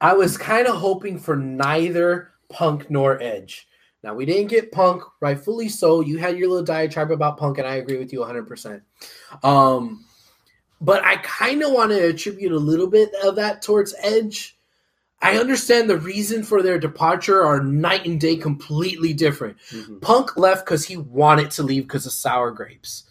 I 0.00 0.14
was 0.14 0.36
kind 0.36 0.66
of 0.66 0.76
hoping 0.76 1.18
for 1.18 1.36
neither 1.36 2.30
Punk 2.48 2.90
nor 2.90 3.20
Edge. 3.22 3.66
Now 4.02 4.14
we 4.14 4.26
didn't 4.26 4.48
get 4.48 4.72
Punk, 4.72 5.02
rightfully 5.20 5.68
so. 5.68 6.00
You 6.00 6.18
had 6.18 6.38
your 6.38 6.48
little 6.48 6.64
diatribe 6.64 7.10
about 7.10 7.36
Punk, 7.36 7.58
and 7.58 7.66
I 7.66 7.76
agree 7.76 7.98
with 7.98 8.12
you 8.12 8.20
100%. 8.20 8.80
Um, 9.42 10.04
but 10.80 11.04
I 11.04 11.16
kind 11.16 11.62
of 11.62 11.72
want 11.72 11.90
to 11.90 12.08
attribute 12.08 12.52
a 12.52 12.58
little 12.58 12.86
bit 12.86 13.10
of 13.24 13.36
that 13.36 13.62
towards 13.62 13.94
Edge. 14.00 14.56
I 15.20 15.36
understand 15.36 15.90
the 15.90 15.98
reason 15.98 16.44
for 16.44 16.62
their 16.62 16.78
departure 16.78 17.42
are 17.42 17.60
night 17.60 18.06
and 18.06 18.20
day, 18.20 18.36
completely 18.36 19.12
different. 19.12 19.56
Punk 20.00 20.36
left 20.36 20.64
because 20.64 20.84
he 20.84 20.96
wanted 20.96 21.50
to 21.52 21.64
leave 21.64 21.82
because 21.88 22.06
of 22.06 22.12
sour 22.12 22.52
grapes. 22.52 23.02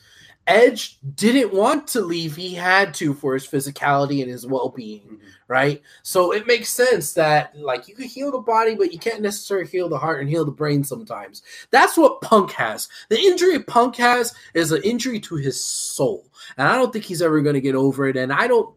Edge 0.48 0.98
didn't 1.16 1.54
want 1.54 1.88
to 1.90 2.02
leave. 2.02 2.36
He 2.36 2.54
had 2.54 2.94
to 2.96 3.14
for 3.14 3.34
his 3.34 3.46
physicality 3.46 4.22
and 4.22 4.32
his 4.32 4.48
well 4.48 4.70
being, 4.70 5.02
mm-hmm. 5.02 5.28
right? 5.48 5.82
So 6.04 6.32
it 6.32 6.48
makes 6.48 6.70
sense 6.70 7.14
that, 7.14 7.58
like, 7.58 7.88
you 7.88 7.96
can 7.96 8.06
heal 8.06 8.32
the 8.32 8.40
body, 8.40 8.74
but 8.74 8.94
you 8.94 9.00
can't 9.00 9.22
necessarily 9.22 9.68
heal 9.68 9.90
the 9.90 9.98
heart 9.98 10.22
and 10.22 10.30
heal 10.30 10.46
the 10.46 10.52
brain 10.52 10.84
sometimes. 10.84 11.44
That's 11.70 11.98
what 11.98 12.22
Punk 12.22 12.52
has. 12.52 12.88
The 13.10 13.20
injury 13.20 13.62
Punk 13.62 13.98
has 13.98 14.34
is 14.54 14.72
an 14.72 14.82
injury 14.84 15.20
to 15.20 15.36
his 15.36 15.62
soul. 15.62 16.26
And 16.58 16.68
I 16.68 16.76
don't 16.76 16.94
think 16.94 17.06
he's 17.06 17.22
ever 17.22 17.42
going 17.42 17.56
to 17.56 17.62
get 17.62 17.76
over 17.76 18.08
it. 18.08 18.16
And 18.16 18.32
I 18.32 18.48
don't 18.48 18.74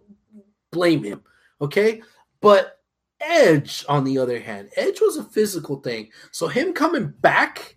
blame 0.73 1.05
him, 1.05 1.23
okay? 1.61 2.03
But 2.41 2.79
Edge, 3.21 3.85
on 3.89 4.05
the 4.05 4.18
other 4.18 4.41
hand, 4.41 4.71
Edge 4.77 5.01
was 5.01 5.16
a 5.16 5.25
physical 5.25 5.77
thing. 5.77 6.09
So 6.33 6.49
him 6.49 6.73
coming 6.73 7.14
back 7.21 7.77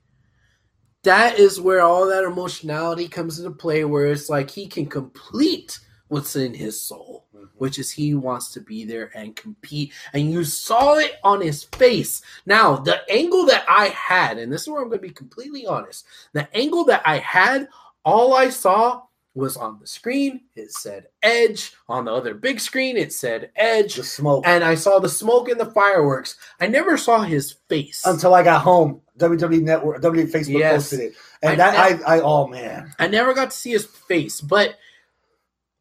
that 1.03 1.37
is 1.37 1.59
where 1.59 1.81
all 1.81 2.07
that 2.07 2.23
emotionality 2.23 3.07
comes 3.07 3.39
into 3.39 3.51
play 3.51 3.85
where 3.85 4.07
it's 4.07 4.29
like 4.29 4.49
he 4.49 4.67
can 4.67 4.85
complete 4.85 5.79
what's 6.07 6.35
in 6.35 6.53
his 6.53 6.79
soul 6.79 7.25
mm-hmm. 7.35 7.45
which 7.57 7.79
is 7.79 7.91
he 7.91 8.13
wants 8.13 8.51
to 8.53 8.61
be 8.61 8.85
there 8.85 9.11
and 9.15 9.35
compete. 9.35 9.93
And 10.13 10.31
you 10.31 10.43
saw 10.43 10.95
it 10.95 11.15
on 11.23 11.41
his 11.41 11.63
face. 11.63 12.21
Now 12.45 12.77
the 12.77 13.01
angle 13.11 13.45
that 13.47 13.65
i 13.67 13.87
had 13.87 14.37
and 14.37 14.51
this 14.51 14.61
is 14.61 14.69
where 14.69 14.81
i'm 14.81 14.89
going 14.89 14.99
to 15.01 15.07
be 15.07 15.13
completely 15.13 15.65
honest 15.65 16.05
the 16.33 16.47
angle 16.55 16.85
that 16.85 17.01
i 17.05 17.17
had 17.17 17.67
all 18.05 18.33
i 18.33 18.49
saw 18.49 19.01
was 19.35 19.57
on 19.57 19.79
the 19.79 19.87
screen. 19.87 20.41
It 20.55 20.71
said 20.71 21.07
edge. 21.21 21.73
On 21.89 22.05
the 22.05 22.13
other 22.13 22.33
big 22.33 22.59
screen 22.59 22.97
it 22.97 23.11
said 23.13 23.51
edge. 23.55 23.95
The 23.95 24.03
smoke. 24.03 24.43
and 24.45 24.63
i 24.63 24.75
saw 24.75 24.99
the 24.99 25.09
smoke 25.09 25.49
and 25.49 25.59
the 25.59 25.71
fireworks. 25.71 26.37
I 26.59 26.67
never 26.67 26.97
saw 26.97 27.23
his 27.23 27.53
face. 27.69 28.03
Until 28.05 28.33
I 28.33 28.43
got 28.43 28.61
home, 28.61 29.01
WWE 29.19 29.61
Network, 29.61 30.01
WWE 30.01 30.31
Facebook 30.31 30.59
Yes. 30.59 30.89
posted 30.89 30.99
it, 30.99 31.13
and 31.41 31.53
I 31.53 31.55
that 31.71 31.89
nev- 31.91 32.03
I, 32.05 32.17
I, 32.17 32.21
oh 32.21 32.47
man, 32.47 32.93
I 32.99 33.07
never 33.07 33.33
got 33.33 33.51
to 33.51 33.57
see 33.57 33.71
his 33.71 33.85
face, 33.85 34.41
but 34.41 34.75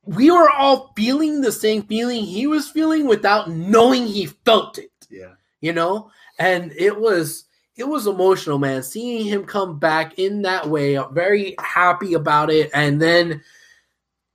we 0.04 0.30
were 0.30 0.50
all 0.50 0.92
feeling 0.96 1.40
the 1.40 1.52
same 1.52 1.82
feeling 1.82 2.24
he 2.24 2.46
was 2.46 2.68
feeling 2.68 3.06
without 3.06 3.50
knowing 3.50 4.06
he 4.06 4.26
felt 4.26 4.78
it, 4.78 4.90
yeah. 5.08 5.34
you 5.60 5.72
know? 5.72 6.10
And 6.38 6.72
it 6.76 6.98
was 6.98 7.44
it 7.82 7.88
was 7.88 8.06
emotional, 8.06 8.60
man, 8.60 8.84
seeing 8.84 9.24
him 9.24 9.44
come 9.44 9.80
back 9.80 10.16
in 10.16 10.42
that 10.42 10.68
way, 10.68 10.96
very 11.10 11.56
happy 11.58 12.14
about 12.14 12.48
it 12.48 12.70
and 12.72 13.02
then 13.02 13.42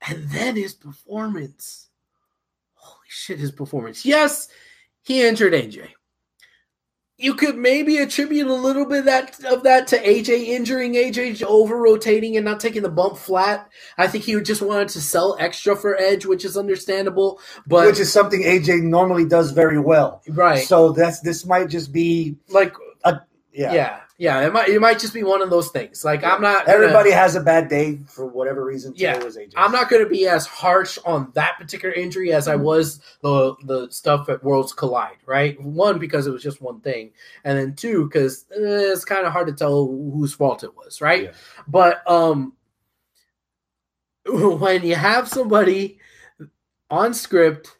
and 0.05 0.29
then 0.29 0.57
his 0.57 0.73
performance. 0.73 1.87
Holy 2.73 3.05
shit, 3.07 3.39
his 3.39 3.53
performance. 3.53 4.05
Yes, 4.05 4.49
he 5.01 5.25
injured 5.25 5.53
AJ. 5.53 5.87
You 7.17 7.35
could 7.35 7.57
maybe 7.57 7.97
attribute 7.99 8.47
a 8.47 8.53
little 8.53 8.85
bit 8.85 8.99
of 8.99 9.05
that 9.05 9.43
of 9.45 9.63
that 9.63 9.87
to 9.87 9.97
AJ 9.97 10.47
injuring 10.47 10.95
AJ 10.95 11.41
over 11.43 11.77
rotating 11.77 12.35
and 12.35 12.43
not 12.43 12.59
taking 12.59 12.81
the 12.81 12.89
bump 12.89 13.17
flat. 13.17 13.69
I 13.97 14.07
think 14.07 14.25
he 14.25 14.39
just 14.41 14.61
wanted 14.61 14.89
to 14.89 15.01
sell 15.01 15.37
extra 15.39 15.77
for 15.77 15.95
Edge, 15.95 16.25
which 16.25 16.43
is 16.43 16.57
understandable. 16.57 17.39
But 17.65 17.87
Which 17.87 18.01
is 18.01 18.11
something 18.11 18.43
AJ 18.43 18.81
normally 18.83 19.25
does 19.25 19.51
very 19.51 19.79
well. 19.79 20.21
right, 20.27 20.67
So 20.67 20.91
that's 20.91 21.21
this 21.21 21.45
might 21.45 21.69
just 21.69 21.93
be 21.93 22.35
like 22.49 22.73
yeah. 23.57 23.73
yeah. 23.73 23.99
yeah, 24.19 24.45
It 24.47 24.53
might 24.53 24.69
it 24.69 24.79
might 24.79 24.99
just 24.99 25.13
be 25.13 25.23
one 25.23 25.41
of 25.41 25.49
those 25.49 25.69
things. 25.69 26.05
Like 26.05 26.23
I'm 26.23 26.41
not 26.41 26.65
gonna- 26.65 26.77
Everybody 26.77 27.11
has 27.11 27.35
a 27.35 27.41
bad 27.41 27.67
day 27.69 27.99
for 28.07 28.25
whatever 28.27 28.63
reason. 28.63 28.93
Yeah. 28.95 29.13
I'm 29.57 29.71
not 29.71 29.89
going 29.89 30.03
to 30.03 30.09
be 30.09 30.27
as 30.27 30.45
harsh 30.45 30.97
on 31.05 31.31
that 31.33 31.57
particular 31.59 31.93
injury 31.93 32.31
as 32.33 32.47
I 32.47 32.55
was 32.55 32.99
the 33.21 33.55
the 33.63 33.89
stuff 33.89 34.29
at 34.29 34.43
Worlds 34.43 34.73
Collide, 34.73 35.17
right? 35.25 35.59
One 35.61 35.97
because 35.99 36.27
it 36.27 36.31
was 36.31 36.43
just 36.43 36.61
one 36.61 36.79
thing, 36.81 37.11
and 37.43 37.57
then 37.57 37.75
two 37.75 38.05
because 38.05 38.45
it's 38.51 39.05
kind 39.05 39.25
of 39.25 39.33
hard 39.33 39.47
to 39.47 39.53
tell 39.53 39.87
whose 39.87 40.33
fault 40.33 40.63
it 40.63 40.75
was, 40.75 41.01
right? 41.01 41.23
Yeah. 41.23 41.31
But 41.67 42.09
um, 42.09 42.53
when 44.25 44.85
you 44.85 44.95
have 44.95 45.27
somebody 45.27 45.99
on 46.89 47.13
script, 47.13 47.77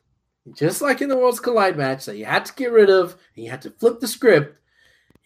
just 0.53 0.81
like 0.81 1.01
in 1.01 1.09
the 1.09 1.17
Worlds 1.17 1.39
Collide 1.39 1.77
match, 1.77 2.05
that 2.05 2.17
you 2.17 2.25
had 2.25 2.45
to 2.45 2.53
get 2.53 2.71
rid 2.71 2.89
of, 2.89 3.15
and 3.35 3.45
you 3.45 3.51
had 3.51 3.61
to 3.63 3.69
flip 3.71 3.99
the 3.99 4.07
script. 4.07 4.57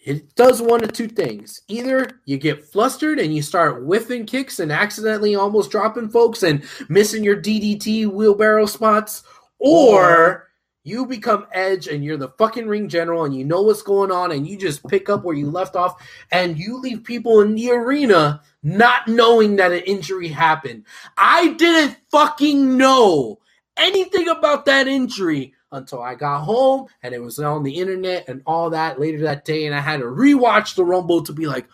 It 0.03 0.35
does 0.35 0.61
one 0.61 0.83
of 0.83 0.93
two 0.93 1.07
things. 1.07 1.61
Either 1.67 2.07
you 2.25 2.37
get 2.37 2.65
flustered 2.65 3.19
and 3.19 3.35
you 3.35 3.43
start 3.43 3.83
whiffing 3.83 4.25
kicks 4.25 4.59
and 4.59 4.71
accidentally 4.71 5.35
almost 5.35 5.69
dropping 5.69 6.09
folks 6.09 6.41
and 6.41 6.63
missing 6.89 7.23
your 7.23 7.39
DDT 7.39 8.07
wheelbarrow 8.07 8.65
spots, 8.65 9.23
or 9.59 10.47
you 10.83 11.05
become 11.05 11.45
Edge 11.51 11.87
and 11.87 12.03
you're 12.03 12.17
the 12.17 12.29
fucking 12.29 12.67
ring 12.67 12.89
general 12.89 13.25
and 13.25 13.35
you 13.35 13.45
know 13.45 13.61
what's 13.61 13.83
going 13.83 14.11
on 14.11 14.31
and 14.31 14.47
you 14.47 14.57
just 14.57 14.85
pick 14.87 15.09
up 15.09 15.23
where 15.23 15.35
you 15.35 15.49
left 15.49 15.75
off 15.75 16.01
and 16.31 16.57
you 16.57 16.79
leave 16.79 17.03
people 17.03 17.41
in 17.41 17.53
the 17.53 17.69
arena 17.69 18.41
not 18.63 19.07
knowing 19.07 19.55
that 19.57 19.71
an 19.71 19.81
injury 19.81 20.27
happened. 20.27 20.83
I 21.15 21.53
didn't 21.53 21.97
fucking 22.09 22.75
know 22.75 23.39
anything 23.77 24.29
about 24.29 24.65
that 24.65 24.87
injury 24.87 25.53
until 25.71 26.01
I 26.01 26.15
got 26.15 26.41
home 26.41 26.87
and 27.03 27.13
it 27.13 27.21
was 27.21 27.39
on 27.39 27.63
the 27.63 27.73
internet 27.73 28.27
and 28.27 28.41
all 28.45 28.69
that 28.71 28.99
later 28.99 29.21
that 29.23 29.45
day. 29.45 29.65
And 29.65 29.75
I 29.75 29.79
had 29.79 30.01
to 30.01 30.05
rewatch 30.05 30.75
the 30.75 30.85
Rumble 30.85 31.23
to 31.23 31.33
be 31.33 31.47
like, 31.47 31.67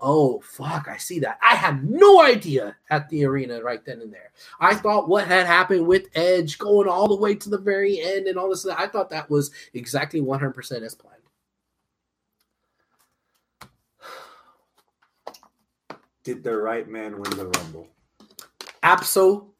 oh, 0.00 0.40
fuck, 0.40 0.88
I 0.88 0.96
see 0.96 1.18
that. 1.20 1.38
I 1.42 1.54
had 1.54 1.88
no 1.88 2.22
idea 2.22 2.76
at 2.90 3.08
the 3.08 3.24
arena 3.24 3.62
right 3.62 3.84
then 3.84 4.00
and 4.00 4.12
there. 4.12 4.32
I 4.60 4.74
thought 4.74 5.08
what 5.08 5.26
had 5.26 5.46
happened 5.46 5.86
with 5.86 6.08
Edge 6.14 6.58
going 6.58 6.88
all 6.88 7.08
the 7.08 7.16
way 7.16 7.34
to 7.34 7.48
the 7.48 7.58
very 7.58 8.00
end 8.00 8.26
and 8.26 8.38
all 8.38 8.50
this, 8.50 8.66
I 8.66 8.86
thought 8.86 9.10
that 9.10 9.30
was 9.30 9.50
exactly 9.72 10.20
100% 10.20 10.82
as 10.82 10.94
planned. 10.94 11.14
Did 16.22 16.42
the 16.42 16.56
right 16.56 16.88
man 16.88 17.12
win 17.20 17.30
the 17.36 17.46
Rumble? 17.46 17.88
Absolutely. 18.82 19.50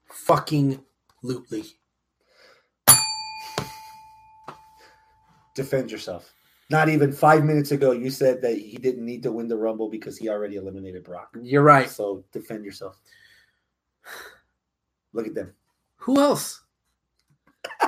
Defend 5.55 5.91
yourself. 5.91 6.33
Not 6.71 6.89
even 6.89 7.13
five 7.13 7.45
minutes 7.45 7.73
ago, 7.73 7.93
you 7.93 8.11
said 8.11 8.41
that 8.43 8.57
he 8.57 8.77
didn't 8.79 9.05
need 9.05 9.23
to 9.25 9.33
win 9.33 9.49
the 9.49 9.57
Rumble 9.57 9.89
because 9.89 10.17
he 10.17 10.29
already 10.29 10.57
eliminated 10.57 11.05
Brock. 11.05 11.37
You're 11.41 11.63
right. 11.63 11.89
So 11.89 12.25
defend 12.33 12.65
yourself. 12.65 12.99
Look 15.13 15.27
at 15.27 15.35
them. 15.35 15.53
Who 15.97 16.21
else? 16.21 16.63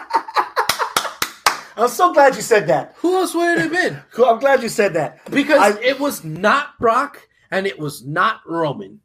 I'm 1.76 1.88
so 1.88 2.12
glad 2.12 2.36
you 2.36 2.42
said 2.42 2.66
that. 2.68 2.94
Who 2.98 3.16
else 3.16 3.34
would 3.34 3.58
it 3.58 3.60
have 3.60 3.70
been? 3.72 4.00
I'm 4.26 4.38
glad 4.38 4.62
you 4.62 4.68
said 4.68 4.94
that. 4.94 5.30
Because 5.30 5.76
I- 5.76 5.80
it 5.80 5.98
was 5.98 6.24
not 6.24 6.78
Brock 6.78 7.20
and 7.50 7.66
it 7.66 7.78
was 7.78 8.04
not 8.04 8.40
Roman. 8.46 9.00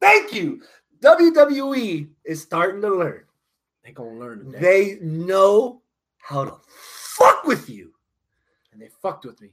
Thank 0.00 0.32
you. 0.32 0.62
WWE 1.00 2.08
is 2.24 2.42
starting 2.42 2.80
to 2.82 2.94
learn. 2.94 3.24
They're 3.84 3.92
gonna 3.92 4.18
learn 4.18 4.44
today. 4.52 4.58
They 4.60 4.98
know 5.00 5.82
how 6.18 6.44
to 6.44 6.54
fuck 7.18 7.44
with 7.44 7.68
you. 7.68 7.92
and 8.72 8.80
they 8.80 8.88
fucked 9.02 9.24
with 9.24 9.40
me. 9.40 9.50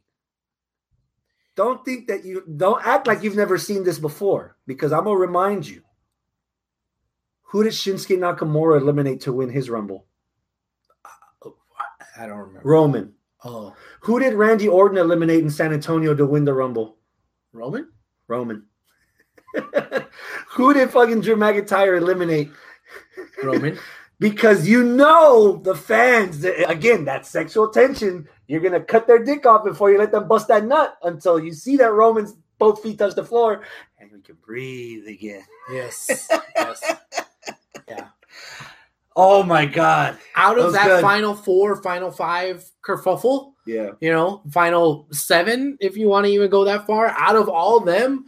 Don't 1.55 1.85
think 1.85 2.07
that 2.07 2.25
you 2.25 2.43
don't 2.57 2.85
act 2.85 3.05
like 3.07 3.21
you've 3.23 3.35
never 3.35 3.57
seen 3.57 3.83
this 3.83 3.99
before 3.99 4.57
because 4.65 4.91
I'm 4.91 5.03
gonna 5.03 5.17
remind 5.17 5.67
you. 5.67 5.81
Who 7.43 7.63
did 7.63 7.73
Shinsuke 7.73 8.17
Nakamura 8.17 8.81
eliminate 8.81 9.21
to 9.21 9.33
win 9.33 9.49
his 9.49 9.69
Rumble? 9.69 10.07
Uh, 11.05 11.49
I 12.17 12.25
don't 12.25 12.37
remember. 12.39 12.61
Roman. 12.67 13.13
Oh, 13.45 13.75
Who 14.01 14.19
did 14.19 14.33
Randy 14.33 14.67
Orton 14.67 14.97
eliminate 14.97 15.43
in 15.43 15.49
San 15.49 15.73
Antonio 15.73 16.15
to 16.15 16.25
win 16.25 16.45
the 16.45 16.53
Rumble? 16.53 16.97
Roman? 17.51 17.89
Roman. 18.27 18.65
Who 20.49 20.73
did 20.73 20.89
fucking 20.89 21.21
Drew 21.21 21.35
McIntyre 21.35 21.97
eliminate? 21.97 22.49
Roman. 23.43 23.77
Because 24.23 24.65
you 24.65 24.83
know 24.83 25.57
the 25.57 25.75
fans, 25.75 26.39
that- 26.39 26.69
again, 26.71 27.03
that 27.03 27.25
sexual 27.25 27.67
tension, 27.67 28.25
you're 28.47 28.61
going 28.61 28.71
to 28.71 28.79
cut 28.79 29.05
their 29.05 29.21
dick 29.21 29.45
off 29.45 29.65
before 29.65 29.91
you 29.91 29.97
let 29.97 30.13
them 30.13 30.29
bust 30.29 30.47
that 30.47 30.63
nut 30.65 30.97
until 31.03 31.37
you 31.37 31.51
see 31.51 31.75
that 31.75 31.91
Roman's 31.91 32.33
both 32.57 32.81
feet 32.81 32.97
touch 32.99 33.15
the 33.15 33.25
floor 33.25 33.63
and 33.99 34.09
we 34.13 34.21
can 34.21 34.37
breathe 34.45 35.05
again. 35.09 35.43
Yes. 35.69 36.29
yes. 36.55 36.81
Yeah. 37.89 38.07
Oh 39.13 39.43
my 39.43 39.65
God. 39.65 40.17
Out 40.37 40.57
of 40.57 40.65
was 40.67 40.73
that 40.75 41.01
final 41.01 41.35
four, 41.35 41.81
final 41.83 42.09
five 42.09 42.63
kerfuffle, 42.81 43.51
Yeah. 43.65 43.89
you 43.99 44.09
know, 44.13 44.41
final 44.51 45.05
seven, 45.11 45.77
if 45.81 45.97
you 45.97 46.07
want 46.07 46.27
to 46.27 46.31
even 46.31 46.49
go 46.49 46.63
that 46.63 46.87
far, 46.87 47.09
out 47.09 47.35
of 47.35 47.49
all 47.49 47.77
of 47.79 47.85
them, 47.85 48.25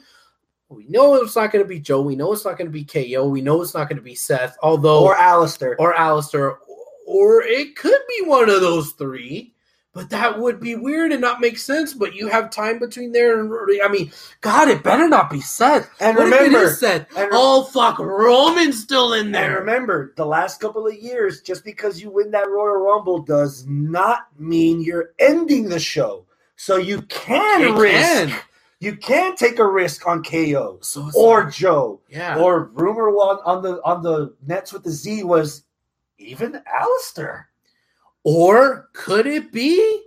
we 0.75 0.85
know 0.89 1.15
it's 1.15 1.35
not 1.35 1.51
going 1.51 1.63
to 1.63 1.69
be 1.69 1.79
Joe. 1.79 2.01
We 2.01 2.15
know 2.15 2.33
it's 2.33 2.45
not 2.45 2.57
going 2.57 2.71
to 2.71 2.71
be 2.71 2.83
KO. 2.83 3.27
We 3.27 3.41
know 3.41 3.61
it's 3.61 3.73
not 3.73 3.87
going 3.89 3.97
to 3.97 4.03
be 4.03 4.15
Seth, 4.15 4.57
although 4.61 5.03
Or 5.05 5.15
Aleister. 5.15 5.75
or 5.79 5.93
Aleister, 5.93 6.57
or 7.07 7.41
it 7.43 7.75
could 7.75 7.99
be 8.09 8.25
one 8.25 8.49
of 8.49 8.61
those 8.61 8.91
three. 8.93 9.53
But 9.93 10.09
that 10.09 10.37
would 10.37 10.59
be 10.59 10.75
weird 10.75 11.13
and 11.13 11.21
not 11.21 11.39
make 11.39 11.57
sense. 11.57 11.93
But 11.93 12.13
you 12.13 12.27
have 12.27 12.49
time 12.49 12.79
between 12.79 13.13
there 13.13 13.39
and 13.39 13.49
I 13.81 13.87
mean, 13.87 14.11
God, 14.41 14.67
it 14.67 14.83
better 14.83 15.07
not 15.07 15.29
be 15.29 15.39
Seth. 15.39 15.89
And 16.01 16.17
What 16.17 16.27
if 16.27 16.33
it 16.33 16.43
remember- 16.47 16.69
Seth? 16.73 17.07
and 17.15 17.31
re- 17.31 17.37
oh 17.37 17.63
fuck, 17.63 17.97
Roman's 17.99 18.77
still 18.81 19.13
in 19.13 19.27
And 19.27 19.35
there. 19.35 19.57
remember, 19.59 20.11
the 20.17 20.25
last 20.25 20.59
couple 20.59 20.85
of 20.85 20.93
years, 20.95 21.39
just 21.41 21.63
because 21.63 22.01
you 22.01 22.09
win 22.09 22.31
that 22.31 22.49
Royal 22.49 22.75
Rumble 22.75 23.19
does 23.19 23.65
not 23.69 24.27
mean 24.37 24.81
you're 24.81 25.11
ending 25.17 25.69
the 25.69 25.79
show. 25.79 26.25
So 26.57 26.75
you 26.75 27.01
can 27.03 27.61
You 27.61 27.77
risk. 27.81 27.95
can. 28.29 28.39
You 28.79 28.97
can 28.97 29.35
take 29.35 29.57
a 29.59 29.67
risk 29.67 30.05
on 30.07 30.23
KO 30.23 30.79
So 30.81 31.09
or 31.15 31.45
like- 31.45 31.53
Joe. 31.53 32.01
yeah, 32.09 32.37
Or 32.37 32.65
rumor 32.73 33.09
one 33.09 33.37
on 33.45 33.61
the 33.63 33.81
on 33.83 34.03
the 34.03 34.33
Nets 34.45 34.73
with 34.73 34.83
the 34.83 34.91
Z 34.91 35.23
was 35.23 35.63
even 36.17 36.61
Aleister. 36.73 37.45
or 38.23 38.89
could 38.93 39.27
it 39.27 39.51
be 39.51 40.01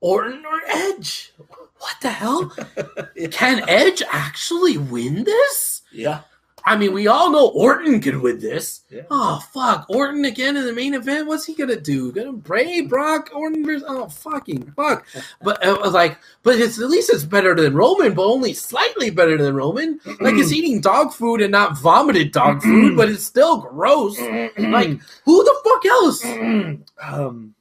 Orton 0.00 0.44
or 0.46 0.60
Edge? 0.68 1.32
What 1.78 1.94
the 2.02 2.10
hell? 2.10 2.50
Can 3.30 3.68
Edge 3.68 4.02
actually 4.10 4.78
win 4.78 5.24
this? 5.24 5.82
Yeah. 5.92 6.20
I 6.68 6.76
mean, 6.76 6.92
we 6.92 7.06
all 7.06 7.30
know 7.30 7.46
Orton 7.50 8.00
can 8.00 8.20
win 8.20 8.40
this. 8.40 8.82
Yeah. 8.90 9.02
Oh 9.08 9.40
fuck, 9.52 9.86
Orton 9.88 10.24
again 10.24 10.56
in 10.56 10.66
the 10.66 10.72
main 10.72 10.94
event. 10.94 11.28
What's 11.28 11.44
he 11.46 11.54
gonna 11.54 11.80
do? 11.80 12.10
Gonna 12.10 12.32
Bray, 12.32 12.80
Brock, 12.80 13.30
Orton 13.32 13.64
versus 13.64 13.84
oh 13.86 14.08
fucking 14.08 14.72
fuck. 14.72 15.06
But 15.42 15.64
it 15.64 15.80
was 15.80 15.92
like, 15.92 16.18
but 16.42 16.56
it's 16.56 16.80
at 16.80 16.90
least 16.90 17.10
it's 17.10 17.22
better 17.24 17.54
than 17.54 17.76
Roman, 17.76 18.14
but 18.14 18.24
only 18.24 18.52
slightly 18.52 19.10
better 19.10 19.36
than 19.38 19.54
Roman. 19.54 20.00
Like 20.20 20.34
it's 20.34 20.52
eating 20.58 20.80
dog 20.80 21.12
food 21.12 21.40
and 21.40 21.52
not 21.52 21.78
vomited 21.78 22.32
dog 22.32 22.62
food, 22.62 22.96
but 22.96 23.08
it's 23.08 23.22
still 23.24 23.58
gross. 23.58 24.18
Like 24.58 24.98
who 25.24 25.44
the 25.44 25.60
fuck 25.64 25.86
else? 25.86 26.24
um 27.02 27.54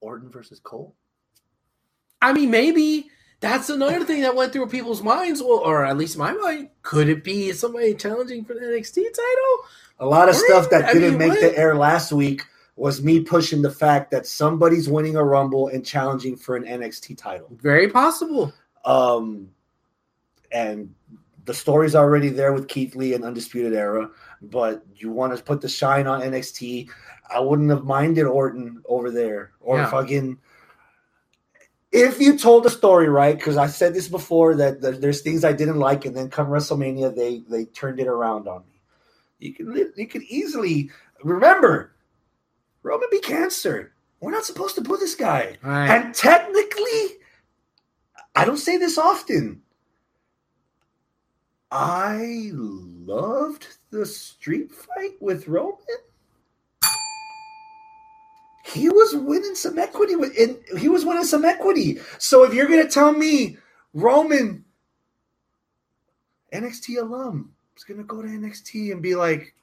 Orton 0.00 0.30
versus 0.30 0.60
Cole. 0.60 0.94
I 2.22 2.32
mean, 2.32 2.50
maybe 2.50 3.10
that's 3.40 3.68
another 3.68 4.04
thing 4.04 4.22
that 4.22 4.34
went 4.34 4.52
through 4.52 4.66
people's 4.68 5.02
minds, 5.02 5.42
well, 5.42 5.58
or 5.58 5.84
at 5.84 5.96
least 5.96 6.16
my 6.18 6.32
mind. 6.32 6.70
Could 6.82 7.08
it 7.08 7.22
be 7.24 7.52
somebody 7.52 7.94
challenging 7.94 8.44
for 8.44 8.54
the 8.54 8.60
NXT 8.60 8.94
title? 8.94 9.58
A 10.00 10.06
lot 10.06 10.28
of 10.28 10.34
Or 10.34 10.38
stuff 10.38 10.70
that 10.70 10.84
I 10.86 10.92
didn't 10.92 11.10
mean, 11.10 11.18
make 11.18 11.28
what? 11.30 11.40
the 11.40 11.58
air 11.58 11.74
last 11.74 12.12
week 12.12 12.42
was 12.76 13.02
me 13.02 13.20
pushing 13.20 13.62
the 13.62 13.70
fact 13.70 14.10
that 14.10 14.26
somebody's 14.26 14.88
winning 14.88 15.16
a 15.16 15.24
Rumble 15.24 15.68
and 15.68 15.84
challenging 15.84 16.36
for 16.36 16.56
an 16.56 16.64
NXT 16.64 17.16
title. 17.16 17.48
Very 17.60 17.88
possible. 17.88 18.52
Um, 18.84 19.48
and 20.52 20.94
the 21.46 21.54
story's 21.54 21.94
already 21.94 22.28
there 22.28 22.52
with 22.52 22.68
Keith 22.68 22.94
Lee 22.94 23.14
and 23.14 23.24
Undisputed 23.24 23.72
Era, 23.72 24.10
but 24.42 24.82
you 24.94 25.10
want 25.10 25.36
to 25.36 25.42
put 25.42 25.60
the 25.60 25.68
shine 25.68 26.06
on 26.06 26.20
NXT. 26.20 26.88
I 27.32 27.40
wouldn't 27.40 27.70
have 27.70 27.84
minded 27.84 28.24
Orton 28.26 28.82
over 28.86 29.10
there 29.10 29.52
or 29.60 29.78
Yeah. 29.78 29.90
fucking. 29.90 30.38
If 31.92 32.20
you 32.20 32.36
told 32.36 32.64
the 32.64 32.70
story 32.70 33.08
right, 33.08 33.36
because 33.36 33.56
I 33.56 33.68
said 33.68 33.94
this 33.94 34.08
before 34.08 34.56
that, 34.56 34.80
that 34.80 35.00
there's 35.00 35.22
things 35.22 35.44
I 35.44 35.52
didn't 35.52 35.78
like, 35.78 36.04
and 36.04 36.16
then 36.16 36.30
come 36.30 36.48
WrestleMania, 36.48 37.14
they 37.14 37.40
they 37.48 37.64
turned 37.66 38.00
it 38.00 38.08
around 38.08 38.48
on 38.48 38.64
me. 38.66 38.80
You 39.38 39.54
can 39.54 39.92
you 39.96 40.06
could 40.06 40.22
easily 40.24 40.90
remember 41.22 41.92
Roman 42.82 43.08
be 43.10 43.20
cancer. 43.20 43.92
We're 44.20 44.32
not 44.32 44.44
supposed 44.44 44.74
to 44.76 44.82
put 44.82 45.00
this 45.00 45.14
guy. 45.14 45.56
Right. 45.62 45.88
And 45.90 46.14
technically, 46.14 47.18
I 48.34 48.44
don't 48.44 48.56
say 48.56 48.76
this 48.76 48.98
often. 48.98 49.62
I 51.70 52.50
loved 52.52 53.66
the 53.90 54.06
street 54.06 54.72
fight 54.72 55.20
with 55.20 55.48
Roman. 55.48 55.78
He 58.66 58.88
was 58.88 59.14
winning 59.14 59.54
some 59.54 59.78
equity 59.78 60.16
with 60.16 60.36
and 60.38 60.58
he 60.78 60.88
was 60.88 61.04
winning 61.04 61.24
some 61.24 61.44
equity. 61.44 61.98
So 62.18 62.42
if 62.42 62.52
you're 62.52 62.66
gonna 62.66 62.88
tell 62.88 63.12
me 63.12 63.58
Roman 63.94 64.64
NXT 66.52 66.98
alum 67.00 67.52
is 67.76 67.84
gonna 67.84 68.02
go 68.02 68.22
to 68.22 68.28
NXT 68.28 68.92
and 68.92 69.00
be 69.00 69.14
like, 69.14 69.54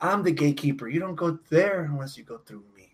I'm 0.00 0.22
the 0.22 0.32
gatekeeper. 0.32 0.88
You 0.88 0.98
don't 1.00 1.14
go 1.14 1.38
there 1.50 1.84
unless 1.84 2.16
you 2.16 2.24
go 2.24 2.38
through 2.38 2.64
me. 2.74 2.90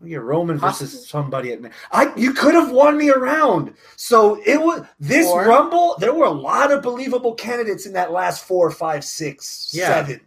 We 0.00 0.10
get 0.10 0.22
Roman 0.22 0.58
versus 0.58 1.08
somebody 1.08 1.52
at 1.52 1.60
I 1.92 2.12
you 2.16 2.34
could 2.34 2.54
have 2.54 2.70
won 2.72 2.98
me 2.98 3.10
around. 3.10 3.72
So 3.96 4.40
it 4.44 4.60
was 4.60 4.84
this 4.98 5.26
Or- 5.28 5.46
rumble. 5.46 5.96
There 5.98 6.12
were 6.12 6.26
a 6.26 6.30
lot 6.30 6.72
of 6.72 6.82
believable 6.82 7.34
candidates 7.34 7.86
in 7.86 7.92
that 7.94 8.10
last 8.12 8.44
four, 8.44 8.70
five, 8.70 9.04
six, 9.04 9.70
Yeah. 9.72 9.86
seven. 9.88 10.20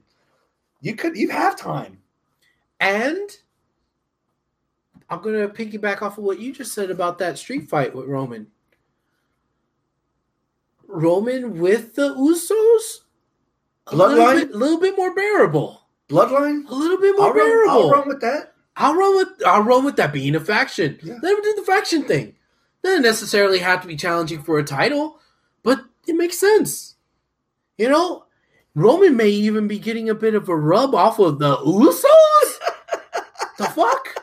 You 0.81 0.95
could 0.95 1.17
you 1.17 1.29
have 1.29 1.55
time. 1.57 1.99
And 2.79 3.29
I'm 5.09 5.21
gonna 5.21 5.47
piggyback 5.49 6.01
off 6.01 6.17
of 6.17 6.23
what 6.23 6.39
you 6.39 6.53
just 6.53 6.73
said 6.73 6.91
about 6.91 7.17
that 7.19 7.37
street 7.37 7.69
fight 7.69 7.95
with 7.95 8.05
Roman. 8.05 8.47
Roman 10.87 11.59
with 11.59 11.95
the 11.95 12.09
Usos, 12.15 13.01
a 13.87 13.95
little 13.95 14.17
Bloodline? 14.17 14.35
bit, 14.39 14.51
little 14.51 14.79
bit 14.79 14.97
more 14.97 15.13
bearable. 15.13 15.81
Bloodline. 16.09 16.67
A 16.67 16.73
little 16.73 16.97
bit 16.97 17.15
more 17.17 17.27
I'll 17.27 17.33
run, 17.33 17.47
bearable. 17.47 17.71
I'll 17.71 17.89
run 17.91 18.07
with 18.07 18.21
that. 18.21 18.53
I'll 18.75 18.95
run 18.95 19.15
with 19.17 19.27
I'll 19.45 19.61
run 19.63 19.85
with 19.85 19.95
that 19.97 20.13
being 20.13 20.35
a 20.35 20.39
faction. 20.39 20.97
Yeah. 21.03 21.15
Let 21.21 21.37
him 21.37 21.43
do 21.43 21.53
the 21.55 21.63
faction 21.63 22.03
thing. 22.03 22.35
Doesn't 22.83 23.03
necessarily 23.03 23.59
have 23.59 23.81
to 23.81 23.87
be 23.87 23.95
challenging 23.95 24.41
for 24.41 24.57
a 24.57 24.63
title, 24.63 25.19
but 25.63 25.79
it 26.07 26.15
makes 26.15 26.37
sense. 26.39 26.95
You 27.77 27.89
know, 27.89 28.25
Roman 28.73 29.15
may 29.15 29.29
even 29.29 29.67
be 29.67 29.79
getting 29.79 30.09
a 30.09 30.15
bit 30.15 30.33
of 30.33 30.49
a 30.49 30.55
rub 30.55 30.95
off 30.95 31.19
of 31.19 31.39
the 31.39 31.57
Usos. 31.57 32.59
the 33.57 33.65
fuck? 33.65 34.18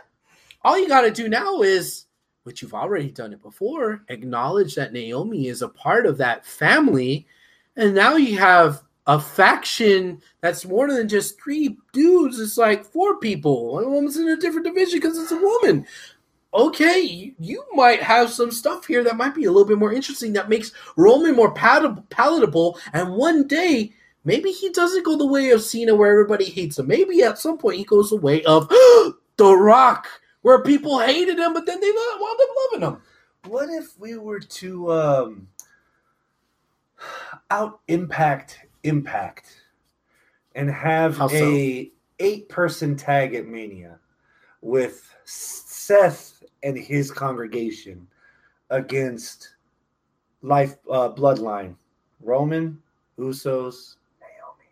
All 0.67 0.77
you 0.77 0.89
got 0.89 1.03
to 1.03 1.13
do 1.13 1.29
now 1.29 1.63
is, 1.63 2.07
which 2.43 2.61
you've 2.61 2.75
already 2.75 3.13
done 3.13 3.33
it 3.33 3.41
before, 3.41 4.03
acknowledge 4.09 4.75
that 4.75 4.93
Naomi 4.93 5.47
is 5.47 5.63
a 5.63 5.69
part 5.69 6.07
of 6.07 6.19
that 6.19 6.45
family, 6.45 7.25
and 7.77 7.95
now 7.95 8.17
you 8.17 8.37
have 8.39 8.83
a 9.07 9.21
faction 9.21 10.21
that's 10.41 10.65
more 10.65 10.93
than 10.93 11.09
just 11.09 11.41
three 11.41 11.77
dudes. 11.93 12.41
It's 12.41 12.59
like 12.59 12.85
four 12.85 13.21
people. 13.21 13.75
One 13.75 13.93
woman's 13.93 14.17
in 14.17 14.27
a 14.27 14.37
different 14.37 14.67
division 14.67 14.99
because 14.99 15.17
it's 15.17 15.31
a 15.31 15.37
woman. 15.37 15.87
okay, 16.53 17.33
you, 17.39 17.65
might 17.75 18.03
have 18.03 18.31
some 18.31 18.51
stuff 18.51 18.87
here 18.87 19.05
that 19.05 19.17
might 19.17 19.37
be 19.37 19.45
a 19.45 19.53
little 19.53 19.69
bit 19.69 19.79
more 19.79 19.93
interesting 19.93 20.33
that 20.33 20.49
makes 20.49 20.73
Roman 20.97 21.37
more 21.37 21.55
palatable. 21.55 22.77
And 22.93 23.13
one 23.13 23.47
day, 23.47 23.93
maybe 24.25 24.51
he 24.51 24.71
doesn't 24.71 25.05
go 25.05 25.17
the 25.17 25.29
way 25.29 25.51
of 25.51 25.63
Cena 25.63 25.95
where 25.95 26.11
everybody 26.11 26.47
hates 26.47 26.77
him. 26.77 26.89
Maybe 26.89 27.23
at 27.23 27.39
some 27.39 27.57
point 27.57 27.77
he 27.77 27.85
goes 27.85 28.11
the 28.11 28.17
way 28.17 28.43
of 28.43 28.69
The 29.37 29.55
Rock, 29.55 30.09
where 30.47 30.63
people 30.63 31.01
hated 31.01 31.41
him, 31.41 31.53
but 31.55 31.67
then 31.67 31.81
they 31.81 31.91
wound 31.91 32.41
up 32.41 32.49
loving 32.73 32.87
him. 32.89 33.03
What 33.51 33.69
if 33.69 33.99
we 33.99 34.17
were 34.17 34.39
to 34.39 34.93
um, 34.93 35.49
out 37.51 37.81
impact 37.89 38.61
impact 38.85 39.63
and 40.55 40.71
have 40.71 41.17
How 41.17 41.27
so? 41.27 41.35
a 41.35 41.91
eight 42.21 42.49
person 42.49 42.95
tag 42.95 43.35
at 43.35 43.49
Mania 43.49 43.99
with 44.61 45.13
Seth 45.25 46.45
and 46.63 46.79
his 46.79 47.11
congregation 47.11 48.07
against 48.71 49.57
Life 50.43 50.77
uh, 50.89 51.09
Bloodline, 51.09 51.75
Roman, 52.23 52.81
Usos, 53.19 53.97
Naomi. 54.21 54.71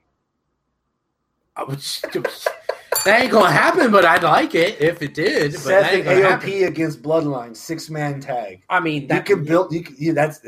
I 1.57 1.65
would- 1.65 1.83
that 3.05 3.23
ain't 3.23 3.33
gonna 3.33 3.51
happen, 3.51 3.91
but 3.91 4.05
I'd 4.05 4.23
like 4.23 4.55
it 4.55 4.81
if 4.81 5.03
it 5.03 5.15
did. 5.15 5.53
But 5.53 5.61
Seth 5.61 5.85
and 5.87 5.97
ain't 5.97 6.05
gonna 6.05 6.23
happen. 6.23 6.51
AOP 6.51 6.67
against 6.67 7.03
Bloodline, 7.03 7.57
six 7.57 7.91
man 7.91 8.21
tag. 8.21 8.63
I 8.69 8.81
mean, 8.81 9.03
You 9.03 9.09
that 9.09 9.27
can 9.27 9.45
build. 9.45 9.73
You 9.73 9.83
can. 9.83 9.97
Yeah, 9.99 10.13
that's. 10.13 10.41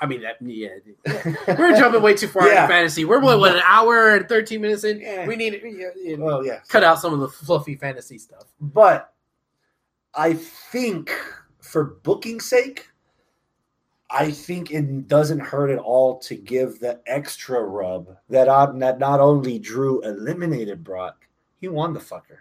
I 0.00 0.06
mean, 0.06 0.22
that 0.22 0.36
yeah. 0.40 0.68
We're 1.58 1.76
jumping 1.76 2.02
way 2.02 2.14
too 2.14 2.28
far 2.28 2.46
Yeah. 2.48 2.64
into 2.64 2.74
fantasy. 2.74 3.04
We're 3.04 3.20
what, 3.20 3.38
what 3.38 3.54
an 3.56 3.62
hour 3.64 4.16
and 4.16 4.28
thirteen 4.28 4.60
minutes 4.60 4.84
in. 4.84 5.00
Yeah. 5.00 5.26
We 5.26 5.36
need 5.36 5.60
yeah, 5.64 5.88
yeah, 5.96 6.16
well, 6.16 6.44
yeah. 6.44 6.60
cut 6.68 6.84
out 6.84 7.00
some 7.00 7.14
of 7.14 7.20
the 7.20 7.28
fluffy 7.28 7.76
fantasy 7.76 8.18
stuff. 8.18 8.44
But 8.60 9.12
I 10.14 10.34
think 10.34 11.10
for 11.60 11.84
booking 11.84 12.40
sake, 12.40 12.88
I 14.10 14.30
think 14.30 14.70
it 14.70 15.08
doesn't 15.08 15.40
hurt 15.40 15.70
at 15.70 15.78
all 15.78 16.18
to 16.20 16.34
give 16.34 16.80
the 16.80 17.00
extra 17.06 17.62
rub 17.62 18.16
that 18.28 18.48
on 18.48 18.78
that 18.80 18.98
not 18.98 19.20
only 19.20 19.58
Drew 19.58 20.00
eliminated 20.02 20.84
Brock, 20.84 21.26
he 21.64 21.68
won 21.68 21.94
the 21.94 22.00
fucker. 22.00 22.40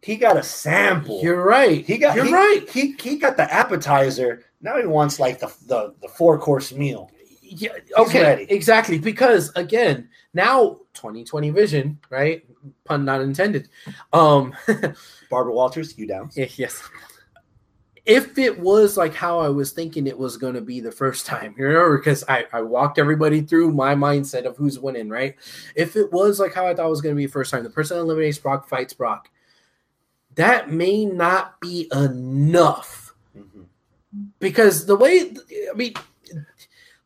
He 0.00 0.14
got 0.14 0.36
a 0.36 0.44
sample. 0.44 1.20
You're 1.20 1.42
right. 1.42 1.84
he 1.84 1.98
got 1.98 2.14
You're 2.14 2.26
he, 2.26 2.32
right. 2.32 2.70
He 2.70 2.92
he 2.92 3.16
got 3.16 3.36
the 3.36 3.52
appetizer. 3.52 4.44
Now 4.60 4.80
he 4.80 4.86
wants 4.86 5.18
like 5.18 5.40
the 5.40 5.52
the, 5.66 5.92
the 6.00 6.06
four 6.06 6.38
course 6.38 6.72
meal. 6.72 7.10
Yeah, 7.42 7.70
okay, 7.96 8.46
exactly. 8.48 8.98
Because 8.98 9.50
again, 9.56 10.08
now 10.34 10.78
2020 10.94 11.50
vision, 11.50 11.98
right? 12.10 12.44
Pun 12.84 13.04
not 13.04 13.22
intended. 13.22 13.70
Um, 14.12 14.54
Barbara 15.30 15.52
Walters, 15.52 15.98
you 15.98 16.06
down? 16.06 16.30
yes. 16.36 16.80
If 18.08 18.38
it 18.38 18.58
was 18.58 18.96
like 18.96 19.14
how 19.14 19.38
I 19.38 19.50
was 19.50 19.70
thinking 19.70 20.06
it 20.06 20.18
was 20.18 20.36
going 20.38 20.54
to 20.54 20.60
be 20.62 20.80
the 20.80 20.90
first 20.90 21.26
time, 21.26 21.54
you 21.58 21.68
know, 21.68 21.96
because 21.96 22.24
I, 22.26 22.46
I 22.52 22.62
walked 22.62 22.98
everybody 22.98 23.42
through 23.42 23.72
my 23.72 23.94
mindset 23.94 24.46
of 24.46 24.56
who's 24.56 24.78
winning, 24.80 25.10
right? 25.10 25.36
If 25.76 25.94
it 25.94 26.10
was 26.10 26.40
like 26.40 26.54
how 26.54 26.66
I 26.66 26.74
thought 26.74 26.86
it 26.86 26.90
was 26.90 27.02
going 27.02 27.14
to 27.14 27.18
be 27.18 27.26
the 27.26 27.32
first 27.32 27.50
time, 27.52 27.62
the 27.62 27.70
person 27.70 27.96
that 27.96 28.02
eliminates 28.02 28.38
Brock 28.38 28.66
fights 28.68 28.94
Brock, 28.94 29.30
that 30.36 30.70
may 30.70 31.04
not 31.04 31.60
be 31.60 31.88
enough 31.92 33.14
Mhm. 33.36 33.66
because 34.40 34.86
the 34.86 34.96
way 34.96 35.34
I 35.70 35.74
mean, 35.76 35.92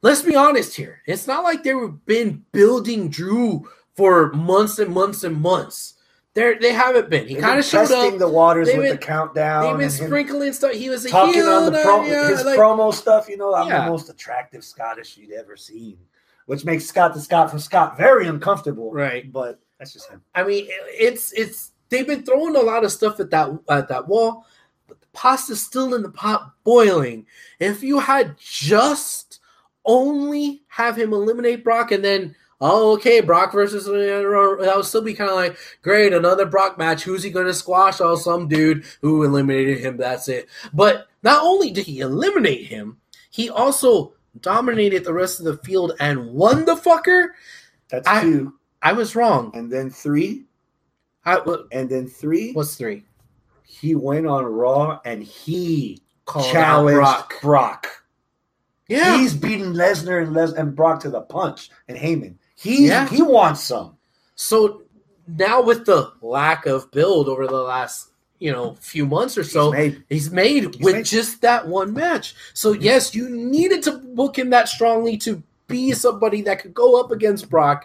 let's 0.03 0.23
be 0.23 0.37
honest 0.37 0.77
here. 0.77 1.03
It's 1.07 1.27
not 1.27 1.43
like 1.43 1.65
they've 1.65 2.07
been 2.07 2.45
building 2.53 3.09
Drew 3.09 3.69
for 3.97 4.33
months 4.35 4.79
and 4.79 4.95
months 4.95 5.25
and 5.25 5.37
months. 5.41 5.95
They 6.35 6.55
they 6.55 6.73
haven't 6.73 7.11
been. 7.11 7.29
He 7.29 7.35
kind 7.35 7.59
of 7.59 7.65
showed 7.65 7.89
testing 7.89 8.15
up. 8.15 8.19
the 8.19 8.29
waters 8.29 8.69
They've 8.69 8.79
with 8.79 8.87
been- 8.87 8.97
the 8.97 9.03
countdown. 9.07 9.63
They've 9.65 9.79
been 9.79 9.91
sprinkling 10.07 10.53
stuff. 10.55 10.73
He 10.73 10.89
was 10.89 11.05
a 11.05 11.11
talking 11.11 11.35
heel, 11.35 11.49
on 11.49 11.73
the 11.73 11.83
pro, 11.83 12.05
yeah, 12.05 12.29
his 12.29 12.45
like- 12.45 12.59
promo 12.59 12.93
stuff. 12.95 13.29
You 13.29 13.37
know, 13.37 13.55
I'm 13.55 13.69
Yeah. 13.69 13.85
the 13.85 13.91
most 13.91 14.09
attractive 14.09 14.65
Scottish 14.65 15.17
you'd 15.19 15.33
ever 15.33 15.57
seen, 15.57 15.99
which 16.47 16.65
makes 16.65 16.87
Scott 16.87 17.13
the 17.13 17.21
Scott 17.21 17.51
from 17.51 17.59
Scott 17.59 17.99
very 17.99 18.27
uncomfortable. 18.27 18.91
Right. 18.93 19.31
but 19.31 19.61
that's 19.79 19.93
just 19.93 20.09
him. 20.09 20.23
I 20.35 20.43
mean, 20.45 20.69
it's 20.71 21.33
it's 21.33 21.73
they've 21.91 22.07
been 22.07 22.23
throwing 22.25 22.57
a 22.57 22.61
lot 22.61 22.83
of 22.85 22.93
stuff 22.93 23.21
at 23.21 23.29
that 23.31 23.51
at 23.69 23.89
that 23.89 24.09
wall, 24.09 24.47
but 24.89 25.01
the 25.03 25.07
pasta's 25.13 25.61
still 25.63 25.93
in 25.93 26.03
the 26.03 26.09
pot 26.11 26.53
boiling. 26.65 27.27
If 27.61 27.83
you 27.83 27.99
had 27.99 28.37
just 28.39 29.41
only 29.85 30.63
have 30.69 30.97
him 30.97 31.13
eliminate 31.13 31.65
Brock 31.65 31.91
and 31.93 32.05
then 32.05 32.35
oh 32.63 32.93
okay 32.95 33.21
Brock 33.21 33.53
versus 33.53 33.85
that 33.85 34.73
would 34.77 34.85
still 34.87 35.03
be 35.03 35.13
kind 35.13 35.29
of 35.29 35.37
like 35.37 35.59
great 35.83 36.15
another 36.15 36.47
Brock 36.47 36.79
match. 36.79 37.03
Who's 37.03 37.23
he 37.23 37.31
going 37.31 37.47
to 37.47 37.53
squash? 37.53 38.01
Oh, 38.01 38.17
some 38.17 38.49
dude 38.49 38.85
who 39.03 39.23
eliminated 39.25 39.79
him. 39.81 39.99
That's 39.99 40.29
it. 40.29 40.49
But 40.73 41.09
not 41.23 41.43
only 41.43 41.71
did 41.71 41.85
he 41.87 42.01
eliminate 42.01 42.67
him, 42.67 42.97
he 43.31 43.51
also 43.51 44.15
dominated 44.41 45.05
the 45.05 45.13
rest 45.13 45.39
of 45.41 45.45
the 45.45 45.59
field 45.59 45.93
and 46.01 46.33
won 46.33 46.65
the 46.65 46.75
fucker. 46.77 47.29
That's 47.91 48.09
I- 48.09 48.23
two, 48.23 48.55
I 48.81 48.93
was 48.95 49.15
wrong. 49.15 49.51
and 49.55 49.71
then 49.71 49.91
three, 49.91 50.45
I, 51.25 51.37
what- 51.41 51.67
and 51.73 51.91
then 51.91 52.07
three. 52.09 52.53
what's 52.53 52.77
three? 52.77 53.05
He 53.65 53.95
went 53.95 54.27
on 54.27 54.45
Raw 54.45 55.01
and 55.05 55.23
he 55.23 56.01
Called 56.25 56.47
challenged 56.53 56.97
Brock. 56.97 57.35
Brock. 57.43 57.87
Yeah. 58.89 59.17
He's 59.19 59.35
beating 59.35 59.73
Lesnar 59.73 60.23
and 60.23 60.35
Les 60.35 60.53
and 60.53 60.75
Brock 60.77 61.01
to 61.01 61.11
the 61.11 61.23
punch, 61.23 61.71
and 61.89 61.97
Heyman. 61.97 62.35
He 62.63 62.87
Yeah. 62.87 63.09
he 63.09 63.23
wants 63.23 63.65
some. 63.65 63.97
so 64.35 64.83
now 65.29 65.63
with 65.63 65.85
the 65.85 66.13
lack 66.21 66.67
of 66.67 66.91
build 66.91 67.29
over 67.29 67.47
the 67.47 67.57
last 67.57 68.09
you 68.39 68.51
know 68.53 68.75
few 68.81 69.07
months 69.07 69.37
or 69.39 69.45
so, 69.45 69.71
He's 69.73 70.31
made- 70.31 70.33
made 70.73 70.83
with 70.85 70.95
made- 70.97 71.05
just 71.05 71.41
that 71.43 71.67
one 71.69 71.93
match. 71.93 72.35
So 72.55 72.73
mm-hmm. 72.73 72.83
yes, 72.83 73.15
you 73.15 73.29
needed 73.29 73.83
to 73.85 73.93
book 73.99 74.39
him 74.39 74.51
that 74.51 74.69
strongly 74.69 75.17
to 75.19 75.43
be 75.69 75.93
somebody 75.93 76.43
that 76.43 76.61
could 76.61 76.75
go 76.75 77.01
up 77.01 77.11
against 77.13 77.49
Brock. 77.51 77.85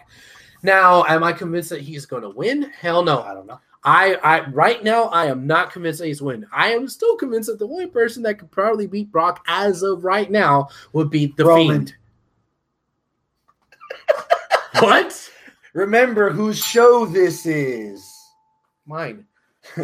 Now, 0.62 1.04
am 1.04 1.22
I 1.22 1.32
convinced 1.32 1.70
that 1.70 1.80
he's 1.80 2.04
going 2.06 2.22
to 2.22 2.30
win? 2.30 2.62
Hell 2.80 3.02
no. 3.04 3.22
I 3.22 3.32
don't 3.34 3.46
know. 3.46 3.60
I, 3.84 4.14
I 4.16 4.50
right 4.50 4.82
now 4.82 5.04
I 5.04 5.26
am 5.26 5.46
not 5.46 5.72
convinced 5.72 6.00
that 6.00 6.08
he's 6.08 6.20
winning. 6.20 6.48
I 6.52 6.72
am 6.72 6.88
still 6.88 7.16
convinced 7.16 7.48
that 7.48 7.60
the 7.60 7.68
only 7.68 7.86
person 7.86 8.24
that 8.24 8.38
could 8.40 8.50
probably 8.50 8.88
beat 8.88 9.10
Brock 9.12 9.44
as 9.46 9.82
of 9.84 10.04
right 10.04 10.28
now 10.30 10.68
would 10.92 11.08
be 11.10 11.32
the 11.36 11.44
Roman. 11.44 11.86
Fiend. 11.86 11.94
what? 14.80 15.30
Remember 15.74 16.30
whose 16.30 16.62
show 16.62 17.06
this 17.06 17.46
is? 17.46 18.04
Mine. 18.86 19.26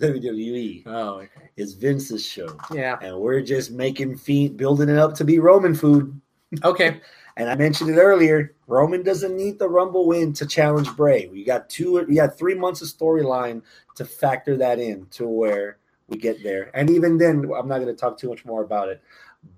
WWE. 0.00 0.82
Oh, 0.86 1.20
okay. 1.20 1.50
It's 1.56 1.72
Vince's 1.72 2.24
show. 2.24 2.58
Yeah. 2.72 2.98
And 3.00 3.18
we're 3.18 3.40
just 3.40 3.70
making 3.70 4.16
feet, 4.16 4.56
building 4.56 4.88
it 4.88 4.98
up 4.98 5.14
to 5.14 5.24
be 5.24 5.38
Roman 5.38 5.74
food. 5.74 6.20
Okay. 6.64 7.00
And 7.38 7.50
I 7.50 7.54
mentioned 7.54 7.90
it 7.90 7.98
earlier. 7.98 8.54
Roman 8.66 9.02
doesn't 9.02 9.36
need 9.36 9.58
the 9.58 9.68
Rumble 9.68 10.06
win 10.06 10.32
to 10.32 10.46
challenge 10.46 10.88
Bray. 10.96 11.26
We 11.26 11.44
got 11.44 11.68
two, 11.68 12.02
we 12.08 12.14
got 12.14 12.38
three 12.38 12.54
months 12.54 12.80
of 12.80 12.88
storyline 12.88 13.60
to 13.96 14.06
factor 14.06 14.56
that 14.56 14.78
in 14.78 15.04
to 15.10 15.28
where 15.28 15.76
we 16.08 16.16
get 16.16 16.42
there. 16.42 16.70
And 16.72 16.88
even 16.88 17.18
then, 17.18 17.44
I'm 17.54 17.68
not 17.68 17.80
going 17.80 17.88
to 17.88 17.94
talk 17.94 18.16
too 18.16 18.30
much 18.30 18.46
more 18.46 18.62
about 18.62 18.88
it. 18.88 19.02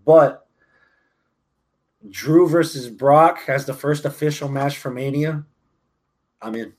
But 0.05 0.48
Drew 2.11 2.49
versus 2.49 2.89
Brock 2.89 3.41
as 3.49 3.67
the 3.67 3.75
first 3.75 4.05
official 4.05 4.49
match 4.49 4.79
for 4.79 4.91
Mania. 4.91 5.45
I'm 6.41 6.55
in. 6.55 6.73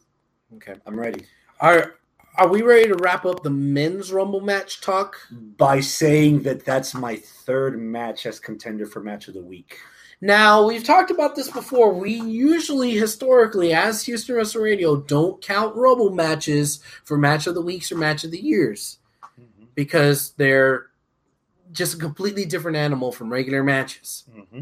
Okay. 0.55 0.75
I'm 0.85 0.99
ready. 0.99 1.25
Are 1.59 1.95
are 2.37 2.47
we 2.47 2.61
ready 2.61 2.87
to 2.87 2.95
wrap 2.95 3.25
up 3.25 3.43
the 3.43 3.49
men's 3.49 4.13
rumble 4.13 4.39
match 4.39 4.81
talk? 4.81 5.17
By 5.31 5.81
saying 5.81 6.43
that 6.43 6.63
that's 6.63 6.93
my 6.93 7.17
third 7.17 7.77
match 7.77 8.25
as 8.25 8.39
contender 8.39 8.85
for 8.85 9.01
match 9.01 9.27
of 9.27 9.33
the 9.33 9.43
week. 9.43 9.77
Now, 10.21 10.65
we've 10.65 10.83
talked 10.83 11.11
about 11.11 11.35
this 11.35 11.49
before. 11.49 11.93
We 11.93 12.13
usually, 12.13 12.91
historically, 12.91 13.73
as 13.73 14.03
Houston 14.03 14.35
Wrestling 14.35 14.63
Radio, 14.63 14.97
don't 14.97 15.41
count 15.41 15.75
Rumble 15.75 16.11
matches 16.11 16.81
for 17.05 17.17
match 17.17 17.47
of 17.47 17.55
the 17.55 17.61
weeks 17.61 17.91
or 17.91 17.97
match 17.97 18.23
of 18.23 18.31
the 18.31 18.39
years 18.39 18.99
because 19.75 20.31
they're 20.31 20.87
just 21.71 21.93
a 21.93 21.97
completely 21.97 22.45
different 22.45 22.75
animal 22.75 23.11
from 23.11 23.31
regular 23.31 23.63
matches. 23.63 24.25
Mm-hmm. 24.33 24.61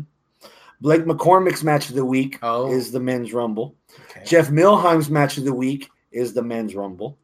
Blake 0.82 1.04
McCormick's 1.06 1.64
match 1.64 1.90
of 1.90 1.96
the 1.96 2.06
week 2.06 2.40
Oh. 2.42 2.72
is 2.72 2.92
the 2.92 3.00
men's 3.00 3.34
rumble. 3.34 3.76
Okay. 4.10 4.24
Jeff 4.26 4.50
Milheim's 4.50 5.10
match 5.10 5.38
of 5.38 5.44
the 5.46 5.54
week 5.54 5.90
is 6.12 6.34
the 6.34 6.44
men's 6.44 6.76
rumble. 6.76 7.18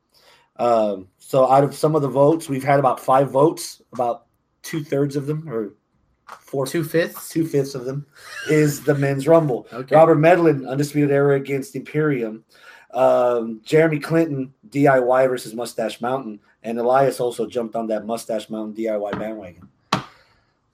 Um, 0.57 1.07
so 1.17 1.49
out 1.49 1.63
of 1.63 1.75
some 1.75 1.95
of 1.95 2.01
the 2.01 2.07
votes, 2.07 2.47
we've 2.49 2.63
had 2.63 2.79
about 2.79 2.99
five 2.99 3.31
votes. 3.31 3.81
About 3.93 4.25
two 4.61 4.83
thirds 4.83 5.15
of 5.15 5.25
them, 5.27 5.47
or 5.49 5.73
four, 6.39 6.65
Two 6.65 6.83
fifths. 6.83 7.29
two 7.29 7.45
fifths 7.45 7.75
of 7.75 7.85
them, 7.85 8.05
is 8.49 8.83
the 8.83 8.95
men's 8.95 9.27
rumble. 9.27 9.67
Okay. 9.73 9.95
Robert 9.95 10.15
Medlin, 10.15 10.65
undisputed 10.67 11.11
era 11.11 11.35
against 11.35 11.75
Imperium. 11.75 12.43
Um, 12.93 13.61
Jeremy 13.65 13.99
Clinton, 13.99 14.53
DIY 14.69 15.27
versus 15.27 15.53
Mustache 15.55 15.99
Mountain, 16.01 16.39
and 16.61 16.77
Elias 16.79 17.19
also 17.19 17.47
jumped 17.47 17.75
on 17.75 17.87
that 17.87 18.05
Mustache 18.05 18.49
Mountain 18.49 18.75
DIY 18.75 19.17
bandwagon. 19.19 19.67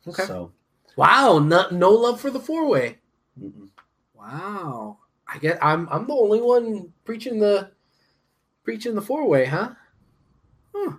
Okay. 0.08 0.24
So, 0.26 0.52
Wow. 0.96 1.40
No, 1.40 1.70
no 1.70 1.92
love 1.92 2.20
for 2.20 2.30
the 2.30 2.40
four 2.40 2.68
way. 2.68 2.98
Wow. 4.14 4.98
I 5.28 5.38
get. 5.38 5.64
I'm. 5.64 5.88
I'm 5.90 6.08
the 6.08 6.14
only 6.14 6.42
one 6.42 6.92
preaching 7.06 7.40
the 7.40 7.72
preaching 8.64 8.96
the 8.96 9.02
four 9.02 9.28
way, 9.28 9.46
huh? 9.46 9.72
Huh. 10.74 10.94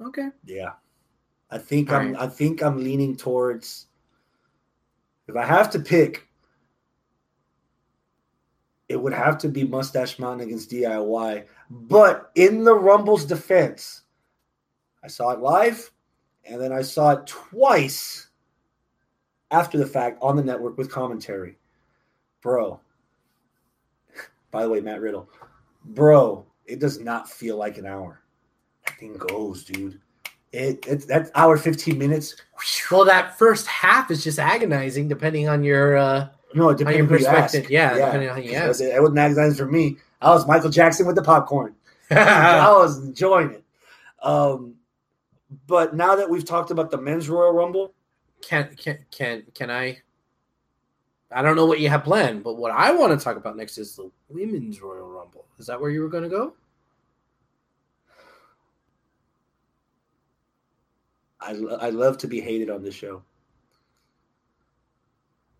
Okay. 0.00 0.28
yeah. 0.44 0.72
I 1.50 1.58
think 1.58 1.90
All 1.90 2.00
I'm 2.00 2.12
right. 2.12 2.22
I 2.22 2.26
think 2.28 2.62
I'm 2.62 2.82
leaning 2.82 3.16
towards 3.16 3.86
if 5.28 5.36
I 5.36 5.44
have 5.44 5.70
to 5.70 5.80
pick, 5.80 6.26
it 8.88 8.96
would 8.96 9.12
have 9.12 9.38
to 9.38 9.48
be 9.48 9.64
Mustache 9.64 10.18
Mountain 10.18 10.46
against 10.46 10.70
DIY. 10.70 11.44
But 11.70 12.30
in 12.36 12.62
the 12.62 12.74
Rumble's 12.74 13.24
defense, 13.24 14.02
I 15.02 15.08
saw 15.08 15.30
it 15.30 15.40
live 15.40 15.90
and 16.44 16.60
then 16.60 16.72
I 16.72 16.82
saw 16.82 17.10
it 17.12 17.26
twice 17.26 18.25
after 19.50 19.78
the 19.78 19.86
fact 19.86 20.18
on 20.22 20.36
the 20.36 20.42
network 20.42 20.76
with 20.78 20.90
commentary. 20.90 21.56
Bro. 22.42 22.80
By 24.50 24.62
the 24.62 24.68
way, 24.70 24.80
Matt 24.80 25.00
Riddle. 25.00 25.28
Bro, 25.84 26.46
it 26.66 26.80
does 26.80 27.00
not 27.00 27.28
feel 27.30 27.56
like 27.56 27.78
an 27.78 27.86
hour. 27.86 28.20
That 28.86 28.98
thing 28.98 29.14
goes, 29.14 29.64
dude. 29.64 30.00
It 30.52 30.84
it's 30.86 31.04
that 31.06 31.30
hour 31.34 31.56
15 31.56 31.98
minutes. 31.98 32.36
Well, 32.90 33.04
that 33.04 33.36
first 33.38 33.66
half 33.66 34.10
is 34.10 34.24
just 34.24 34.38
agonizing, 34.38 35.08
depending 35.08 35.48
on 35.48 35.62
your. 35.64 35.96
uh 35.96 36.28
No, 36.54 36.70
it 36.70 36.78
depends 36.78 36.96
your 36.96 37.04
on 37.04 37.08
who 37.08 37.14
you 37.18 37.24
perspective. 37.24 37.62
ask. 37.64 37.70
Yeah, 37.70 37.94
depending 37.94 38.28
on 38.30 38.36
who 38.36 38.42
you 38.42 38.54
ask. 38.54 38.80
It, 38.80 38.94
it 38.94 39.00
wasn't 39.00 39.18
agonizing 39.18 39.56
for 39.56 39.70
me. 39.70 39.96
I 40.22 40.30
was 40.30 40.46
Michael 40.46 40.70
Jackson 40.70 41.06
with 41.06 41.16
the 41.16 41.22
popcorn. 41.22 41.74
I 42.10 42.72
was 42.72 43.04
enjoying 43.04 43.50
it. 43.50 43.64
Um, 44.22 44.74
but 45.66 45.94
now 45.94 46.16
that 46.16 46.28
we've 46.30 46.44
talked 46.44 46.70
about 46.70 46.90
the 46.90 46.98
men's 46.98 47.28
Royal 47.28 47.52
Rumble, 47.52 47.92
can 48.46 48.74
can 48.76 48.98
can 49.10 49.42
can 49.54 49.70
I? 49.70 49.98
I 51.30 51.42
don't 51.42 51.56
know 51.56 51.66
what 51.66 51.80
you 51.80 51.88
have 51.88 52.04
planned, 52.04 52.44
but 52.44 52.56
what 52.56 52.70
I 52.70 52.92
want 52.92 53.18
to 53.18 53.22
talk 53.22 53.36
about 53.36 53.56
next 53.56 53.78
is 53.78 53.96
the 53.96 54.10
women's 54.28 54.80
Royal 54.80 55.10
Rumble. 55.10 55.44
Is 55.58 55.66
that 55.66 55.80
where 55.80 55.90
you 55.90 56.00
were 56.00 56.08
going 56.08 56.22
to 56.22 56.28
go? 56.28 56.54
I, 61.40 61.50
I 61.50 61.90
love 61.90 62.18
to 62.18 62.28
be 62.28 62.40
hated 62.40 62.70
on 62.70 62.82
this 62.82 62.94
show. 62.94 63.22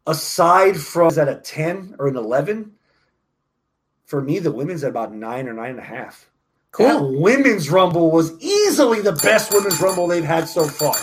Aside 0.07 0.77
from 0.77 1.09
is 1.09 1.17
that 1.17 1.29
a 1.29 1.37
10 1.37 1.97
or 1.99 2.07
an 2.07 2.17
11, 2.17 2.73
for 4.05 4.23
me, 4.23 4.39
the 4.39 4.53
women's 4.53 4.85
at 4.85 4.91
about 4.91 5.13
nine 5.13 5.49
or 5.49 5.53
nine 5.53 5.71
and 5.71 5.81
a 5.81 5.83
half. 5.83 6.31
That 6.79 7.03
women's 7.03 7.71
rumble 7.71 8.11
was 8.13 8.33
easily 8.41 9.01
the 9.01 9.13
best 9.13 9.53
women's 9.53 9.81
rumble 9.81 10.07
they've 10.07 10.25
had 10.25 10.49
so 10.49 10.67
far. 10.69 10.95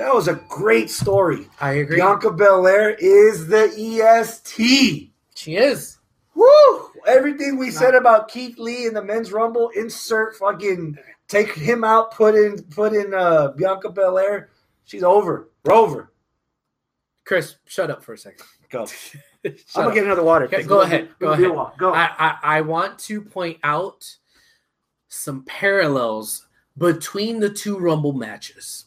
That 0.00 0.14
was 0.14 0.28
a 0.28 0.36
great 0.48 0.88
story. 0.88 1.46
I 1.60 1.72
agree. 1.72 1.96
Bianca 1.96 2.30
Belair 2.30 2.96
is 2.98 3.48
the 3.48 3.64
EST. 3.68 5.12
She 5.34 5.56
is. 5.56 5.98
Woo! 6.34 6.90
Everything 7.06 7.58
we 7.58 7.70
said 7.70 7.94
about 7.94 8.28
Keith 8.28 8.58
Lee 8.58 8.86
in 8.86 8.94
the 8.94 9.04
men's 9.04 9.30
rumble, 9.30 9.68
insert 9.76 10.36
fucking 10.36 10.96
take 11.28 11.52
him 11.52 11.84
out, 11.84 12.14
put 12.14 12.34
in 12.34 12.62
put 12.70 12.94
in 12.94 13.12
uh 13.12 13.48
Bianca 13.48 13.90
Belair. 13.90 14.48
She's 14.84 15.02
over. 15.02 15.50
We're 15.66 15.74
over. 15.74 16.10
Chris, 17.26 17.56
shut 17.66 17.90
up 17.90 18.02
for 18.02 18.14
a 18.14 18.18
second. 18.18 18.46
Go. 18.70 18.86
I'm 19.44 19.52
gonna 19.74 19.88
up. 19.88 19.94
get 19.94 20.04
another 20.04 20.24
water. 20.24 20.46
Okay, 20.46 20.56
Take- 20.56 20.66
go 20.66 20.80
ahead. 20.80 21.10
Go 21.18 21.36
do 21.36 21.52
ahead. 21.52 21.78
Go. 21.78 21.92
I, 21.92 22.08
I, 22.18 22.38
I 22.42 22.60
want 22.62 22.98
to 23.00 23.20
point 23.20 23.58
out 23.62 24.16
some 25.08 25.44
parallels 25.44 26.46
between 26.78 27.38
the 27.38 27.50
two 27.50 27.78
Rumble 27.78 28.14
matches. 28.14 28.86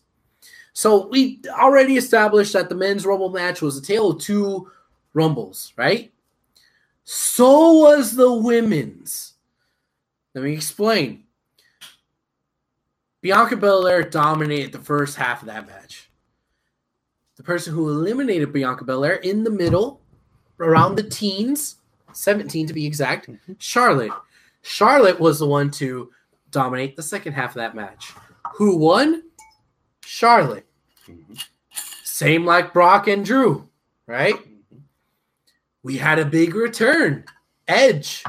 So 0.74 1.08
we 1.08 1.40
already 1.48 1.98
established 1.98 2.54
that 2.54 2.68
the 2.68 2.76
men's 2.76 3.06
Rumble 3.06 3.30
match 3.30 3.62
was 3.62 3.78
a 3.78 3.82
tale 3.82 4.12
of 4.12 4.20
two 4.20 4.72
Rumbles, 5.14 5.74
right? 5.78 6.12
So 7.04 7.74
was 7.74 8.16
the 8.16 8.34
women's. 8.34 9.34
Let 10.34 10.44
me 10.44 10.54
explain. 10.54 11.26
Bianca 13.22 13.56
Belair 13.56 14.04
dominated 14.04 14.72
the 14.72 14.80
first 14.80 15.16
half 15.16 15.42
of 15.42 15.48
that 15.48 15.68
match. 15.68 16.10
The 17.36 17.44
person 17.44 17.74
who 17.74 17.90
eliminated 17.90 18.52
Bianca 18.52 18.84
Belair 18.84 19.16
in 19.16 19.44
the 19.44 19.50
middle, 19.50 20.02
around 20.60 20.96
the 20.96 21.04
teens, 21.04 21.78
17 22.14 22.68
to 22.68 22.74
be 22.74 22.86
exact, 22.86 23.30
mm-hmm. 23.30 23.54
Charlotte. 23.60 24.12
Charlotte 24.62 25.20
was 25.20 25.40
the 25.40 25.48
one 25.48 25.72
to 25.72 26.12
dominate 26.52 26.96
the 26.96 27.04
second 27.04 27.34
half 27.34 27.52
of 27.52 27.56
that 27.56 27.76
match. 27.76 28.14
Who 28.56 28.78
won? 28.78 29.24
Charlotte. 30.14 30.68
Same 32.04 32.46
like 32.46 32.72
Brock 32.72 33.08
and 33.08 33.26
Drew, 33.26 33.68
right? 34.06 34.36
We 35.82 35.98
had 35.98 36.20
a 36.20 36.26
big 36.26 36.54
return. 36.54 37.26
Edge. 37.68 38.24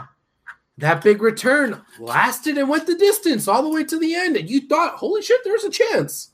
That 0.79 1.05
big 1.05 1.21
return 1.21 1.83
lasted 1.99 2.57
and 2.57 2.71
went 2.71 2.87
the 2.87 2.95
distance 2.95 3.47
all 3.47 3.63
the 3.63 3.69
way 3.69 3.85
to 3.85 3.99
the 3.99 4.15
end. 4.15 4.35
And 4.35 4.49
you 4.49 4.63
thought, 4.63 4.95
holy 4.95 5.21
shit, 5.21 5.43
there's 5.45 5.65
a 5.65 5.71
chance. 5.71 6.31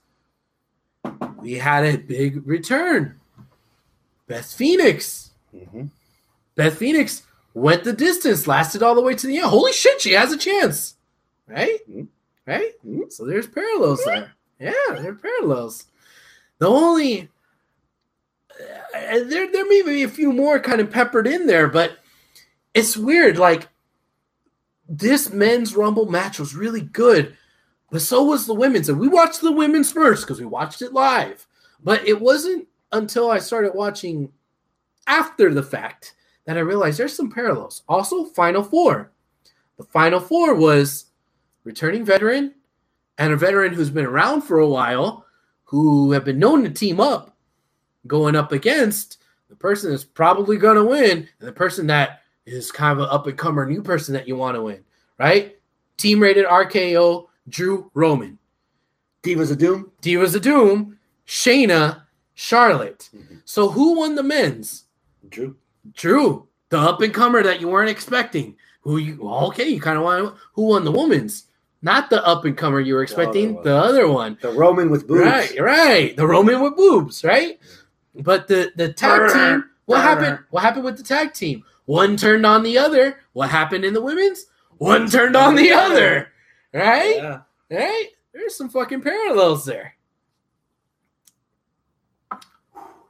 We 1.40 1.54
had 1.54 1.84
a 1.84 1.98
big 1.98 2.46
return. 2.46 3.18
Beth 4.28 4.52
Phoenix. 4.52 5.30
Mm-hmm. 5.52 5.86
Beth 6.54 6.78
Phoenix 6.78 7.26
went 7.54 7.82
the 7.82 7.92
distance, 7.92 8.46
lasted 8.46 8.84
all 8.84 8.94
the 8.94 9.02
way 9.02 9.16
to 9.16 9.26
the 9.26 9.38
end. 9.38 9.46
Holy 9.46 9.72
shit, 9.72 10.00
she 10.00 10.12
has 10.12 10.30
a 10.30 10.38
chance. 10.38 10.94
Right? 11.48 11.80
Mm-hmm. 11.90 12.04
Right? 12.46 12.72
Mm-hmm. 12.86 13.08
So 13.10 13.26
there's 13.26 13.48
parallels 13.48 14.04
there. 14.04 14.32
Yeah, 14.60 14.72
there 14.90 15.12
are 15.12 15.14
parallels. 15.14 15.86
The 16.58 16.68
only 16.68 17.30
uh, 18.60 19.20
there 19.24 19.50
there 19.50 19.66
may 19.66 19.82
be 19.82 20.02
a 20.02 20.08
few 20.08 20.32
more 20.32 20.60
kind 20.60 20.80
of 20.80 20.90
peppered 20.90 21.26
in 21.26 21.46
there, 21.46 21.66
but 21.66 21.98
it's 22.74 22.96
weird. 22.96 23.38
Like 23.38 23.68
this 24.86 25.32
men's 25.32 25.74
rumble 25.74 26.06
match 26.06 26.38
was 26.38 26.54
really 26.54 26.82
good, 26.82 27.36
but 27.90 28.02
so 28.02 28.22
was 28.22 28.46
the 28.46 28.54
women's. 28.54 28.90
And 28.90 29.00
we 29.00 29.08
watched 29.08 29.40
the 29.40 29.50
women's 29.50 29.92
first 29.92 30.26
because 30.26 30.38
we 30.38 30.46
watched 30.46 30.82
it 30.82 30.92
live. 30.92 31.46
But 31.82 32.06
it 32.06 32.20
wasn't 32.20 32.68
until 32.92 33.30
I 33.30 33.38
started 33.38 33.72
watching 33.74 34.30
after 35.06 35.54
the 35.54 35.62
fact 35.62 36.14
that 36.44 36.58
I 36.58 36.60
realized 36.60 36.98
there's 36.98 37.16
some 37.16 37.30
parallels. 37.30 37.82
Also, 37.88 38.24
Final 38.24 38.62
Four. 38.62 39.10
The 39.78 39.84
Final 39.84 40.20
Four 40.20 40.54
was 40.54 41.06
returning 41.64 42.04
veteran 42.04 42.54
and 43.20 43.34
a 43.34 43.36
veteran 43.36 43.74
who's 43.74 43.90
been 43.90 44.06
around 44.06 44.40
for 44.40 44.58
a 44.58 44.66
while 44.66 45.26
who 45.64 46.10
have 46.10 46.24
been 46.24 46.38
known 46.38 46.64
to 46.64 46.70
team 46.70 46.98
up 46.98 47.36
going 48.06 48.34
up 48.34 48.50
against 48.50 49.18
the 49.50 49.54
person 49.54 49.90
that's 49.90 50.04
probably 50.04 50.56
going 50.56 50.76
to 50.76 50.84
win 50.84 51.28
and 51.38 51.48
the 51.48 51.52
person 51.52 51.86
that 51.86 52.22
is 52.46 52.72
kind 52.72 52.98
of 52.98 53.04
an 53.04 53.10
up 53.10 53.26
and 53.26 53.36
comer 53.36 53.66
new 53.66 53.82
person 53.82 54.14
that 54.14 54.26
you 54.26 54.36
want 54.36 54.56
to 54.56 54.62
win, 54.62 54.82
right? 55.18 55.56
Team 55.98 56.18
rated 56.18 56.46
RKO, 56.46 57.26
Drew 57.48 57.90
Roman. 57.92 58.38
Divas 59.22 59.52
of 59.52 59.58
Doom. 59.58 59.92
Divas 60.00 60.34
of 60.34 60.40
Doom, 60.40 60.98
Shayna, 61.26 62.04
Charlotte. 62.34 63.10
Mm-hmm. 63.14 63.36
So 63.44 63.68
who 63.68 63.98
won 63.98 64.14
the 64.14 64.22
men's? 64.22 64.84
Drew. 65.28 65.56
Drew, 65.92 66.48
the 66.70 66.78
up 66.78 67.02
and 67.02 67.12
comer 67.12 67.42
that 67.42 67.60
you 67.60 67.68
weren't 67.68 67.90
expecting. 67.90 68.56
Who 68.80 68.96
you 68.96 69.20
okay? 69.22 69.68
You 69.68 69.80
kind 69.80 69.98
of 69.98 70.04
want 70.04 70.36
who 70.54 70.62
won 70.62 70.84
the 70.84 70.90
women's? 70.90 71.44
Not 71.82 72.10
the 72.10 72.24
up 72.26 72.44
and 72.44 72.56
comer 72.56 72.80
you 72.80 72.94
were 72.94 73.02
expecting. 73.02 73.62
The 73.62 73.74
other 73.74 74.06
one, 74.08 74.36
The 74.42 74.50
Roman 74.52 74.90
with 74.90 75.06
boobs. 75.08 75.20
right? 75.22 75.60
Right, 75.60 76.16
the 76.16 76.26
Roman 76.26 76.60
with 76.60 76.76
boobs, 76.76 77.24
right? 77.24 77.58
But 78.14 78.48
the 78.48 78.72
the 78.76 78.92
tag 78.92 79.32
team. 79.32 79.64
What 79.86 80.02
happened? 80.02 80.40
What 80.50 80.62
happened 80.62 80.84
with 80.84 80.96
the 80.98 81.02
tag 81.02 81.32
team? 81.32 81.64
One 81.86 82.16
turned 82.16 82.44
on 82.46 82.62
the 82.62 82.78
other. 82.78 83.18
What 83.32 83.50
happened 83.50 83.84
in 83.84 83.94
the 83.94 84.02
women's? 84.02 84.46
One 84.78 85.08
turned 85.10 85.36
on 85.36 85.54
the 85.56 85.72
other. 85.72 86.28
Right? 86.72 87.16
Yeah. 87.16 87.40
Right? 87.70 88.06
There's 88.32 88.54
some 88.54 88.68
fucking 88.68 89.00
parallels 89.02 89.64
there. 89.64 89.96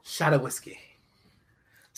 Shot 0.03 0.33
of 0.33 0.41
whiskey. 0.41 0.79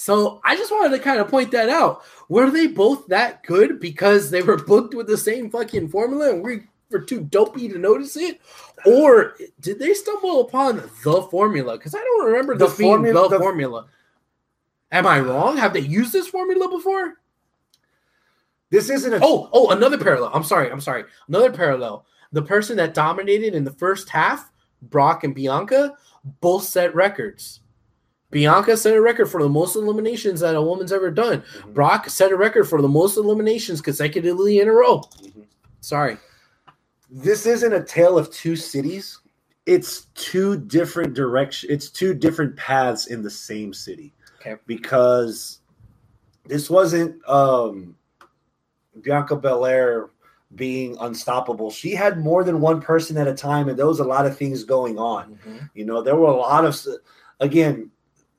So 0.04 0.42
I 0.44 0.58
just 0.58 0.70
wanted 0.70 0.98
to 0.98 1.02
kind 1.02 1.22
of 1.22 1.30
point 1.30 1.52
that 1.52 1.70
out. 1.70 2.04
Were 2.28 2.50
they 2.52 2.68
both 2.68 3.08
that 3.08 3.42
good 3.44 3.80
because 3.80 4.30
they 4.32 4.42
were 4.42 4.58
booked 4.58 4.94
with 4.94 5.08
the 5.08 5.18
same 5.18 5.50
fucking 5.50 5.88
formula 5.88 6.30
and 6.32 6.44
we 6.44 6.64
were 6.92 7.00
too 7.00 7.22
dopey 7.22 7.70
to 7.70 7.78
notice 7.78 8.18
it? 8.18 8.42
Or 8.86 9.38
did 9.62 9.80
they 9.80 9.94
stumble 9.94 10.42
upon 10.42 10.84
the 11.06 11.22
formula? 11.32 11.78
Because 11.78 11.96
I 11.96 12.00
don't 12.00 12.26
remember 12.26 12.58
The 12.58 12.66
being 12.78 12.90
formula- 12.92 13.30
the 13.30 13.38
the- 13.38 13.42
formula. 13.42 13.86
Am 14.92 15.08
I 15.08 15.22
wrong? 15.22 15.56
Have 15.56 15.72
they 15.72 15.80
used 15.80 16.12
this 16.12 16.28
formula 16.28 16.68
before? 16.70 17.14
This 18.72 18.90
isn't 18.90 19.14
a 19.14 19.20
Oh, 19.24 19.48
oh, 19.54 19.70
another 19.70 19.98
parallel. 19.98 20.32
I'm 20.34 20.44
sorry. 20.44 20.70
I'm 20.70 20.82
sorry. 20.82 21.06
Another 21.30 21.50
parallel. 21.50 22.06
The 22.34 22.42
person 22.42 22.76
that 22.76 22.94
dominated 22.94 23.56
in 23.56 23.64
the 23.64 23.72
first 23.72 24.10
half, 24.10 24.52
Brock 24.82 25.24
and 25.24 25.34
Bianca, 25.34 25.96
both 26.42 26.64
set 26.66 26.94
records. 26.94 27.62
Bianca 28.34 28.76
set 28.76 28.96
a 28.96 29.02
record 29.02 29.28
for 29.28 29.42
the 29.42 29.50
most 29.50 29.76
eliminations 29.76 30.40
that 30.42 30.56
a 30.56 30.62
woman's 30.62 30.92
ever 30.92 31.12
done. 31.12 31.44
Brock 31.68 32.10
set 32.10 32.32
a 32.32 32.36
record 32.36 32.66
for 32.68 32.82
the 32.82 32.88
most 32.88 33.16
eliminations 33.18 33.82
consecutively 33.82 34.60
in 34.60 34.68
a 34.68 34.72
row. 34.74 35.04
Sorry. 35.82 36.18
this 37.10 37.46
isn't 37.46 37.74
a 37.74 37.84
tale 37.84 38.18
of 38.18 38.32
two 38.32 38.56
cities. 38.56 39.20
It's 39.66 40.08
two 40.16 40.58
different 40.60 41.14
direction. 41.14 41.70
It's 41.72 41.90
two 41.90 42.14
different 42.14 42.56
paths 42.58 43.08
in 43.08 43.22
the 43.22 43.30
same 43.30 43.74
city. 43.74 44.14
Okay. 44.42 44.56
Because 44.66 45.60
this 46.46 46.70
wasn't 46.70 47.16
um 47.30 47.96
Bianca 49.02 49.36
Belair 49.36 50.10
being 50.56 50.96
unstoppable. 51.00 51.72
She 51.72 51.92
had 51.96 52.20
more 52.20 52.44
than 52.44 52.60
one 52.62 52.80
person 52.82 53.18
at 53.18 53.28
a 53.28 53.34
time, 53.34 53.70
and 53.70 53.78
there 53.80 53.88
was 53.88 54.00
a 54.00 54.04
lot 54.04 54.26
of 54.26 54.38
things 54.38 54.64
going 54.64 55.00
on. 55.00 55.40
Mhm. 55.48 55.70
You 55.74 55.86
know, 55.86 56.02
there 56.02 56.16
were 56.16 56.28
a 56.28 56.36
lot 56.36 56.66
of 56.66 56.80
again, 57.40 57.90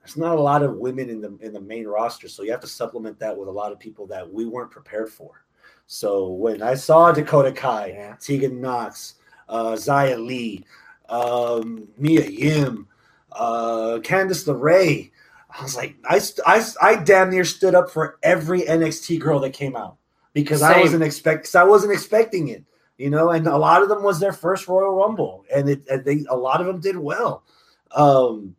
there's 0.04 0.18
not 0.18 0.36
a 0.36 0.40
lot 0.40 0.62
of 0.62 0.76
women 0.76 1.08
in 1.08 1.20
the 1.22 1.36
in 1.40 1.52
the 1.54 1.60
main 1.60 1.86
roster, 1.86 2.28
so 2.28 2.42
you 2.42 2.50
have 2.50 2.60
to 2.60 2.66
supplement 2.66 3.18
that 3.20 3.36
with 3.36 3.48
a 3.48 3.52
lot 3.52 3.72
of 3.72 3.78
people 3.80 4.06
that 4.08 4.30
we 4.30 4.44
weren't 4.44 4.70
prepared 4.70 5.10
for. 5.10 5.44
So 5.86 6.28
when 6.28 6.62
I 6.62 6.74
saw 6.74 7.10
Dakota 7.10 7.52
Kai, 7.52 7.86
Yeah. 7.88 8.16
Tegan 8.20 8.60
Nox, 8.60 9.14
uh, 9.48 9.72
Xia 9.72 10.22
Li, 10.22 10.64
um, 11.08 11.88
Mia 11.98 12.26
Yim, 12.26 12.86
uh, 13.32 13.98
Candice 14.02 14.46
LeRae, 14.46 15.10
I 15.50 15.62
was 15.62 15.76
like, 15.76 15.96
I, 16.08 16.18
st- 16.18 16.46
I, 16.46 16.64
I 16.82 16.96
damn 16.96 17.30
near 17.30 17.44
stood 17.44 17.74
up 17.74 17.90
for 17.90 18.18
every 18.22 18.62
NXT 18.62 19.20
girl 19.20 19.40
that 19.40 19.50
came 19.52 19.76
out 19.76 19.96
because 20.32 20.62
I 20.62 20.80
wasn't 20.80 21.02
expect, 21.02 21.54
I 21.54 21.64
wasn't 21.64 21.92
expecting 21.92 22.48
it, 22.48 22.64
you 22.98 23.08
know. 23.10 23.30
And 23.30 23.46
a 23.46 23.56
lot 23.56 23.82
of 23.82 23.88
them 23.88 24.02
was 24.02 24.18
their 24.20 24.32
first 24.32 24.66
Royal 24.68 24.94
Rumble, 24.94 25.44
and 25.54 25.68
it, 25.68 25.86
and 25.88 26.04
they, 26.04 26.24
a 26.28 26.36
lot 26.36 26.60
of 26.60 26.66
them 26.66 26.80
did 26.80 26.96
well. 26.96 27.44
Um, 27.92 28.56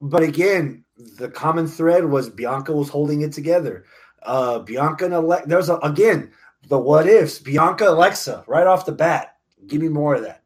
but 0.00 0.22
again, 0.22 0.84
the 0.96 1.28
common 1.28 1.66
thread 1.66 2.04
was 2.06 2.28
Bianca 2.30 2.72
was 2.72 2.88
holding 2.88 3.22
it 3.22 3.32
together. 3.32 3.84
Uh, 4.22 4.60
Bianca 4.60 5.04
and 5.06 5.14
Alexa, 5.14 5.48
there's 5.48 5.68
a, 5.68 5.76
again 5.78 6.32
the 6.68 6.78
what 6.78 7.06
ifs. 7.08 7.38
Bianca, 7.38 7.88
Alexa, 7.88 8.44
right 8.46 8.66
off 8.66 8.86
the 8.86 8.92
bat. 8.92 9.36
Give 9.66 9.80
me 9.80 9.88
more 9.88 10.16
of 10.16 10.22
that. 10.22 10.42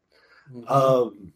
Mhm. 0.53 0.69
Um, 0.71 1.33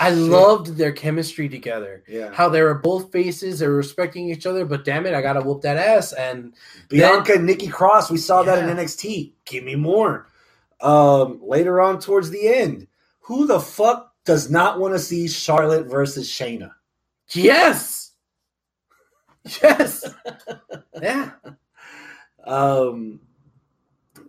I 0.00 0.10
shit. 0.10 0.18
loved 0.18 0.66
their 0.76 0.92
chemistry 0.92 1.48
together. 1.48 2.04
yeah 2.08 2.32
How 2.32 2.48
they 2.48 2.62
were 2.62 2.74
both 2.74 3.12
faces, 3.12 3.58
they 3.60 3.66
were 3.68 3.76
respecting 3.76 4.28
each 4.30 4.46
other, 4.46 4.64
but 4.64 4.84
damn 4.84 5.06
it, 5.06 5.14
I 5.14 5.22
gotta 5.22 5.40
whoop 5.42 5.62
that 5.62 5.76
ass. 5.78 6.12
And 6.12 6.54
Bianca 6.88 7.34
and 7.34 7.46
Nikki 7.46 7.68
Cross. 7.68 8.10
We 8.10 8.18
saw 8.18 8.42
that 8.44 8.58
in 8.68 8.76
NXT. 8.76 9.34
Give 9.46 9.64
me 9.64 9.76
more. 9.76 10.28
Um, 10.80 11.40
later 11.42 11.80
on 11.80 12.00
towards 12.00 12.30
the 12.30 12.48
end, 12.48 12.88
who 13.20 13.46
the 13.46 13.60
fuck 13.60 14.12
does 14.26 14.50
not 14.50 14.80
want 14.80 14.94
to 14.94 14.98
see 15.00 15.28
Charlotte 15.28 15.86
versus 15.86 16.28
Shayna? 16.28 16.72
Yes, 17.32 18.12
yes, 19.62 20.04
yeah, 21.00 21.30
um 22.46 23.20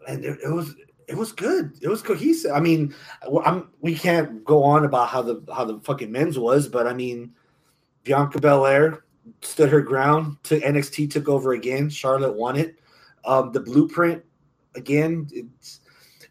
and 0.08 0.24
it, 0.24 0.40
it 0.44 0.52
was 0.52 0.76
it 1.08 1.16
was 1.16 1.32
good. 1.32 1.78
It 1.82 1.88
was 1.88 2.02
cohesive. 2.02 2.52
I 2.52 2.60
mean 2.60 2.94
I'm, 3.46 3.70
we 3.82 3.96
can't 3.96 4.44
go 4.44 4.64
on 4.64 4.86
about 4.86 5.10
how 5.10 5.22
the 5.22 5.44
how 5.54 5.66
the 5.66 5.80
fucking 5.82 6.12
men's 6.12 6.40
was 6.40 6.68
but 6.68 6.88
i 6.88 6.94
mean 6.94 7.34
bianca 8.04 8.40
belair 8.40 9.04
stood 9.42 9.70
her 9.70 9.82
ground 9.82 10.38
to 10.44 10.60
nxt 10.62 11.12
took 11.12 11.28
over 11.30 11.54
again. 11.54 11.90
Charlotte 11.90 12.36
won 12.36 12.56
it. 12.56 12.80
Um 13.24 13.52
the 13.52 13.60
blueprint 13.60 14.24
again 14.76 15.28
it's 15.32 15.82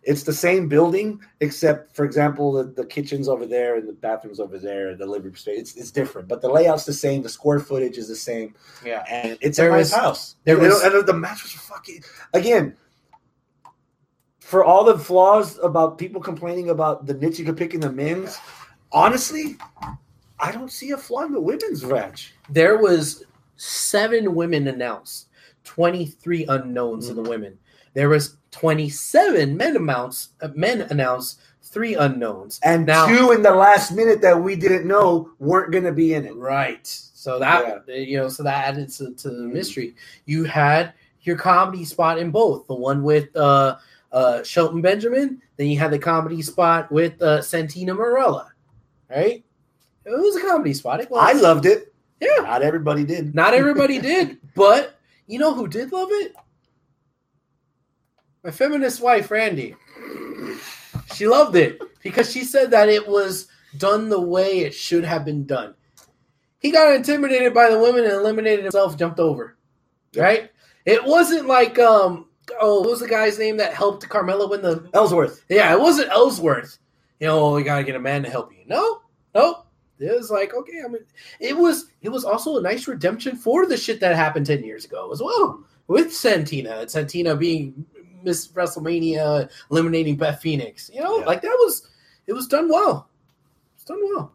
it's 0.06 0.22
the 0.22 0.32
same 0.32 0.68
building 0.68 1.20
except 1.40 1.94
for 1.94 2.05
example 2.05 2.52
the, 2.52 2.64
the 2.64 2.85
kitchen's 2.85 3.28
over 3.28 3.47
there 3.47 3.76
and 3.76 3.89
the 3.89 3.93
bathrooms 3.93 4.39
over 4.39 4.59
there 4.59 4.94
the 4.94 5.06
living 5.06 5.26
room 5.26 5.36
space 5.36 5.59
it's, 5.59 5.76
it's 5.76 5.90
different 5.90 6.28
but 6.28 6.40
the 6.40 6.48
layout's 6.48 6.85
the 6.85 6.93
same 6.93 7.22
the 7.22 7.28
square 7.28 7.59
footage 7.60 7.97
is 7.98 8.09
the 8.09 8.14
same 8.14 8.55
yeah. 8.85 9.05
and 9.10 9.39
it's 9.40 9.56
There 9.56 9.68
a 9.68 9.72
nice 9.72 9.93
was- 9.93 9.93
house. 9.93 10.36
there 10.44 10.56
You 10.56 10.68
was- 10.68 10.82
and 10.82 11.06
the 11.06 11.12
match 11.14 11.43
was 11.43 11.52
fucking 11.52 12.02
again. 12.32 12.76
For 14.40 14.62
all 14.62 14.85
the 14.85 14.98
flaws 14.98 15.59
about 15.62 15.97
people 15.97 16.20
complaining 16.20 16.68
about 16.68 17.06
the 17.06 17.14
niche 17.14 17.39
you 17.39 17.47
could 17.47 17.56
pick 17.56 17.72
in 17.72 17.81
the 17.81 17.90
men's, 17.90 18.39
honestly, 18.93 19.56
I 20.39 20.52
don't 20.52 20.70
see 20.70 20.90
a 20.90 20.98
flaw 20.98 21.24
in 21.24 21.32
the 21.32 21.40
women's 21.40 21.82
match. 21.82 22.35
There 22.51 22.76
was 22.76 23.24
seven 23.56 24.35
women 24.35 24.68
announced, 24.68 25.28
twenty 25.64 26.05
three 26.05 26.44
unknowns 26.47 27.09
in 27.09 27.16
the 27.16 27.22
mm-hmm. 27.22 27.31
women. 27.31 27.59
There 27.94 28.08
was 28.08 28.36
twenty 28.50 28.88
seven 28.90 29.56
men 29.56 29.76
amounts 29.76 30.30
uh, 30.42 30.48
men 30.54 30.82
announced, 30.82 31.40
three 31.62 31.94
unknowns, 31.94 32.60
And 32.62 32.86
Now- 32.86 33.06
two 33.06 33.32
in 33.32 33.42
the 33.42 33.54
last 33.54 33.92
minute 33.92 34.20
that 34.22 34.40
we 34.40 34.54
didn't 34.56 34.86
know 34.86 35.30
weren't 35.38 35.72
going 35.72 35.84
to 35.84 35.92
be 35.92 36.14
in 36.14 36.26
it. 36.26 36.36
Right. 36.36 36.86
So 36.86 37.38
that 37.38 37.84
you 37.88 38.18
know, 38.18 38.28
so 38.28 38.42
that 38.42 38.68
added 38.68 38.90
to, 38.94 39.14
to 39.14 39.30
the 39.30 39.42
mystery. 39.42 39.94
You 40.26 40.44
had 40.44 40.92
your 41.22 41.36
comedy 41.36 41.84
spot 41.84 42.18
in 42.18 42.30
both. 42.30 42.66
The 42.66 42.74
one 42.74 43.02
with 43.02 43.34
uh 43.36 43.76
uh 44.12 44.42
Shelton 44.42 44.82
Benjamin, 44.82 45.40
then 45.56 45.68
you 45.68 45.78
had 45.78 45.90
the 45.90 45.98
comedy 45.98 46.42
spot 46.42 46.92
with 46.92 47.20
uh 47.22 47.40
Santina 47.42 47.94
Marella. 47.94 48.48
Right? 49.08 49.42
It 50.04 50.10
was 50.10 50.36
a 50.36 50.40
comedy 50.46 50.74
spot. 50.74 51.00
It 51.00 51.10
was. 51.10 51.20
I 51.22 51.38
loved 51.40 51.64
it. 51.64 51.94
Yeah. 52.20 52.42
Not 52.42 52.60
everybody 52.62 53.04
did. 53.04 53.34
Not 53.34 53.54
everybody 53.54 53.98
did, 54.00 54.38
but 54.54 54.98
you 55.26 55.38
know 55.38 55.54
who 55.54 55.66
did 55.66 55.92
love 55.92 56.08
it? 56.12 56.34
My 58.44 58.50
feminist 58.50 59.00
wife, 59.00 59.30
Randy. 59.30 59.74
She 61.14 61.26
loved 61.26 61.56
it 61.56 61.80
because 62.02 62.30
she 62.30 62.44
said 62.44 62.70
that 62.72 62.90
it 62.90 63.08
was 63.08 63.48
done 63.78 64.10
the 64.10 64.20
way 64.20 64.58
it 64.58 64.74
should 64.74 65.04
have 65.04 65.24
been 65.24 65.46
done. 65.46 65.74
He 66.58 66.70
got 66.70 66.94
intimidated 66.94 67.54
by 67.54 67.70
the 67.70 67.78
women 67.78 68.04
and 68.04 68.12
eliminated 68.12 68.64
himself, 68.64 68.98
jumped 68.98 69.18
over. 69.18 69.56
Right? 70.14 70.50
It 70.84 71.02
wasn't 71.04 71.46
like 71.46 71.78
um 71.78 72.26
oh, 72.60 72.80
what 72.80 72.90
was 72.90 73.00
the 73.00 73.08
guy's 73.08 73.38
name 73.38 73.56
that 73.56 73.72
helped 73.72 74.06
Carmella 74.08 74.48
win 74.48 74.60
the 74.60 74.90
Ellsworth. 74.92 75.44
yeah, 75.48 75.72
it 75.72 75.80
wasn't 75.80 76.10
Ellsworth. 76.10 76.78
You 77.20 77.28
know, 77.28 77.52
we 77.52 77.62
gotta 77.62 77.84
get 77.84 77.96
a 77.96 78.00
man 78.00 78.22
to 78.24 78.30
help 78.30 78.52
you. 78.52 78.64
No, 78.66 79.00
no. 79.34 79.64
It 79.98 80.14
was 80.14 80.30
like, 80.30 80.52
okay, 80.52 80.82
I 80.84 80.88
mean 80.88 81.04
it 81.40 81.56
was 81.56 81.86
it 82.02 82.10
was 82.10 82.26
also 82.26 82.58
a 82.58 82.62
nice 82.62 82.86
redemption 82.86 83.36
for 83.36 83.64
the 83.64 83.78
shit 83.78 84.00
that 84.00 84.14
happened 84.14 84.44
10 84.44 84.64
years 84.64 84.84
ago 84.84 85.10
as 85.12 85.22
well. 85.22 85.64
With 85.86 86.14
Santina 86.14 86.80
and 86.80 86.90
Santina 86.90 87.34
being 87.36 87.86
Miss 88.24 88.48
WrestleMania 88.48 89.48
eliminating 89.70 90.16
Beth 90.16 90.40
Phoenix. 90.40 90.90
You 90.92 91.02
know, 91.02 91.20
Yeah. 91.20 91.26
like 91.26 91.42
that 91.42 91.56
was 91.60 91.88
it 92.26 92.32
was 92.32 92.46
done 92.48 92.68
well. 92.68 93.09
It's 93.76 93.84
done 93.84 94.01
well. 94.02 94.32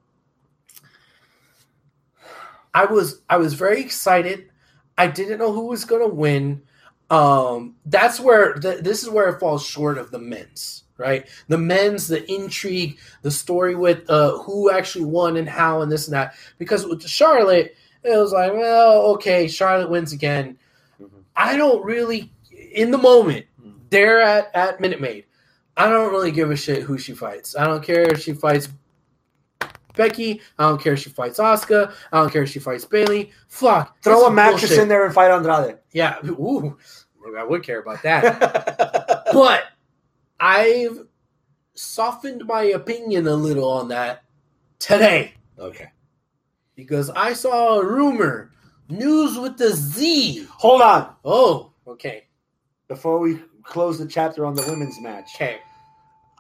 I 2.74 2.86
was 2.86 3.22
I 3.30 3.38
was 3.38 3.54
very 3.54 3.82
excited. 3.82 4.50
I 4.98 5.08
didn't 5.08 5.40
know 5.40 5.52
who 5.54 5.68
was 5.68 5.86
going 5.86 6.02
to 6.08 6.14
win. 6.14 6.62
Um, 7.10 7.76
that's 7.86 8.20
where 8.20 8.54
the, 8.56 8.80
this 8.82 9.02
is 9.02 9.10
where 9.10 9.30
it 9.30 9.40
falls 9.40 9.66
short 9.66 9.98
of 9.98 10.12
the 10.12 10.20
men's, 10.20 10.84
right? 10.98 11.28
The 11.48 11.58
men's, 11.58 12.08
the 12.08 12.30
intrigue, 12.32 13.00
the 13.24 13.32
story 13.32 13.74
with 13.76 14.08
uh, 14.10 14.38
who 14.40 14.70
actually 14.70 15.06
won 15.06 15.38
and 15.38 15.50
how 15.50 15.82
and 15.82 15.92
this 15.92 16.08
and 16.08 16.14
that. 16.14 16.36
Because 16.60 16.86
with 16.86 17.02
Charlotte, 17.08 17.76
it 18.04 18.16
was 18.16 18.32
like, 18.34 18.54
well, 18.54 19.02
okay, 19.14 19.48
Charlotte 19.48 19.90
wins 19.90 20.14
again. 20.14 20.58
Mhm. 21.02 21.10
I 21.36 21.58
don't 21.58 21.84
really, 21.84 22.32
in 22.52 22.92
the 22.92 22.98
moment, 23.00 23.48
they're 23.90 24.22
at 24.22 24.54
at 24.56 24.80
Minute 24.80 25.02
Maid. 25.02 25.26
I 25.78 25.90
don't 25.90 26.12
really 26.12 26.32
give 26.32 26.52
a 26.52 26.56
shit 26.56 26.84
who 26.84 26.98
she 26.98 27.14
fights. 27.14 27.56
I 27.56 27.66
don't 27.66 27.84
care 27.84 28.02
if 28.02 28.22
she 28.22 28.34
fights 28.34 28.68
Becky. 29.96 30.42
I 30.58 30.68
don't 30.68 30.82
care 30.82 30.94
if 30.94 31.00
she 31.00 31.10
fights 31.10 31.40
Asuka. 31.40 31.94
I 32.12 32.20
don't 32.20 32.32
care 32.32 32.44
if 32.44 32.50
she 32.50 32.60
fights 32.60 32.86
Bayley. 32.86 33.32
Fuck. 33.48 34.02
Throw 34.02 34.26
a 34.26 34.32
mattress 34.32 34.62
bullshit. 34.62 34.80
in 34.80 34.88
there 34.88 35.06
and 35.06 35.14
fight 35.14 35.32
Andrade. 35.32 35.78
Yeah. 35.92 36.18
Ooh, 36.26 36.78
maybe 37.24 37.38
I 37.38 37.44
would 37.44 37.64
care 37.64 37.80
about 37.80 38.02
that. 38.04 39.26
but 39.34 39.64
I've 40.40 41.06
softened 41.76 42.46
my 42.46 42.64
opinion 42.64 43.28
a 43.28 43.34
little 43.34 43.70
on 43.70 43.88
that 43.88 44.24
today 44.80 45.34
okay. 45.58 45.92
because 46.76 47.10
I 47.10 47.34
saw 47.34 47.80
a 47.80 47.86
rumor, 47.86 48.52
news 48.90 49.38
with 49.38 49.58
the 49.58 49.72
Z. 49.72 50.46
Hold 50.50 50.82
on. 50.82 51.16
Oh, 51.24 51.72
okay, 51.88 52.28
Before 52.88 53.20
we 53.20 53.40
close 53.70 54.00
the 54.00 54.08
chapter 54.08 54.46
on 54.46 54.56
the 54.56 54.64
women's 54.68 55.00
match, 55.00 55.32
okay, 55.36 55.60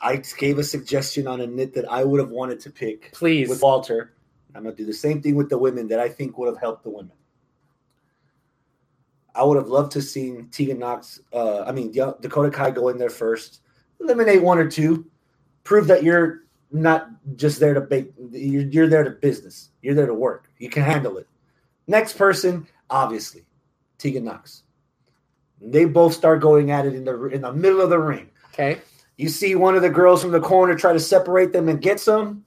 I 0.02 0.18
gave 0.38 0.58
a 0.58 0.64
suggestion 0.64 1.28
on 1.28 1.42
a 1.42 1.48
knit 1.48 1.74
that 1.76 1.90
I 1.90 2.04
would 2.04 2.20
have 2.20 2.32
wanted 2.32 2.60
to 2.62 2.70
pick 2.72 3.12
please. 3.14 3.48
with 3.48 3.62
Walter. 3.62 4.14
I'm 4.56 4.64
going 4.64 4.76
to 4.76 4.82
do 4.82 4.86
the 4.86 4.94
same 4.94 5.22
thing 5.22 5.36
with 5.36 5.50
the 5.50 5.58
women 5.58 5.88
that 5.90 6.00
I 6.00 6.10
think 6.10 6.38
would 6.38 6.48
have 6.48 6.60
helped 6.60 6.84
the 6.84 6.90
women. 6.90 7.12
I 9.36 9.44
would 9.44 9.58
have 9.58 9.68
loved 9.68 9.92
to 9.92 10.02
seen 10.02 10.50
Tegan 10.52 10.80
Nox, 10.80 11.22
uh, 11.32 11.62
I 11.62 11.72
mean, 11.72 11.92
Dakota 11.92 12.50
Kai 12.50 12.72
go 12.72 12.90
in 12.90 12.98
there 12.98 13.12
first, 13.12 13.62
eliminate 14.02 14.42
one 14.42 14.58
or 14.58 14.68
two, 14.68 15.06
prove 15.64 15.86
that 15.88 16.04
you're 16.04 16.46
not 16.72 17.10
just 17.36 17.60
there 17.60 17.76
to 17.76 17.82
bake, 17.82 18.12
you're, 18.32 18.64
you're 18.64 18.88
there 18.88 19.04
to 19.04 19.12
business. 19.12 19.70
You're 19.82 19.96
there 19.96 20.08
to 20.08 20.14
work. 20.14 20.50
You 20.58 20.70
can 20.70 20.84
handle 20.84 21.18
it. 21.18 21.28
Next 21.88 22.18
person, 22.18 22.68
obviously, 22.90 23.46
Tegan 24.00 24.24
Nox. 24.24 24.64
They 25.62 25.86
both 25.86 26.14
start 26.14 26.42
going 26.42 26.72
at 26.72 26.86
it 26.86 26.96
in 26.96 27.04
the 27.04 27.26
in 27.28 27.42
the 27.42 27.54
middle 27.54 27.82
of 27.82 27.90
the 27.90 28.00
ring. 28.00 28.30
okay, 28.54 28.80
You 29.18 29.30
see 29.30 29.56
one 29.56 29.76
of 29.76 29.82
the 29.82 29.90
girls 29.90 30.22
from 30.22 30.32
the 30.32 30.40
corner 30.40 30.76
try 30.76 30.94
to 30.94 31.00
separate 31.00 31.52
them 31.54 31.68
and 31.70 31.82
get 31.82 32.00
some. 32.00 32.46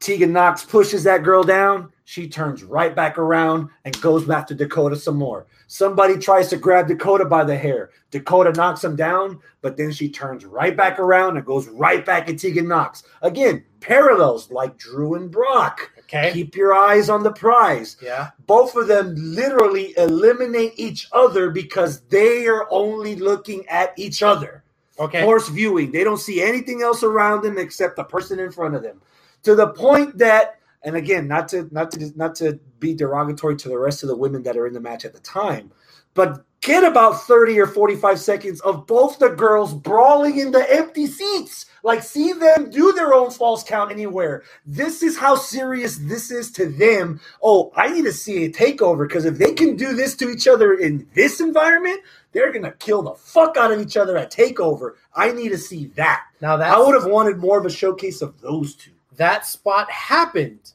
Tegan 0.00 0.32
Nox 0.32 0.64
pushes 0.64 1.04
that 1.04 1.22
girl 1.22 1.42
down. 1.42 1.90
She 2.04 2.28
turns 2.28 2.62
right 2.62 2.94
back 2.94 3.18
around 3.18 3.70
and 3.84 4.00
goes 4.00 4.24
back 4.24 4.46
to 4.48 4.54
Dakota 4.54 4.94
some 4.94 5.16
more. 5.16 5.46
Somebody 5.66 6.18
tries 6.18 6.48
to 6.50 6.56
grab 6.56 6.86
Dakota 6.86 7.24
by 7.24 7.42
the 7.42 7.56
hair. 7.56 7.90
Dakota 8.12 8.52
knocks 8.52 8.84
him 8.84 8.94
down, 8.94 9.40
but 9.62 9.76
then 9.76 9.90
she 9.90 10.08
turns 10.08 10.44
right 10.44 10.76
back 10.76 11.00
around 11.00 11.36
and 11.36 11.44
goes 11.46 11.66
right 11.68 12.04
back 12.06 12.28
at 12.28 12.38
Tegan 12.38 12.68
Nox. 12.68 13.02
Again, 13.22 13.64
parallels 13.80 14.50
like 14.50 14.76
Drew 14.78 15.14
and 15.14 15.30
Brock. 15.30 15.90
Okay. 16.06 16.32
Keep 16.32 16.54
your 16.54 16.72
eyes 16.74 17.10
on 17.10 17.22
the 17.24 17.32
prize. 17.32 17.96
yeah. 18.00 18.30
Both 18.46 18.76
of 18.76 18.86
them 18.86 19.14
literally 19.16 19.92
eliminate 19.98 20.74
each 20.76 21.08
other 21.12 21.50
because 21.50 22.00
they 22.02 22.46
are 22.46 22.68
only 22.70 23.16
looking 23.16 23.66
at 23.68 23.92
each 23.98 24.22
other 24.22 24.62
Okay. 25.00 25.22
horse 25.22 25.48
viewing. 25.48 25.90
They 25.90 26.04
don't 26.04 26.18
see 26.18 26.40
anything 26.40 26.80
else 26.82 27.02
around 27.02 27.42
them 27.42 27.58
except 27.58 27.96
the 27.96 28.04
person 28.04 28.38
in 28.38 28.52
front 28.52 28.76
of 28.76 28.82
them. 28.84 29.00
To 29.42 29.54
the 29.56 29.68
point 29.68 30.16
that, 30.18 30.60
and 30.84 30.94
again, 30.96 31.26
not 31.26 31.48
to 31.48 31.68
not 31.72 31.90
to 31.92 32.12
not 32.16 32.36
to 32.36 32.60
be 32.78 32.94
derogatory 32.94 33.56
to 33.56 33.68
the 33.68 33.78
rest 33.78 34.02
of 34.04 34.08
the 34.08 34.16
women 34.16 34.42
that 34.44 34.56
are 34.56 34.66
in 34.68 34.74
the 34.74 34.80
match 34.80 35.04
at 35.04 35.12
the 35.12 35.20
time, 35.20 35.72
but 36.16 36.44
get 36.62 36.82
about 36.82 37.22
30 37.22 37.60
or 37.60 37.66
45 37.68 38.18
seconds 38.18 38.60
of 38.62 38.88
both 38.88 39.20
the 39.20 39.28
girls 39.28 39.72
brawling 39.72 40.38
in 40.38 40.50
the 40.50 40.74
empty 40.74 41.06
seats. 41.06 41.66
Like, 41.84 42.02
see 42.02 42.32
them 42.32 42.70
do 42.70 42.92
their 42.92 43.14
own 43.14 43.30
false 43.30 43.62
count 43.62 43.92
anywhere. 43.92 44.42
This 44.66 45.02
is 45.04 45.16
how 45.16 45.36
serious 45.36 45.98
this 45.98 46.32
is 46.32 46.50
to 46.52 46.66
them. 46.66 47.20
Oh, 47.40 47.70
I 47.76 47.88
need 47.92 48.06
to 48.06 48.12
see 48.12 48.46
a 48.46 48.50
takeover 48.50 49.06
because 49.06 49.26
if 49.26 49.38
they 49.38 49.52
can 49.52 49.76
do 49.76 49.94
this 49.94 50.16
to 50.16 50.30
each 50.30 50.48
other 50.48 50.74
in 50.74 51.06
this 51.14 51.40
environment, 51.40 52.00
they're 52.32 52.52
gonna 52.52 52.72
kill 52.72 53.02
the 53.02 53.14
fuck 53.14 53.56
out 53.56 53.70
of 53.70 53.80
each 53.80 53.96
other 53.96 54.16
at 54.16 54.32
takeover. 54.32 54.94
I 55.14 55.30
need 55.30 55.50
to 55.50 55.58
see 55.58 55.92
that. 55.96 56.24
Now 56.40 56.56
that 56.56 56.74
I 56.74 56.78
would 56.80 56.94
have 56.94 57.10
wanted 57.10 57.38
more 57.38 57.58
of 57.58 57.66
a 57.66 57.70
showcase 57.70 58.22
of 58.22 58.40
those 58.40 58.74
two. 58.74 58.90
that 59.16 59.46
spot 59.46 59.90
happened 59.90 60.72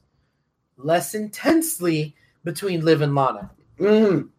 less 0.77 1.13
intensely 1.13 2.15
between 2.43 2.85
Liv 2.85 3.01
and 3.01 3.13
Lana. 3.13 3.51
Mm. 3.80 4.30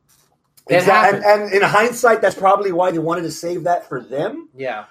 It 0.68 0.76
Exact- 0.76 1.04
happened. 1.04 1.24
and, 1.24 1.42
and 1.42 1.52
in 1.54 1.62
hindsight, 1.62 2.20
that's 2.22 2.36
probably 2.36 2.72
why 2.72 2.90
they 2.90 2.98
wanted 2.98 3.22
to 3.22 3.30
save 3.30 3.64
that 3.64 3.88
for 3.88 4.00
them, 4.00 4.48
Yeah. 4.56 4.84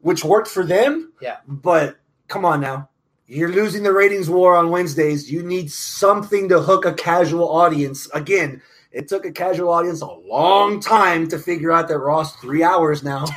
which 0.00 0.24
worked 0.24 0.48
for 0.48 0.64
them. 0.64 1.12
Yeah. 1.20 1.38
But 1.48 1.96
come 2.28 2.44
on 2.44 2.60
now. 2.60 2.88
You're 3.26 3.50
losing 3.50 3.82
the 3.82 3.92
ratings 3.92 4.30
war 4.30 4.54
on 4.54 4.70
Wednesdays. 4.70 5.30
You 5.30 5.42
need 5.42 5.72
something 5.72 6.48
to 6.50 6.60
hook 6.60 6.84
a 6.84 6.92
casual 6.94 7.48
audience. 7.50 8.08
Again, 8.14 8.62
it 8.92 9.08
took 9.08 9.24
a 9.26 9.32
casual 9.32 9.70
audience 9.70 10.00
a 10.00 10.06
long 10.06 10.80
time 10.80 11.28
to 11.28 11.38
figure 11.38 11.72
out 11.72 11.88
that 11.88 11.98
Raw's 11.98 12.32
three 12.32 12.62
hours 12.62 13.02
now. 13.02 13.24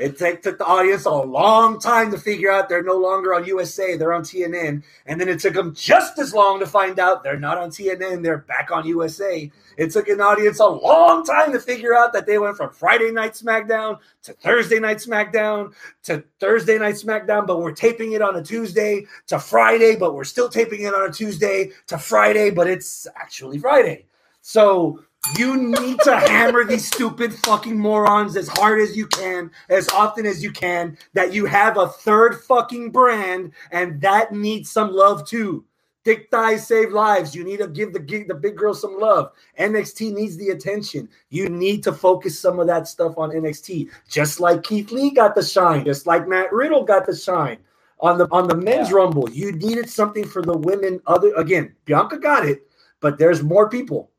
It 0.00 0.18
take, 0.18 0.42
took 0.42 0.58
the 0.58 0.64
audience 0.64 1.04
a 1.04 1.10
long 1.10 1.78
time 1.78 2.10
to 2.12 2.18
figure 2.18 2.50
out 2.50 2.68
they're 2.68 2.82
no 2.82 2.96
longer 2.96 3.34
on 3.34 3.44
USA, 3.44 3.96
they're 3.96 4.12
on 4.12 4.22
TNN. 4.22 4.82
And 5.06 5.20
then 5.20 5.28
it 5.28 5.40
took 5.40 5.54
them 5.54 5.74
just 5.74 6.18
as 6.18 6.32
long 6.32 6.60
to 6.60 6.66
find 6.66 6.98
out 6.98 7.22
they're 7.22 7.38
not 7.38 7.58
on 7.58 7.70
TNN, 7.70 8.22
they're 8.22 8.38
back 8.38 8.70
on 8.70 8.86
USA. 8.86 9.50
It 9.76 9.90
took 9.90 10.08
an 10.08 10.20
audience 10.20 10.60
a 10.60 10.66
long 10.66 11.24
time 11.24 11.52
to 11.52 11.60
figure 11.60 11.94
out 11.94 12.12
that 12.12 12.26
they 12.26 12.38
went 12.38 12.56
from 12.56 12.70
Friday 12.70 13.10
Night 13.10 13.32
SmackDown 13.32 13.98
to 14.24 14.32
Thursday 14.34 14.78
Night 14.78 14.98
SmackDown 14.98 15.72
to 16.04 16.24
Thursday 16.38 16.78
Night 16.78 16.94
SmackDown, 16.94 17.46
but 17.46 17.60
we're 17.60 17.72
taping 17.72 18.12
it 18.12 18.22
on 18.22 18.36
a 18.36 18.42
Tuesday 18.42 19.06
to 19.26 19.38
Friday, 19.38 19.96
but 19.96 20.14
we're 20.14 20.24
still 20.24 20.48
taping 20.48 20.82
it 20.82 20.94
on 20.94 21.08
a 21.08 21.12
Tuesday 21.12 21.70
to 21.88 21.98
Friday, 21.98 22.50
but 22.50 22.66
it's 22.66 23.06
actually 23.16 23.58
Friday. 23.58 24.06
So 24.42 25.00
you 25.38 25.56
need 25.56 26.00
to 26.00 26.16
hammer 26.18 26.64
these 26.64 26.86
stupid 26.86 27.34
fucking 27.34 27.78
morons 27.78 28.36
as 28.36 28.48
hard 28.48 28.80
as 28.80 28.96
you 28.96 29.06
can, 29.06 29.50
as 29.68 29.88
often 29.90 30.26
as 30.26 30.42
you 30.42 30.50
can, 30.52 30.96
that 31.14 31.32
you 31.32 31.46
have 31.46 31.76
a 31.76 31.88
third 31.88 32.40
fucking 32.42 32.90
brand, 32.90 33.52
and 33.70 34.00
that 34.00 34.32
needs 34.32 34.70
some 34.70 34.92
love 34.92 35.26
too. 35.26 35.64
Thick 36.04 36.28
thighs 36.30 36.66
save 36.66 36.92
lives. 36.92 37.34
You 37.34 37.44
need 37.44 37.58
to 37.58 37.68
give 37.68 37.92
the 37.92 38.00
the 38.26 38.34
big 38.34 38.56
girl 38.56 38.72
some 38.72 38.98
love. 38.98 39.32
NXT 39.58 40.14
needs 40.14 40.38
the 40.38 40.48
attention. 40.48 41.08
You 41.28 41.50
need 41.50 41.82
to 41.84 41.92
focus 41.92 42.40
some 42.40 42.58
of 42.58 42.66
that 42.68 42.88
stuff 42.88 43.18
on 43.18 43.30
NXT, 43.30 43.90
just 44.08 44.40
like 44.40 44.62
Keith 44.62 44.90
Lee 44.92 45.10
got 45.10 45.34
the 45.34 45.42
shine, 45.42 45.84
just 45.84 46.06
like 46.06 46.26
Matt 46.26 46.52
Riddle 46.52 46.84
got 46.84 47.04
the 47.06 47.14
shine 47.14 47.58
on 48.00 48.16
the 48.18 48.26
on 48.32 48.48
the 48.48 48.56
men's 48.56 48.88
Yeah. 48.90 48.96
rumble. 48.96 49.28
You 49.30 49.52
needed 49.52 49.90
something 49.90 50.26
for 50.26 50.42
the 50.42 50.56
women. 50.56 51.00
Other 51.06 51.34
again, 51.34 51.74
Bianca 51.84 52.18
got 52.18 52.46
it, 52.46 52.66
but 53.00 53.18
there's 53.18 53.42
more 53.42 53.68
people. 53.68 54.09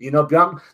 You 0.00 0.10
know, 0.10 0.26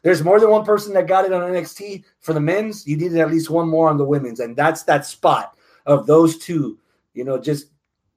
there's 0.03 0.23
more 0.23 0.39
than 0.39 0.51
one 0.51 0.65
person 0.65 0.94
that 0.94 1.09
got 1.09 1.24
it 1.24 1.32
on 1.32 1.43
NXT 1.43 2.05
for 2.20 2.32
the 2.32 2.40
men's. 2.40 2.86
You 2.86 2.97
needed 2.97 3.19
at 3.19 3.31
least 3.31 3.51
one 3.51 3.69
more 3.69 3.89
on 3.90 3.98
the 3.98 4.05
women's, 4.05 4.40
and 4.40 4.57
that's 4.57 4.85
that 4.85 5.05
spot 5.05 5.57
of 5.85 6.07
those 6.07 6.39
two. 6.39 6.78
You 7.12 7.24
know, 7.24 7.36
just 7.36 7.66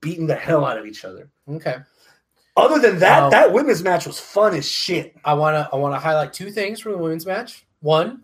beating 0.02 0.28
the 0.28 0.36
hell 0.36 0.66
out 0.66 0.78
of 0.78 0.86
each 0.86 1.04
other. 1.04 1.30
Okay. 1.50 1.78
Other 2.56 2.80
than 2.80 3.00
that, 3.00 3.24
Um, 3.24 3.32
that 3.32 3.54
women's 3.54 3.82
match 3.84 4.06
was 4.06 4.20
fun 4.20 4.54
as 4.54 4.70
shit. 4.70 5.16
I 5.26 5.34
wanna 5.34 5.68
I 5.74 5.78
wanna 5.78 6.00
highlight 6.00 6.32
two 6.34 6.52
things 6.52 6.80
from 6.80 6.92
the 6.94 6.98
women's 6.98 7.26
match. 7.26 7.66
One, 7.80 8.24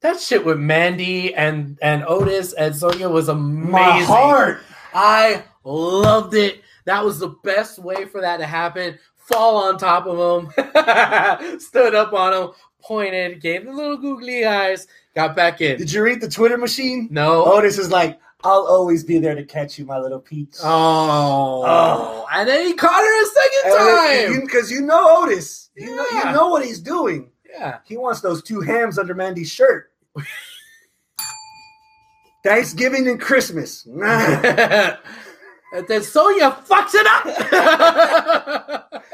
that 0.00 0.20
shit 0.20 0.44
with 0.44 0.58
Mandy 0.58 1.34
and 1.34 1.78
and 1.82 2.04
Otis 2.06 2.52
and 2.52 2.74
Sonya 2.74 3.08
was 3.08 3.28
amazing. 3.28 3.70
My 3.70 4.00
heart. 4.02 4.60
I 4.94 5.42
loved 5.64 6.34
it. 6.34 6.62
That 6.84 7.04
was 7.04 7.18
the 7.18 7.34
best 7.42 7.78
way 7.80 8.04
for 8.06 8.20
that 8.20 8.38
to 8.38 8.46
happen. 8.46 8.98
Fall 9.28 9.56
on 9.56 9.76
top 9.78 10.06
of 10.06 10.16
him, 10.18 11.58
stood 11.60 11.94
up 11.94 12.12
on 12.12 12.32
him, 12.32 12.50
pointed, 12.80 13.40
gave 13.40 13.64
the 13.64 13.72
little 13.72 13.96
googly 13.96 14.44
eyes, 14.44 14.86
got 15.14 15.34
back 15.34 15.60
in. 15.60 15.78
Did 15.78 15.92
you 15.92 16.02
read 16.02 16.20
the 16.20 16.28
Twitter 16.28 16.56
machine? 16.56 17.08
No. 17.10 17.44
Oh, 17.44 17.58
Otis 17.58 17.76
is 17.78 17.90
like, 17.90 18.20
I'll 18.44 18.66
always 18.66 19.02
be 19.02 19.18
there 19.18 19.34
to 19.34 19.44
catch 19.44 19.78
you, 19.78 19.84
my 19.84 19.98
little 19.98 20.20
peach. 20.20 20.54
Oh. 20.62 21.64
Oh. 21.66 22.26
And 22.32 22.48
then 22.48 22.66
he 22.68 22.74
caught 22.74 23.02
her 23.02 23.22
a 23.22 23.26
second 23.26 23.76
time. 23.76 24.40
Because 24.46 24.70
you, 24.70 24.82
know 24.82 25.22
Otis. 25.22 25.70
You, 25.76 25.96
know, 25.96 26.06
you 26.12 26.24
know 26.32 26.48
what 26.50 26.64
he's 26.64 26.80
doing. 26.80 27.30
yeah. 27.50 27.78
He 27.84 27.96
wants 27.96 28.20
those 28.20 28.42
two 28.42 28.60
hams 28.60 28.98
under 28.98 29.14
Mandy's 29.14 29.50
shirt. 29.50 29.90
Thanksgiving 32.44 33.08
and 33.08 33.20
Christmas. 33.20 33.84
And 35.76 35.86
then 35.88 36.02
Sonya 36.02 36.52
fucks 36.66 36.94
it 36.94 37.06
up. 37.06 37.28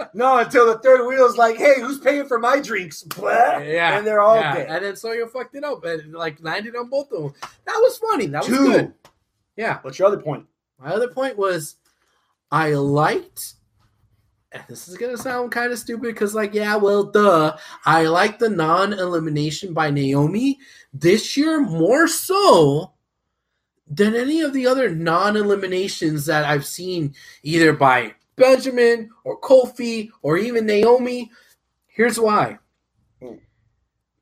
no, 0.14 0.38
until 0.38 0.66
the 0.66 0.78
third 0.78 1.04
wheel's 1.08 1.36
like, 1.36 1.56
hey, 1.56 1.80
who's 1.80 1.98
paying 1.98 2.26
for 2.26 2.38
my 2.38 2.60
drinks? 2.60 3.04
Yeah. 3.18 3.98
And 3.98 4.06
they're 4.06 4.20
all 4.20 4.36
yeah. 4.36 4.54
dead. 4.54 4.68
And 4.68 4.84
then 4.84 4.94
Sonya 4.94 5.26
fucked 5.26 5.56
it 5.56 5.64
up 5.64 5.84
and 5.84 6.12
like 6.12 6.40
landed 6.40 6.76
on 6.76 6.88
both 6.88 7.10
of 7.10 7.22
them. 7.22 7.34
That 7.66 7.78
was 7.78 7.98
funny. 7.98 8.26
That 8.26 8.46
was 8.46 8.46
Two. 8.46 8.66
good. 8.66 8.94
Yeah. 9.56 9.80
What's 9.82 9.98
your 9.98 10.06
other 10.06 10.22
point? 10.22 10.46
My 10.78 10.90
other 10.90 11.08
point 11.08 11.36
was 11.36 11.74
I 12.52 12.74
liked 12.74 13.54
and 14.52 14.62
this 14.68 14.86
is 14.86 14.96
gonna 14.96 15.16
sound 15.16 15.50
kind 15.50 15.72
of 15.72 15.78
stupid 15.78 16.02
because, 16.02 16.34
like, 16.34 16.52
yeah, 16.52 16.76
well, 16.76 17.04
duh. 17.04 17.56
I 17.86 18.02
like 18.02 18.38
the 18.38 18.50
non-elimination 18.50 19.72
by 19.72 19.90
Naomi 19.90 20.58
this 20.92 21.38
year 21.38 21.60
more 21.60 22.06
so 22.06 22.92
than 23.92 24.14
any 24.16 24.40
of 24.40 24.54
the 24.54 24.66
other 24.66 24.88
non-eliminations 24.88 26.24
that 26.26 26.44
I've 26.46 26.64
seen, 26.64 27.14
either 27.42 27.74
by 27.74 28.14
Benjamin 28.36 29.10
or 29.24 29.38
Kofi 29.38 30.08
or 30.22 30.38
even 30.38 30.64
Naomi. 30.64 31.30
Here's 31.86 32.18
why. 32.18 32.58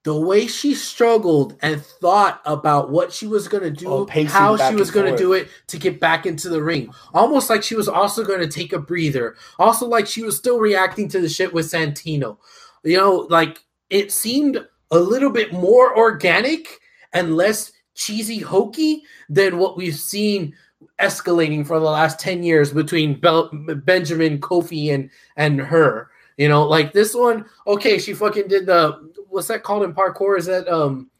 The 0.02 0.18
way 0.18 0.46
she 0.46 0.74
struggled 0.74 1.56
and 1.60 1.84
thought 1.84 2.40
about 2.46 2.90
what 2.90 3.12
she 3.12 3.26
was 3.26 3.48
going 3.48 3.62
to 3.62 3.70
do, 3.70 3.86
Oh, 3.88 4.06
how 4.26 4.56
she 4.56 4.74
was 4.74 4.90
going 4.90 5.12
to 5.12 5.16
do 5.16 5.34
it 5.34 5.48
to 5.68 5.78
get 5.78 6.00
back 6.00 6.24
into 6.26 6.48
the 6.48 6.62
ring. 6.62 6.90
Almost 7.12 7.50
like 7.50 7.62
she 7.62 7.76
was 7.76 7.86
also 7.86 8.24
going 8.24 8.40
to 8.40 8.48
take 8.48 8.72
a 8.72 8.78
breather. 8.78 9.36
Also, 9.58 9.86
like 9.86 10.06
she 10.06 10.22
was 10.22 10.36
still 10.36 10.58
reacting 10.58 11.06
to 11.08 11.20
the 11.20 11.28
shit 11.28 11.52
with 11.52 11.70
Santino. 11.70 12.38
You 12.82 12.96
know, 12.96 13.26
like 13.30 13.62
it 13.90 14.10
seemed 14.10 14.66
a 14.90 14.98
little 14.98 15.30
bit 15.30 15.52
more 15.52 15.96
organic 15.96 16.80
and 17.12 17.36
less 17.36 17.70
cheesy 18.00 18.38
hokey 18.38 19.02
than 19.28 19.58
what 19.58 19.76
we've 19.76 19.94
seen 19.96 20.54
escalating 20.98 21.66
for 21.66 21.78
the 21.78 21.84
last 21.84 22.18
10 22.18 22.42
years 22.42 22.72
between 22.72 23.20
Bel- 23.20 23.50
Benjamin, 23.84 24.40
Kofi, 24.40 24.94
and 24.94 25.10
and 25.36 25.60
her. 25.60 26.10
You 26.38 26.48
know, 26.48 26.66
like 26.66 26.92
this 26.94 27.14
one, 27.14 27.44
okay, 27.66 27.98
she 27.98 28.14
fucking 28.14 28.48
did 28.48 28.64
the 28.64 29.10
what's 29.28 29.48
that 29.48 29.62
called 29.62 29.82
in 29.84 29.92
parkour? 29.92 30.38
Is 30.38 30.46
that 30.46 30.66
um 30.68 31.10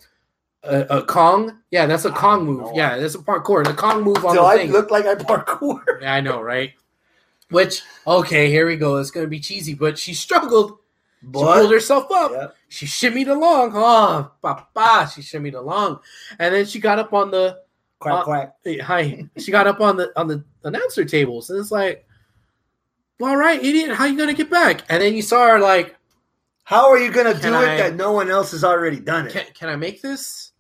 a, 0.63 0.81
a 0.99 1.03
Kong? 1.05 1.59
Yeah, 1.71 1.85
that's 1.87 2.07
a 2.07 2.11
Kong 2.11 2.47
move. 2.47 2.61
know. 2.61 2.73
Yeah, 2.75 2.97
that's 2.97 3.15
a 3.15 3.19
parkour. 3.19 3.65
The 3.65 3.75
Kong 3.75 4.03
move 4.03 4.25
on 4.25 4.35
Do 4.35 4.41
the 4.41 4.47
I 4.47 4.57
thing. 4.57 4.73
look 4.73 4.91
like 4.91 5.05
I 5.05 5.15
parkour? 5.17 5.83
Yeah, 6.01 6.15
I 6.15 6.21
know, 6.23 6.41
right? 6.41 6.73
Which 7.51 7.83
okay, 8.07 8.49
here 8.51 8.67
we 8.67 8.77
go. 8.77 8.97
It's 8.97 9.11
gonna 9.11 9.27
be 9.27 9.41
cheesy, 9.41 9.75
but 9.75 9.99
she 9.99 10.15
struggled. 10.15 10.79
She 11.21 11.27
pulled 11.31 11.71
herself 11.73 12.11
up. 12.11 12.31
Yeah. 12.33 12.47
She 12.69 12.87
shimmied 12.87 13.29
along. 13.29 13.73
Oh, 13.75 14.31
papa. 14.41 15.11
She 15.15 15.21
shimmied 15.21 15.55
along, 15.55 16.01
and 16.39 16.55
then 16.55 16.65
she 16.67 16.79
got 16.81 16.99
up 16.99 17.13
on 17.13 17.31
the 17.31 17.59
Quack, 17.99 18.15
Uh, 18.15 18.25
quack. 18.25 18.55
Hi. 18.83 19.29
She 19.37 19.53
got 19.53 19.67
up 19.67 19.81
on 19.81 19.99
the 19.99 20.11
on 20.19 20.27
the 20.27 20.43
announcer 20.65 21.05
tables, 21.05 21.51
and 21.51 21.59
it's 21.61 21.71
like, 21.71 22.07
"All 23.21 23.37
right, 23.37 23.63
idiot, 23.63 23.95
how 23.95 24.07
you 24.07 24.17
gonna 24.17 24.33
get 24.33 24.49
back?" 24.49 24.85
And 24.89 25.03
then 25.03 25.13
you 25.15 25.21
saw 25.21 25.47
her 25.49 25.59
like, 25.61 25.97
How 26.65 26.89
are 26.91 26.99
you 26.99 27.11
going 27.11 27.35
to 27.35 27.39
do 27.43 27.53
I- 27.53 27.75
it 27.75 27.79
that 27.79 27.97
no 27.97 28.13
one 28.13 28.31
else 28.31 28.53
has 28.53 28.63
already 28.65 29.01
done 29.01 29.27
it? 29.27 29.33
"Can, 29.33 29.45
can 29.55 29.69
I 29.69 29.77
make 29.77 30.01
this?" 30.01 30.53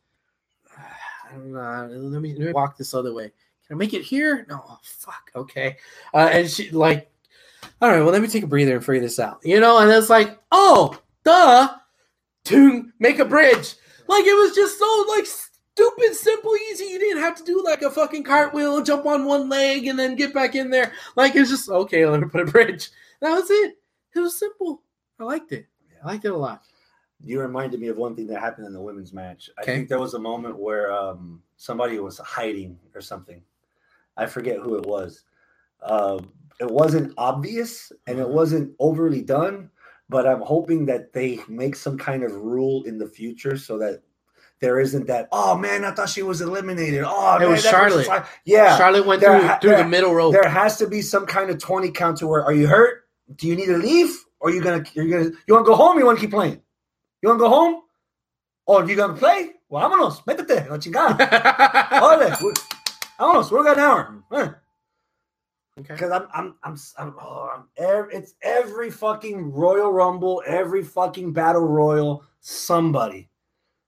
I 0.76 1.32
don't 1.32 1.52
know. 1.52 1.88
Let 1.90 2.20
me 2.20 2.34
let 2.34 2.46
me 2.48 2.52
walk 2.52 2.76
this 2.76 2.92
other 2.94 3.14
way. 3.14 3.32
Can 3.66 3.76
I 3.76 3.78
make 3.78 3.94
it 3.94 4.02
here? 4.02 4.44
No. 4.48 4.62
Oh, 4.68 4.78
fuck. 4.82 5.30
Okay. 5.34 5.76
Uh, 6.12 6.28
and 6.32 6.50
she 6.50 6.70
like 6.70 7.09
all 7.80 7.90
right, 7.90 8.00
well, 8.00 8.10
let 8.10 8.22
me 8.22 8.28
take 8.28 8.44
a 8.44 8.48
breather 8.48 8.76
and 8.76 8.84
figure 8.84 9.00
this 9.00 9.18
out. 9.18 9.40
You 9.42 9.60
know, 9.60 9.78
and 9.78 9.90
it's 9.90 10.10
like, 10.10 10.38
oh, 10.52 10.98
duh, 11.24 11.68
to 12.44 12.90
make 12.98 13.18
a 13.18 13.24
bridge. 13.24 13.74
Like 14.06 14.24
it 14.24 14.34
was 14.34 14.54
just 14.54 14.78
so 14.78 15.04
like 15.08 15.26
stupid, 15.26 16.14
simple, 16.14 16.52
easy. 16.70 16.84
You 16.84 16.98
didn't 16.98 17.22
have 17.22 17.36
to 17.36 17.44
do 17.44 17.62
like 17.64 17.82
a 17.82 17.90
fucking 17.90 18.24
cartwheel, 18.24 18.82
jump 18.82 19.06
on 19.06 19.24
one 19.24 19.48
leg, 19.48 19.86
and 19.86 19.98
then 19.98 20.16
get 20.16 20.34
back 20.34 20.54
in 20.54 20.70
there. 20.70 20.92
Like 21.16 21.36
it's 21.36 21.50
just 21.50 21.68
okay. 21.68 22.04
Let 22.06 22.20
me 22.20 22.28
put 22.28 22.48
a 22.48 22.50
bridge. 22.50 22.90
That 23.20 23.30
was 23.30 23.50
it. 23.50 23.76
It 24.14 24.20
was 24.20 24.38
simple. 24.38 24.82
I 25.18 25.24
liked 25.24 25.52
it. 25.52 25.66
I 26.02 26.06
liked 26.08 26.24
it 26.24 26.32
a 26.32 26.36
lot. 26.36 26.62
You 27.22 27.40
reminded 27.40 27.80
me 27.80 27.88
of 27.88 27.98
one 27.98 28.16
thing 28.16 28.26
that 28.28 28.40
happened 28.40 28.66
in 28.66 28.72
the 28.72 28.80
women's 28.80 29.12
match. 29.12 29.50
I 29.58 29.64
think 29.64 29.88
there 29.88 29.98
was 29.98 30.14
a 30.14 30.18
moment 30.18 30.58
where 30.58 30.90
um, 30.90 31.42
somebody 31.56 31.98
was 31.98 32.18
hiding 32.18 32.78
or 32.94 33.02
something. 33.02 33.42
I 34.16 34.26
forget 34.26 34.58
who 34.58 34.76
it 34.76 34.86
was. 34.86 35.22
Uh, 35.82 36.20
it 36.60 36.70
wasn't 36.70 37.14
obvious 37.16 37.90
and 38.06 38.18
it 38.18 38.22
mm-hmm. 38.26 38.34
wasn't 38.34 38.74
overly 38.78 39.22
done, 39.22 39.70
but 40.08 40.26
I'm 40.26 40.42
hoping 40.42 40.86
that 40.86 41.12
they 41.12 41.40
make 41.48 41.74
some 41.74 41.96
kind 41.96 42.22
of 42.22 42.32
rule 42.32 42.84
in 42.84 42.98
the 42.98 43.06
future 43.08 43.56
so 43.56 43.78
that 43.78 44.02
there 44.60 44.78
isn't 44.78 45.06
that. 45.06 45.28
Oh 45.32 45.56
man, 45.56 45.84
I 45.86 45.92
thought 45.92 46.10
she 46.10 46.22
was 46.22 46.42
eliminated. 46.42 47.02
Oh, 47.06 47.36
It 47.36 47.40
man, 47.40 47.50
was 47.50 47.62
Charlotte. 47.62 48.06
hi-" 48.06 48.26
Yeah, 48.44 48.76
Charlotte 48.76 49.06
went 49.06 49.22
there 49.22 49.38
through 49.38 49.48
ha- 49.48 49.58
through 49.60 49.70
there- 49.70 49.82
the 49.84 49.88
middle 49.88 50.14
rope. 50.14 50.34
there 50.34 50.48
has 50.48 50.76
to 50.78 50.86
be 50.86 51.00
some 51.00 51.24
kind 51.24 51.48
of 51.50 51.58
20 51.58 51.90
count 51.92 52.18
to 52.18 52.26
where 52.26 52.44
are 52.44 52.52
you 52.52 52.66
hurt? 52.66 53.04
Do 53.36 53.46
you 53.46 53.56
need 53.56 53.66
to 53.66 53.78
leave? 53.78 54.14
Or 54.38 54.50
are 54.50 54.52
you 54.52 54.62
gonna 54.62 54.84
you're 54.92 55.08
gonna 55.08 55.30
you 55.46 55.54
wanna 55.54 55.64
go 55.64 55.74
home? 55.74 55.98
You 55.98 56.04
wanna 56.04 56.20
keep 56.20 56.30
playing? 56.30 56.60
You 57.22 57.28
wanna 57.30 57.38
go 57.38 57.48
home? 57.48 57.82
Or 58.66 58.86
you 58.88 58.96
gonna 58.96 59.14
play? 59.14 59.52
Well, 59.70 59.88
vámonos, 59.88 60.24
métete, 60.26 60.68
la 60.68 60.76
chingada. 60.76 61.16
We- 62.42 62.52
vámonos, 63.18 63.50
we 63.50 63.64
got 63.64 63.78
an 63.78 63.84
hour. 63.84 64.24
Eh. 64.32 64.50
Okay. 65.80 65.94
Because 65.94 66.10
I'm 66.10 66.26
I'm 66.32 66.54
I'm, 66.62 66.76
I'm, 66.98 67.14
oh, 67.20 67.50
I'm 67.54 67.64
ev- 67.76 68.08
it's 68.12 68.34
every 68.42 68.90
fucking 68.90 69.52
Royal 69.52 69.92
Rumble, 69.92 70.42
every 70.46 70.82
fucking 70.82 71.32
battle 71.32 71.66
royal, 71.66 72.24
somebody, 72.40 73.28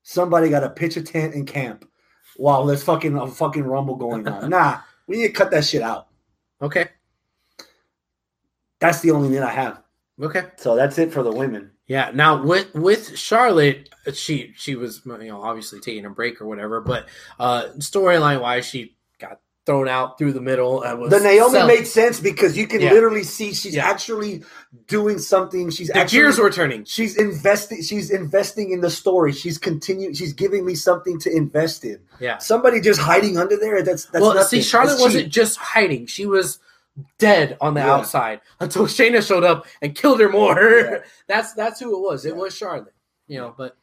somebody 0.02 0.51
got 0.51 0.60
to 0.60 0.70
pitch 0.70 0.97
a 0.97 1.02
tent 1.02 1.35
in 1.35 1.47
camp 1.47 1.89
while 2.36 2.66
there's 2.66 2.82
fucking 2.82 3.16
a 3.16 3.27
fucking 3.27 3.64
rumble 3.64 3.97
going 3.97 4.27
on. 4.27 4.51
nah, 4.51 4.81
we 5.06 5.19
need 5.19 5.28
to 5.28 5.32
cut 5.32 5.51
that 5.51 5.64
shit 5.64 5.82
out. 5.82 6.09
Okay. 6.60 6.89
That's 8.81 9.01
the 9.01 9.10
only 9.10 9.28
thing 9.28 9.43
I 9.43 9.51
have. 9.51 9.82
Okay. 10.20 10.44
So 10.56 10.77
that's 10.77 10.98
it 10.98 11.12
for 11.12 11.23
the 11.23 11.32
women. 11.32 11.70
Yeah. 11.86 12.10
Now 12.14 12.43
with 12.43 12.73
with 12.74 13.16
Charlotte, 13.16 13.89
she 14.12 14.52
she 14.56 14.77
was 14.77 15.02
you 15.05 15.19
know 15.19 15.43
obviously 15.43 15.81
taking 15.81 16.05
a 16.05 16.10
break 16.10 16.40
or 16.40 16.47
whatever, 16.47 16.81
but 16.81 17.09
uh 17.39 17.66
storyline 17.78 18.40
wise, 18.40 18.66
she 18.66 18.97
thrown 19.64 19.89
out 19.89 20.18
through 20.18 20.32
the 20.32 20.40
middle. 20.40 20.80
The 20.80 21.20
Naomi 21.20 21.52
selling. 21.52 21.66
made 21.68 21.86
sense 21.86 22.18
because 22.18 22.56
you 22.56 22.66
can 22.66 22.80
Yeah. 22.80 22.93
literally 22.93 23.22
see 23.22 23.52
she's 23.55 23.76
Yeah. 23.76 23.86
actually 23.89 24.43
doing 24.89 25.18
something. 25.20 25.70
She's 25.70 25.86
the 25.89 25.97
actually 25.98 26.18
gears 26.18 26.39
were 26.39 26.51
turning. 26.51 26.84
she's 26.84 27.16
investing. 27.16 27.80
She's 27.82 28.10
investing 28.10 28.72
in 28.72 28.80
the 28.80 28.90
story. 28.90 29.32
She's 29.32 29.59
continuing. 29.59 30.14
She's 30.14 30.32
giving 30.32 30.64
me 30.66 30.74
something 30.74 31.18
to 31.20 31.30
invest 31.30 31.84
in. 31.84 32.01
Yeah. 32.18 32.39
Somebody 32.39 32.80
just 32.80 33.01
hiding 33.01 33.39
under 33.39 33.56
there. 33.56 33.82
That's 33.82 34.06
that's 34.06 34.20
well, 34.22 34.34
nothing. 34.34 34.62
see, 34.62 34.68
Charlotte 34.68 34.98
wasn't 35.01 35.24
cheap. 35.26 35.32
just 35.32 35.59
hiding; 35.59 36.06
she 36.06 36.26
was 36.26 36.59
dead 37.18 37.56
on 37.60 37.74
the 37.74 37.80
Yeah. 37.80 37.94
outside 37.94 38.40
until 38.60 38.86
Shayna 38.86 39.24
showed 39.26 39.44
up 39.44 39.66
and 39.80 39.94
killed 39.94 40.18
her 40.20 40.28
more. 40.28 41.05
That's 41.28 41.52
that's 41.55 41.78
who 41.80 41.97
it 41.97 42.01
was. 42.01 42.26
It 42.26 42.34
was 42.36 42.55
Charlotte. 42.55 42.93
You 43.28 43.39
know, 43.39 43.55
but 43.56 43.76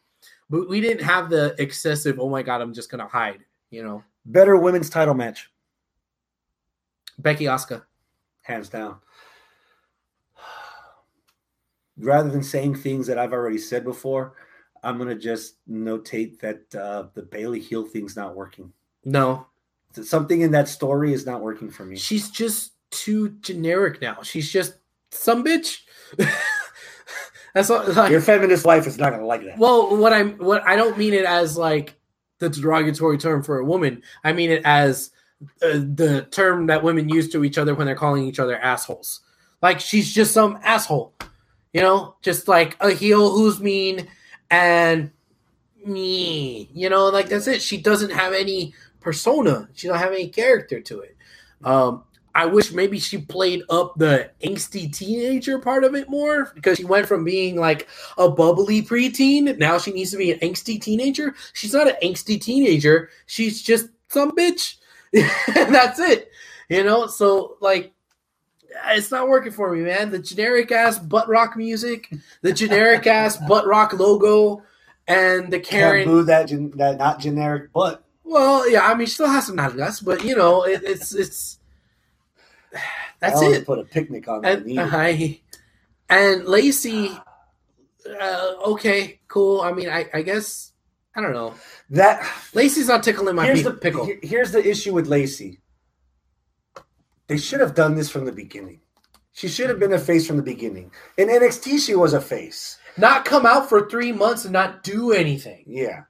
but 0.49 0.68
we 0.68 0.81
didn't 0.81 1.03
have 1.06 1.30
the 1.30 1.56
excessive. 1.57 2.19
Oh 2.19 2.30
my 2.30 2.43
god, 2.43 2.60
I'm 2.61 2.73
just 2.73 2.91
gonna 2.91 3.07
hide. 3.07 3.45
You 3.72 3.84
know, 3.84 4.03
better 4.26 4.57
women's 4.57 4.89
title 4.89 5.14
match, 5.14 5.49
Becky 7.20 7.48
Oscar, 7.48 7.88
hands 8.41 8.70
down. 8.70 8.98
Rather 11.98 12.30
than 12.30 12.44
saying 12.44 12.76
things 12.76 13.08
that 13.08 13.18
I've 13.20 13.34
already 13.34 13.58
said 13.58 13.84
before, 13.84 14.34
I'm 14.84 14.98
gonna 14.98 15.16
just 15.16 15.56
notate 15.70 16.40
that 16.40 16.74
uh, 16.76 17.08
the 17.14 17.24
Bayley 17.24 17.60
heel 17.60 17.86
thing's 17.86 18.16
not 18.16 18.36
working. 18.36 18.72
No, 19.06 19.48
Something 20.02 20.41
in 20.41 20.52
that 20.52 20.68
story 20.70 21.14
is 21.14 21.26
not 21.26 21.41
working 21.41 21.70
for 21.70 21.84
me. 21.84 21.98
she's 21.98 22.30
just 22.30 22.74
too 22.91 23.30
generic 23.41 24.02
now. 24.02 24.22
She's 24.22 24.50
just 24.52 24.76
some 25.12 25.44
bitch. 25.44 25.80
That's 27.56 27.70
all, 27.72 27.84
like, 27.94 28.12
Your 28.12 28.22
feminist 28.22 28.66
wife 28.66 28.86
is 28.88 28.98
not 29.00 29.10
gonna 29.12 29.26
like 29.26 29.44
that. 29.44 29.58
well, 29.58 29.98
what 29.98 30.14
I'm 30.14 30.34
what 30.38 30.64
I 30.66 30.76
don't 30.76 30.98
mean 30.98 31.14
it 31.14 31.26
as 31.26 31.58
like 31.58 31.96
the 32.38 32.50
derogatory 32.50 33.18
term 33.18 33.41
for 33.44 33.58
a 33.60 33.66
woman. 33.66 34.04
I 34.24 34.32
mean 34.34 34.52
it 34.52 34.62
as 34.64 35.12
uh, 35.61 35.80
the 35.95 36.28
term 36.32 36.68
that 36.68 36.84
women 36.84 37.10
use 37.10 37.30
to 37.30 37.44
each 37.44 37.57
other 37.57 37.74
when 37.74 37.88
they're 37.88 37.95
calling 37.95 38.24
each 38.26 38.40
other 38.40 38.57
assholes. 38.57 39.22
Like 39.61 39.80
she's 39.80 40.14
just 40.14 40.34
some 40.34 40.60
asshole, 40.64 41.14
you 41.74 41.82
know, 41.82 42.16
just 42.22 42.48
like 42.48 42.78
a 42.80 42.91
heel 42.91 43.32
who's 43.32 43.60
mean 43.60 44.07
and 44.49 45.11
me, 45.86 46.70
you 46.74 46.90
know, 46.90 47.07
like 47.10 47.30
that's 47.30 47.48
it. 47.48 47.61
She 47.61 47.78
doesn't 47.78 48.11
have 48.11 48.34
any 48.34 48.74
persona. 48.99 49.70
She 49.74 49.88
don't 49.88 49.98
have 49.98 50.14
any 50.14 50.30
character 50.30 50.82
to 50.82 51.02
it. 51.02 51.16
Um, 51.64 52.03
I 52.36 52.45
wish 52.45 52.72
maybe 52.72 52.99
she 52.99 53.18
played 53.18 53.64
up 53.70 53.95
the 53.98 54.32
angsty 54.44 54.91
teenager 54.94 55.60
part 55.60 55.84
of 55.84 55.95
it 55.95 56.10
more 56.10 56.52
because 56.53 56.78
she 56.78 56.86
went 56.86 57.07
from 57.07 57.24
being 57.24 57.57
like 57.57 57.88
a 58.18 58.30
bubbly 58.30 58.82
preteen. 58.82 59.57
Now 59.57 59.78
she 59.78 59.91
needs 59.91 60.11
to 60.11 60.18
be 60.18 60.32
an 60.32 60.40
angsty 60.40 60.80
teenager. 60.80 61.36
She's 61.53 61.74
not 61.74 61.90
an 61.90 61.95
angsty 62.03 62.40
teenager. 62.40 63.10
She's 63.26 63.61
just 63.61 63.90
some 64.10 64.32
bitch. 64.32 64.76
And 65.14 65.30
that's 65.76 65.99
it. 65.99 66.31
You 66.69 66.84
know, 66.84 67.07
so 67.07 67.57
like 67.61 67.94
it's 68.88 69.11
not 69.11 69.27
working 69.27 69.52
for 69.52 69.73
me, 69.76 69.81
man. 69.81 70.11
The 70.11 70.19
generic 70.19 70.72
ass 70.72 70.99
butt 70.99 71.27
rock 71.27 71.56
music, 71.57 72.11
the 72.41 72.53
generic 72.53 73.07
ass 73.07 73.38
butt 73.38 73.65
rock 73.68 73.94
logo, 73.94 74.64
and 75.07 75.52
the 75.52 75.60
Can't 75.60 75.69
Karen. 75.69 76.06
boo 76.06 76.23
that 76.23 76.45
gen- 76.48 76.72
that 76.77 76.98
not 76.98 77.19
generic, 77.19 77.72
but 77.73 78.03
Well, 78.23 78.69
yeah, 78.69 78.86
I 78.88 78.94
mean, 78.94 79.07
she 79.07 79.14
still 79.14 79.27
has 79.27 79.48
some 79.48 79.57
nalgas, 79.57 80.03
but 80.03 80.23
you 80.23 80.36
know, 80.36 80.64
it, 80.64 80.81
it's 80.84 81.14
it's 81.15 81.60
that's 83.19 83.36
I'll 83.36 83.53
it. 83.53 83.65
Put 83.65 83.80
a 83.80 83.84
picnic 83.84 84.27
on 84.27 84.41
the 84.41 84.49
And 84.49 84.65
knee. 84.65 84.77
I 84.80 85.40
and 86.10 86.45
Lacey, 86.45 87.11
uh, 88.19 88.53
okay, 88.65 89.19
cool. 89.27 89.61
I 89.61 89.72
mean, 89.73 89.90
I, 89.90 90.10
I 90.14 90.22
guess 90.22 90.72
I 91.15 91.22
don't 91.22 91.34
know. 91.34 91.56
That 91.90 92.26
Lacey's 92.53 92.88
not 92.88 93.03
tickling 93.03 93.36
my 93.36 93.45
here's 93.45 93.64
pe- 93.64 93.69
the 93.69 93.73
pickle. 93.73 94.06
here- 94.06 94.19
here's 94.22 94.52
the 94.52 94.65
issue 94.68 94.94
with 94.94 95.07
Lacey. 95.07 95.60
They 97.27 97.38
should 97.38 97.60
have 97.60 97.76
done 97.76 97.95
this 97.95 98.10
from 98.10 98.26
the 98.26 98.31
beginning. 98.31 98.81
She 99.34 99.48
should 99.48 99.69
have 99.69 99.80
been 99.80 99.94
a 99.94 99.99
face 99.99 100.27
from 100.27 100.38
the 100.38 100.44
beginning. 100.44 100.91
In 101.18 101.30
NXT, 101.30 101.77
she 101.80 101.95
was 101.95 102.14
a 102.14 102.22
face. 102.22 102.77
Not 102.98 103.26
come 103.26 103.45
out 103.45 103.69
for 103.69 103.88
three 103.90 104.11
months 104.11 104.44
and 104.44 104.53
not 104.53 104.84
do 104.84 105.11
anything. 105.14 105.64
Yeah, 105.68 106.03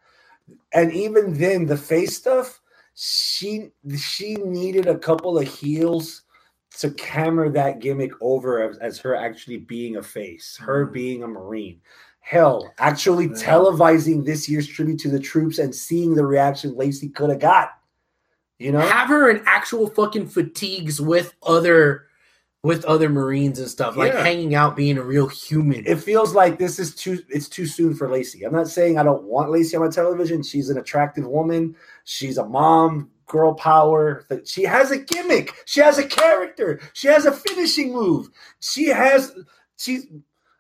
and 0.74 0.92
even 0.94 1.34
then, 1.38 1.66
the 1.66 1.78
face 1.78 2.16
stuff, 2.18 2.60
she 2.96 3.70
she 3.98 4.36
needed 4.36 4.88
a 4.88 4.98
couple 4.98 5.38
of 5.38 5.48
heels 5.48 6.24
to 6.80 6.92
camera 6.92 7.52
that 7.52 7.80
gimmick 7.80 8.12
over 8.22 8.62
as, 8.70 8.78
as 8.78 8.98
her 9.00 9.16
actually 9.16 9.58
being 9.58 9.98
a 9.98 10.04
face, 10.04 10.58
her 10.62 10.88
Mhm. 10.88 10.94
being 10.94 11.24
a 11.24 11.28
marine. 11.28 11.82
Hell, 12.20 12.72
actually 12.78 13.26
Yeah. 13.26 13.32
televising 13.34 14.26
this 14.26 14.48
year's 14.48 14.68
tribute 14.68 15.00
to 15.00 15.10
the 15.10 15.20
troops 15.20 15.58
and 15.58 15.74
seeing 15.74 16.14
the 16.14 16.26
reaction 16.26 16.76
Lacey 16.76 17.10
could 17.10 17.30
have 17.30 17.40
got. 17.40 17.72
You 18.60 18.72
know, 18.74 18.80
Have 18.80 19.08
her 19.08 19.30
in 19.30 19.42
actual 19.46 19.88
fucking 19.88 20.28
fatigues 20.28 21.00
with 21.02 21.34
other 21.44 22.06
with 22.62 22.84
other 22.84 23.08
Marines 23.08 23.58
and 23.58 23.70
stuff, 23.70 23.96
like 23.96 24.14
hanging 24.14 24.54
out, 24.54 24.76
being 24.76 24.98
a 24.98 25.02
real 25.02 25.28
human. 25.30 25.82
it 25.88 25.96
feels 26.02 26.36
like 26.36 26.60
this 26.60 26.78
is 26.78 26.94
too 26.94 27.20
it's 27.30 27.48
too 27.48 27.66
soon 27.66 27.96
for 27.96 28.10
Lacey. 28.10 28.44
I'm 28.44 28.52
not 28.52 28.68
saying 28.68 28.98
I 29.00 29.04
don't 29.04 29.24
want 29.24 29.50
Lacey 29.50 29.78
on 29.78 29.84
my 29.86 29.90
television. 29.90 30.44
She's 30.44 30.70
an 30.70 30.78
attractive 30.78 31.26
woman. 31.26 31.74
She's 32.04 32.38
a 32.38 32.46
mom, 32.46 33.12
girl 33.28 33.54
power. 33.54 34.26
She 34.44 34.64
has 34.64 34.92
a 34.92 34.98
gimmick. 34.98 35.54
She 35.66 35.80
has 35.80 35.98
a 35.98 36.06
character. 36.06 36.82
She 36.92 37.08
has 37.08 37.26
a 37.26 37.32
finishing 37.32 37.94
move. 37.94 38.28
She 38.60 38.88
has 38.90 39.34
she's 39.78 40.06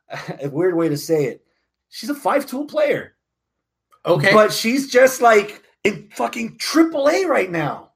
a 0.41 0.47
weird 0.49 0.75
way 0.75 0.87
to 0.87 0.95
say 0.97 1.25
it. 1.25 1.43
She's 1.89 2.09
a 2.09 2.15
five 2.15 2.45
tool 2.45 2.65
player. 2.65 3.15
okay, 4.05 4.31
But 4.33 4.53
she's 4.53 4.89
just 4.91 5.21
like 5.21 5.63
in 5.83 6.09
fucking 6.15 6.57
triple 6.57 7.09
A 7.09 7.25
right 7.25 7.49
now 7.51 7.87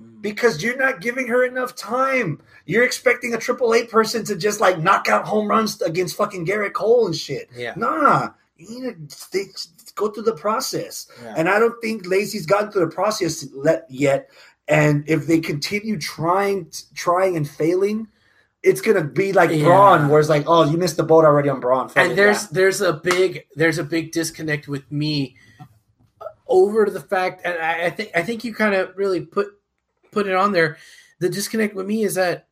Mm. 0.00 0.22
because 0.22 0.62
you're 0.62 0.78
not 0.78 1.00
giving 1.02 1.26
her 1.28 1.44
enough 1.44 1.74
time. 1.76 2.40
You're 2.64 2.84
expecting 2.84 3.34
a 3.34 3.38
triple 3.38 3.74
A 3.74 3.84
person 3.84 4.24
to 4.26 4.36
just 4.36 4.58
like 4.60 4.78
knock 4.78 5.08
out 5.10 5.26
home 5.26 5.48
runs 5.48 5.82
against 5.82 6.16
fucking 6.16 6.46
Gerrit 6.46 6.72
Cole 6.72 7.04
and 7.06 7.14
shit. 7.14 7.50
yeah, 7.54 7.74
Nah, 7.76 8.30
you 8.56 8.80
need 8.82 9.10
to 9.10 9.44
go 9.96 10.08
through 10.08 10.22
the 10.22 10.34
process. 10.36 11.06
yeah. 11.22 11.34
And 11.36 11.48
I 11.50 11.58
don't 11.58 11.78
think 11.82 12.06
Lacey's 12.06 12.46
gotten 12.46 12.70
through 12.72 12.86
the 12.86 12.94
process 12.94 13.46
yet. 13.90 14.30
And 14.68 15.04
if 15.08 15.26
they 15.26 15.40
continue 15.40 15.98
trying, 15.98 16.70
trying 16.94 17.36
and 17.36 17.48
failing, 17.48 18.06
it's 18.62 18.80
gonna 18.80 19.04
be 19.04 19.32
like 19.32 19.50
Yeah. 19.50 19.64
Braun, 19.64 20.08
where 20.08 20.20
it's 20.20 20.28
like, 20.28 20.44
oh, 20.46 20.70
you 20.70 20.76
missed 20.76 20.96
the 20.96 21.02
boat 21.02 21.24
already 21.24 21.48
on 21.48 21.60
Braun. 21.60 21.90
And 21.96 22.16
there's 22.16 22.48
there's 22.48 22.80
a 22.80 22.92
big 22.92 23.46
there's 23.56 23.78
a 23.78 23.84
big 23.84 24.12
disconnect 24.12 24.68
with 24.68 24.90
me 24.92 25.36
over 26.46 26.90
the 26.90 27.00
fact 27.00 27.42
and 27.44 27.56
I, 27.58 27.86
I 27.86 27.90
think 27.90 28.10
I 28.14 28.22
think 28.22 28.44
you 28.44 28.52
kind 28.54 28.74
of 28.74 28.96
really 28.96 29.20
put 29.22 29.48
put 30.12 30.26
it 30.26 30.34
on 30.34 30.52
there. 30.52 30.76
The 31.20 31.28
disconnect 31.28 31.74
with 31.74 31.86
me 31.86 32.02
is 32.02 32.16
that 32.16 32.48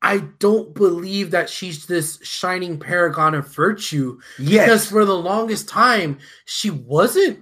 I 0.00 0.18
don't 0.38 0.74
believe 0.74 1.32
that 1.32 1.50
she's 1.50 1.86
this 1.86 2.20
shining 2.22 2.78
paragon 2.78 3.34
of 3.34 3.52
virtue 3.52 4.20
Yes. 4.38 4.64
because 4.66 4.86
for 4.88 5.04
the 5.04 5.16
longest 5.16 5.68
time 5.68 6.18
she 6.44 6.70
wasn't. 6.70 7.40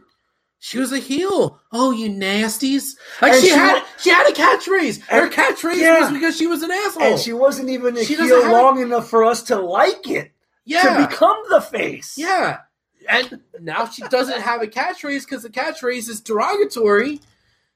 She 0.66 0.80
was 0.80 0.90
a 0.90 0.98
heel. 0.98 1.60
Oh, 1.70 1.92
you 1.92 2.10
nasties! 2.10 2.96
Like 3.22 3.34
she, 3.34 3.42
she 3.42 3.48
had, 3.50 3.84
she 4.00 4.10
had 4.10 4.28
a 4.28 4.34
catchphrase. 4.34 5.00
Her 5.02 5.30
catchphrase 5.30 5.76
yeah. 5.76 6.00
was 6.00 6.10
because 6.10 6.36
she 6.36 6.48
was 6.48 6.64
an 6.64 6.72
asshole. 6.72 7.02
and 7.04 7.20
she 7.20 7.32
wasn't 7.32 7.68
even 7.70 7.96
a 7.96 8.02
She 8.02 8.16
heel 8.16 8.42
have- 8.42 8.50
long 8.50 8.82
enough 8.82 9.08
for 9.08 9.22
us 9.22 9.44
to 9.44 9.60
like 9.60 10.08
it 10.08 10.32
yeah, 10.64 10.82
to 10.98 11.06
become 11.06 11.36
the 11.50 11.60
face. 11.60 12.18
yeah. 12.18 12.62
And 13.08 13.42
now 13.60 13.86
she 13.86 14.02
doesn't 14.08 14.40
have 14.40 14.60
a 14.60 14.66
catchphrase 14.66 15.20
because 15.24 15.44
the 15.44 15.50
catchphrase 15.50 16.08
is 16.08 16.20
derogatory. 16.20 17.20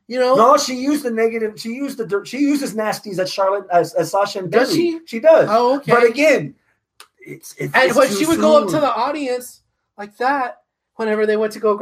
You 0.08 0.18
know, 0.18 0.34
No, 0.34 0.56
she 0.56 0.74
used 0.74 1.04
the 1.04 1.12
negative. 1.12 1.60
She 1.60 1.68
used 1.68 1.96
the 1.96 2.08
dirt. 2.08 2.26
She 2.26 2.38
uses 2.38 2.74
nasties 2.74 3.20
as 3.20 3.32
Charlotte 3.32 3.66
as, 3.72 3.94
as 3.94 4.10
Sasha 4.10 4.40
and 4.40 4.50
Does 4.50 4.74
she? 4.74 4.98
She 5.06 5.20
does. 5.20 5.46
Oh, 5.48 5.76
okay. 5.76 5.92
But 5.92 6.06
again, 6.10 6.56
it's, 7.20 7.54
it's 7.56 7.72
and 7.72 7.84
it's 7.84 7.96
when 7.96 8.08
she 8.08 8.26
would 8.26 8.40
go 8.40 8.60
up 8.60 8.68
to 8.70 8.80
the 8.80 8.92
audience 8.92 9.62
like 9.96 10.16
that, 10.16 10.62
whenever 10.96 11.24
they 11.24 11.36
went 11.36 11.52
to 11.52 11.60
go, 11.60 11.78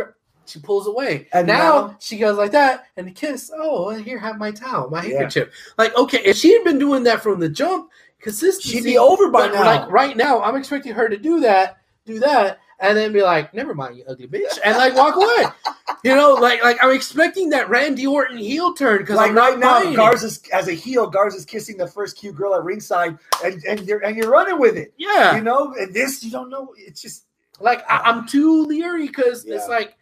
she 0.48 0.58
pulls 0.60 0.86
away. 0.86 1.28
And 1.32 1.46
now, 1.46 1.58
now- 1.88 1.96
she 2.00 2.18
goes 2.18 2.36
like 2.38 2.52
that 2.52 2.84
and 2.96 3.06
the 3.06 3.10
kiss. 3.12 3.50
Oh, 3.54 3.88
and 3.90 4.04
here, 4.04 4.18
have 4.18 4.38
my 4.38 4.50
towel, 4.50 4.88
my 4.90 5.02
Yeah. 5.04 5.18
handkerchief. 5.18 5.48
Like, 5.76 5.96
okay, 5.96 6.22
if 6.24 6.36
she 6.36 6.52
had 6.52 6.64
been 6.64 6.78
doing 6.78 7.02
that 7.04 7.22
from 7.22 7.40
the 7.40 7.48
jump, 7.48 7.90
consistency, 8.20 8.76
she'd 8.78 8.84
be 8.84 8.98
over 8.98 9.30
by 9.30 9.48
now. 9.48 9.64
Like 9.64 9.90
right 9.90 10.16
now, 10.16 10.42
I'm 10.42 10.56
expecting 10.56 10.92
her 10.94 11.08
to 11.08 11.16
do 11.16 11.40
that, 11.40 11.76
do 12.04 12.18
that, 12.20 12.58
and 12.80 12.96
then 12.96 13.12
be 13.12 13.22
like, 13.22 13.52
"Never 13.54 13.74
mind, 13.74 13.96
you 13.96 14.04
ugly 14.08 14.26
bitch," 14.28 14.58
and 14.64 14.76
like 14.76 14.94
walk 14.96 15.16
away. 15.16 15.44
you 16.04 16.14
know, 16.14 16.34
like 16.34 16.62
like 16.62 16.78
I'm 16.82 16.90
expecting 16.92 17.50
that 17.50 17.68
Randy 17.68 18.06
Orton 18.06 18.38
heel 18.38 18.72
turn 18.74 18.98
because 18.98 19.16
like 19.16 19.30
I'm 19.30 19.36
right 19.36 19.58
now. 19.58 19.82
Garza's 19.94 20.40
as 20.52 20.68
a 20.68 20.72
heel. 20.72 21.08
Garza's 21.08 21.44
kissing 21.44 21.76
the 21.76 21.86
first 21.86 22.16
cute 22.16 22.34
girl 22.36 22.54
at 22.54 22.62
ringside, 22.64 23.18
and 23.44 23.62
and 23.64 23.80
you're 23.86 24.04
and 24.04 24.16
you're 24.16 24.30
running 24.30 24.58
with 24.58 24.76
it. 24.76 24.92
Yeah, 24.96 25.36
You 25.36 25.42
know, 25.42 25.74
and 25.78 25.92
this 25.94 26.22
you 26.24 26.30
don't 26.30 26.50
know. 26.50 26.72
It's 26.76 27.00
just 27.02 27.24
like 27.60 27.82
I, 27.90 27.98
I'm 27.98 28.26
too 28.26 28.64
leery 28.64 29.06
because 29.08 29.44
Yeah. 29.44 29.56
it's 29.56 29.68
like. 29.68 29.94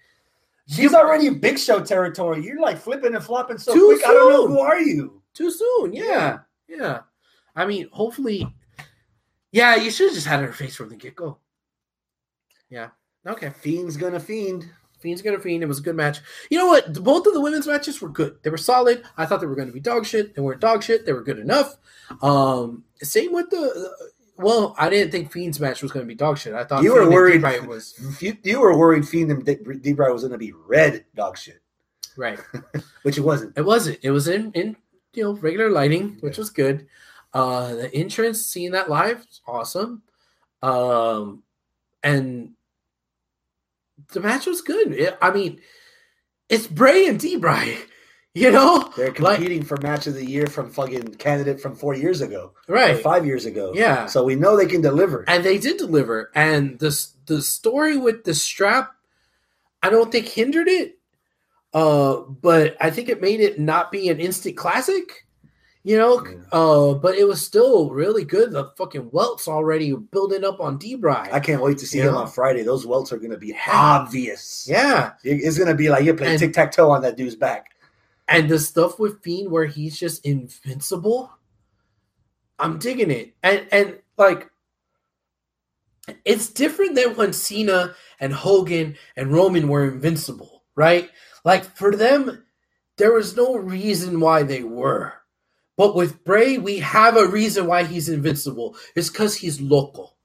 She's 0.69 0.95
already 0.95 1.27
in 1.27 1.39
Big 1.39 1.59
Show 1.59 1.81
territory. 1.81 2.45
You're 2.45 2.61
like 2.61 2.79
flipping 2.79 3.15
and 3.15 3.25
flopping 3.25 3.59
so 3.59 3.73
Too 3.73 3.87
quick. 3.87 4.07
I 4.07 4.13
don't 4.13 4.33
know 4.33 4.47
who 4.47 4.59
are 4.59 4.81
you. 4.81 5.23
Too 5.35 5.51
soon, 5.51 5.93
yeah. 5.93 6.39
Yeah. 6.69 7.01
I 7.55 7.67
mean, 7.67 7.89
hopefully 7.93 8.47
Yeah, 9.53 9.77
you 9.77 9.91
should 9.91 10.09
have 10.09 10.15
just 10.15 10.27
had 10.27 10.41
her 10.41 10.53
face 10.53 10.77
from 10.77 10.89
the 10.89 10.97
get-go. 10.97 11.39
Yeah. 12.69 12.89
Okay. 13.27 13.51
Fiend's 13.51 13.97
gonna 13.97 14.21
fiend. 14.21 14.69
Fiend's 14.99 15.23
gonna 15.23 15.39
fiend. 15.39 15.63
It 15.63 15.67
was 15.67 15.79
a 15.79 15.83
good 15.83 15.97
match. 15.97 16.21
You 16.51 16.59
know 16.59 16.67
what? 16.67 16.93
Both 17.03 17.27
of 17.27 17.35
the 17.35 17.41
women's 17.41 17.67
matches 17.67 18.01
were 18.01 18.09
good. 18.09 18.39
They 18.43 18.51
were 18.51 18.57
solid. 18.57 19.05
I 19.17 19.27
thought 19.27 19.41
they 19.41 19.47
were 19.47 19.55
going 19.55 19.69
to 19.69 19.75
be 19.75 19.81
dog 19.81 20.07
shit. 20.07 20.35
They 20.35 20.43
weren't 20.43 20.61
dog 20.61 20.83
shit. 20.83 21.07
They 21.07 21.13
were 21.13 21.23
good 21.23 21.39
enough. 21.39 21.77
Um, 22.23 22.85
same 23.03 23.33
with 23.33 23.51
the. 23.51 24.13
Well, 24.39 24.75
I 24.79 24.91
didn't 24.91 25.13
think 25.13 25.33
Fiend's 25.33 25.59
match 25.61 25.83
was 25.83 25.93
going 25.93 26.05
to 26.05 26.09
be 26.09 26.15
dog 26.15 26.37
shit. 26.39 26.53
I 26.55 26.65
thought 26.65 26.83
You 26.83 26.93
were 26.93 27.01
Fiend 27.01 27.07
and 27.07 27.15
worried. 27.15 27.33
D 27.33 27.39
Bry 27.39 27.59
was 27.61 28.19
You, 28.23 28.37
you 28.43 28.61
were 28.61 28.77
worried 28.77 29.09
Fiend 29.09 29.31
and 29.31 29.45
D- 29.45 29.57
D-Bry 29.81 30.11
was 30.11 30.23
gonna 30.23 30.37
be 30.39 30.53
red 30.67 31.05
dog 31.15 31.39
shit, 31.39 31.61
right. 32.17 32.39
which 33.03 33.17
it 33.19 33.23
wasn't. 33.23 33.57
It 33.57 33.65
wasn't. 33.65 33.99
It 34.03 34.11
was 34.11 34.29
in 34.29 34.53
in 34.53 34.77
you 35.15 35.25
know 35.25 35.33
regular 35.35 35.71
lighting, 35.71 36.19
which 36.21 36.37
was 36.39 36.51
good. 36.51 36.87
Uh 37.33 37.75
the 37.77 37.95
entrance, 37.95 38.45
seeing 38.45 38.73
that 38.73 38.91
live, 38.91 39.27
awesome. 39.47 40.03
Um 40.63 41.43
and 42.03 42.53
the 44.13 44.21
match 44.21 44.47
was 44.47 44.61
good. 44.61 44.93
It- 44.93 45.19
I 45.23 45.31
mean, 45.33 45.61
it's 46.49 46.67
Bray 46.67 47.07
and 47.07 47.19
D 47.19 47.37
Bry, 47.37 47.79
you 48.43 48.51
know? 48.51 48.93
They're 48.97 49.13
Like- 49.19 49.37
competing 49.39 49.63
for 49.63 49.77
match 49.79 50.07
of 50.07 50.15
the 50.15 50.25
year 50.25 50.47
from 50.47 50.71
fucking 50.71 51.15
candidate 51.15 51.61
from 51.61 51.75
four 51.75 51.95
years 51.95 52.21
ago, 52.21 52.53
Right. 52.69 53.03
five 53.03 53.25
years 53.25 53.47
ago. 53.47 53.73
Yeah. 53.75 54.07
So 54.07 54.25
we 54.25 54.35
know 54.35 54.57
they 54.57 54.67
can 54.67 54.83
deliver. 54.83 55.25
And 55.27 55.43
they 55.45 55.59
did 55.59 55.79
deliver. 55.79 56.31
And 56.35 56.79
the 56.79 56.91
the 57.27 57.41
story 57.43 57.97
with 57.97 58.25
the 58.25 58.35
strap, 58.35 58.93
I 59.83 59.91
don't 59.91 60.13
think 60.13 60.27
hindered 60.29 60.69
it. 60.69 60.99
Uh, 61.75 62.17
but 62.19 62.77
I 62.81 62.91
think 62.91 63.09
it 63.09 63.21
made 63.21 63.41
it 63.41 63.59
not 63.59 63.91
be 63.91 64.09
an 64.09 64.21
instant 64.21 64.57
classic. 64.57 65.25
You 65.83 65.97
know, 65.99 66.25
Yeah. 66.27 66.35
uh, 66.51 66.95
but 66.95 67.15
it 67.15 67.29
was 67.29 67.41
still 67.41 67.91
really 67.91 68.25
good. 68.25 68.51
The 68.53 68.73
fucking 68.77 69.11
welts 69.13 69.47
already 69.47 69.93
building 69.95 70.43
up 70.45 70.59
on 70.61 70.79
D 70.79 70.97
Bry. 70.97 71.29
I 71.33 71.39
can't 71.39 71.63
wait 71.63 71.79
to 71.79 71.87
see 71.87 71.99
Yeah. 71.99 72.09
him 72.09 72.17
on 72.17 72.27
Friday. 72.29 72.63
Those 72.65 72.85
welts 72.85 73.13
are 73.13 73.19
going 73.19 73.31
to 73.31 73.37
be 73.39 73.55
obvious. 73.73 74.67
Yeah. 74.69 75.13
It's 75.23 75.57
going 75.59 75.69
to 75.71 75.77
be 75.77 75.89
like 75.89 76.05
you're 76.05 76.15
playing 76.17 76.39
tic 76.41 76.53
tac 76.55 76.73
toe 76.73 76.91
on 76.91 77.03
that 77.03 77.17
dude's 77.17 77.37
back. 77.37 77.69
And 78.28 78.48
the 78.48 78.59
stuff 78.59 78.98
with 78.98 79.23
Fiend 79.23 79.51
where 79.51 79.66
he's 79.66 79.98
just 79.98 80.24
invincible, 80.27 81.31
I'm 82.59 82.78
digging 82.78 83.11
it. 83.11 83.35
And 83.43 83.66
and 83.70 83.98
like 84.19 84.51
it's 86.24 86.48
different 86.48 86.94
than 86.94 87.16
when 87.16 87.32
Cena 87.32 87.94
and 88.20 88.32
Hogan 88.32 88.97
and 89.16 89.32
Roman 89.32 89.69
were 89.69 89.85
invincible, 89.89 90.65
right? 90.74 91.11
Like 91.44 91.65
for 91.77 91.94
them, 91.94 92.44
there 92.97 93.12
was 93.12 93.36
no 93.36 93.57
reason 93.57 94.20
why 94.20 94.43
they 94.43 94.62
were. 94.62 95.12
But 95.77 95.94
with 95.94 96.24
Bray, 96.24 96.59
we 96.59 96.78
have 96.78 97.16
a 97.16 97.27
reason 97.27 97.66
why 97.66 97.85
he's 97.85 98.09
invincible. 98.09 98.77
It's 98.94 99.11
because 99.11 99.36
he's 99.36 99.61
local. 99.61 100.15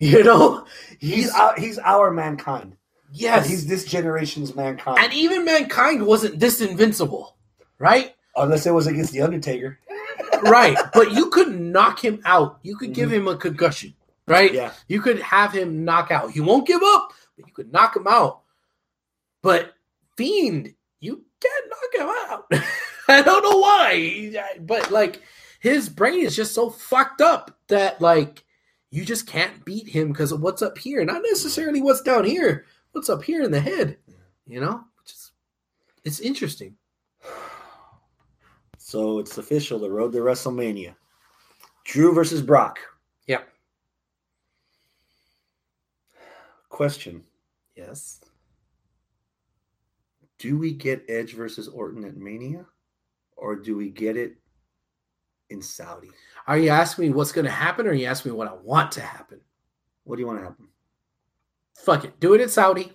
You 0.00 0.24
know? 0.24 0.66
He's 0.98 1.30
our, 1.30 1.54
he's 1.56 1.78
our 1.78 2.10
mankind. 2.10 2.76
yes. 3.12 3.48
He's 3.48 3.66
this 3.68 3.84
generation's 3.84 4.54
mankind. 4.54 4.98
and 4.98 5.12
even 5.14 5.44
mankind 5.44 6.04
wasn't 6.04 6.40
this 6.40 6.60
invincible, 6.60 7.36
right? 7.78 8.14
Unless 8.36 8.66
it 8.66 8.74
was 8.74 8.86
against 8.86 9.12
the 9.12 9.22
Undertaker. 9.22 9.78
right. 10.42 10.76
But 10.92 11.12
you 11.12 11.30
could 11.30 11.58
knock 11.58 12.04
him 12.04 12.20
out. 12.24 12.58
You 12.62 12.76
could 12.76 12.92
give 12.92 13.10
mm-hmm. 13.10 13.28
him 13.28 13.28
a 13.28 13.36
concussion, 13.36 13.94
right? 14.26 14.52
Yeah. 14.52 14.72
You 14.88 15.00
could 15.00 15.20
have 15.20 15.52
him 15.52 15.84
knock 15.84 16.10
out. 16.10 16.30
He 16.30 16.40
won't 16.40 16.66
give 16.66 16.82
up, 16.82 17.12
but 17.36 17.46
you 17.46 17.52
could 17.52 17.72
knock 17.72 17.96
him 17.96 18.06
out. 18.06 18.40
But 19.42 19.74
Fiend, 20.16 20.74
you 21.00 21.24
can't 21.40 21.66
knock 21.70 22.00
him 22.00 22.14
out. 22.30 22.64
I 23.08 23.22
don't 23.22 23.42
know 23.42 23.58
why, 23.58 24.54
but 24.60 24.90
like 24.90 25.20
his 25.60 25.88
brain 25.88 26.24
is 26.24 26.34
just 26.34 26.54
so 26.54 26.70
fucked 26.70 27.20
up 27.20 27.58
that 27.68 28.00
like 28.00 28.44
you 28.90 29.04
just 29.04 29.26
can't 29.26 29.64
beat 29.64 29.88
him 29.88 30.08
because 30.08 30.32
of 30.32 30.40
what's 30.40 30.62
up 30.62 30.78
here, 30.78 31.04
not 31.04 31.22
necessarily 31.22 31.82
what's 31.82 32.00
down 32.00 32.24
here. 32.24 32.64
What's 32.92 33.10
up 33.10 33.24
here 33.24 33.42
in 33.42 33.50
the 33.50 33.60
head, 33.60 33.98
you 34.46 34.60
know? 34.60 34.84
Is 35.04 35.32
it's 36.04 36.20
interesting. 36.20 36.76
So 38.86 39.18
it's 39.18 39.38
official. 39.38 39.78
The 39.78 39.90
road 39.90 40.12
to 40.12 40.18
WrestleMania. 40.18 40.94
Drew 41.86 42.12
versus 42.12 42.42
Brock. 42.42 42.78
Yeah. 43.26 43.40
Question: 46.68 47.24
Yes. 47.74 48.20
Do 50.36 50.58
we 50.58 50.74
get 50.74 51.02
Edge 51.08 51.32
versus 51.32 51.66
Orton 51.66 52.04
at 52.04 52.18
Mania, 52.18 52.66
or 53.38 53.56
do 53.56 53.74
we 53.74 53.88
get 53.88 54.18
it 54.18 54.36
in 55.48 55.62
Saudi? 55.62 56.10
Are 56.46 56.58
you 56.58 56.68
asking 56.68 57.06
me 57.06 57.14
what's 57.14 57.32
going 57.32 57.46
to 57.46 57.50
happen, 57.50 57.86
or 57.86 57.90
are 57.90 57.94
you 57.94 58.04
asking 58.04 58.32
me 58.32 58.36
what 58.36 58.48
I 58.48 58.54
want 58.54 58.92
to 58.92 59.00
happen? 59.00 59.40
What 60.04 60.16
do 60.16 60.20
you 60.20 60.26
want 60.26 60.40
to 60.40 60.44
happen? 60.44 60.68
Fuck 61.74 62.04
it, 62.04 62.20
do 62.20 62.34
it 62.34 62.42
in 62.42 62.50
Saudi. 62.50 62.92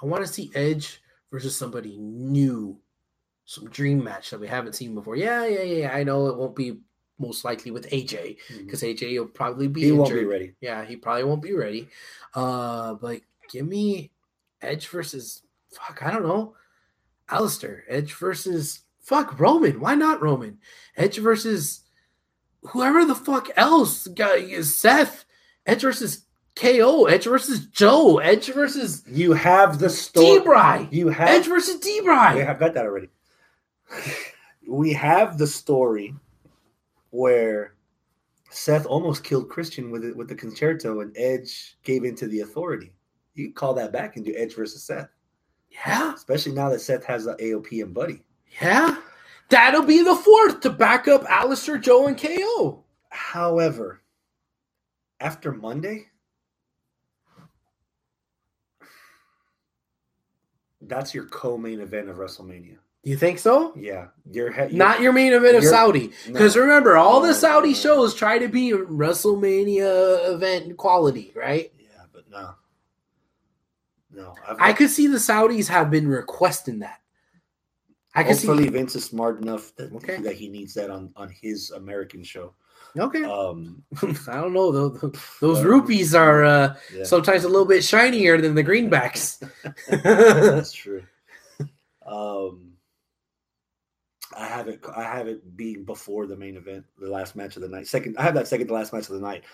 I 0.00 0.06
want 0.06 0.24
to 0.24 0.32
see 0.32 0.52
Edge 0.54 1.02
versus 1.32 1.56
somebody 1.56 1.98
new, 1.98 2.78
some 3.46 3.70
dream 3.70 4.02
match 4.04 4.30
that 4.30 4.40
we 4.40 4.48
haven't 4.48 4.74
seen 4.74 4.94
before. 4.94 5.16
Yeah, 5.16 5.46
yeah, 5.46 5.62
yeah. 5.62 5.92
I 5.94 6.02
know 6.04 6.26
it 6.26 6.36
won't 6.36 6.54
be 6.56 6.78
most 7.18 7.44
likely 7.44 7.70
with 7.70 7.88
AJ 7.90 8.36
because 8.58 8.82
AJ 8.82 9.18
will 9.18 9.26
probably 9.26 9.68
be 9.68 9.80
He 9.82 9.86
injured. 9.88 9.98
won't 10.00 10.14
be 10.14 10.24
ready. 10.24 10.52
Yeah, 10.60 10.84
he 10.84 10.96
probably 10.96 11.24
won't 11.24 11.42
be 11.42 11.54
ready. 11.54 11.88
Uh, 12.34 12.94
but 12.94 13.20
give 13.50 13.66
me 13.66 14.10
Edge 14.60 14.88
versus 14.88 15.42
fuck. 15.72 16.02
I 16.02 16.10
don't 16.10 16.24
know, 16.26 16.54
Aleister. 17.30 17.82
Edge 17.88 18.12
versus 18.14 18.80
fuck 19.00 19.38
Roman. 19.40 19.80
Why 19.80 19.94
not 19.94 20.20
Roman? 20.20 20.58
Edge 20.96 21.18
versus 21.18 21.84
whoever 22.62 23.04
the 23.04 23.14
fuck 23.14 23.48
else 23.56 24.08
guy 24.08 24.36
is 24.36 24.74
Seth. 24.74 25.24
Edge 25.64 25.82
versus 25.82 26.24
KO. 26.56 27.04
Edge 27.06 27.24
versus 27.24 27.66
Joe. 27.66 28.18
Edge 28.18 28.46
versus 28.52 29.04
You 29.08 29.32
have 29.34 29.78
the 29.78 29.88
story. 29.90 30.88
You 30.90 31.08
have 31.08 31.28
Edge 31.28 31.46
versus 31.46 31.78
D-Bry. 31.80 32.34
We 32.34 32.40
have 32.40 32.58
got 32.58 32.74
that 32.74 32.84
already. 32.86 33.08
We 34.68 34.92
have 34.94 35.38
the 35.38 35.46
story 35.46 36.14
where 37.10 37.74
Seth 38.50 38.86
almost 38.86 39.22
killed 39.24 39.48
Christian 39.48 39.90
with 39.90 40.04
it 40.04 40.16
with 40.16 40.28
the 40.28 40.34
con-chair-to, 40.34 41.00
and 41.00 41.16
Edge 41.16 41.76
gave 41.84 42.04
into 42.04 42.26
the 42.26 42.40
authority. 42.40 42.92
You 43.34 43.52
call 43.52 43.74
that 43.74 43.92
back 43.92 44.16
and 44.16 44.24
do 44.24 44.34
Edge 44.36 44.54
versus 44.54 44.82
Seth, 44.82 45.08
Yeah, 45.70 46.14
especially 46.14 46.52
now 46.52 46.68
that 46.70 46.80
Seth 46.80 47.04
has 47.04 47.24
the 47.26 47.34
AOP 47.36 47.82
and 47.82 47.94
Buddy. 47.94 48.22
yeah. 48.60 48.96
That'll 49.50 49.82
be 49.84 50.02
the 50.02 50.16
fourth 50.16 50.60
to 50.62 50.70
back 50.70 51.06
up 51.06 51.22
Aleister, 51.24 51.80
Joe, 51.80 52.08
and 52.08 52.18
KO. 52.20 52.82
However, 53.10 54.00
after 55.20 55.52
Monday, 55.52 56.06
that's 60.80 61.14
your 61.14 61.26
co-main 61.26 61.80
event 61.80 62.08
of 62.08 62.16
WrestleMania. 62.16 62.78
You 63.06 63.16
think 63.16 63.38
so? 63.38 63.72
Yeah, 63.76 64.08
your 64.28 64.50
head. 64.50 64.72
Not 64.72 65.00
your 65.00 65.12
main 65.12 65.32
event 65.32 65.56
of 65.56 65.62
Saudi. 65.62 66.08
no. 66.26 66.32
Because 66.32 66.56
remember, 66.56 66.96
all 66.96 67.20
the 67.20 67.34
Saudi 67.34 67.68
no, 67.68 67.74
no. 67.74 67.78
shows 67.80 68.14
try 68.14 68.36
to 68.36 68.48
be 68.48 68.72
WrestleMania 68.72 70.34
event 70.34 70.76
quality, 70.76 71.32
right? 71.36 71.72
Yeah, 71.78 72.02
but 72.12 72.28
no, 72.28 72.54
no. 74.12 74.34
I've 74.48 74.56
I 74.58 74.72
could 74.72 74.90
see 74.90 75.06
the 75.06 75.18
Saudis 75.18 75.68
have 75.68 75.88
been 75.88 76.08
requesting 76.08 76.80
that. 76.80 76.98
I 78.16 78.24
could 78.24 78.32
Hopefully, 78.32 78.64
see. 78.64 78.70
Vince 78.70 78.96
is 78.96 79.04
smart 79.04 79.40
enough 79.40 79.72
that, 79.76 79.92
Okay. 79.92 80.16
that 80.22 80.34
he 80.34 80.48
needs 80.48 80.74
that 80.74 80.90
on 80.90 81.12
on 81.14 81.28
his 81.28 81.70
American 81.70 82.24
show. 82.24 82.54
Okay. 82.98 83.22
Um, 83.22 83.84
I 84.02 84.34
don't 84.40 84.52
know. 84.52 84.72
Those, 84.72 85.00
those 85.40 85.58
Well, 85.58 85.64
rupees 85.64 86.12
are 86.12 86.42
uh, 86.44 86.74
yeah, 86.92 87.04
sometimes 87.04 87.44
a 87.44 87.48
little 87.48 87.66
bit 87.66 87.84
shinier 87.84 88.40
than 88.40 88.56
the 88.56 88.64
greenbacks. 88.64 89.38
that's 90.02 90.72
true. 90.72 91.04
Um, 92.04 92.75
I 94.36 94.46
have 94.46 94.68
it. 94.68 94.84
I 94.96 95.02
have 95.02 95.28
it 95.28 95.56
being 95.56 95.84
before 95.84 96.26
the 96.26 96.36
main 96.36 96.56
event, 96.56 96.84
the 96.98 97.10
last 97.10 97.36
match 97.36 97.56
of 97.56 97.62
the 97.62 97.68
night. 97.68 97.86
Second, 97.86 98.16
I 98.18 98.22
have 98.22 98.34
that 98.34 98.48
second 98.48 98.68
to 98.68 98.74
last 98.74 98.92
match 98.92 99.08
of 99.08 99.14
the 99.14 99.20
night. 99.20 99.44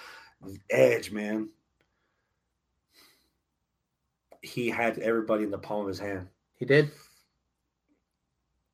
Edge, 0.71 1.11
man, 1.13 1.49
he 4.41 4.69
had 4.69 4.99
everybody 4.99 5.45
in 5.45 5.51
the 5.51 5.59
palm 5.59 5.83
of 5.83 5.89
his 5.89 5.99
hand. 5.99 6.29
he 6.57 6.65
did. 6.65 6.91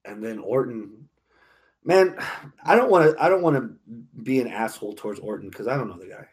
and 0.04 0.22
then 0.22 0.38
Orton. 0.38 1.08
Man, 1.84 2.16
I 2.64 2.74
don't 2.76 2.90
want 2.90 3.10
to. 3.10 3.22
I 3.22 3.28
don't 3.28 3.42
want 3.42 3.56
to 3.56 3.74
be 4.22 4.40
an 4.40 4.48
asshole 4.48 4.94
towards 4.94 5.20
Orton 5.20 5.48
because 5.50 5.66
I 5.68 5.76
don't 5.76 5.88
know 5.88 5.98
the 5.98 6.06
guy, 6.06 6.26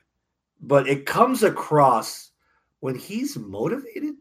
but 0.62 0.88
it 0.88 1.06
comes 1.06 1.44
across 1.44 2.32
when 2.80 2.96
he's 2.96 3.38
motivated, 3.38 4.16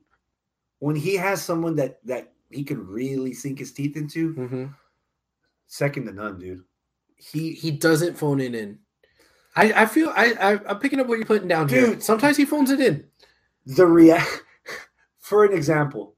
when 0.78 0.96
he 0.96 1.16
has 1.16 1.42
someone 1.42 1.76
that 1.76 1.98
that 2.06 2.32
he 2.50 2.62
can 2.64 2.86
really 2.86 3.32
sink 3.34 3.58
his 3.58 3.72
teeth 3.72 3.96
into. 3.96 4.32
hmm 4.32 4.64
Second 5.66 6.07
to 6.07 6.12
none, 6.12 6.39
dude. 6.39 6.62
He 7.16 7.53
He 7.53 7.70
doesn't 7.70 8.16
phone 8.19 8.41
it 8.41 8.55
in. 8.55 8.78
I, 9.57 9.82
I 9.82 9.86
feel 9.86 10.12
I, 10.15 10.32
I 10.41 10.61
I'm 10.69 10.78
picking 10.78 11.01
up 11.01 11.07
what 11.07 11.19
you're 11.19 11.27
putting 11.27 11.49
down 11.49 11.69
here. 11.69 11.86
Dude. 11.86 12.03
Sometimes 12.03 12.36
he 12.36 12.45
phones 12.45 12.70
it 12.70 12.81
in. 12.81 13.05
the 13.66 13.86
react. 13.86 14.43
For 15.20 15.45
an 15.45 15.53
example, 15.55 16.16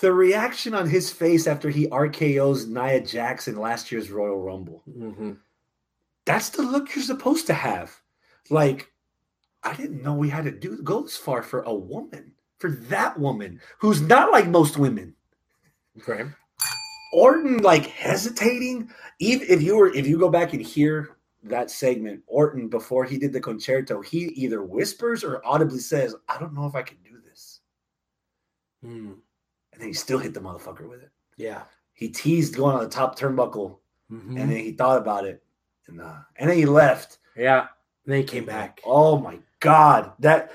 the 0.00 0.12
reaction 0.12 0.74
on 0.74 0.88
his 0.88 1.10
face 1.10 1.46
after 1.46 1.70
he 1.70 1.86
RKO's 1.88 2.66
Nia 2.66 3.00
Jackson 3.00 3.56
last 3.56 3.92
year's 3.92 4.10
Royal 4.10 4.40
Rumble. 4.42 4.82
hmm 4.92 5.32
that's 6.24 6.48
the 6.48 6.62
look 6.62 6.92
you're 6.96 7.04
supposed 7.04 7.46
to 7.46 7.54
have. 7.54 7.94
Like, 8.50 8.90
I 9.62 9.74
didn't 9.76 10.02
know 10.02 10.12
we 10.14 10.28
had 10.28 10.42
to 10.46 10.50
do 10.50 10.82
go 10.82 11.02
this 11.02 11.16
far 11.16 11.40
for 11.40 11.62
a 11.62 11.72
woman, 11.72 12.32
for 12.58 12.68
that 12.68 13.16
woman 13.20 13.60
who's 13.78 14.00
not 14.00 14.32
like 14.32 14.48
most 14.48 14.76
women. 14.76 15.14
Okay. 15.98 16.24
Orton 17.12 17.58
like 17.58 17.86
hesitating. 17.86 18.90
Even 19.18 19.46
if 19.48 19.62
you 19.62 19.76
were, 19.76 19.92
if 19.94 20.06
you 20.06 20.18
go 20.18 20.28
back 20.28 20.52
and 20.52 20.62
hear 20.62 21.16
that 21.44 21.70
segment, 21.70 22.22
Orton 22.26 22.68
before 22.68 23.04
he 23.04 23.18
did 23.18 23.32
the 23.32 23.40
con-chair-to, 23.40 24.00
he 24.02 24.24
either 24.26 24.62
whispers 24.62 25.22
or 25.24 25.40
audibly 25.44 25.78
says, 25.78 26.14
"I 26.28 26.38
don't 26.38 26.54
know 26.54 26.66
if 26.66 26.74
I 26.74 26.82
can 26.82 26.98
do 27.04 27.18
this," 27.20 27.60
Mm. 28.84 29.12
and 29.72 29.80
then 29.80 29.88
he 29.88 29.94
still 29.94 30.18
hit 30.18 30.34
the 30.34 30.40
motherfucker 30.40 30.88
with 30.88 31.02
it. 31.02 31.10
Yeah. 31.36 31.62
He 31.94 32.08
teased 32.08 32.56
going 32.56 32.74
on 32.76 32.82
the 32.82 32.90
top 32.90 33.18
turnbuckle, 33.18 33.78
Mhm. 34.12 34.28
and 34.40 34.50
then 34.50 34.56
he 34.56 34.72
thought 34.72 34.98
about 34.98 35.24
it, 35.26 35.42
and 35.86 36.00
uh, 36.00 36.18
and 36.36 36.50
then 36.50 36.56
he 36.58 36.66
left. 36.66 37.18
yeah. 37.36 37.60
and 38.04 38.12
Then 38.12 38.18
he 38.18 38.24
came 38.24 38.44
back. 38.44 38.80
Oh 38.84 39.18
my 39.18 39.38
god, 39.60 40.12
that 40.20 40.52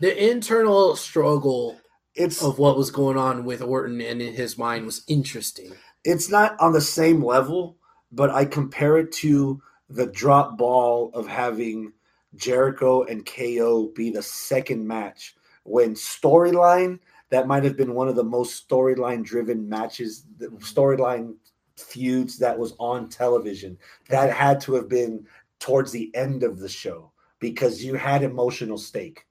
The 0.00 0.30
internal 0.30 0.96
struggle 0.96 1.80
it's 2.14 2.42
of 2.42 2.58
what 2.58 2.76
was 2.76 2.90
going 2.90 3.16
on 3.16 3.44
with 3.44 3.62
Orton 3.62 4.00
and 4.00 4.20
in 4.20 4.34
his 4.34 4.58
mind 4.58 4.86
was 4.86 5.02
interesting. 5.08 5.72
it's 6.04 6.28
not 6.28 6.58
on 6.60 6.72
the 6.72 6.80
same 6.80 7.24
level, 7.24 7.76
but 8.10 8.30
I 8.30 8.44
compare 8.44 8.98
it 8.98 9.12
to 9.12 9.62
the 9.88 10.06
drop 10.06 10.58
ball 10.58 11.10
of 11.14 11.26
having 11.26 11.92
Jericho 12.34 13.02
and 13.04 13.26
KO 13.26 13.92
be 13.94 14.10
the 14.10 14.22
second 14.22 14.86
match 14.86 15.34
when 15.64 15.94
storyline 15.94 16.98
that 17.30 17.46
might 17.46 17.64
have 17.64 17.76
been 17.76 17.94
one 17.94 18.08
of 18.08 18.16
the 18.16 18.24
most 18.24 18.68
storyline 18.68 19.24
driven 19.24 19.68
matches, 19.68 20.24
the 20.38 20.48
storyline 20.58 21.34
feuds 21.76 22.38
that 22.38 22.58
was 22.58 22.74
on 22.78 23.08
television. 23.08 23.78
That 24.08 24.32
had 24.32 24.60
to 24.62 24.74
have 24.74 24.88
been 24.88 25.26
towards 25.58 25.92
the 25.92 26.14
end 26.14 26.42
of 26.42 26.58
the 26.58 26.68
show 26.68 27.12
because 27.38 27.82
you 27.84 27.94
had 27.94 28.22
emotional 28.22 28.78
stake. 28.78 29.26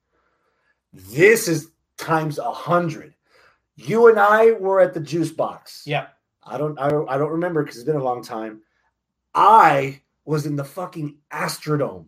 This 0.93 1.47
is 1.47 1.71
times 2.01 2.37
a 2.39 2.51
hundred. 2.51 3.13
You 3.75 4.07
and 4.07 4.19
I 4.19 4.51
were 4.51 4.81
at 4.81 4.93
the 4.93 4.99
juice 4.99 5.31
box. 5.31 5.83
Yeah. 5.85 6.07
I 6.43 6.57
don't 6.57 6.77
I 6.79 6.89
don't 6.89 7.07
I 7.09 7.17
don't 7.17 7.31
remember 7.31 7.63
because 7.63 7.77
it's 7.77 7.85
been 7.85 7.95
a 7.95 8.03
long 8.03 8.23
time. 8.23 8.61
I 9.33 10.01
was 10.25 10.45
in 10.45 10.55
the 10.55 10.63
fucking 10.63 11.17
Astrodome. 11.31 12.07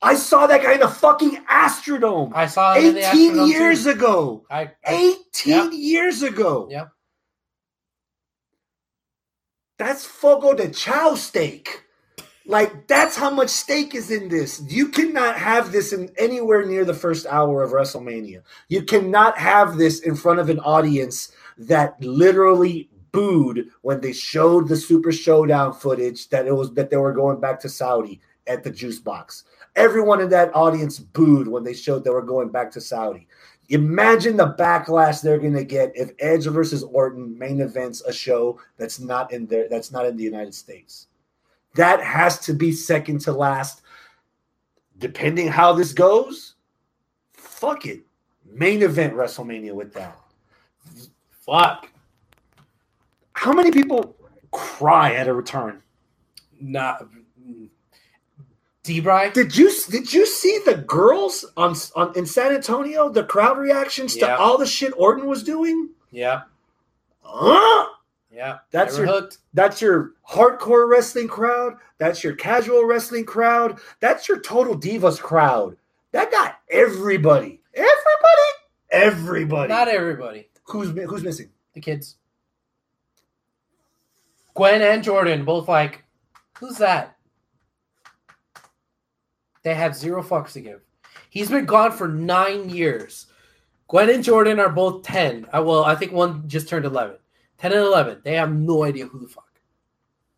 I 0.00 0.14
saw 0.16 0.46
that 0.46 0.62
guy 0.62 0.74
in 0.74 0.80
the 0.80 0.88
fucking 0.88 1.44
Astrodome. 1.46 2.32
I 2.34 2.46
saw 2.46 2.74
him 2.74 2.86
in 2.86 2.94
the 2.94 3.08
18 3.08 3.46
years 3.48 3.84
too. 3.84 3.90
ago. 3.90 4.46
I, 4.50 4.70
I 4.84 5.16
18 5.34 5.54
Yeah. 5.54 5.70
years 5.70 6.22
ago. 6.22 6.68
Yeah. 6.70 6.86
That's 9.78 10.04
Fogo 10.04 10.54
de 10.54 10.70
Chao 10.70 11.14
steak. 11.14 11.84
Like 12.46 12.88
that's 12.88 13.16
how 13.16 13.30
much 13.30 13.50
stake 13.50 13.94
is 13.94 14.10
in 14.10 14.28
this. 14.28 14.62
You 14.66 14.88
cannot 14.88 15.36
have 15.36 15.70
this 15.70 15.92
in 15.92 16.10
anywhere 16.18 16.66
near 16.66 16.84
the 16.84 16.94
first 16.94 17.26
hour 17.26 17.62
of 17.62 17.70
WrestleMania. 17.70 18.42
You 18.68 18.82
cannot 18.82 19.38
have 19.38 19.76
this 19.76 20.00
in 20.00 20.16
front 20.16 20.40
of 20.40 20.50
an 20.50 20.58
audience 20.60 21.32
that 21.58 22.00
literally 22.02 22.88
booed 23.12 23.68
when 23.82 24.00
they 24.00 24.12
showed 24.12 24.66
the 24.66 24.76
Super 24.76 25.12
Showdown 25.12 25.72
footage 25.72 26.28
that 26.30 26.46
it 26.46 26.52
was 26.52 26.72
that 26.74 26.90
they 26.90 26.96
were 26.96 27.12
going 27.12 27.40
back 27.40 27.60
to 27.60 27.68
Saudi 27.68 28.20
at 28.46 28.64
the 28.64 28.70
juice 28.70 28.98
box. 28.98 29.44
Everyone 29.76 30.20
in 30.20 30.28
that 30.30 30.54
audience 30.54 30.98
booed 30.98 31.46
when 31.46 31.62
they 31.62 31.74
showed 31.74 32.02
they 32.02 32.10
were 32.10 32.22
going 32.22 32.48
back 32.50 32.70
to 32.72 32.80
Saudi. 32.80 33.28
Imagine 33.68 34.36
the 34.36 34.54
backlash 34.58 35.22
they're 35.22 35.38
going 35.38 35.54
to 35.54 35.64
get 35.64 35.92
if 35.94 36.10
Edge 36.18 36.46
versus 36.46 36.82
Orton 36.82 37.38
main 37.38 37.60
events 37.60 38.02
a 38.02 38.12
show 38.12 38.60
that's 38.76 38.98
not 38.98 39.32
in 39.32 39.46
there 39.46 39.68
that's 39.68 39.92
not 39.92 40.06
in 40.06 40.16
the 40.16 40.24
United 40.24 40.54
States. 40.54 41.06
That 41.74 42.02
has 42.02 42.38
to 42.40 42.52
be 42.52 42.72
second 42.72 43.20
to 43.22 43.32
last. 43.32 43.82
Depending 44.98 45.48
how 45.48 45.72
this 45.72 45.92
goes, 45.92 46.54
fuck 47.32 47.86
it. 47.86 48.02
Main 48.44 48.82
event 48.82 49.14
WrestleMania 49.14 49.72
with 49.72 49.92
that. 49.94 50.18
Fuck. 51.40 51.88
How 53.32 53.52
many 53.52 53.70
people 53.70 54.16
cry 54.50 55.14
at 55.14 55.26
a 55.26 55.34
return? 55.34 55.82
not 56.62 57.08
D 58.82 59.00
Bry. 59.00 59.28
Did 59.30 59.56
you 59.56 59.72
did 59.90 60.12
you 60.12 60.26
see 60.26 60.60
the 60.64 60.76
girls 60.76 61.44
on, 61.56 61.76
on 61.94 62.16
in 62.16 62.26
San 62.26 62.52
Antonio? 62.52 63.08
The 63.10 63.24
crowd 63.24 63.58
reactions 63.58 64.16
to 64.16 64.36
all 64.36 64.58
the 64.58 64.66
shit 64.66 64.92
Orton 64.96 65.26
was 65.26 65.42
doing. 65.42 65.90
Yeah. 66.10 66.42
Huh? 67.20 67.88
Yeah. 68.32 68.58
That's 68.70 68.96
your 68.96 69.06
hooked. 69.06 69.38
that's 69.52 69.82
your 69.82 70.12
hardcore 70.28 70.88
wrestling 70.88 71.28
crowd. 71.28 71.74
That's 71.98 72.24
your 72.24 72.34
casual 72.34 72.84
wrestling 72.86 73.26
crowd. 73.26 73.78
That's 74.00 74.28
your 74.28 74.40
total 74.40 74.74
divas 74.78 75.20
crowd. 75.20 75.76
That 76.12 76.30
got 76.30 76.56
everybody. 76.70 77.60
Everybody. 77.74 78.52
Everybody. 78.90 79.68
Not 79.68 79.88
everybody. 79.88 80.48
who's 80.64 80.90
who's 81.08 81.22
missing? 81.22 81.50
The 81.74 81.80
kids. 81.80 82.16
Gwen 84.54 84.82
and 84.82 85.02
Jordan 85.02 85.44
both 85.44 85.68
like, 85.68 86.04
who's 86.58 86.76
that? 86.78 87.16
They 89.62 89.74
have 89.74 89.94
zero 89.96 90.22
fucks 90.22 90.52
to 90.52 90.60
give. 90.60 90.80
He's 91.30 91.50
been 91.50 91.64
gone 91.64 91.92
for 91.92 92.08
nine 92.08 92.68
years. 92.68 93.26
Gwen 93.88 94.10
and 94.10 94.24
Jordan 94.24 94.58
are 94.58 94.68
both 94.68 95.02
10. 95.02 95.46
Uh, 95.54 95.62
well, 95.62 95.84
I 95.84 95.94
think 95.94 96.12
one 96.12 96.46
just 96.48 96.68
turned 96.68 96.84
11. 96.84 97.16
10 97.62 97.72
and 97.72 97.80
11. 97.80 98.20
They 98.24 98.34
have 98.34 98.52
no 98.52 98.82
idea 98.84 99.06
who 99.06 99.20
the 99.20 99.28
fuck. 99.28 99.48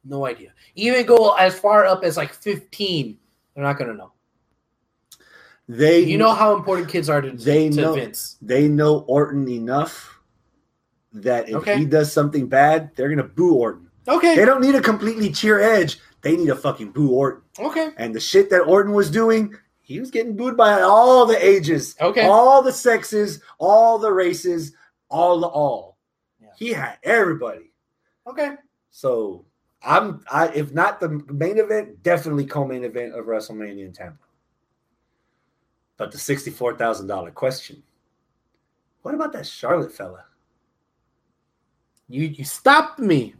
No 0.05 0.26
idea. 0.26 0.52
Even 0.74 1.06
go 1.06 1.32
as 1.34 1.59
far 1.59 1.86
up 1.86 2.05
as 2.05 2.16
like 2.18 2.32
15. 2.34 3.18
They're 3.55 3.64
not 3.64 3.78
going 3.78 3.90
to 3.90 3.96
know. 3.96 4.12
They 5.66 6.01
You 6.01 6.18
know 6.18 6.34
how 6.34 6.55
important 6.55 6.90
kids 6.90 7.09
are 7.09 7.22
to, 7.22 7.30
They 7.32 7.70
to 7.70 7.80
know- 7.80 7.94
Vince. 7.94 8.36
they 8.42 8.68
know 8.68 8.98
Orton 9.09 9.48
enough 9.48 10.20
that 11.14 11.48
if 11.48 11.55
Okay. 11.56 11.78
he 11.78 11.86
does 11.86 12.12
something 12.12 12.46
bad, 12.48 12.90
they're 12.96 13.09
gonna 13.09 13.22
boo 13.22 13.55
Orton. 13.55 13.88
Okay. 14.06 14.36
They 14.36 14.44
don't 14.44 14.60
need 14.60 14.72
to 14.72 14.82
completely 14.82 15.30
cheer 15.30 15.60
Edge. 15.60 15.98
They 16.20 16.36
need 16.36 16.48
to 16.48 16.56
fucking 16.56 16.90
boo 16.90 17.12
Orton. 17.12 17.42
Okay. 17.59 17.90
And 17.96 18.14
the 18.14 18.20
shit 18.20 18.51
that 18.51 18.62
Orton 18.64 18.92
was 18.92 19.10
doing, 19.10 19.55
he 19.80 20.01
was 20.01 20.10
getting 20.10 20.36
booed 20.36 20.56
by 20.56 20.82
all 20.82 21.24
the 21.24 21.42
ages, 21.42 21.94
Okay. 21.98 22.26
all 22.26 22.60
the 22.62 22.72
sexes, 22.72 23.40
all 23.59 23.98
the 23.98 24.12
races, 24.12 24.72
all 25.09 25.40
the 25.40 25.46
all. 25.46 25.94
He 26.56 26.72
had 26.72 26.98
everybody. 27.02 27.70
Okay. 28.26 28.55
So 28.90 29.44
I'm 29.82 30.24
I 30.31 30.48
if 30.48 30.72
not 30.72 31.01
the 31.01 31.09
main 31.32 31.59
event, 31.59 32.02
definitely 32.02 32.47
co-main 32.47 32.85
event 32.85 33.14
of 33.14 33.26
WrestleMania 33.26 33.86
in 33.86 33.93
Tampa. 33.93 34.18
But 35.97 36.10
the 36.10 36.18
sixty-four 36.18 36.76
thousand 36.76 37.06
dollar 37.06 37.31
question: 37.31 37.82
What 39.02 39.14
about 39.14 39.32
that 39.32 39.47
Charlotte 39.47 39.93
fella? 39.93 40.24
You 42.09 42.26
you 42.26 42.44
stopped 42.44 42.98
me 42.98 43.35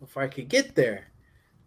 before 0.00 0.22
I 0.22 0.28
could 0.28 0.48
get 0.48 0.74
there. 0.74 1.08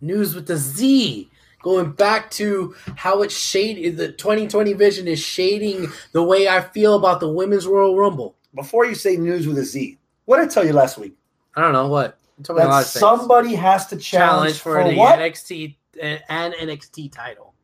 News 0.01 0.35
with 0.35 0.47
the 0.47 0.57
Z. 0.57 1.29
Going 1.61 1.91
back 1.91 2.31
to 2.31 2.73
how 2.95 3.21
it's 3.21 3.35
shaded, 3.35 3.97
the 3.97 4.13
2020 4.13 4.71
vision 4.73 5.09
is 5.09 5.19
shading 5.19 5.87
the 6.13 6.23
way 6.23 6.47
I 6.47 6.61
feel 6.61 6.95
about 6.95 7.19
the 7.19 7.29
women's 7.29 7.67
Royal 7.67 7.97
Rumble. 7.97 8.37
Before 8.55 8.85
you 8.85 8.95
say 8.95 9.17
news 9.17 9.45
with 9.45 9.57
a 9.57 9.65
Z, 9.65 9.98
what 10.29 10.37
did 10.37 10.45
I 10.45 10.53
tell 10.53 10.63
you 10.65 10.73
last 10.73 10.99
week? 10.99 11.15
I 11.55 11.61
don't 11.61 11.73
know 11.73 11.87
what. 11.87 12.19
You 12.37 12.43
a 12.49 12.53
lot 12.53 12.57
That 12.59 12.69
of 12.69 12.75
things. 12.85 12.99
somebody 12.99 13.55
has 13.55 13.87
to 13.87 13.97
challenge, 13.97 14.59
challenge 14.59 14.59
for, 14.59 14.83
the 14.91 14.95
what? 14.95 15.17
NXT 15.17 15.75
and 15.99 16.21
and 16.29 16.53
NXT 16.53 17.11
title. 17.11 17.55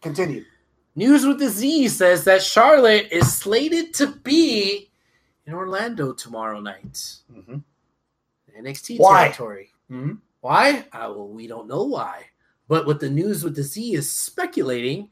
Continue. 0.00 0.44
News 0.94 1.26
with 1.26 1.40
the 1.40 1.48
Z 1.48 1.88
says 1.88 2.22
that 2.24 2.40
Charlotte 2.42 3.08
is 3.10 3.34
slated 3.34 3.92
to 3.94 4.06
be 4.06 4.90
in 5.46 5.52
Orlando 5.52 6.12
tomorrow 6.12 6.60
night. 6.60 7.16
Mhm. 7.32 7.64
NXT 8.56 8.98
Why? 8.98 9.24
territory. 9.24 9.72
Mhm. 9.90 10.18
Why? 10.42 10.86
Uh, 10.92 11.10
well, 11.14 11.28
we 11.28 11.48
don't 11.48 11.66
know 11.66 11.82
why. 11.82 12.26
But 12.68 12.86
what 12.86 13.00
the 13.00 13.10
news 13.10 13.42
with 13.42 13.56
the 13.56 13.64
Z 13.64 13.94
is 13.94 14.10
speculating, 14.12 15.10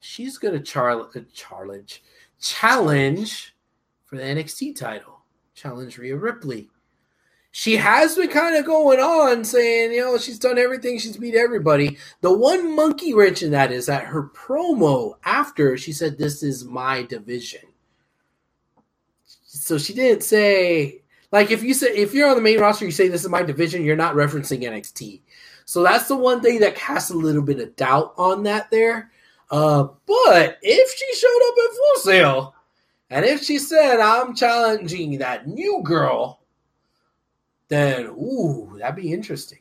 she's 0.00 0.36
going 0.38 0.54
to 0.54 0.60
char- 0.60 0.90
uh, 1.00 1.20
challenge 1.32 2.02
challenge 2.38 3.56
for 4.04 4.16
the 4.16 4.22
NXT 4.22 4.74
title. 4.76 5.11
Challenge 5.62 5.96
Rhea 5.96 6.16
Ripley. 6.16 6.68
She 7.52 7.76
has 7.76 8.16
been 8.16 8.30
kind 8.30 8.56
of 8.56 8.64
going 8.64 8.98
on 8.98 9.44
saying, 9.44 9.92
you 9.92 10.00
know, 10.00 10.18
she's 10.18 10.38
done 10.38 10.58
everything, 10.58 10.98
she's 10.98 11.16
beat 11.16 11.36
everybody. 11.36 11.98
The 12.20 12.36
one 12.36 12.74
monkey 12.74 13.14
wrench 13.14 13.44
in 13.44 13.52
that 13.52 13.70
is 13.70 13.86
that 13.86 14.06
her 14.06 14.28
promo 14.30 15.14
after 15.24 15.76
she 15.76 15.92
said, 15.92 16.18
This 16.18 16.42
is 16.42 16.64
my 16.64 17.04
division. 17.04 17.60
So 19.24 19.78
she 19.78 19.94
didn't 19.94 20.24
say, 20.24 21.02
like, 21.30 21.52
if 21.52 21.62
you 21.62 21.74
say, 21.74 21.94
if 21.94 22.12
you're 22.12 22.28
on 22.28 22.36
the 22.36 22.42
main 22.42 22.58
roster, 22.58 22.84
you 22.84 22.90
say, 22.90 23.06
This 23.06 23.22
is 23.22 23.30
my 23.30 23.42
division, 23.42 23.84
you're 23.84 23.94
not 23.94 24.16
referencing 24.16 24.62
NXT. 24.62 25.20
So 25.64 25.84
that's 25.84 26.08
the 26.08 26.16
one 26.16 26.40
thing 26.40 26.58
that 26.60 26.74
casts 26.74 27.10
a 27.10 27.16
little 27.16 27.42
bit 27.42 27.60
of 27.60 27.76
doubt 27.76 28.14
on 28.16 28.42
that 28.44 28.68
there. 28.72 29.12
Uh, 29.48 29.86
but 30.06 30.58
if 30.62 30.90
she 30.90 31.14
showed 31.14 31.48
up 31.48 31.54
at 31.64 31.76
Full 31.76 32.02
Sail, 32.02 32.54
and 33.12 33.26
if 33.26 33.42
she 33.42 33.58
said, 33.58 34.00
I'm 34.00 34.34
challenging 34.34 35.18
that 35.18 35.46
new 35.46 35.82
girl, 35.84 36.40
then, 37.68 38.06
ooh, 38.06 38.74
that'd 38.78 38.96
be 38.96 39.12
interesting. 39.12 39.58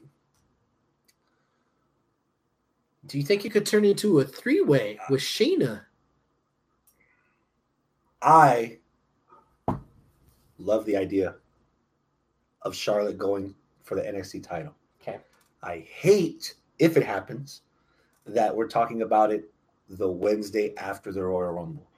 Do 3.06 3.18
you 3.18 3.26
think 3.26 3.44
it 3.44 3.50
could 3.50 3.66
turn 3.66 3.84
into 3.84 4.22
a 4.22 4.24
three 4.24 4.62
way 4.62 4.98
with 5.10 5.20
Shayna? 5.20 5.82
I 8.22 8.78
love 10.58 10.86
the 10.86 10.96
idea 10.96 11.36
of 12.62 12.74
Charlotte 12.74 13.18
going 13.18 13.54
for 13.84 13.96
the 13.96 14.02
NXT 14.02 14.44
title. 14.44 14.74
Okay. 15.02 15.20
I 15.62 15.86
hate 15.90 16.54
if 16.80 16.96
it 16.96 17.04
happens 17.04 17.64
that 18.26 18.56
we're 18.56 18.70
talking 18.70 19.02
about 19.02 19.30
it 19.30 19.52
the 19.90 20.10
Wednesday 20.10 20.74
after 20.78 21.12
the 21.12 21.22
Royal 21.22 21.52
Rumble. 21.52 21.91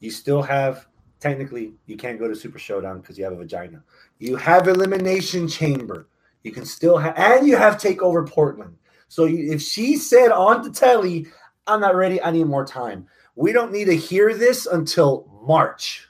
You 0.00 0.10
still 0.10 0.42
have 0.42 0.86
technically 1.20 1.72
you 1.86 1.96
can't 1.96 2.18
go 2.18 2.28
to 2.28 2.36
Super 2.36 2.58
Showdown 2.58 3.00
because 3.00 3.18
you 3.18 3.24
have 3.24 3.32
a 3.32 3.36
vagina. 3.36 3.82
You 4.18 4.36
have 4.36 4.68
Elimination 4.68 5.48
Chamber. 5.48 6.08
You 6.42 6.52
can 6.52 6.64
still 6.64 6.98
have 6.98 7.16
and 7.16 7.46
you 7.46 7.56
have 7.56 7.76
Takeover 7.76 8.28
Portland. 8.28 8.76
So 9.08 9.24
you, 9.24 9.52
if 9.52 9.62
she 9.62 9.96
said 9.96 10.30
on 10.30 10.62
the 10.62 10.70
telly, 10.70 11.26
"I'm 11.66 11.80
not 11.80 11.94
ready. 11.96 12.22
I 12.22 12.30
need 12.30 12.46
more 12.46 12.64
time," 12.64 13.06
we 13.34 13.52
don't 13.52 13.72
need 13.72 13.86
to 13.86 13.96
hear 13.96 14.34
this 14.34 14.66
until 14.66 15.28
March. 15.42 16.08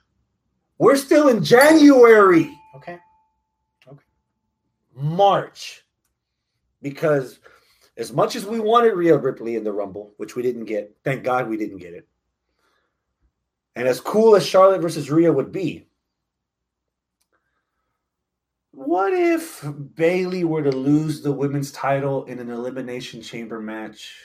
We're 0.78 0.96
still 0.96 1.28
in 1.28 1.42
January. 1.42 2.50
Okay. 2.76 2.98
Okay. 3.86 4.02
March. 4.94 5.84
Because 6.82 7.40
as 7.96 8.12
much 8.12 8.36
as 8.36 8.46
we 8.46 8.60
wanted 8.60 8.94
Rhea 8.94 9.16
Ripley 9.16 9.56
in 9.56 9.64
the 9.64 9.72
Rumble, 9.72 10.12
which 10.18 10.36
we 10.36 10.42
didn't 10.42 10.66
get, 10.66 10.96
thank 11.02 11.24
God 11.24 11.48
we 11.48 11.56
didn't 11.56 11.78
get 11.78 11.94
it. 11.94 12.06
And 13.78 13.86
as 13.86 14.00
cool 14.00 14.34
as 14.34 14.44
Charlotte 14.44 14.82
versus 14.82 15.08
Rhea 15.08 15.32
would 15.32 15.52
be, 15.52 15.86
what 18.72 19.12
if 19.12 19.64
Bayley 19.94 20.42
were 20.42 20.64
to 20.64 20.72
lose 20.72 21.22
the 21.22 21.30
women's 21.30 21.70
title 21.70 22.24
in 22.24 22.40
an 22.40 22.50
elimination 22.50 23.22
chamber 23.22 23.60
match 23.60 24.16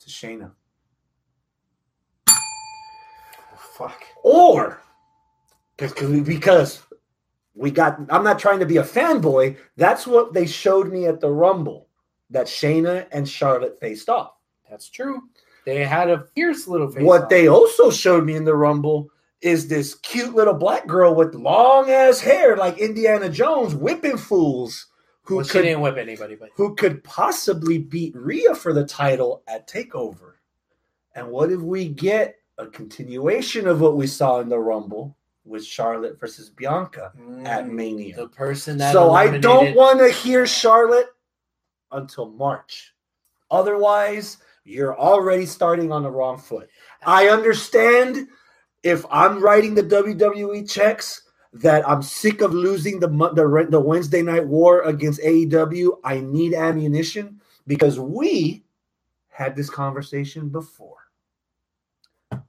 to 0.00 0.10
Shayna? 0.10 0.50
Fuck. 3.56 4.04
Or 4.22 4.82
because 5.78 6.20
because 6.20 6.82
we 7.54 7.70
got 7.70 7.98
I'm 8.10 8.24
not 8.24 8.38
trying 8.38 8.60
to 8.60 8.66
be 8.66 8.76
a 8.76 8.82
fanboy. 8.82 9.56
That's 9.78 10.06
what 10.06 10.34
they 10.34 10.44
showed 10.44 10.92
me 10.92 11.06
at 11.06 11.20
the 11.20 11.30
Rumble 11.30 11.88
that 12.28 12.46
Shayna 12.46 13.06
and 13.10 13.26
Charlotte 13.26 13.80
faced 13.80 14.10
off. 14.10 14.34
That's 14.68 14.90
true. 14.90 15.22
They 15.68 15.84
had 15.84 16.08
a 16.08 16.24
fierce 16.34 16.66
little 16.66 16.90
face. 16.90 17.02
what 17.02 17.28
they 17.28 17.46
also 17.46 17.90
showed 17.90 18.24
me 18.24 18.34
in 18.36 18.44
the 18.44 18.56
Rumble 18.56 19.10
is 19.42 19.68
this 19.68 19.96
cute 19.96 20.34
little 20.34 20.54
black 20.54 20.86
girl 20.86 21.14
with 21.14 21.34
long 21.34 21.90
ass 21.90 22.20
hair 22.20 22.56
like 22.56 22.78
Indiana 22.78 23.28
Jones 23.28 23.74
whipping 23.74 24.16
fools 24.16 24.86
who 25.24 25.36
well, 25.36 25.44
could 25.44 25.62
didn't 25.62 25.82
whip 25.82 25.98
anybody, 25.98 26.36
but 26.36 26.48
who 26.56 26.74
could 26.74 27.04
possibly 27.04 27.76
beat 27.76 28.16
Rhea 28.16 28.54
for 28.54 28.72
the 28.72 28.86
title 28.86 29.42
at 29.46 29.68
Takeover. 29.68 30.36
And 31.14 31.28
what 31.30 31.52
if 31.52 31.60
we 31.60 31.86
get 31.88 32.36
a 32.56 32.66
continuation 32.66 33.68
of 33.68 33.82
what 33.82 33.94
we 33.94 34.06
saw 34.06 34.40
in 34.40 34.48
the 34.48 34.58
Rumble 34.58 35.18
with 35.44 35.66
Charlotte 35.66 36.18
versus 36.18 36.48
Bianca 36.48 37.12
at 37.44 37.66
Mm, 37.66 37.72
Mania? 37.72 38.16
the 38.16 38.28
person 38.28 38.78
that 38.78 38.94
So 38.94 39.10
I 39.12 39.36
don't 39.36 39.76
want 39.76 39.98
to 39.98 40.08
hear 40.08 40.46
Charlotte 40.46 41.10
until 41.92 42.30
March. 42.30 42.94
Otherwise, 43.50 44.38
you're 44.68 44.98
already 44.98 45.46
starting 45.46 45.90
on 45.90 46.02
the 46.02 46.10
wrong 46.10 46.38
foot. 46.38 46.68
I 47.04 47.28
understand 47.28 48.28
if 48.82 49.04
I'm 49.10 49.42
writing 49.42 49.74
the 49.74 49.82
WWE 49.82 50.68
checks 50.68 51.22
that 51.54 51.88
I'm 51.88 52.02
sick 52.02 52.42
of 52.42 52.52
losing 52.52 53.00
the 53.00 53.08
the, 53.08 53.66
the 53.70 53.80
Wednesday 53.80 54.22
night 54.22 54.46
war 54.46 54.82
against 54.82 55.20
AEW. 55.22 55.98
I 56.04 56.20
need 56.20 56.54
ammunition 56.54 57.40
because 57.66 57.98
we 57.98 58.64
had 59.28 59.56
this 59.56 59.70
conversation 59.70 60.48
before. 60.48 60.96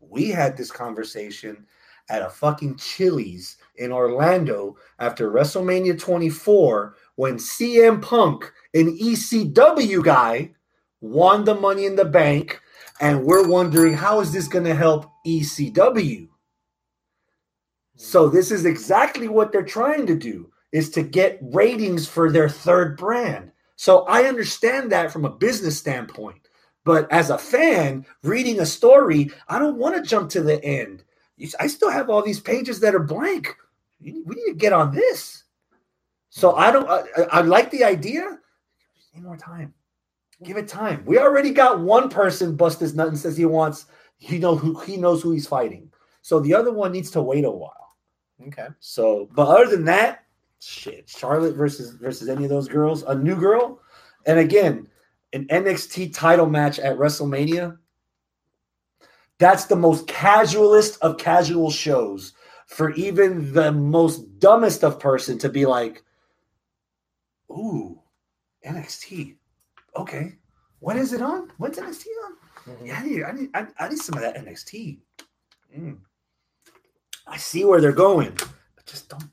We 0.01 0.29
had 0.29 0.57
this 0.57 0.71
conversation 0.71 1.65
at 2.09 2.23
a 2.23 2.29
fucking 2.29 2.75
Chili's 2.77 3.57
in 3.75 3.91
Orlando 3.91 4.75
after 4.97 5.31
WrestleMania 5.31 5.99
24 5.99 6.95
when 7.15 7.35
CM 7.35 8.01
Punk, 8.01 8.51
an 8.73 8.97
ECW 8.97 10.03
guy, 10.03 10.51
won 11.01 11.45
the 11.45 11.55
money 11.55 11.85
in 11.85 11.95
the 11.95 12.05
bank. 12.05 12.61
And 13.01 13.23
we're 13.25 13.47
wondering 13.47 13.93
how 13.93 14.19
is 14.21 14.31
this 14.33 14.47
going 14.47 14.65
to 14.65 14.75
help 14.75 15.09
ECW? 15.25 16.27
So 17.95 18.29
this 18.29 18.51
is 18.51 18.65
exactly 18.65 19.27
what 19.27 19.51
they're 19.51 19.63
trying 19.63 20.07
to 20.07 20.15
do 20.15 20.51
is 20.71 20.89
to 20.91 21.03
get 21.03 21.39
ratings 21.41 22.07
for 22.07 22.31
their 22.31 22.49
third 22.49 22.97
brand. 22.97 23.51
So 23.75 24.01
I 24.07 24.23
understand 24.23 24.91
that 24.91 25.11
from 25.11 25.25
a 25.25 25.29
business 25.31 25.77
standpoint. 25.77 26.47
But 26.85 27.11
as 27.11 27.29
a 27.29 27.37
fan 27.37 28.05
reading 28.23 28.59
a 28.59 28.65
story, 28.65 29.31
I 29.47 29.59
don't 29.59 29.77
want 29.77 29.95
to 29.95 30.01
jump 30.09 30.29
to 30.31 30.41
the 30.41 30.63
end. 30.63 31.03
I 31.59 31.67
still 31.67 31.89
have 31.91 32.09
all 32.09 32.21
these 32.21 32.39
pages 32.39 32.79
that 32.81 32.95
are 32.95 32.99
blank. 32.99 33.55
We 34.01 34.11
need 34.13 34.47
to 34.47 34.55
get 34.55 34.73
on 34.73 34.93
this. 34.93 35.43
So 36.29 36.55
I 36.55 36.71
don't. 36.71 36.89
I, 36.89 37.03
I- 37.31 37.41
like 37.41 37.71
the 37.71 37.83
idea. 37.83 38.39
Need 39.15 39.23
more 39.23 39.37
time. 39.37 39.73
Give 40.43 40.57
it 40.57 40.67
time. 40.67 41.03
We 41.05 41.19
already 41.19 41.51
got 41.51 41.81
one 41.81 42.09
person 42.09 42.55
bust 42.55 42.79
his 42.79 42.95
nut 42.95 43.09
and 43.09 43.19
says 43.19 43.35
he 43.35 43.45
wants. 43.45 43.85
He 44.17 44.37
know 44.37 44.55
who 44.55 44.79
he 44.81 44.97
knows 44.97 45.21
who 45.21 45.31
he's 45.31 45.47
fighting. 45.47 45.91
So 46.21 46.39
the 46.39 46.53
other 46.53 46.71
one 46.71 46.91
needs 46.91 47.11
to 47.11 47.21
wait 47.21 47.45
a 47.45 47.51
while. 47.51 47.95
Okay. 48.47 48.67
So, 48.79 49.29
but 49.33 49.47
other 49.47 49.69
than 49.69 49.85
that, 49.85 50.25
shit, 50.59 51.09
Charlotte 51.09 51.55
versus 51.55 51.91
versus 51.91 52.29
any 52.29 52.43
of 52.43 52.49
those 52.49 52.67
girls, 52.67 53.03
a 53.03 53.15
new 53.15 53.35
girl, 53.35 53.81
and 54.25 54.39
again, 54.39 54.87
an 55.33 55.45
NXT 55.47 56.13
title 56.13 56.47
match 56.47 56.79
at 56.79 56.97
WrestleMania. 56.97 57.77
That's 59.39 59.65
the 59.65 59.75
most 59.75 60.07
casualist 60.07 60.97
of 61.01 61.17
casual 61.17 61.71
shows 61.71 62.33
for 62.67 62.91
even 62.91 63.53
the 63.53 63.71
most 63.71 64.39
dumbest 64.39 64.83
of 64.83 64.99
person 64.99 65.37
to 65.39 65.49
be 65.49 65.65
like, 65.65 66.03
"Ooh, 67.49 68.01
NXT, 68.65 69.38
okay, 69.99 70.33
what 70.79 70.95
is 70.95 71.13
it 71.13 71.21
on? 71.21 71.51
What's 71.57 71.79
NXT 71.79 72.05
on? 72.25 72.73
Mm-hmm. 72.73 72.85
Yeah, 72.85 72.99
I 72.99 73.03
need, 73.03 73.23
I 73.23 73.31
need, 73.31 73.49
I, 73.53 73.67
I 73.79 73.89
need 73.89 73.99
some 73.99 74.15
of 74.15 74.21
that 74.21 74.37
NXT. 74.37 74.99
Mm. 75.77 75.97
I 77.27 77.37
see 77.37 77.63
where 77.63 77.79
they're 77.81 77.91
going, 77.91 78.31
but 78.75 78.85
just 78.85 79.09
don't 79.09 79.29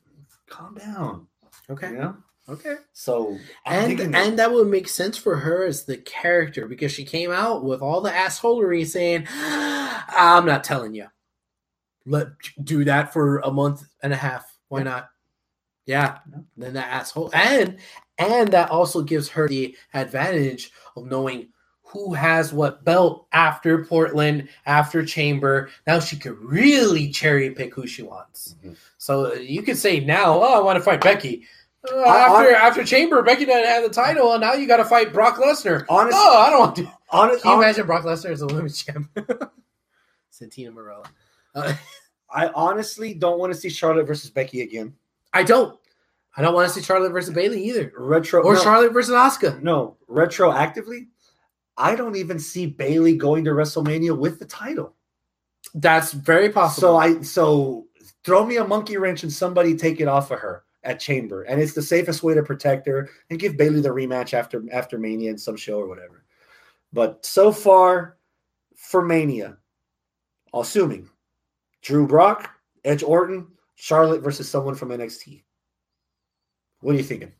calm 0.49 0.75
down. 0.75 1.27
Okay. 1.69 1.89
You 1.89 1.97
know. 1.97 2.17
Okay. 2.49 2.75
So 2.93 3.37
I'm 3.65 3.91
And 3.91 4.15
and 4.15 4.39
that 4.39 4.51
would 4.51 4.67
make 4.67 4.87
sense 4.87 5.17
for 5.17 5.35
her 5.35 5.65
as 5.65 5.83
the 5.83 5.97
character 5.97 6.65
because 6.65 6.91
she 6.93 7.03
came 7.03 7.31
out 7.31 7.65
with 7.65 7.81
all 7.81 7.99
the 7.99 8.09
assholery 8.09 8.87
saying, 8.87 9.25
"I'm 9.29 10.45
not 10.45 10.63
telling 10.63 10.93
you." 10.93 11.07
Let 12.05 12.27
do 12.63 12.85
that 12.85 13.11
for 13.11 13.39
a 13.39 13.51
month 13.51 13.83
and 14.01 14.13
a 14.13 14.15
half. 14.15 14.45
Why 14.69 14.83
not? 14.83 15.09
Yeah, 15.85 16.19
then 16.55 16.73
that 16.73 16.87
asshole, 16.87 17.31
and 17.33 17.79
and 18.17 18.49
that 18.51 18.69
also 18.71 19.01
gives 19.01 19.29
her 19.29 19.47
the 19.47 19.75
advantage 19.93 20.71
of 20.95 21.05
knowing 21.05 21.47
who 21.83 22.13
has 22.13 22.51
what 22.51 22.83
belt 22.83 23.27
after 23.31 23.85
Portland, 23.85 24.49
after 24.65 25.05
Chamber. 25.05 25.69
Now 25.85 25.99
she 25.99 26.17
could 26.17 26.37
really 26.39 27.09
cherry 27.09 27.49
pick 27.51 27.73
who 27.73 27.87
she 27.87 28.03
wants. 28.03 28.55
Mhm. 28.63 28.75
So 28.97 29.33
you 29.33 29.61
could 29.61 29.77
say 29.77 30.01
now, 30.01 30.33
oh, 30.41 30.53
I 30.53 30.59
want 30.59 30.77
to 30.77 30.83
fight 30.83 30.99
Becky. 31.01 31.47
Uh, 31.89 32.03
after 32.03 32.53
I- 32.55 32.67
after 32.67 32.83
Chamber, 32.83 33.21
Becky 33.21 33.45
doesn't 33.45 33.63
have 33.65 33.83
the 33.83 33.89
title, 33.89 34.33
and 34.33 34.41
now 34.41 34.53
you 34.53 34.67
got 34.67 34.77
to 34.77 34.85
fight 34.85 35.13
Brock 35.13 35.37
Lesnar. 35.37 35.85
Honestly- 35.87 36.19
oh, 36.21 36.37
I 36.39 36.49
don't 36.49 36.59
want 36.59 36.75
to. 36.77 36.91
Honest, 37.09 37.43
Can 37.43 37.51
you 37.53 37.57
imagine 37.63 37.85
Brock 37.85 38.03
Lesnar 38.03 38.31
as 38.31 38.41
a 38.41 38.47
women's 38.47 38.83
champ? 38.83 39.09
Santina 40.29 40.71
Marella. 40.71 41.05
Uh, 41.55 41.73
I 42.29 42.47
honestly 42.49 43.13
don't 43.13 43.39
want 43.39 43.53
to 43.53 43.59
see 43.59 43.69
Charlotte 43.69 44.05
versus 44.05 44.29
Becky 44.29 44.61
again. 44.61 44.93
I 45.31 45.43
don't. 45.43 45.79
I 46.37 46.43
don't 46.43 46.53
want 46.53 46.67
to 46.67 46.73
see 46.73 46.83
Charlotte 46.83 47.11
versus 47.11 47.33
Bayley 47.33 47.63
either, 47.63 47.91
Retro 47.97 48.43
or 48.43 48.53
no, 48.53 48.61
Charlotte 48.61 48.93
versus 48.93 49.15
Asuka. 49.15 49.59
No, 49.61 49.97
retroactively, 50.07 51.07
I 51.77 51.95
don't 51.95 52.15
even 52.15 52.37
see 52.37 52.67
Bayley 52.67 53.17
going 53.17 53.43
to 53.45 53.51
WrestleMania 53.51 54.15
with 54.15 54.37
the 54.37 54.45
title. 54.45 54.93
That's 55.73 56.13
very 56.13 56.49
possible. 56.49 56.89
So 56.89 56.95
I 56.95 57.21
so 57.21 57.87
throw 58.23 58.45
me 58.45 58.57
a 58.57 58.67
monkey 58.67 58.97
wrench 58.97 59.23
and 59.23 59.33
somebody 59.33 59.75
take 59.75 59.99
it 59.99 60.07
off 60.07 60.29
of 60.29 60.39
her 60.39 60.63
at 60.83 60.99
Chamber, 60.99 61.41
and 61.43 61.59
it's 61.59 61.73
the 61.73 61.81
safest 61.81 62.21
way 62.21 62.35
to 62.35 62.43
protect 62.43 62.85
her 62.85 63.09
and 63.31 63.39
give 63.39 63.57
Bayley 63.57 63.81
the 63.81 63.89
rematch 63.89 64.35
after 64.35 64.63
after 64.71 64.99
Mania 64.99 65.31
in 65.31 65.39
some 65.39 65.57
show 65.57 65.79
or 65.79 65.87
whatever. 65.87 66.23
But 66.93 67.25
so 67.25 67.51
far 67.51 68.17
for 68.75 69.03
Mania, 69.03 69.57
assuming 70.53 71.09
Drew 71.81 72.05
Brock, 72.05 72.51
Edge 72.85 73.01
Orton, 73.01 73.47
Charlotte 73.73 74.21
versus 74.21 74.47
someone 74.47 74.75
from 74.75 74.89
NXT. 74.89 75.41
What 76.81 76.93
are 76.95 76.97
you 76.97 77.03
thinking? 77.03 77.31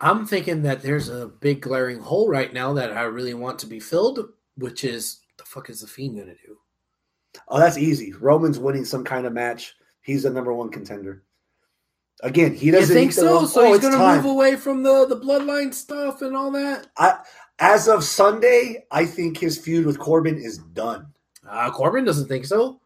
I'm 0.00 0.26
thinking 0.26 0.62
that 0.62 0.82
there's 0.82 1.08
a 1.08 1.26
big 1.28 1.60
glaring 1.60 2.00
hole 2.00 2.28
right 2.28 2.52
now 2.52 2.72
that 2.74 2.92
I 2.92 3.02
really 3.02 3.34
want 3.34 3.58
to 3.60 3.66
be 3.66 3.80
filled, 3.80 4.20
which 4.56 4.84
is 4.84 5.20
the 5.38 5.44
fuck 5.44 5.70
is 5.70 5.80
the 5.80 5.86
Fiend 5.86 6.18
gonna 6.18 6.34
do? 6.34 6.58
Oh, 7.48 7.58
that's 7.58 7.78
easy. 7.78 8.12
Roman's 8.12 8.58
winning 8.58 8.84
some 8.84 9.04
kind 9.04 9.26
of 9.26 9.32
match. 9.32 9.74
He's 10.02 10.24
the 10.24 10.30
number 10.30 10.52
one 10.52 10.70
contender. 10.70 11.24
Again, 12.22 12.54
he 12.54 12.70
doesn't 12.70 12.94
think 12.94 13.12
so? 13.12 13.46
So 13.46 13.66
Oh, 13.66 13.72
he's 13.72 13.82
gonna 13.82 13.96
time. 13.96 14.16
move 14.22 14.26
away 14.30 14.56
from 14.56 14.82
the 14.82 15.06
the 15.06 15.18
bloodline 15.18 15.72
stuff 15.72 16.22
and 16.22 16.36
all 16.36 16.50
that. 16.52 16.86
I, 16.96 17.18
as 17.58 17.88
of 17.88 18.04
Sunday, 18.04 18.84
I 18.90 19.04
think 19.06 19.38
his 19.38 19.58
feud 19.58 19.86
with 19.86 19.98
Corbin 19.98 20.36
is 20.38 20.58
done. 20.58 21.06
Uh, 21.48 21.70
Corbin 21.70 22.04
doesn't 22.04 22.28
think 22.28 22.44
so. 22.46 22.80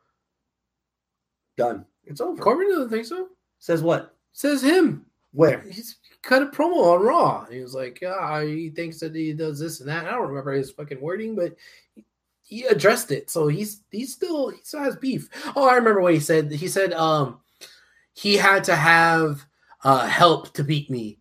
Done. 1.57 1.85
It's 2.05 2.21
over. 2.21 2.41
Corbin 2.41 2.69
doesn't 2.69 2.91
think 2.91 3.07
so. 3.07 3.29
Says 3.59 3.83
what? 3.83 4.15
Says 4.33 4.63
him. 4.63 5.05
Where? 5.33 5.61
He's 5.61 5.97
cut 6.23 6.43
a 6.43 6.47
promo 6.47 6.95
on 6.95 7.03
Raw. 7.03 7.45
He 7.47 7.61
was 7.61 7.75
like, 7.75 8.03
ah, 8.07 8.41
he 8.41 8.71
thinks 8.71 9.01
that 9.01 9.15
he 9.15 9.33
does 9.33 9.59
this 9.59 9.81
and 9.81 9.89
that. 9.89 10.07
I 10.07 10.13
don't 10.13 10.29
remember 10.29 10.53
his 10.53 10.71
fucking 10.71 11.01
wording, 11.01 11.35
but 11.35 11.57
he- 12.43 12.65
addressed 12.65 13.13
it. 13.13 13.31
So 13.31 13.49
he's 13.49 13.83
he's 13.91 14.13
still 14.13 14.49
he 14.51 14.59
still 14.63 14.83
has 14.83 14.97
beef. 14.97 15.29
Oh, 15.55 15.69
I 15.69 15.75
remember 15.75 16.01
what 16.01 16.15
he 16.15 16.21
said. 16.21 16.51
He 16.51 16.69
said 16.69 16.93
um 16.93 17.41
he 18.15 18.37
had 18.37 18.65
to 18.65 18.75
have 18.77 19.45
uh 19.85 20.07
help 20.07 20.55
to 20.55 20.65
beat 20.65 20.91
me. 20.91 21.19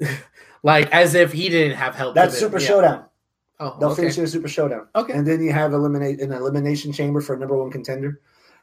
like 0.62 0.90
as 0.92 1.14
if 1.14 1.32
he 1.32 1.48
didn't 1.48 1.76
have 1.76 1.94
help. 1.94 2.14
That's 2.14 2.38
Super 2.38 2.60
yeah. 2.60 2.66
Showdown. 2.66 3.04
Oh, 3.58 3.76
They'll 3.80 3.90
okay. 3.90 4.02
finish 4.02 4.18
in 4.18 4.26
Super 4.26 4.48
Showdown. 4.48 4.86
Okay. 4.94 5.14
And 5.14 5.26
then 5.26 5.42
you 5.42 5.50
have 5.52 5.72
eliminate 5.72 6.20
an 6.20 6.32
elimination 6.32 6.92
chamber 6.92 7.20
for 7.22 7.36
number 7.36 7.56
one 7.56 7.70
contender. 7.70 8.20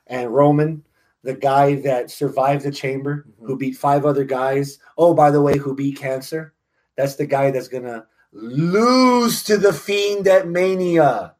And 0.07 0.33
Roman, 0.33 0.83
the 1.23 1.33
guy 1.33 1.75
that 1.81 2.11
survived 2.11 2.63
the 2.63 2.71
chamber, 2.71 3.25
Mm-hmm. 3.27 3.45
who 3.47 3.57
beat 3.57 3.77
five 3.77 4.05
other 4.05 4.23
guys. 4.25 4.79
Oh, 4.97 5.13
by 5.13 5.31
the 5.31 5.41
way, 5.41 5.57
who 5.57 5.75
beat 5.75 5.97
cancer. 5.97 6.53
That's 6.97 7.15
the 7.15 7.25
guy 7.25 7.51
that's 7.51 7.67
gonna 7.69 8.05
lose 8.31 9.43
to 9.43 9.57
the 9.57 9.73
fiend 9.73 10.27
at 10.27 10.47
Mania. 10.47 11.35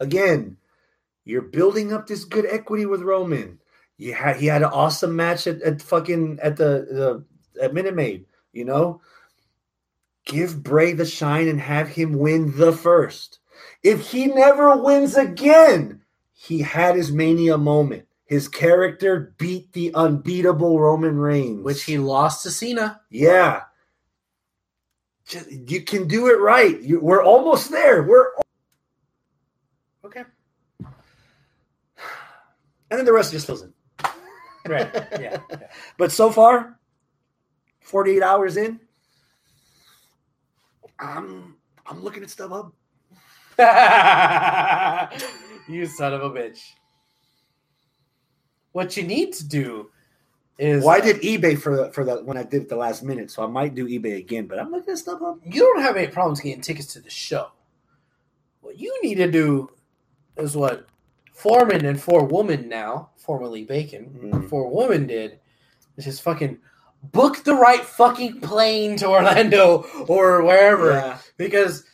Again, 0.00 0.56
you're 1.24 1.42
building 1.42 1.92
up 1.92 2.06
this 2.06 2.24
good 2.24 2.46
equity 2.50 2.86
with 2.86 3.02
Roman. 3.02 3.60
You 3.96 4.14
had 4.14 4.36
he 4.36 4.46
had 4.46 4.62
an 4.62 4.70
awesome 4.72 5.14
match 5.14 5.46
at, 5.46 5.62
at 5.62 5.80
fucking 5.80 6.40
at 6.42 6.56
the, 6.56 7.24
the 7.54 7.62
at 7.62 7.74
Minute 7.74 7.94
Maid, 7.94 8.26
you 8.52 8.64
know? 8.64 9.00
Give 10.24 10.62
Bray 10.62 10.92
the 10.92 11.04
shine 11.04 11.48
and 11.48 11.60
have 11.60 11.88
him 11.88 12.18
win 12.18 12.56
the 12.56 12.72
first. 12.72 13.38
If 13.82 14.10
he 14.10 14.26
never 14.26 14.76
wins 14.76 15.16
again, 15.16 16.02
he 16.32 16.60
had 16.60 16.96
his 16.96 17.12
mania 17.12 17.58
moment. 17.58 18.06
His 18.32 18.48
character 18.48 19.34
beat 19.36 19.70
the 19.74 19.92
unbeatable 19.92 20.80
Roman 20.80 21.18
Reigns, 21.18 21.62
Which 21.62 21.84
he 21.84 21.98
lost 21.98 22.42
to 22.44 22.50
Cena. 22.50 23.02
yeah. 23.10 23.64
You 25.50 25.82
can 25.82 26.08
do 26.08 26.28
it 26.28 26.40
right. 26.40 26.80
You, 26.80 26.98
we're 27.00 27.22
almost 27.22 27.70
there. 27.70 28.04
We're 28.04 28.28
Okay. 30.02 30.24
and 30.80 30.88
then 32.90 33.04
the 33.04 33.12
rest 33.12 33.32
just 33.32 33.44
fills 33.44 33.64
in. 33.64 33.74
Right. 34.66 34.90
Yeah. 35.20 35.36
yeah. 35.50 35.68
But 35.98 36.10
so 36.10 36.30
far, 36.30 36.78
48 37.80 38.22
hours 38.22 38.56
in, 38.56 38.80
I'm 40.98 41.56
I'm 41.86 42.02
looking 42.02 42.22
at 42.22 42.30
stuff 42.30 42.50
up. 42.50 42.72
you 45.68 45.84
son 45.84 46.14
of 46.14 46.22
a 46.22 46.30
bitch. 46.30 46.60
What 48.72 48.96
you 48.96 49.02
need 49.04 49.32
to 49.34 49.46
do 49.46 49.90
is 50.58 50.84
Well, 50.84 50.94
I 50.94 51.00
did 51.00 51.22
eBay 51.22 51.58
for 51.58 51.76
the, 51.76 51.92
for 51.92 52.04
the 52.04 52.16
when 52.24 52.36
I 52.36 52.42
did 52.42 52.62
it 52.62 52.68
the 52.68 52.76
last 52.76 53.02
minute, 53.02 53.30
so 53.30 53.42
I 53.42 53.46
might 53.46 53.74
do 53.74 53.86
eBay 53.86 54.16
again. 54.18 54.46
But 54.46 54.58
I'm 54.58 54.70
looking 54.70 54.92
at 54.92 54.98
stuff 54.98 55.20
up. 55.22 55.38
you 55.44 55.60
don't 55.60 55.82
have 55.82 55.96
any 55.96 56.08
problems 56.08 56.40
getting 56.40 56.60
tickets 56.60 56.92
to 56.94 57.00
the 57.00 57.10
show. 57.10 57.48
What 58.60 58.78
you 58.78 58.96
need 59.02 59.16
to 59.16 59.30
do 59.30 59.70
is 60.36 60.56
what 60.56 60.86
Foreman 61.32 61.84
and 61.84 62.00
Four 62.00 62.24
Woman 62.26 62.68
now, 62.68 63.10
formerly 63.16 63.64
Bacon, 63.64 64.30
Mm. 64.32 64.48
Four 64.48 64.70
Woman 64.70 65.06
did, 65.06 65.38
is 65.96 66.04
just 66.04 66.22
fucking 66.22 66.58
book 67.02 67.42
the 67.44 67.54
right 67.54 67.80
fucking 67.84 68.40
plane 68.40 68.96
to 68.98 69.08
Orlando 69.08 69.84
or 70.08 70.42
wherever. 70.44 70.92
Yeah. 70.92 71.18
Because 71.36 71.84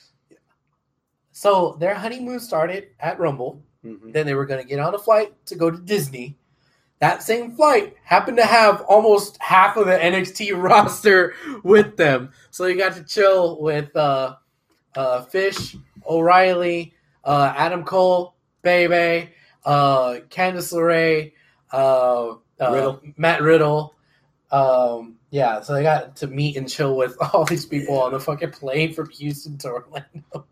so 1.33 1.77
their 1.81 1.95
honeymoon 1.95 2.41
started 2.41 2.89
at 3.01 3.19
Rumble. 3.19 3.63
Mhm. 3.85 4.13
Then 4.13 4.27
they 4.27 4.35
were 4.35 4.45
going 4.47 4.61
to 4.61 4.67
get 4.69 4.81
on 4.81 4.95
a 4.95 4.99
flight 4.99 5.35
to 5.47 5.55
go 5.55 5.71
to 5.71 5.79
Disney. 5.79 6.37
That 7.01 7.23
same 7.23 7.53
flight 7.53 7.95
happened 8.03 8.39
to 8.39 8.47
have 8.47 8.81
almost 8.83 9.41
half 9.41 9.77
of 9.77 9.87
the 9.87 9.97
NXT 9.97 10.61
roster 10.63 11.35
with 11.63 11.97
them. 11.97 12.33
So 12.51 12.67
you 12.67 12.77
got 12.77 12.95
to 12.97 13.05
chill 13.05 13.61
with 13.61 13.95
uh, 13.97 14.37
uh, 14.97 15.23
Fish, 15.23 15.77
O'Reilly, 16.09 16.95
uh, 17.25 17.53
Adam 17.57 17.85
Cole, 17.85 18.35
Bebe, 18.63 19.31
uh, 19.65 20.21
Candice 20.29 20.73
LeRae, 20.73 21.33
uh, 21.73 22.31
uh, 22.61 22.73
Riddle. 22.73 23.03
Matt 23.17 23.43
Riddle. 23.43 23.95
Um, 24.51 25.19
yeah, 25.31 25.61
so 25.61 25.75
they 25.75 25.83
got 25.83 26.17
to 26.17 26.27
meet 26.27 26.57
and 26.57 26.69
chill 26.69 26.97
with 26.97 27.17
all 27.33 27.45
these 27.45 27.67
people 27.67 28.01
on 28.01 28.13
the 28.13 28.21
fucking 28.21 28.53
plane 28.53 28.93
from 28.93 29.11
Houston 29.11 29.59
to 29.59 29.69
Orlando. 29.69 30.47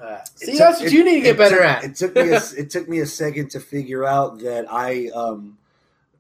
Uh, 0.02 0.20
see, 0.36 0.52
It 0.52 0.58
that's 0.60 0.78
took- 0.78 0.86
what 0.86 0.94
you 0.94 1.04
need 1.04 1.16
to 1.16 1.22
get 1.22 1.38
better 1.38 1.56
took- 1.58 1.66
at. 1.66 1.84
It 1.84 1.96
took 1.96 2.16
me 2.16 2.30
a, 2.30 2.42
it 2.58 2.70
took 2.70 2.88
me 2.88 3.00
a 3.00 3.06
second 3.06 3.50
to 3.52 3.60
figure 3.60 4.06
out 4.06 4.40
that 4.40 4.66
I 4.72 5.08
um 5.16 5.58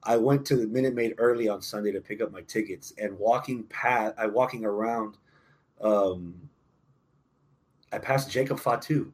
I 0.03 0.17
went 0.17 0.45
to 0.47 0.55
the 0.55 0.65
Minute 0.67 0.95
Maid 0.95 1.15
early 1.17 1.47
on 1.49 1.61
Sunday 1.61 1.91
to 1.91 2.01
pick 2.01 2.21
up 2.21 2.31
my 2.31 2.41
tickets 2.41 2.93
and 2.97 3.17
walking 3.19 3.63
past 3.63 4.15
I 4.17 4.27
walking 4.27 4.65
around 4.65 5.15
um 5.81 6.33
I 7.91 7.99
passed 7.99 8.29
Jacob 8.31 8.59
Fatu. 8.59 9.13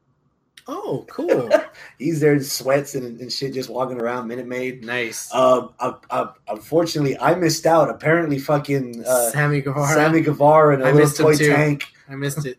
oh, 0.66 1.04
cool. 1.10 1.50
He's 1.98 2.20
there 2.20 2.32
in 2.32 2.42
sweats 2.42 2.94
and, 2.94 3.20
and 3.20 3.30
shit 3.32 3.52
just 3.54 3.68
walking 3.70 4.00
around 4.00 4.26
Minute 4.28 4.46
Maid. 4.46 4.82
nice. 4.84 5.32
Um, 5.34 5.74
uh, 5.78 6.28
unfortunately, 6.48 7.18
I 7.18 7.34
missed 7.34 7.66
out. 7.66 7.88
Apparently, 7.90 8.38
fucking 8.38 9.04
uh, 9.04 9.30
Sammy 9.30 9.60
Guevara. 9.60 9.92
Sammy 9.94 10.22
Guevara 10.22 10.74
and 10.74 10.82
a 10.82 10.86
I 10.86 10.92
little 10.92 11.26
toy 11.26 11.36
tank. 11.36 11.84
I 12.08 12.14
missed 12.16 12.46
it. 12.46 12.58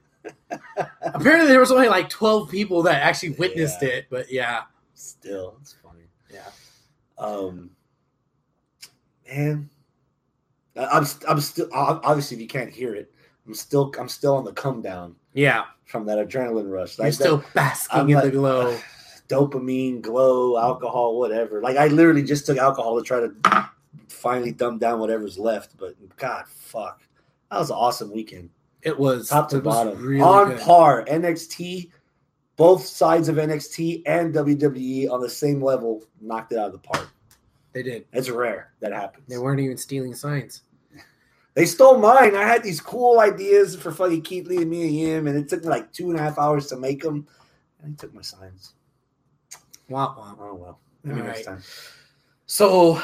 Apparently, 1.01 1.47
there 1.47 1.59
was 1.59 1.71
only 1.71 1.87
like 1.89 2.09
12 2.09 2.49
people 2.49 2.83
that 2.83 3.01
actually 3.01 3.31
witnessed 3.31 3.81
Yeah. 3.81 3.87
it, 3.89 4.05
but 4.09 4.31
yeah. 4.31 4.61
Still, 4.93 5.57
it's 5.61 5.73
funny. 5.83 6.03
Yeah. 6.31 6.49
Um, 7.17 7.71
man, 9.29 9.69
I'm 10.75 11.05
I'm 11.27 11.39
still 11.41 11.69
obviously 11.73 12.35
if 12.37 12.41
you 12.41 12.47
can't 12.47 12.71
hear 12.71 12.95
it, 12.95 13.11
I'm 13.47 13.53
still 13.53 13.93
I'm 13.99 14.09
still 14.09 14.35
on 14.35 14.43
the 14.43 14.51
come 14.53 14.81
down 14.81 15.15
Yeah. 15.33 15.65
from 15.85 16.05
that 16.07 16.17
adrenaline 16.17 16.69
rush. 16.71 16.97
You're 16.97 17.07
Like 17.07 17.13
still 17.13 17.37
that 17.37 17.53
basking 17.53 17.99
I'm 17.99 18.09
in 18.09 18.15
like- 18.15 18.23
the 18.25 18.31
glow. 18.31 18.77
dopamine, 19.27 20.01
glow, 20.03 20.55
alcohol, 20.57 21.17
whatever. 21.17 21.59
Like 21.61 21.77
I 21.77 21.87
literally 21.87 22.21
just 22.23 22.45
took 22.45 22.57
alcohol 22.59 22.97
to 22.97 23.03
try 23.03 23.21
to 23.21 23.69
finally 24.07 24.51
dumb 24.51 24.77
down 24.77 24.99
whatever's 24.99 25.39
left. 25.39 25.75
But 25.77 25.95
God, 26.17 26.45
fuck, 26.47 27.01
that 27.49 27.57
was 27.57 27.71
an 27.71 27.75
awesome 27.75 28.11
weekend, 28.13 28.51
It 28.85 28.97
was 28.97 29.29
top 29.29 29.49
to 29.49 29.59
bottom, 29.59 30.01
really 30.01 30.21
on 30.21 30.51
good. 30.51 30.61
par. 30.61 31.03
NXT, 31.09 31.89
both 32.55 32.85
sides 32.85 33.27
of 33.27 33.35
NXT 33.37 34.03
and 34.05 34.33
WWE 34.33 35.09
on 35.11 35.19
the 35.19 35.29
same 35.29 35.61
level, 35.61 36.03
knocked 36.21 36.51
it 36.53 36.59
out 36.59 36.67
of 36.67 36.71
the 36.73 36.77
park. 36.79 37.09
They 37.73 37.83
did. 37.83 38.05
It's 38.13 38.29
rare 38.29 38.71
that 38.79 38.93
happens. 38.93 39.25
They 39.27 39.37
weren't 39.39 39.59
even 39.59 39.75
stealing 39.75 40.13
signs. 40.13 40.61
They 41.55 41.65
stole 41.65 41.97
mine. 41.97 42.35
I 42.35 42.43
had 42.43 42.63
these 42.63 42.79
cool 42.79 43.19
ideas 43.19 43.75
for 43.75 43.91
fucking 43.91 44.21
Keith 44.21 44.47
Lee 44.47 44.57
and 44.57 44.69
me 44.69 44.83
and 44.83 44.95
him, 44.95 45.27
and 45.27 45.37
it 45.37 45.49
took 45.49 45.63
me 45.63 45.69
like 45.69 45.91
two 45.91 46.09
and 46.09 46.19
a 46.19 46.21
half 46.21 46.37
hours 46.37 46.67
to 46.67 46.77
make 46.77 47.01
them. 47.01 47.27
And 47.81 47.91
he 47.91 47.95
took 47.97 48.13
my 48.13 48.21
signs. 48.21 48.73
Wah, 49.89 50.13
wah. 50.17 50.35
Oh 50.39 50.53
well. 50.53 50.79
Maybe 51.03 51.21
All 51.21 51.27
next 51.27 51.39
right. 51.39 51.55
time. 51.55 51.63
So, 52.45 53.01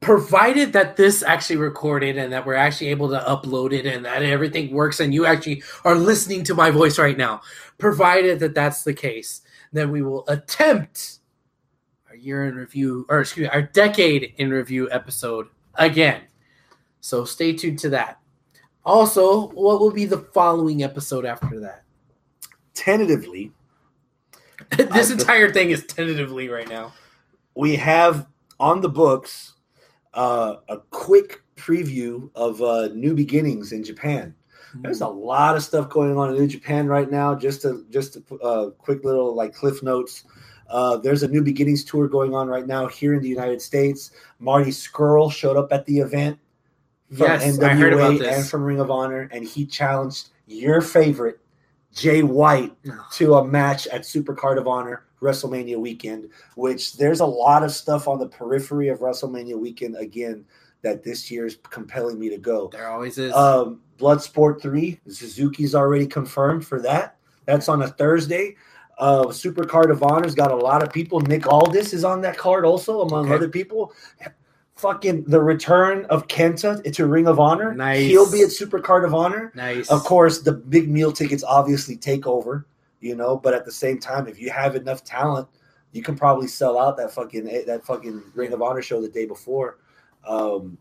provided 0.00 0.72
that 0.72 0.96
this 0.96 1.22
actually 1.22 1.56
recorded 1.56 2.16
and 2.16 2.32
that 2.32 2.46
we're 2.46 2.54
actually 2.54 2.88
able 2.88 3.08
to 3.10 3.18
upload 3.20 3.72
it 3.72 3.84
and 3.86 4.04
that 4.04 4.22
everything 4.22 4.72
works 4.72 4.98
and 5.00 5.12
you 5.12 5.26
actually 5.26 5.62
are 5.84 5.94
listening 5.94 6.42
to 6.44 6.54
my 6.54 6.70
voice 6.70 6.98
right 6.98 7.18
now, 7.18 7.40
provided 7.78 8.40
that 8.40 8.54
that's 8.54 8.82
the 8.82 8.94
case, 8.94 9.42
then 9.72 9.90
we 9.90 10.00
will 10.02 10.24
attempt 10.28 11.18
our 12.08 12.16
year 12.16 12.46
in 12.46 12.54
review, 12.54 13.04
or 13.08 13.20
excuse 13.20 13.44
me, 13.44 13.50
our 13.50 13.62
decade 13.62 14.34
in 14.38 14.50
review 14.50 14.90
episode 14.90 15.46
again. 15.74 16.22
So, 17.02 17.24
stay 17.24 17.52
tuned 17.54 17.78
to 17.80 17.90
that. 17.90 18.18
Also, 18.84 19.48
what 19.48 19.80
will 19.80 19.90
be 19.92 20.06
the 20.06 20.18
following 20.18 20.82
episode 20.82 21.24
after 21.24 21.60
that? 21.60 21.84
Tentatively, 22.74 23.52
this 24.70 25.10
I- 25.10 25.12
entire 25.12 25.50
thing 25.52 25.70
is 25.70 25.84
tentatively 25.86 26.48
right 26.48 26.68
now. 26.68 26.92
we 27.54 27.76
have 27.76 28.26
on 28.58 28.80
the 28.80 28.88
books 28.88 29.54
uh, 30.14 30.56
a 30.68 30.78
quick 30.90 31.42
preview 31.56 32.30
of 32.34 32.62
uh, 32.62 32.88
New 32.94 33.14
Beginnings 33.14 33.72
in 33.72 33.84
Japan. 33.84 34.34
There's 34.74 35.00
a 35.00 35.08
lot 35.08 35.56
of 35.56 35.64
stuff 35.64 35.88
going 35.88 36.16
on 36.16 36.30
in 36.30 36.36
New 36.36 36.46
Japan 36.46 36.86
right 36.86 37.10
now. 37.10 37.34
Just 37.34 37.62
to 37.62 37.84
just 37.90 38.24
put, 38.26 38.40
uh, 38.40 38.70
quick 38.78 39.02
little 39.04 39.34
like 39.34 39.52
cliff 39.52 39.82
notes. 39.82 40.24
Uh, 40.68 40.96
there's 40.96 41.24
a 41.24 41.28
New 41.28 41.42
Beginnings 41.42 41.82
tour 41.84 42.06
going 42.06 42.34
on 42.34 42.46
right 42.46 42.66
now 42.66 42.86
here 42.86 43.14
in 43.14 43.20
the 43.20 43.28
United 43.28 43.60
States. 43.60 44.12
Marty 44.38 44.70
Scurll 44.70 45.32
showed 45.32 45.56
up 45.56 45.72
at 45.72 45.84
the 45.86 45.98
event 45.98 46.38
from 47.08 47.26
Yes, 47.26 47.58
NWA 47.58 47.64
I 47.68 47.74
heard 47.74 47.92
about 47.94 48.18
this. 48.20 48.36
and 48.36 48.46
from 48.48 48.62
Ring 48.62 48.78
of 48.78 48.88
Honor, 48.92 49.28
and 49.32 49.44
he 49.44 49.66
challenged 49.66 50.28
your 50.46 50.80
favorite 50.80 51.40
Jay 51.92 52.22
White 52.22 52.72
to 53.14 53.34
a 53.34 53.44
match 53.44 53.88
at 53.88 54.02
Supercard 54.02 54.58
of 54.58 54.68
Honor 54.68 55.04
WrestleMania 55.20 55.76
weekend. 55.78 56.28
Which 56.56 56.96
there's 56.96 57.20
a 57.20 57.26
lot 57.26 57.62
of 57.62 57.70
stuff 57.72 58.08
on 58.08 58.18
the 58.18 58.26
periphery 58.28 58.88
of 58.88 59.00
WrestleMania 59.00 59.58
weekend 59.58 59.96
again 59.96 60.44
that 60.82 61.04
this 61.04 61.30
year 61.30 61.46
is 61.46 61.58
compelling 61.68 62.18
me 62.18 62.30
to 62.30 62.38
go. 62.38 62.68
There 62.72 62.88
always 62.88 63.18
is. 63.18 63.32
Um, 63.34 63.80
Bloodsport 63.98 64.62
3, 64.62 64.98
Suzuki's 65.08 65.74
already 65.74 66.06
confirmed 66.06 66.66
for 66.66 66.80
that. 66.80 67.16
That's 67.44 67.68
on 67.68 67.82
a 67.82 67.88
Thursday. 67.88 68.56
Uh, 68.98 69.30
Super 69.30 69.64
Card 69.64 69.90
of 69.90 70.02
Honor's 70.02 70.34
got 70.34 70.50
a 70.50 70.56
lot 70.56 70.82
of 70.82 70.90
people. 70.92 71.20
Nick 71.20 71.46
Aldis 71.46 71.92
is 71.92 72.02
on 72.04 72.22
that 72.22 72.38
card 72.38 72.64
also, 72.64 73.02
among 73.02 73.26
Okay. 73.26 73.34
other 73.34 73.48
people. 73.48 73.92
Fucking 74.76 75.24
the 75.24 75.40
return 75.42 76.06
of 76.06 76.26
Kenta 76.28 76.82
to 76.94 77.06
Ring 77.06 77.26
of 77.26 77.38
Honor. 77.38 77.74
Nice. 77.74 78.06
He'll 78.06 78.30
be 78.30 78.40
at 78.40 78.50
Super 78.50 78.78
Card 78.80 79.04
of 79.04 79.14
Honor. 79.14 79.52
nice. 79.54 79.90
Of 79.90 80.02
course, 80.04 80.40
the 80.40 80.52
big 80.52 80.88
meal 80.90 81.12
tickets 81.12 81.44
obviously 81.44 81.96
take 81.96 82.26
over, 82.26 82.64
you 83.00 83.16
know, 83.16 83.36
but 83.36 83.54
at 83.54 83.64
the 83.64 83.72
same 83.72 83.98
time, 83.98 84.26
if 84.26 84.40
you 84.40 84.50
have 84.50 84.76
enough 84.76 85.04
talent, 85.04 85.48
you 85.92 86.02
can 86.02 86.16
probably 86.16 86.46
sell 86.46 86.78
out 86.78 86.96
that 86.98 87.12
fucking 87.12 87.44
that 87.66 87.84
fucking 87.84 88.22
Ring 88.34 88.52
of 88.52 88.62
Honor 88.62 88.82
show 88.82 89.00
the 89.00 89.08
day 89.08 89.26
before. 89.26 89.78
Um, 90.26 90.78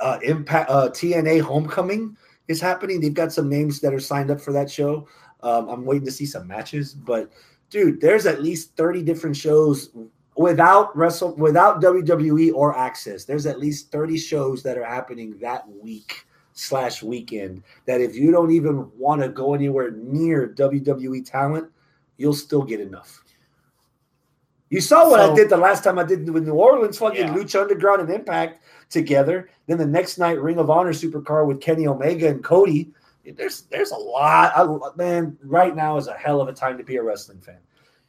uh, 0.00 0.18
Impact 0.22 0.68
uh, 0.70 0.90
TNA 0.90 1.40
Homecoming 1.40 2.16
is 2.48 2.60
happening. 2.60 3.00
They've 3.00 3.14
got 3.14 3.32
some 3.32 3.48
names 3.48 3.80
that 3.80 3.94
are 3.94 4.00
signed 4.00 4.30
up 4.30 4.40
for 4.40 4.52
that 4.52 4.70
show. 4.70 5.08
Um, 5.42 5.68
I'm 5.68 5.84
waiting 5.84 6.06
to 6.06 6.12
see 6.12 6.26
some 6.26 6.46
matches, 6.46 6.92
but 6.92 7.30
dude, 7.70 8.00
there's 8.00 8.26
at 8.26 8.42
least 8.42 8.76
30 8.76 9.02
different 9.02 9.36
shows 9.36 9.90
without 10.36 10.96
wrestle 10.96 11.34
without 11.36 11.80
WWE 11.80 12.52
or 12.54 12.76
Access. 12.76 13.24
There's 13.24 13.46
at 13.46 13.58
least 13.58 13.90
30 13.92 14.18
shows 14.18 14.62
that 14.62 14.76
are 14.76 14.84
happening 14.84 15.38
that 15.40 15.64
week 15.68 16.26
slash 16.56 17.02
weekend. 17.02 17.62
That 17.86 18.00
if 18.00 18.16
you 18.16 18.32
don't 18.32 18.50
even 18.50 18.90
want 18.98 19.22
to 19.22 19.28
go 19.28 19.54
anywhere 19.54 19.92
near 19.92 20.48
WWE 20.48 21.24
talent, 21.24 21.70
you'll 22.16 22.34
still 22.34 22.62
get 22.62 22.80
enough. 22.80 23.22
You 24.70 24.80
saw 24.80 25.08
what 25.08 25.20
I 25.20 25.32
did 25.32 25.48
the 25.48 25.56
last 25.56 25.84
time 25.84 25.96
I 25.96 26.02
did 26.02 26.28
with 26.28 26.44
New 26.44 26.54
Orleans, 26.54 26.98
fucking 26.98 27.28
Yeah. 27.28 27.34
Lucha 27.34 27.60
Underground 27.62 28.00
and 28.00 28.10
Impact 28.10 28.64
together. 28.90 29.48
Then 29.68 29.78
the 29.78 29.86
next 29.86 30.18
night, 30.18 30.40
Ring 30.40 30.58
of 30.58 30.70
Honor 30.70 30.92
Supercar 30.92 31.46
with 31.46 31.60
Kenny 31.60 31.86
Omega 31.86 32.28
and 32.28 32.42
Cody. 32.42 32.90
There's 33.24 33.62
there's 33.62 33.92
a 33.92 33.96
lot. 33.96 34.52
I, 34.56 34.66
man, 34.96 35.36
right 35.44 35.74
now 35.74 35.96
is 35.98 36.08
a 36.08 36.14
hell 36.14 36.40
of 36.40 36.48
a 36.48 36.52
time 36.52 36.78
to 36.78 36.84
be 36.84 36.96
a 36.96 37.02
wrestling 37.02 37.40
fan. 37.40 37.58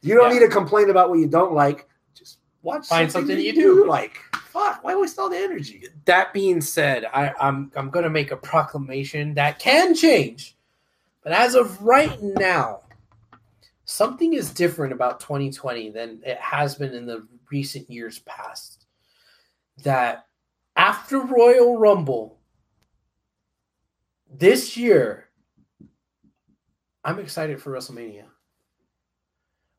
You 0.00 0.14
don't 0.16 0.32
Yeah. 0.32 0.40
need 0.40 0.46
to 0.46 0.52
complain 0.52 0.90
about 0.90 1.10
what 1.10 1.18
you 1.20 1.26
don't 1.28 1.52
like. 1.52 1.88
Just 2.14 2.38
watch 2.62 2.86
Find 2.86 3.10
something, 3.10 3.28
something 3.28 3.36
that 3.36 3.42
you 3.44 3.52
do. 3.54 3.86
like. 3.86 4.18
Fuck, 4.58 4.82
why 4.82 4.96
waste 4.96 5.20
all 5.20 5.28
the 5.28 5.36
energy? 5.36 5.84
that 6.04 6.32
being 6.32 6.60
said, 6.60 7.04
I, 7.04 7.32
I'm 7.40 7.70
I'm 7.76 7.90
gonna 7.90 8.10
make 8.10 8.32
a 8.32 8.36
proclamation 8.36 9.34
that 9.34 9.60
can 9.60 9.94
change, 9.94 10.56
but 11.22 11.32
as 11.32 11.54
of 11.54 11.80
right 11.80 12.20
now, 12.20 12.80
something 13.84 14.34
is 14.34 14.52
different 14.52 14.92
about 14.92 15.20
2020 15.20 15.90
than 15.90 16.20
it 16.26 16.38
has 16.38 16.74
been 16.74 16.92
in 16.92 17.06
the 17.06 17.24
recent 17.52 17.88
years 17.88 18.18
past. 18.20 18.86
That 19.84 20.26
after 20.74 21.20
Royal 21.20 21.78
Rumble 21.78 22.40
this 24.28 24.76
year, 24.76 25.28
I'm 27.04 27.20
excited 27.20 27.62
for 27.62 27.70
WrestleMania. 27.70 28.24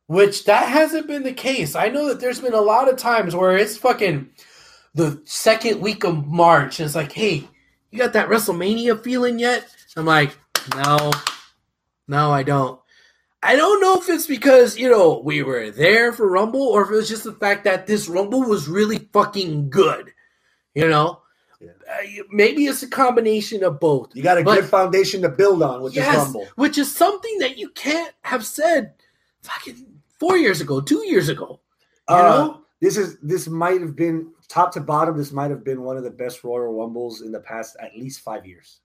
Which 0.07 0.45
that 0.45 0.69
hasn't 0.69 1.05
been 1.05 1.23
the 1.23 1.33
case. 1.33 1.75
I 1.75 1.89
know 1.89 2.07
that 2.07 2.21
there's 2.21 2.39
been 2.39 2.53
a 2.53 2.61
lot 2.61 2.89
of 2.89 2.95
times 2.95 3.35
where 3.35 3.57
it's 3.57 3.77
fucking 3.77 4.29
the 4.95 5.21
second 5.25 5.81
week 5.81 6.03
of 6.03 6.27
March, 6.27 6.79
and 6.79 6.85
it's 6.85 6.95
like, 6.95 7.11
hey, 7.11 7.47
you 7.91 7.99
got 7.99 8.13
that 8.13 8.29
WrestleMania 8.29 9.01
feeling 9.03 9.39
yet? 9.39 9.67
I'm 9.95 10.05
like, 10.05 10.37
no, 10.75 11.11
no, 12.07 12.31
I 12.31 12.43
don't. 12.43 12.79
I 13.41 13.55
don't 13.55 13.79
know 13.81 13.95
if 13.95 14.09
it's 14.09 14.27
because, 14.27 14.77
you 14.77 14.89
know, 14.89 15.21
we 15.23 15.43
were 15.43 15.71
there 15.71 16.11
for 16.11 16.27
Rumble 16.29 16.61
or 16.61 16.83
if 16.83 16.89
it 16.91 16.93
was 16.95 17.07
just 17.09 17.23
the 17.23 17.31
fact 17.33 17.63
that 17.63 17.87
this 17.87 18.09
Rumble 18.09 18.41
was 18.43 18.67
really 18.67 18.97
fucking 19.13 19.69
good. 19.69 20.11
You 20.75 20.89
know? 20.89 21.21
Yeah. 21.61 21.69
Uh, 21.89 22.23
maybe 22.31 22.65
it's 22.65 22.83
a 22.83 22.87
combination 22.89 23.63
of 23.63 23.79
both. 23.79 24.13
You 24.13 24.23
got 24.23 24.37
a 24.37 24.43
But- 24.43 24.55
good 24.61 24.69
foundation 24.69 25.21
to 25.21 25.29
build 25.29 25.63
on 25.63 25.81
with 25.81 25.95
Yes, 25.95 26.07
this 26.15 26.23
Rumble. 26.25 26.47
which 26.55 26.77
is 26.77 26.93
something 26.93 27.37
that 27.39 27.57
you 27.57 27.69
can't 27.69 28.13
have 28.23 28.45
said 28.45 28.93
fucking 29.43 29.85
four 30.19 30.35
years 30.37 30.59
ago, 30.59 30.81
two 30.81 31.05
years 31.07 31.29
ago. 31.29 31.61
You 32.09 32.15
Uh, 32.15 32.21
know? 32.23 32.61
This 32.81 32.97
is 32.97 33.17
this 33.21 33.47
might 33.47 33.81
have 33.81 33.95
been 33.95 34.31
top 34.47 34.71
to 34.73 34.79
bottom. 34.81 35.17
This 35.17 35.31
might 35.31 35.51
have 35.51 35.63
been 35.63 35.81
one 35.83 35.97
of 35.97 36.03
the 36.03 36.11
best 36.11 36.43
Royal 36.43 36.73
Rumbles 36.73 37.21
in 37.21 37.31
the 37.31 37.39
past 37.39 37.75
at 37.79 37.95
least 37.97 38.21
five 38.21 38.45
years. 38.45 38.79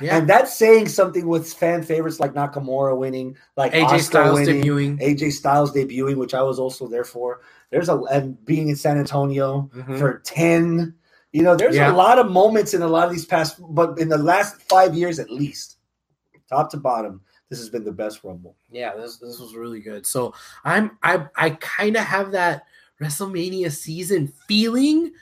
Yeah. 0.00 0.16
And 0.16 0.28
that's 0.28 0.56
saying 0.56 0.88
something 0.88 1.26
with 1.26 1.52
fan 1.52 1.82
favorites 1.82 2.20
like 2.20 2.32
Nakamura 2.32 2.96
winning, 2.96 3.36
like 3.56 3.72
AJ 3.72 4.00
Styles 4.00 4.38
winning, 4.40 4.62
debuting. 4.62 5.00
AJ 5.02 5.32
Styles 5.32 5.72
debuting, 5.72 6.16
which 6.16 6.32
I 6.32 6.42
was 6.42 6.58
also 6.58 6.86
there 6.88 7.04
for. 7.04 7.40
There's 7.70 7.88
a 7.90 7.98
and 8.04 8.42
being 8.46 8.68
in 8.68 8.76
San 8.76 8.96
Antonio 8.98 9.68
Mhm. 9.74 9.98
for 9.98 10.20
ten. 10.20 10.94
You 11.32 11.42
know, 11.42 11.54
there's 11.54 11.76
Yeah. 11.76 11.92
a 11.92 11.94
lot 11.94 12.18
of 12.18 12.30
moments 12.30 12.72
in 12.72 12.82
a 12.82 12.88
lot 12.88 13.06
of 13.06 13.12
these 13.12 13.26
past, 13.26 13.60
but 13.74 13.98
in 13.98 14.08
the 14.08 14.18
last 14.18 14.62
five 14.62 14.94
years 14.94 15.18
at 15.18 15.30
least, 15.30 15.76
top 16.48 16.70
to 16.70 16.76
bottom, 16.78 17.20
this 17.50 17.58
has 17.58 17.68
been 17.68 17.84
the 17.84 17.92
best 17.92 18.24
Rumble. 18.24 18.56
Yeah, 18.70 18.96
this 18.96 19.18
this 19.18 19.38
was 19.38 19.54
really 19.54 19.80
good. 19.80 20.06
So 20.06 20.32
I'm 20.64 20.98
I 21.02 21.26
I 21.36 21.50
kind 21.50 21.96
of 21.96 22.04
have 22.04 22.32
that 22.32 22.62
WrestleMania 23.00 23.72
season 23.72 24.32
feeling 24.46 25.12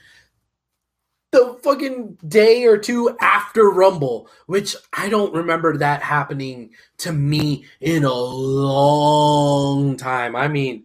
the 1.30 1.58
fucking 1.62 2.18
day 2.26 2.64
or 2.64 2.78
two 2.78 3.16
after 3.20 3.70
Rumble, 3.70 4.28
which 4.46 4.74
I 4.92 5.08
don't 5.08 5.34
remember 5.34 5.76
that 5.76 6.02
happening 6.02 6.70
to 6.98 7.12
me 7.12 7.66
in 7.80 8.04
a 8.04 8.12
long 8.12 9.96
time. 9.96 10.34
I 10.34 10.48
mean, 10.48 10.84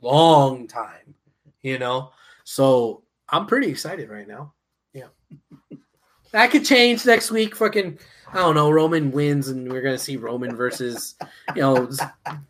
long 0.00 0.66
time, 0.68 1.14
you 1.62 1.78
know? 1.78 2.12
So 2.44 3.02
I'm 3.28 3.46
pretty 3.46 3.68
excited 3.68 4.10
right 4.10 4.28
now. 4.28 4.52
Yeah. 4.92 5.08
That 6.32 6.50
could 6.50 6.64
change 6.64 7.04
next 7.04 7.30
week. 7.30 7.54
Fucking, 7.54 7.98
I 8.32 8.36
don't 8.36 8.54
know. 8.54 8.70
Roman 8.70 9.10
wins, 9.10 9.48
and 9.48 9.70
we're 9.70 9.82
gonna 9.82 9.98
see 9.98 10.16
Roman 10.16 10.56
versus, 10.56 11.14
you 11.54 11.60
know, 11.60 11.90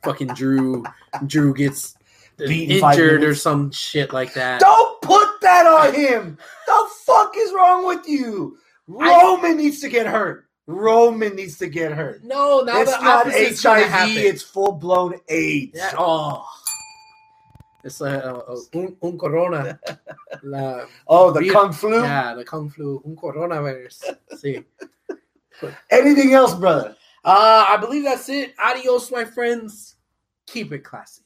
fucking 0.05 0.29
Drew. 0.29 0.85
Drew 1.27 1.53
gets 1.53 1.97
injured 2.41 3.25
or 3.25 3.35
some 3.35 3.71
shit 3.71 4.13
like 4.13 4.35
that. 4.35 4.61
Don't 4.61 5.01
put 5.03 5.41
that 5.43 5.67
on 5.67 5.95
him. 6.07 6.39
the 6.67 6.89
fuck 7.05 7.35
is 7.37 7.53
wrong 7.53 7.87
with 7.87 8.07
you? 8.09 8.59
I- 9.01 9.23
Roman 9.23 9.57
needs 9.57 9.81
to 9.81 9.89
get 9.89 10.07
hurt. 10.07 10.47
Roman 10.67 11.35
needs 11.35 11.59
to 11.59 11.67
get 11.67 11.93
hurt. 11.93 12.23
No, 12.23 12.61
now 12.61 12.81
it's 12.81 12.97
the 12.97 13.03
not 13.03 13.27
HIV. 13.27 14.17
It's 14.17 14.43
full 14.43 14.73
blown 14.73 15.15
AIDS. 15.29 15.73
Yeah, 15.75 15.93
oh, 15.99 16.47
it's 17.83 18.01
like 18.01 18.23
uh, 18.23 18.43
uh, 18.47 18.57
un, 18.75 18.97
un 19.03 19.19
corona. 19.19 19.79
La, 20.45 20.85
oh, 21.09 21.33
the 21.33 21.41
Real- 21.41 21.53
kung 21.53 21.73
flu. 21.73 22.01
yeah, 22.03 22.35
the 22.35 22.45
kung 22.45 22.71
flu, 22.71 23.03
un 23.05 23.17
coronavirus. 23.17 24.05
See. 24.39 24.63
Anything 25.91 26.33
else, 26.35 26.55
brother? 26.55 26.97
Uh, 27.25 27.67
I 27.69 27.77
believe 27.79 28.05
that's 28.05 28.29
it. 28.29 28.55
Adios, 28.59 29.11
my 29.11 29.25
friends. 29.25 29.97
Keep 30.47 30.73
it 30.73 30.85
classy. 30.85 31.23